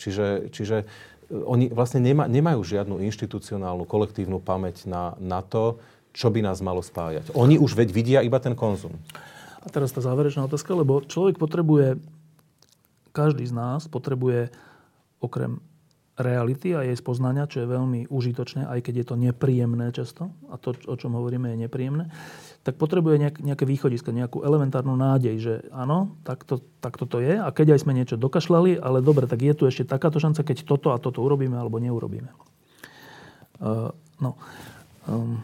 čiže, 0.00 0.48
čiže 0.48 0.88
oni 1.28 1.68
vlastne 1.68 2.00
nema, 2.00 2.24
nemajú 2.24 2.60
žiadnu 2.64 3.04
inštitucionálnu, 3.04 3.84
kolektívnu 3.84 4.40
pamäť 4.40 4.88
na, 4.88 5.12
na 5.20 5.44
to, 5.44 5.76
čo 6.12 6.28
by 6.28 6.44
nás 6.44 6.60
malo 6.60 6.84
spájať. 6.84 7.32
Oni 7.32 7.56
už 7.56 7.72
veď 7.76 7.88
vidia 7.90 8.20
iba 8.20 8.36
ten 8.38 8.52
konzum. 8.52 8.92
A 9.62 9.66
teraz 9.72 9.94
tá 9.94 10.04
záverečná 10.04 10.44
otázka, 10.44 10.76
lebo 10.76 11.00
človek 11.04 11.40
potrebuje, 11.40 11.98
každý 13.16 13.48
z 13.48 13.54
nás 13.54 13.88
potrebuje 13.88 14.52
okrem 15.22 15.62
reality 16.20 16.76
a 16.76 16.84
jej 16.84 16.92
spoznania, 16.92 17.48
čo 17.48 17.64
je 17.64 17.72
veľmi 17.72 18.12
užitočné, 18.12 18.68
aj 18.68 18.84
keď 18.84 18.94
je 19.00 19.06
to 19.08 19.14
nepríjemné 19.16 19.88
často, 19.96 20.28
a 20.52 20.60
to, 20.60 20.76
o 20.84 20.94
čom 21.00 21.16
hovoríme, 21.16 21.48
je 21.56 21.64
nepríjemné, 21.64 22.12
tak 22.62 22.76
potrebuje 22.76 23.16
nejak, 23.16 23.36
nejaké 23.40 23.64
východisko, 23.64 24.12
nejakú 24.12 24.44
elementárnu 24.44 24.92
nádej, 24.92 25.36
že 25.40 25.54
áno, 25.72 26.14
takto, 26.22 26.60
takto 26.84 27.08
to 27.08 27.24
je 27.24 27.40
a 27.40 27.48
keď 27.48 27.74
aj 27.74 27.82
sme 27.88 27.96
niečo 27.96 28.20
dokašľali, 28.20 28.76
ale 28.76 29.00
dobre, 29.00 29.24
tak 29.24 29.40
je 29.40 29.56
tu 29.56 29.64
ešte 29.64 29.88
takáto 29.88 30.20
šanca, 30.20 30.44
keď 30.44 30.68
toto 30.68 30.92
a 30.92 31.00
toto 31.00 31.24
urobíme 31.24 31.56
alebo 31.56 31.80
neurobíme. 31.80 32.28
Uh, 33.62 33.88
no. 34.20 34.36
Um, 35.08 35.40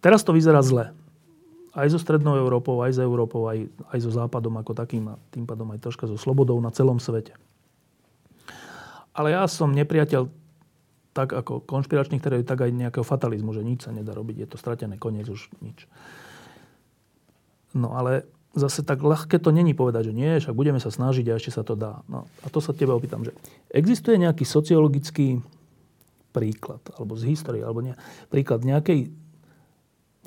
teraz 0.00 0.24
to 0.24 0.32
vyzerá 0.32 0.60
zle. 0.64 0.92
Aj 1.76 1.86
so 1.92 2.00
Strednou 2.00 2.40
Európou, 2.40 2.80
aj 2.80 2.96
s 2.96 3.00
Európou, 3.00 3.52
aj, 3.52 3.68
aj 3.92 3.98
so 4.00 4.08
Západom 4.08 4.56
ako 4.56 4.72
takým 4.72 5.12
a 5.12 5.20
tým 5.28 5.44
pádom 5.44 5.68
aj 5.76 5.84
troška 5.84 6.08
so 6.08 6.16
slobodou 6.16 6.56
na 6.60 6.72
celom 6.72 6.96
svete. 6.96 7.36
Ale 9.12 9.32
ja 9.32 9.44
som 9.48 9.72
nepriateľ 9.72 10.28
tak 11.16 11.32
ako 11.32 11.64
konšpiračných 11.64 12.20
teórií, 12.20 12.44
tak 12.44 12.60
aj 12.60 12.76
nejakého 12.76 13.00
fatalizmu, 13.00 13.56
že 13.56 13.64
nič 13.64 13.88
sa 13.88 13.92
nedá 13.92 14.12
robiť, 14.12 14.44
je 14.44 14.48
to 14.52 14.60
stratené, 14.60 15.00
koniec 15.00 15.24
už 15.32 15.48
nič. 15.64 15.88
No 17.72 17.96
ale 17.96 18.28
zase 18.52 18.84
tak 18.84 19.00
ľahké 19.00 19.40
to 19.40 19.48
není 19.52 19.72
povedať, 19.72 20.12
že 20.12 20.16
nie, 20.16 20.40
však 20.40 20.52
budeme 20.56 20.80
sa 20.80 20.92
snažiť 20.92 21.24
a 21.32 21.36
ešte 21.40 21.56
sa 21.56 21.64
to 21.64 21.72
dá. 21.72 22.04
No 22.08 22.28
a 22.44 22.46
to 22.52 22.60
sa 22.60 22.76
teba 22.76 22.92
opýtam, 22.92 23.24
že 23.24 23.32
existuje 23.72 24.20
nejaký 24.20 24.44
sociologický 24.44 25.40
príklad, 26.36 26.84
alebo 26.96 27.16
z 27.16 27.32
histórie, 27.32 27.64
alebo 27.64 27.80
nie, 27.80 27.96
príklad 28.28 28.64
nejakej, 28.64 29.08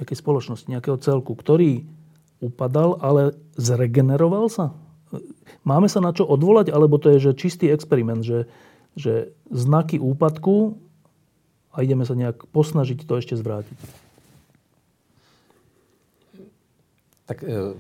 nejakej 0.02 0.20
spoločnosti, 0.20 0.68
nejakého 0.72 0.98
celku, 1.00 1.36
ktorý 1.36 1.84
upadal, 2.40 2.98
ale 3.04 3.36
zregeneroval 3.60 4.48
sa? 4.48 4.72
Máme 5.68 5.92
sa 5.92 6.00
na 6.00 6.16
čo 6.16 6.24
odvolať, 6.24 6.72
alebo 6.72 7.02
to 7.02 7.12
je 7.12 7.32
že 7.32 7.40
čistý 7.40 7.68
experiment, 7.74 8.24
že 8.24 8.48
že 9.00 9.32
znaky 9.48 9.96
úpadku 10.02 10.76
a 11.72 11.86
ideme 11.86 12.04
sa 12.04 12.18
nejak 12.18 12.50
posnažiť 12.50 13.06
to 13.06 13.14
ešte 13.16 13.36
zvrátiť. 13.38 13.78
Tak 17.30 17.46
e, 17.46 17.78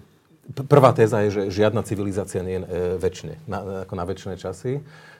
prvá 0.69 0.93
téza 0.93 1.25
je, 1.25 1.29
že 1.33 1.43
žiadna 1.49 1.81
civilizácia 1.81 2.45
nie 2.45 2.61
je 2.61 2.63
e, 2.63 2.69
väčšine, 3.01 3.35
na, 3.49 3.83
ako 3.83 3.93
na 3.97 4.05
väčšie 4.05 4.37
časy. 4.37 4.71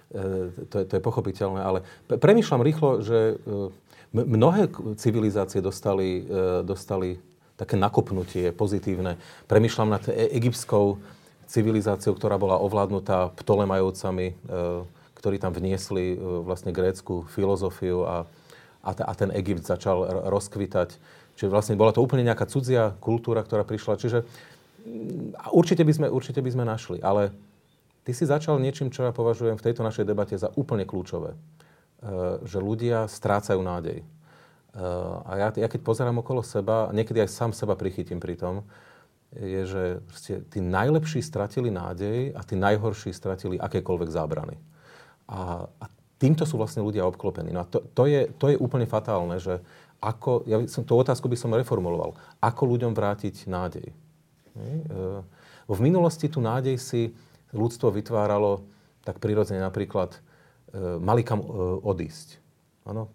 E, 0.10 0.50
to, 0.70 0.76
je, 0.82 0.86
to 0.86 0.94
je 0.98 1.04
pochopiteľné, 1.04 1.62
ale 1.62 1.80
premýšľam 2.10 2.66
rýchlo, 2.66 2.90
že 3.06 3.38
mnohé 4.14 4.74
civilizácie 4.98 5.62
dostali, 5.62 6.26
dostali 6.66 7.22
také 7.54 7.78
nakopnutie 7.78 8.50
pozitívne. 8.50 9.22
Premýšľam 9.46 9.90
nad 9.94 10.04
egyptskou 10.10 10.98
civilizáciou, 11.46 12.18
ktorá 12.18 12.42
bola 12.42 12.58
ovládnutá 12.58 13.30
Ptolemajovcami, 13.38 14.34
ktorí 15.20 15.36
tam 15.38 15.52
vniesli 15.52 16.16
e, 16.16 16.18
vlastne 16.18 16.72
grécku 16.72 17.28
filozofiu 17.28 18.08
a, 18.08 18.24
a, 18.80 18.92
a 18.96 19.14
ten 19.14 19.36
Egypt 19.36 19.68
začal 19.68 20.08
rozkvitať. 20.32 20.96
Čiže 21.36 21.52
vlastne 21.52 21.76
bola 21.76 21.92
to 21.92 22.00
úplne 22.00 22.24
nejaká 22.24 22.48
cudzia 22.48 22.96
kultúra, 23.04 23.44
ktorá 23.44 23.68
prišla. 23.68 24.00
Čiže 24.00 24.24
mm, 24.24 25.52
určite 25.52 25.84
by 25.84 25.94
sme, 25.94 26.08
určite 26.08 26.40
by 26.40 26.50
sme 26.56 26.64
našli. 26.64 27.04
Ale 27.04 27.36
ty 28.10 28.18
si 28.18 28.26
začal 28.26 28.58
niečím, 28.58 28.90
čo 28.90 29.06
ja 29.06 29.14
považujem 29.14 29.54
v 29.54 29.66
tejto 29.70 29.86
našej 29.86 30.02
debate 30.10 30.34
za 30.34 30.50
úplne 30.58 30.82
kľúčové. 30.82 31.38
E, 31.38 31.38
že 32.42 32.58
ľudia 32.58 33.06
strácajú 33.06 33.62
nádej. 33.62 34.02
E, 34.02 34.06
a 35.30 35.32
ja, 35.38 35.48
ja 35.54 35.70
keď 35.70 35.86
pozerám 35.86 36.26
okolo 36.26 36.42
seba, 36.42 36.90
niekedy 36.90 37.22
aj 37.22 37.30
sám 37.30 37.52
seba 37.54 37.78
prichytím 37.78 38.18
pri 38.18 38.34
tom, 38.34 38.66
je, 39.30 39.62
že 39.70 39.84
tí 40.50 40.58
najlepší 40.58 41.22
stratili 41.22 41.70
nádej 41.70 42.34
a 42.34 42.42
tí 42.42 42.58
najhorší 42.58 43.14
stratili 43.14 43.62
akékoľvek 43.62 44.10
zábrany. 44.10 44.58
A, 45.30 45.70
a 45.70 45.86
týmto 46.18 46.50
sú 46.50 46.58
vlastne 46.58 46.82
ľudia 46.82 47.06
obklopení. 47.06 47.54
No 47.54 47.62
a 47.62 47.70
to, 47.70 47.86
to, 47.94 48.10
je, 48.10 48.26
to 48.42 48.50
je 48.50 48.58
úplne 48.58 48.90
fatálne, 48.90 49.38
že 49.38 49.62
ako, 50.02 50.50
ja 50.50 50.58
som, 50.66 50.82
tú 50.82 50.98
otázku 50.98 51.30
by 51.30 51.38
som 51.38 51.54
reformuloval. 51.54 52.18
Ako 52.42 52.74
ľuďom 52.74 52.98
vrátiť 52.98 53.46
nádej? 53.46 53.86
E, 53.86 53.94
v 55.70 55.80
minulosti 55.86 56.26
tú 56.26 56.42
nádej 56.42 56.82
si 56.82 57.14
ľudstvo 57.56 57.94
vytváralo 57.94 58.66
tak 59.04 59.18
prirodzene 59.18 59.64
napríklad 59.64 60.16
e, 60.16 60.20
mali 61.02 61.26
kam 61.26 61.42
e, 61.42 61.48
odísť. 61.82 62.38
Ano? 62.86 63.10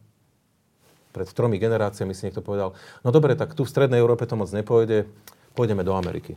Pred 1.15 1.31
tromi 1.31 1.63
generáciami 1.63 2.11
si 2.17 2.27
niekto 2.27 2.43
povedal, 2.43 2.75
no 3.07 3.09
dobre, 3.15 3.39
tak 3.39 3.55
tu 3.55 3.63
v 3.63 3.71
Strednej 3.71 4.03
Európe 4.03 4.27
to 4.27 4.35
moc 4.35 4.51
nepôjde, 4.51 5.07
pôjdeme 5.55 5.87
do 5.87 5.95
Ameriky. 5.95 6.35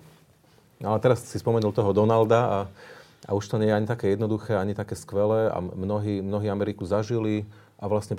No 0.78 0.94
ale 0.94 1.02
teraz 1.02 1.26
si 1.26 1.42
spomenul 1.42 1.74
toho 1.74 1.90
Donalda 1.90 2.42
a 2.46 2.60
a 3.26 3.36
už 3.36 3.50
to 3.50 3.58
nie 3.58 3.74
je 3.74 3.78
ani 3.78 3.88
také 3.90 4.14
jednoduché, 4.14 4.54
ani 4.54 4.78
také 4.78 4.94
skvelé 4.94 5.50
a 5.50 5.58
mnohí, 5.60 6.22
mnohí 6.22 6.48
Ameriku 6.48 6.86
zažili 6.86 7.44
a 7.82 7.90
vlastne 7.90 8.14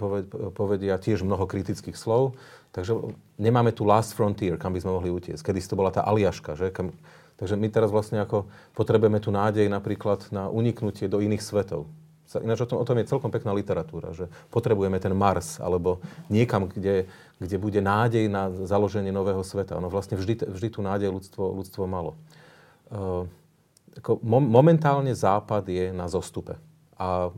povedia 0.53 0.99
tiež 0.99 1.23
mnoho 1.23 1.47
kritických 1.47 1.95
slov. 1.95 2.35
Takže 2.75 3.15
nemáme 3.41 3.73
tu 3.73 3.87
last 3.87 4.13
frontier, 4.19 4.59
kam 4.59 4.77
by 4.77 4.83
sme 4.83 4.93
mohli 4.99 5.09
utiecť. 5.09 5.41
Kedy 5.41 5.61
to 5.65 5.79
bola 5.79 5.95
tá 5.95 6.03
Aliaška, 6.03 6.59
že? 6.59 6.75
Kam, 6.75 6.93
takže 7.39 7.55
my 7.57 7.67
teraz 7.73 7.89
vlastne 7.95 8.21
ako 8.21 8.51
potrebujeme 8.75 9.23
tu 9.23 9.33
nádej 9.33 9.71
napríklad 9.71 10.29
na 10.35 10.53
uniknutie 10.53 11.09
do 11.09 11.23
iných 11.23 11.41
svetov. 11.41 11.89
Ináč 12.29 12.61
o 12.61 12.69
tom, 12.69 12.77
o 12.77 12.85
tom 12.85 13.01
je 13.01 13.09
celkom 13.09 13.33
pekná 13.33 13.57
literatúra, 13.57 14.13
že 14.13 14.29
potrebujeme 14.53 15.01
ten 15.01 15.17
Mars, 15.17 15.57
alebo 15.65 16.05
niekam, 16.29 16.69
kde, 16.69 17.09
kde 17.41 17.57
bude 17.57 17.81
nádej 17.81 18.29
na 18.29 18.53
založenie 18.69 19.09
nového 19.09 19.41
sveta. 19.41 19.81
Ono 19.81 19.89
vlastne 19.89 20.21
vždy, 20.21 20.45
vždy 20.45 20.69
tú 20.69 20.85
nádej 20.85 21.09
ľudstvo, 21.09 21.41
ľudstvo 21.57 21.89
malo. 21.89 22.21
Uh, 22.93 23.25
ako 23.97 24.21
momentálne 24.29 25.17
Západ 25.17 25.65
je 25.73 25.89
na 25.89 26.05
zostupe. 26.13 26.61
A 27.01 27.33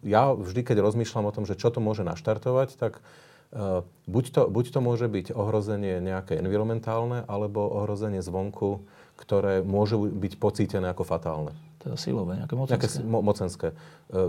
ja 0.00 0.32
vždy, 0.32 0.64
keď 0.64 0.88
rozmýšľam 0.88 1.28
o 1.28 1.34
tom, 1.36 1.44
že 1.44 1.60
čo 1.60 1.68
to 1.68 1.84
môže 1.84 2.00
naštartovať, 2.00 2.80
tak 2.80 3.04
uh, 3.52 3.84
buď, 4.08 4.24
to, 4.32 4.42
buď 4.48 4.64
to 4.72 4.80
môže 4.80 5.04
byť 5.04 5.36
ohrozenie 5.36 6.00
nejaké 6.00 6.40
environmentálne, 6.40 7.28
alebo 7.28 7.68
ohrozenie 7.68 8.24
zvonku, 8.24 8.88
ktoré 9.20 9.60
môže 9.60 10.00
byť 10.00 10.32
pocítené 10.40 10.88
ako 10.88 11.04
fatálne. 11.04 11.52
Teda 11.80 11.96
silové, 12.00 12.40
nejaké 12.40 12.56
mocenské. 12.56 12.76
Nejaké 12.76 12.88
mo- 13.04 13.24
mocenské. 13.24 13.68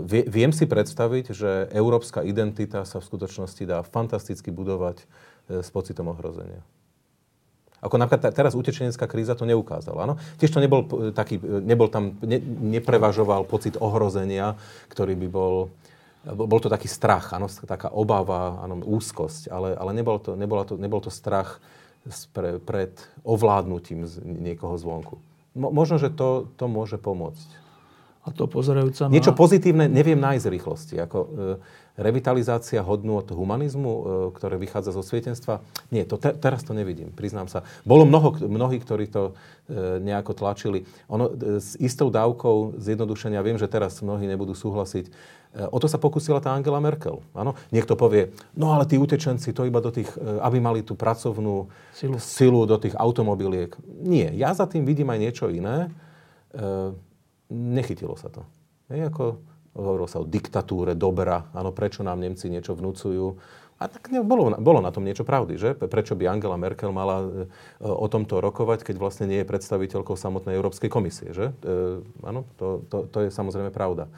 Vie, 0.04 0.22
viem 0.28 0.52
si 0.52 0.68
predstaviť, 0.68 1.32
že 1.32 1.50
európska 1.72 2.20
identita 2.20 2.84
sa 2.84 3.00
v 3.00 3.08
skutočnosti 3.08 3.62
dá 3.64 3.80
fantasticky 3.84 4.52
budovať 4.52 5.00
uh, 5.00 5.64
s 5.64 5.68
pocitom 5.72 6.12
ohrozenia. 6.12 6.60
Ako 7.82 7.98
napríklad 7.98 8.30
teraz 8.30 8.54
utečenecká 8.54 9.10
kríza 9.10 9.34
to 9.34 9.42
neukázala. 9.42 10.06
Áno? 10.06 10.14
Tiež 10.38 10.54
to 10.54 10.62
nebol 10.62 10.86
taký, 11.10 11.42
nebol 11.42 11.90
tam, 11.90 12.14
ne, 12.22 12.38
neprevažoval 12.78 13.42
pocit 13.42 13.74
ohrozenia, 13.74 14.54
ktorý 14.86 15.18
by 15.18 15.28
bol 15.28 15.54
bol 16.22 16.62
to 16.62 16.70
taký 16.70 16.86
strach, 16.86 17.34
áno, 17.34 17.50
taká 17.50 17.90
obava, 17.90 18.62
áno, 18.62 18.78
úzkosť, 18.78 19.50
ale, 19.50 19.74
ale 19.74 19.90
nebol, 19.90 20.22
to, 20.22 20.38
nebol, 20.38 20.62
to, 20.62 20.78
nebol 20.78 21.02
to 21.02 21.10
strach 21.10 21.58
pre, 22.34 22.58
pred 22.58 22.92
ovládnutím 23.22 24.06
z 24.06 24.18
niekoho 24.24 24.74
zvonku. 24.78 25.18
Mo, 25.54 25.68
možno, 25.70 26.00
že 26.00 26.08
to, 26.08 26.48
to 26.56 26.66
môže 26.66 26.96
pomôcť. 26.98 27.62
A 28.22 28.30
to 28.30 28.46
pozerajúca 28.46 29.10
na... 29.10 29.14
Niečo 29.18 29.34
pozitívne 29.34 29.90
neviem 29.90 30.18
nájsť 30.18 30.46
rýchlosti. 30.46 30.94
Ako, 31.02 31.18
e, 31.18 31.28
revitalizácia 31.98 32.80
hodnú 32.80 33.20
od 33.20 33.28
humanizmu, 33.34 33.92
e, 33.92 34.02
ktoré 34.32 34.56
vychádza 34.56 34.96
zo 34.96 35.02
svietenstva? 35.04 35.60
Nie, 35.92 36.08
to 36.08 36.16
te, 36.16 36.32
teraz 36.32 36.64
to 36.64 36.72
nevidím, 36.72 37.12
priznám 37.12 37.50
sa. 37.50 37.66
Bolo 37.84 38.08
mnoho, 38.08 38.32
mnohí, 38.46 38.80
ktorí 38.80 39.10
to 39.10 39.34
e, 39.68 40.00
nejako 40.00 40.32
tlačili. 40.32 40.88
Ono 41.12 41.34
e, 41.34 41.60
s 41.60 41.76
istou 41.76 42.08
dávkou 42.08 42.80
zjednodušenia, 42.80 43.44
viem, 43.44 43.60
že 43.60 43.68
teraz 43.68 44.00
mnohí 44.00 44.24
nebudú 44.24 44.56
súhlasiť, 44.56 45.12
o 45.52 45.76
to 45.76 45.86
sa 45.88 46.00
pokusila 46.00 46.40
tá 46.40 46.56
Angela 46.56 46.80
Merkel. 46.80 47.20
Ano? 47.36 47.52
Niekto 47.68 47.92
povie, 47.92 48.32
no 48.56 48.72
ale 48.72 48.88
tí 48.88 48.96
utečenci, 48.96 49.52
to 49.52 49.68
iba 49.68 49.84
do 49.84 49.92
tých, 49.92 50.08
e, 50.16 50.40
aby 50.40 50.58
mali 50.60 50.80
tú 50.80 50.96
pracovnú 50.96 51.68
silu, 51.92 52.16
silu 52.16 52.60
do 52.64 52.80
tých 52.80 52.96
automobiliek. 52.96 53.76
Nie, 54.00 54.32
ja 54.32 54.56
za 54.56 54.64
tým 54.64 54.88
vidím 54.88 55.12
aj 55.12 55.18
niečo 55.20 55.46
iné. 55.52 55.92
E, 56.52 56.92
nechytilo 57.52 58.16
sa 58.16 58.32
to. 58.32 58.48
Je 58.88 59.04
ako 59.04 59.52
Hovorilo 59.72 60.04
sa 60.04 60.20
o 60.20 60.28
diktatúre 60.28 60.92
dobra, 60.92 61.48
áno, 61.56 61.72
prečo 61.72 62.04
nám 62.04 62.20
Nemci 62.20 62.52
niečo 62.52 62.76
vnúcujú. 62.76 63.40
A 63.80 63.88
tak 63.88 64.12
ne, 64.12 64.20
bolo, 64.20 64.52
bolo 64.60 64.84
na 64.84 64.92
tom 64.92 65.02
niečo 65.02 65.24
pravdy, 65.24 65.56
že? 65.56 65.72
Prečo 65.74 66.12
by 66.12 66.28
Angela 66.28 66.60
Merkel 66.60 66.92
mala 66.92 67.24
e, 67.24 67.48
o 67.80 68.04
tomto 68.04 68.44
rokovať, 68.44 68.84
keď 68.84 69.00
vlastne 69.00 69.26
nie 69.32 69.40
je 69.40 69.48
predstaviteľkou 69.48 70.12
samotnej 70.12 70.54
Európskej 70.60 70.92
komisie, 70.92 71.32
že? 71.32 71.56
E, 71.64 72.04
áno, 72.20 72.44
to, 72.60 72.84
to, 72.92 73.08
to 73.08 73.18
je 73.24 73.28
samozrejme 73.32 73.72
pravda. 73.72 74.12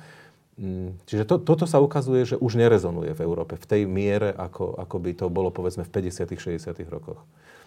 Mm, 0.54 1.02
čiže 1.10 1.26
to, 1.26 1.42
toto 1.42 1.66
sa 1.66 1.82
ukazuje, 1.82 2.22
že 2.22 2.36
už 2.38 2.54
nerezonuje 2.54 3.10
v 3.10 3.20
Európe 3.26 3.58
v 3.58 3.66
tej 3.66 3.82
miere, 3.90 4.30
ako, 4.30 4.78
ako 4.78 4.96
by 5.02 5.10
to 5.18 5.26
bolo 5.26 5.50
povedzme 5.50 5.82
v 5.82 5.90
50 5.90 6.30
60 6.30 6.78
rokoch. 6.86 7.18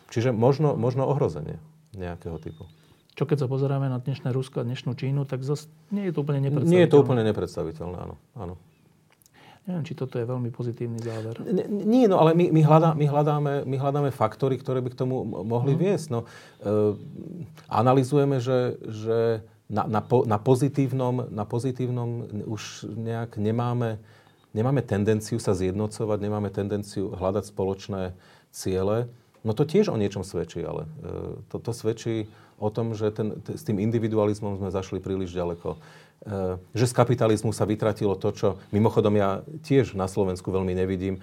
Čiže 0.07 0.31
možno, 0.31 0.79
možno 0.79 1.03
ohrozenie 1.03 1.59
nejakého 1.91 2.39
typu. 2.39 2.63
Čo 3.17 3.25
keď 3.25 3.43
sa 3.43 3.47
pozeráme 3.49 3.91
na 3.91 3.99
dnešné 3.99 4.29
Rusko 4.31 4.61
a 4.61 4.63
dnešnú 4.63 4.93
Čínu, 4.93 5.25
tak 5.27 5.43
zase 5.43 5.67
nie 5.91 6.07
je 6.07 6.13
to 6.15 6.23
úplne 6.23 6.47
nepredstaviteľné. 6.47 6.75
Nie 6.77 6.81
je 6.85 6.91
to 6.93 6.99
úplne 7.01 7.23
nepredstaviteľné, 7.25 7.97
áno. 7.97 8.15
áno. 8.37 8.55
Neviem, 9.67 9.83
či 9.83 9.99
toto 9.99 10.15
je 10.15 10.23
veľmi 10.23 10.47
pozitívny 10.47 11.03
záver. 11.03 11.43
Nie, 11.67 12.07
no 12.07 12.23
ale 12.23 12.31
my, 12.31 12.55
my, 12.55 12.61
hľadá, 12.63 12.95
my, 12.95 13.03
hľadáme, 13.03 13.53
my 13.67 13.75
hľadáme 13.75 14.09
faktory, 14.15 14.55
ktoré 14.55 14.79
by 14.79 14.95
k 14.95 14.99
tomu 15.03 15.27
mohli 15.27 15.75
mm. 15.75 15.79
viesť. 15.83 16.07
No, 16.07 16.23
e, 16.23 16.95
analizujeme, 17.67 18.39
že, 18.39 18.79
že 18.79 19.43
na, 19.67 19.83
na, 19.83 20.01
po, 20.01 20.23
na, 20.23 20.39
pozitívnom, 20.39 21.27
na 21.27 21.43
pozitívnom 21.43 22.27
už 22.47 22.87
nejak 22.87 23.35
nemáme, 23.35 23.99
nemáme 24.55 24.79
tendenciu 24.79 25.43
sa 25.43 25.51
zjednocovať, 25.51 26.17
nemáme 26.23 26.47
tendenciu 26.47 27.11
hľadať 27.11 27.51
spoločné 27.51 28.15
ciele. 28.55 29.11
No 29.43 29.51
to 29.51 29.67
tiež 29.67 29.91
o 29.91 29.99
niečom 29.99 30.23
svedčí, 30.23 30.63
ale 30.63 30.87
e, 30.87 30.89
to, 31.51 31.59
to 31.59 31.71
svedčí 31.75 32.31
o 32.57 32.71
tom, 32.73 32.97
že 32.97 33.11
ten, 33.13 33.37
t- 33.43 33.53
s 33.53 33.63
tým 33.63 33.77
individualizmom 33.77 34.57
sme 34.57 34.73
zašli 34.73 35.03
príliš 35.03 35.35
ďaleko. 35.35 35.77
E, 35.77 35.79
že 36.73 36.89
z 36.89 36.93
kapitalizmu 36.95 37.51
sa 37.53 37.67
vytratilo 37.67 38.17
to, 38.17 38.33
čo 38.33 38.47
mimochodom 38.73 39.13
ja 39.19 39.43
tiež 39.67 39.93
na 39.93 40.09
Slovensku 40.09 40.49
veľmi 40.49 40.73
nevidím, 40.73 41.19
e, 41.19 41.21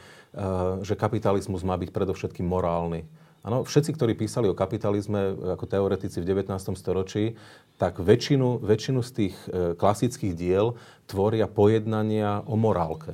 že 0.86 0.94
kapitalizmus 0.94 1.66
má 1.66 1.74
byť 1.80 1.90
predovšetkým 1.90 2.46
morálny. 2.46 3.08
Ano, 3.44 3.60
všetci, 3.60 3.92
ktorí 3.92 4.12
písali 4.16 4.48
o 4.48 4.56
kapitalizme 4.56 5.36
ako 5.52 5.68
teoretici 5.68 6.16
v 6.16 6.32
19. 6.32 6.56
storočí, 6.80 7.36
tak 7.76 8.00
väčšinu, 8.00 8.64
väčšinu 8.64 9.04
z 9.04 9.10
tých 9.12 9.36
e, 9.52 9.76
klasických 9.76 10.32
diel 10.32 10.80
tvoria 11.04 11.44
pojednania 11.44 12.40
o 12.48 12.56
morálke. 12.56 13.12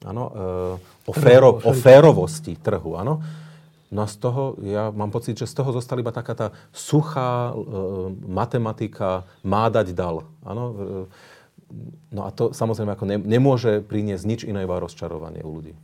Ano, 0.00 0.32
e, 0.32 1.04
o, 1.04 1.12
féro, 1.12 1.60
o 1.60 1.76
férovosti 1.76 2.56
trhu. 2.56 2.96
Ano. 2.96 3.20
No 3.92 4.00
a 4.00 4.08
z 4.08 4.16
toho, 4.16 4.56
ja 4.64 4.88
mám 4.96 5.12
pocit, 5.12 5.36
že 5.36 5.44
z 5.44 5.60
toho 5.60 5.76
zostala 5.76 6.00
iba 6.00 6.14
taká 6.14 6.32
tá 6.32 6.48
suchá 6.72 7.52
e, 7.52 7.54
matematika 8.32 9.28
má 9.44 9.68
dať 9.68 9.92
dal. 9.92 10.24
Áno? 10.40 10.64
E, 10.72 10.74
no 12.16 12.24
a 12.24 12.32
to 12.32 12.56
samozrejme 12.56 12.96
ako 12.96 13.04
ne, 13.04 13.20
nemôže 13.20 13.84
priniesť 13.84 14.24
nič 14.24 14.40
iné 14.48 14.64
iba 14.64 14.80
rozčarovanie 14.80 15.44
u 15.44 15.52
ľudí. 15.52 15.76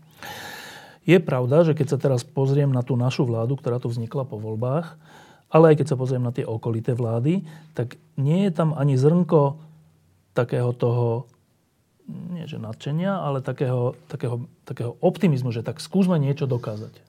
Je 1.07 1.23
pravda, 1.23 1.63
že 1.63 1.79
keď 1.79 1.87
sa 1.95 1.99
teraz 2.03 2.27
pozriem 2.27 2.69
na 2.75 2.83
tú 2.83 2.99
našu 2.99 3.23
vládu, 3.23 3.55
ktorá 3.55 3.79
tu 3.79 3.87
vznikla 3.87 4.27
po 4.27 4.43
voľbách, 4.43 4.99
ale 5.47 5.73
aj 5.73 5.77
keď 5.79 5.87
sa 5.95 5.97
pozriem 5.97 6.27
na 6.27 6.35
tie 6.35 6.43
okolité 6.43 6.99
vlády, 6.99 7.47
tak 7.79 7.95
nie 8.19 8.45
je 8.45 8.53
tam 8.53 8.75
ani 8.75 8.99
zrnko 8.99 9.63
takého 10.35 10.75
toho, 10.75 11.31
nie 12.11 12.51
že 12.51 12.59
nadšenia, 12.59 13.23
ale 13.23 13.39
takého, 13.39 13.95
takého, 14.11 14.51
takého 14.67 14.99
optimizmu, 14.99 15.55
že 15.55 15.63
tak 15.63 15.79
skúsme 15.79 16.19
niečo 16.19 16.51
dokázať 16.51 17.07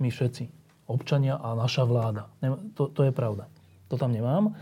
my 0.00 0.08
všetci, 0.08 0.48
občania 0.88 1.36
a 1.36 1.52
naša 1.52 1.84
vláda. 1.84 2.32
To, 2.74 2.88
to 2.88 3.04
je 3.04 3.12
pravda. 3.12 3.46
To 3.92 4.00
tam 4.00 4.16
nemám. 4.16 4.50
E, 4.50 4.52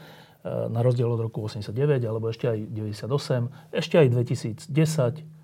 na 0.68 0.82
rozdiel 0.82 1.06
od 1.06 1.22
roku 1.22 1.46
89, 1.46 2.02
alebo 2.02 2.28
ešte 2.28 2.50
aj 2.50 2.58
98, 2.74 3.46
ešte 3.70 3.94
aj 4.02 4.06
2010. 4.10 5.37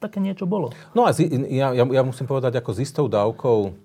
Také 0.00 0.16
niečo 0.16 0.48
bolo. 0.48 0.72
No 0.96 1.04
a 1.04 1.12
ja, 1.12 1.76
ja, 1.76 1.84
ja 1.84 2.02
musím 2.02 2.24
povedať, 2.24 2.56
ako 2.56 2.72
s 2.72 2.88
istou 2.88 3.04
dávkou 3.04 3.76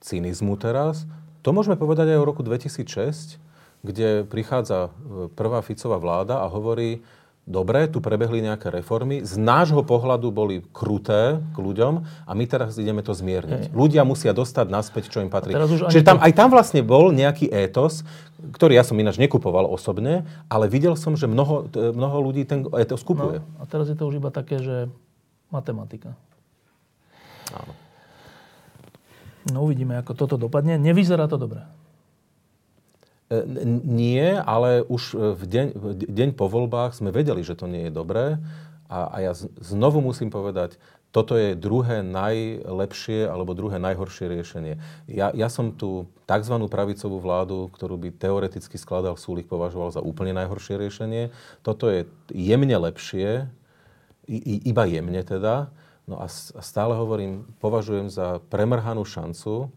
cynizmu 0.00 0.56
teraz, 0.56 1.04
to 1.44 1.52
môžeme 1.52 1.76
povedať 1.76 2.16
aj 2.16 2.18
o 2.18 2.28
roku 2.28 2.40
2006, 2.40 3.36
kde 3.84 4.26
prichádza 4.26 4.88
e, 4.88 5.28
prvá 5.32 5.62
Ficová 5.62 6.00
vláda 6.00 6.42
a 6.42 6.46
hovorí, 6.50 7.04
dobre, 7.48 7.88
tu 7.88 8.00
prebehli 8.04 8.44
nejaké 8.44 8.68
reformy, 8.68 9.24
z 9.24 9.38
nášho 9.40 9.80
pohľadu 9.80 10.28
boli 10.28 10.60
kruté 10.72 11.40
k 11.40 11.56
ľuďom 11.56 12.04
a 12.28 12.30
my 12.36 12.44
teraz 12.44 12.76
ideme 12.76 13.00
to 13.00 13.16
zmierniť. 13.16 13.70
Hej. 13.70 13.74
Ľudia 13.76 14.02
musia 14.04 14.36
dostať 14.36 14.66
naspäť, 14.68 15.08
čo 15.08 15.24
im 15.24 15.32
patrí. 15.32 15.56
Čiže 15.56 16.04
tam, 16.04 16.20
to... 16.20 16.24
aj 16.26 16.32
tam 16.36 16.48
vlastne 16.52 16.84
bol 16.84 17.14
nejaký 17.14 17.48
étos, 17.48 18.04
ktorý 18.52 18.76
ja 18.76 18.84
som 18.84 18.98
ináč 19.00 19.16
nekupoval 19.16 19.64
osobne, 19.64 20.28
ale 20.52 20.68
videl 20.68 20.98
som, 20.98 21.16
že 21.16 21.24
mnoho, 21.30 21.70
mnoho 21.72 22.16
ľudí 22.20 22.44
ten 22.44 22.68
étos 22.76 23.00
kupuje. 23.00 23.40
No, 23.40 23.62
a 23.62 23.64
teraz 23.64 23.88
je 23.88 23.96
to 23.96 24.04
už 24.10 24.20
iba 24.20 24.28
také, 24.28 24.60
že 24.60 24.92
matematika. 25.48 26.14
Áno. 27.52 27.72
No 29.48 29.64
uvidíme, 29.64 29.96
ako 29.96 30.12
toto 30.12 30.36
dopadne. 30.36 30.76
Nevyzerá 30.76 31.24
to 31.28 31.40
dobre. 31.40 31.64
E, 33.32 33.44
nie, 33.84 34.36
ale 34.36 34.84
už 34.84 35.36
v 35.40 35.42
deň, 35.44 35.66
deň 36.04 36.30
po 36.36 36.48
voľbách 36.52 36.96
sme 36.96 37.12
vedeli, 37.12 37.40
že 37.40 37.56
to 37.56 37.64
nie 37.64 37.88
je 37.88 37.92
dobré. 37.92 38.36
A, 38.88 39.08
a 39.08 39.16
ja 39.20 39.32
znovu 39.60 40.00
musím 40.00 40.32
povedať, 40.32 40.80
toto 41.08 41.40
je 41.40 41.56
druhé 41.56 42.04
najlepšie 42.04 43.24
alebo 43.24 43.56
druhé 43.56 43.80
najhoršie 43.80 44.28
riešenie. 44.28 44.76
Ja, 45.08 45.32
ja 45.32 45.48
som 45.48 45.72
tú 45.72 46.04
tzv. 46.28 46.56
pravicovú 46.68 47.16
vládu, 47.16 47.72
ktorú 47.72 47.96
by 47.96 48.12
teoreticky 48.12 48.76
skladal 48.76 49.16
Súlik, 49.16 49.48
považoval 49.48 49.88
za 49.88 50.04
úplne 50.04 50.36
najhoršie 50.36 50.76
riešenie. 50.76 51.32
Toto 51.64 51.88
je 51.88 52.04
jemne 52.28 52.76
lepšie, 52.76 53.48
iba 54.64 54.84
jemne 54.84 55.24
teda. 55.24 55.72
No 56.08 56.20
a 56.20 56.28
stále 56.64 56.96
hovorím, 56.96 57.44
považujem 57.60 58.08
za 58.08 58.40
premrhanú 58.48 59.04
šancu, 59.04 59.68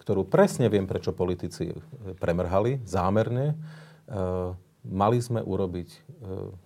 ktorú 0.00 0.24
presne 0.24 0.72
viem, 0.72 0.88
prečo 0.88 1.12
politici 1.12 1.68
e, 1.68 1.76
premrhali 2.16 2.80
zámerne, 2.88 3.52
e, 3.52 3.54
mali 4.88 5.18
sme 5.20 5.44
urobiť 5.44 5.88
e, 5.92 5.98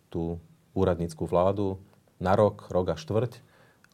tú 0.06 0.38
úradníckú 0.78 1.26
vládu 1.26 1.82
na 2.22 2.38
rok, 2.38 2.70
rok 2.70 2.94
a 2.94 2.96
štvrť. 2.96 3.42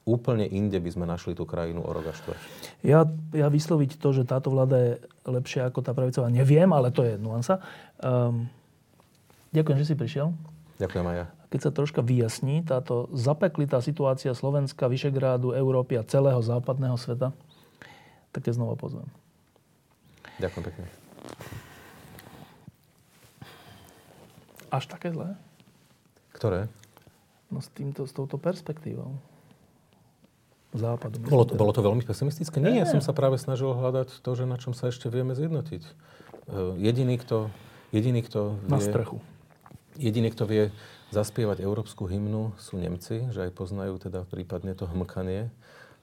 Úplne 0.05 0.44
inde 0.48 0.76
by 0.76 0.90
sme 0.92 1.05
našli 1.09 1.32
tú 1.32 1.48
krajinu 1.48 1.80
o 1.80 1.90
rok 1.92 2.12
a 2.12 2.14
štvrť. 2.16 2.42
Ja, 2.84 3.09
ja 3.32 3.48
vysloviť 3.48 3.97
to, 3.97 4.12
že 4.12 4.28
táto 4.28 4.52
vláda 4.52 4.76
je 4.76 4.92
lepšia 5.24 5.72
ako 5.72 5.80
tá 5.80 5.97
pravicová, 5.97 6.28
neviem, 6.28 6.68
ale 6.72 6.92
to 6.92 7.05
je 7.05 7.16
nuansa. 7.20 7.60
Um, 8.01 8.48
ďakujem, 9.52 9.78
že 9.80 9.88
si 9.92 9.94
prišiel. 9.97 10.32
Ďakujem 10.80 11.05
aj 11.05 11.16
ja. 11.20 11.40
Keď 11.51 11.60
sa 11.66 11.70
troška 11.74 12.01
vyjasní 12.01 12.62
táto 12.62 13.10
zapeklitá 13.10 13.82
situácia 13.82 14.31
Slovenska, 14.39 14.86
Vyšegrádu, 14.86 15.51
Európy 15.51 15.98
a 15.98 16.06
celého 16.06 16.39
západného 16.39 16.94
sveta, 16.94 17.35
tak 18.31 18.47
ťa 18.47 18.55
znova 18.55 18.78
pozvem. 18.78 19.06
Ďakujem 20.39 20.64
pekne. 20.70 20.86
Až 24.70 24.86
také 24.86 25.10
zlé? 25.10 25.35
Ktoré? 26.31 26.70
No 27.51 27.59
s, 27.59 27.66
týmto, 27.74 28.06
s 28.06 28.14
touto 28.14 28.39
perspektívou. 28.39 29.18
Západu. 30.70 31.18
Bolo 31.27 31.43
to, 31.43 31.59
bolo 31.59 31.74
to 31.74 31.82
veľmi 31.82 32.06
pesimistické? 32.06 32.62
Nie, 32.62 32.78
Nie, 32.78 32.86
ja 32.86 32.94
som 32.94 33.02
sa 33.02 33.10
práve 33.10 33.43
snažil 33.43 33.74
hľadať 33.74 34.22
to, 34.22 34.31
že 34.39 34.47
na 34.47 34.55
čom 34.55 34.70
sa 34.70 34.94
ešte 34.94 35.10
vieme 35.10 35.35
zjednotiť. 35.35 35.82
E, 35.82 35.90
jediný, 36.78 37.18
kto, 37.18 37.51
jediný, 37.90 38.22
kto 38.22 38.55
vie... 38.55 38.70
Na 38.70 38.78
strechu. 38.78 39.18
Jediný, 39.98 40.31
kto 40.31 40.47
vie 40.47 40.70
zaspievať 41.11 41.62
európsku 41.62 42.07
hymnu, 42.07 42.55
sú 42.59 42.78
Nemci, 42.78 43.27
že 43.35 43.51
aj 43.51 43.55
poznajú 43.55 43.99
teda 43.99 44.27
prípadne 44.27 44.74
to 44.78 44.87
hmkanie, 44.87 45.51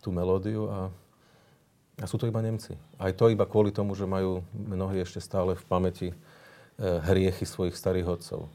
tú 0.04 0.12
melódiu 0.14 0.68
a 0.70 0.80
A 1.98 2.06
sú 2.06 2.22
to 2.22 2.30
iba 2.30 2.46
Nemci. 2.46 2.78
Aj 3.02 3.10
to 3.10 3.26
iba 3.34 3.50
kvôli 3.50 3.74
tomu, 3.74 3.98
že 3.98 4.06
majú 4.06 4.46
mnohí 4.54 5.02
ešte 5.02 5.18
stále 5.18 5.58
v 5.58 5.64
pamäti 5.66 6.08
e, 6.14 6.16
hriechy 6.78 7.42
svojich 7.42 7.74
starých 7.74 8.06
otcov. 8.06 8.46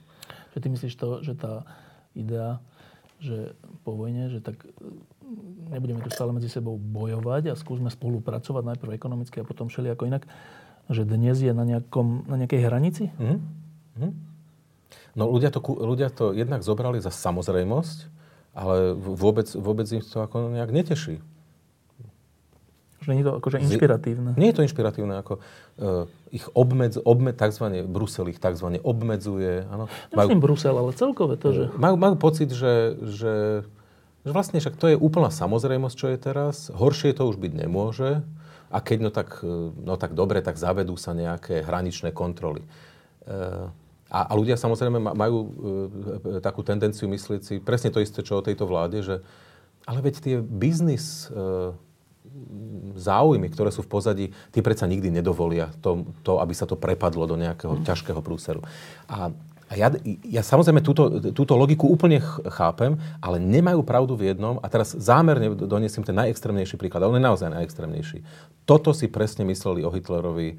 Že 0.55 0.59
ty 0.63 0.67
myslíš 0.71 0.95
to, 0.95 1.09
že 1.27 1.35
tá 1.35 1.67
idea, 2.15 2.63
že 3.19 3.59
po 3.83 3.99
vojne, 3.99 4.31
že 4.31 4.39
tak 4.39 4.63
e, 4.63 4.71
nebudeme 5.75 5.99
tu 6.07 6.11
stále 6.15 6.31
medzi 6.31 6.47
sebou 6.47 6.79
bojovať 6.79 7.51
a 7.51 7.59
skúsme 7.59 7.91
spolupracovať 7.91 8.63
najprv 8.63 8.95
ekonomicky 8.95 9.43
a 9.43 9.49
potom 9.49 9.67
všelijako 9.67 10.07
inak, 10.07 10.23
že 10.87 11.03
dnes 11.03 11.43
je 11.43 11.51
na, 11.51 11.67
nejakom, 11.67 12.31
na 12.31 12.39
nejakej 12.39 12.63
hranici? 12.63 13.11
Mm-hmm. 13.19 14.32
No 15.13 15.29
ľudia 15.29 15.53
to, 15.53 15.61
ľudia 15.61 16.09
to 16.09 16.33
jednak 16.33 16.65
zobrali 16.65 16.97
za 17.01 17.13
samozrejmosť, 17.13 17.99
ale 18.57 18.97
vôbec, 18.97 19.49
vôbec 19.53 19.85
im 19.93 20.01
to 20.01 20.25
ako 20.25 20.53
nejak 20.53 20.73
neteší. 20.73 21.21
Že 23.03 23.19
nie 23.19 23.21
je 23.21 23.29
to 23.29 23.35
akože 23.43 23.57
inšpiratívne. 23.67 24.31
Nie 24.39 24.55
je 24.55 24.57
to 24.57 24.65
inšpiratívne, 24.65 25.19
ako 25.19 25.43
uh, 25.43 26.07
ich 26.31 26.47
obmedz, 26.55 27.03
obmed, 27.03 27.35
tzv. 27.35 27.83
Brusel 27.91 28.31
ich 28.31 28.39
tzv. 28.39 28.79
obmedzuje. 28.79 29.67
Áno. 29.67 29.91
Nemyslím 30.15 30.39
majú, 30.39 30.47
Brusel, 30.47 30.75
ale 30.79 30.95
celkové 30.95 31.35
to, 31.35 31.49
že... 31.51 31.63
Majú, 31.75 31.99
majú 31.99 32.15
pocit, 32.15 32.55
že, 32.55 32.95
že, 33.03 33.35
že 34.23 34.31
vlastne 34.31 34.63
však 34.63 34.79
to 34.79 34.87
je 34.95 34.97
úplná 34.97 35.35
samozrejmosť, 35.35 35.97
čo 35.99 36.07
je 36.15 36.19
teraz. 36.23 36.71
Horšie 36.71 37.19
to 37.19 37.27
už 37.27 37.43
byť 37.43 37.53
nemôže. 37.59 38.23
A 38.71 38.79
keď 38.79 38.99
no 39.03 39.11
tak, 39.11 39.43
no 39.77 39.99
tak 39.99 40.15
dobre, 40.15 40.39
tak 40.39 40.57
zavedú 40.57 40.95
sa 40.95 41.11
nejaké 41.13 41.61
hraničné 41.67 42.15
kontroly. 42.15 42.63
Uh, 43.27 43.67
a, 44.13 44.29
a 44.29 44.33
ľudia 44.37 44.61
samozrejme 44.61 45.01
majú 45.01 45.39
uh, 45.41 45.49
takú 46.45 46.61
tendenciu 46.61 47.09
myslieť 47.09 47.41
si 47.41 47.55
presne 47.65 47.89
to 47.89 48.05
isté, 48.05 48.21
čo 48.21 48.39
o 48.39 48.47
tejto 48.47 48.69
vláde, 48.69 49.01
že 49.01 49.25
ale 49.89 50.05
veď 50.05 50.15
tie 50.21 50.37
biznis 50.39 51.33
uh, 51.33 51.73
záujmy, 52.95 53.49
ktoré 53.51 53.73
sú 53.73 53.83
v 53.83 53.93
pozadí, 53.93 54.27
tie 54.53 54.63
predsa 54.63 54.87
nikdy 54.87 55.11
nedovolia 55.11 55.73
to, 55.81 56.07
to 56.23 56.39
aby 56.39 56.55
sa 56.55 56.69
to 56.69 56.77
prepadlo 56.79 57.25
do 57.25 57.37
nejakého 57.41 57.81
mm. 57.81 57.85
ťažkého 57.89 58.21
prúseru. 58.21 58.63
A, 59.09 59.33
a 59.69 59.73
ja, 59.77 59.89
ja 60.29 60.43
samozrejme 60.45 60.85
túto, 60.85 61.33
túto 61.33 61.57
logiku 61.57 61.89
úplne 61.89 62.21
chápem, 62.53 63.01
ale 63.25 63.41
nemajú 63.41 63.81
pravdu 63.81 64.13
v 64.21 64.33
jednom. 64.33 64.61
A 64.61 64.69
teraz 64.69 64.93
zámerne 64.93 65.57
doniesiem 65.57 66.05
ten 66.05 66.13
najextrémnejší 66.13 66.77
príklad, 66.77 67.01
ale 67.01 67.17
on 67.17 67.19
je 67.21 67.25
naozaj 67.25 67.49
najextrémnejší. 67.49 68.21
Toto 68.69 68.93
si 68.93 69.09
presne 69.09 69.49
mysleli 69.49 69.81
o 69.81 69.89
Hitlerovi 69.89 70.49
e, 70.53 70.57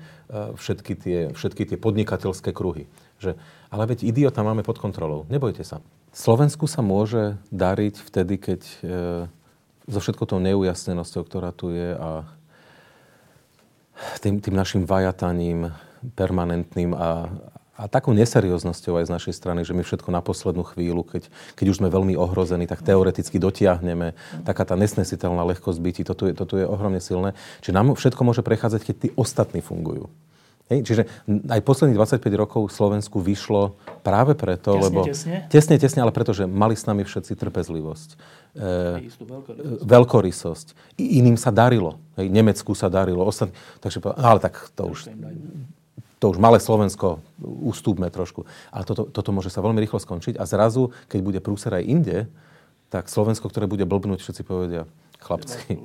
všetky 0.58 0.94
tie, 0.98 1.20
všetky 1.30 1.70
tie 1.70 1.78
podnikateľské 1.78 2.50
kruhy. 2.50 2.90
Že, 3.24 3.32
ale 3.72 3.84
veď 3.88 4.04
idiota 4.04 4.44
máme 4.44 4.68
pod 4.68 4.78
kontrolou. 4.84 5.24
Nebojte 5.32 5.64
sa. 5.64 5.80
Slovensku 6.12 6.68
sa 6.68 6.84
môže 6.84 7.40
dariť 7.50 7.96
vtedy, 8.04 8.36
keď 8.38 8.62
e, 8.62 8.76
so 9.88 10.00
všetkou 10.00 10.28
tou 10.28 10.40
neujasnenosťou, 10.44 11.24
ktorá 11.26 11.56
tu 11.56 11.72
je 11.72 11.96
a 11.96 12.28
tým, 14.20 14.44
tým 14.44 14.56
našim 14.56 14.84
vajataním 14.84 15.72
permanentným 16.16 16.92
a, 16.94 17.32
a 17.74 17.84
takou 17.88 18.12
neserióznosťou 18.14 19.00
aj 19.00 19.08
z 19.08 19.14
našej 19.16 19.34
strany, 19.34 19.62
že 19.64 19.74
my 19.74 19.82
všetko 19.82 20.10
na 20.12 20.22
poslednú 20.22 20.64
chvíľu, 20.68 21.02
keď, 21.08 21.30
keď 21.56 21.66
už 21.72 21.80
sme 21.82 21.90
veľmi 21.90 22.14
ohrození, 22.20 22.68
tak 22.68 22.84
teoreticky 22.86 23.40
dotiahneme. 23.40 24.14
Taká 24.44 24.64
tá 24.68 24.76
nesnesiteľná 24.76 25.42
lehkosť 25.50 25.80
bytí, 25.80 26.02
toto 26.04 26.28
je, 26.28 26.34
toto 26.36 26.60
je 26.60 26.68
ohromne 26.68 27.00
silné. 27.00 27.34
Čiže 27.64 27.76
nám 27.76 27.96
všetko 27.96 28.22
môže 28.22 28.46
prechádzať, 28.46 28.82
keď 28.86 28.96
tí 28.96 29.08
ostatní 29.16 29.64
fungujú. 29.64 30.12
Hej, 30.74 30.80
čiže 30.90 31.04
aj 31.30 31.62
posledných 31.62 31.94
25 31.94 32.26
rokov 32.34 32.74
Slovensku 32.74 33.22
vyšlo 33.22 33.78
práve 34.02 34.34
preto, 34.34 34.74
tesne, 34.74 34.86
lebo... 34.90 35.00
Tesne? 35.06 35.38
Tesne, 35.54 35.76
tesne, 35.78 36.02
ale 36.02 36.10
preto, 36.10 36.34
že 36.34 36.50
mali 36.50 36.74
s 36.74 36.90
nami 36.90 37.06
všetci 37.06 37.38
trpezlivosť. 37.38 38.10
E, 38.58 39.06
veľkorysosť. 39.06 39.86
veľkorysosť. 39.86 40.68
I 40.98 41.22
iným 41.22 41.38
sa 41.38 41.54
darilo. 41.54 42.02
Hej, 42.18 42.34
Nemecku 42.34 42.74
sa 42.74 42.90
darilo. 42.90 43.22
Ostat... 43.22 43.54
Takže, 43.78 44.02
ale 44.18 44.42
tak 44.42 44.74
to 44.74 44.90
už... 44.90 45.14
To 46.18 46.32
už 46.32 46.40
malé 46.40 46.56
Slovensko, 46.56 47.20
ustúpme 47.44 48.08
trošku. 48.08 48.48
Ale 48.72 48.88
toto, 48.88 49.12
toto 49.12 49.36
môže 49.36 49.52
sa 49.52 49.60
veľmi 49.60 49.84
rýchlo 49.84 50.00
skončiť 50.00 50.40
a 50.40 50.48
zrazu, 50.48 50.96
keď 51.12 51.20
bude 51.20 51.40
prúser 51.44 51.76
aj 51.76 51.84
inde, 51.84 52.32
tak 52.88 53.12
Slovensko, 53.12 53.52
ktoré 53.52 53.68
bude 53.68 53.84
blbnúť, 53.84 54.24
všetci 54.24 54.42
povedia, 54.48 54.88
chlapci, 55.20 55.84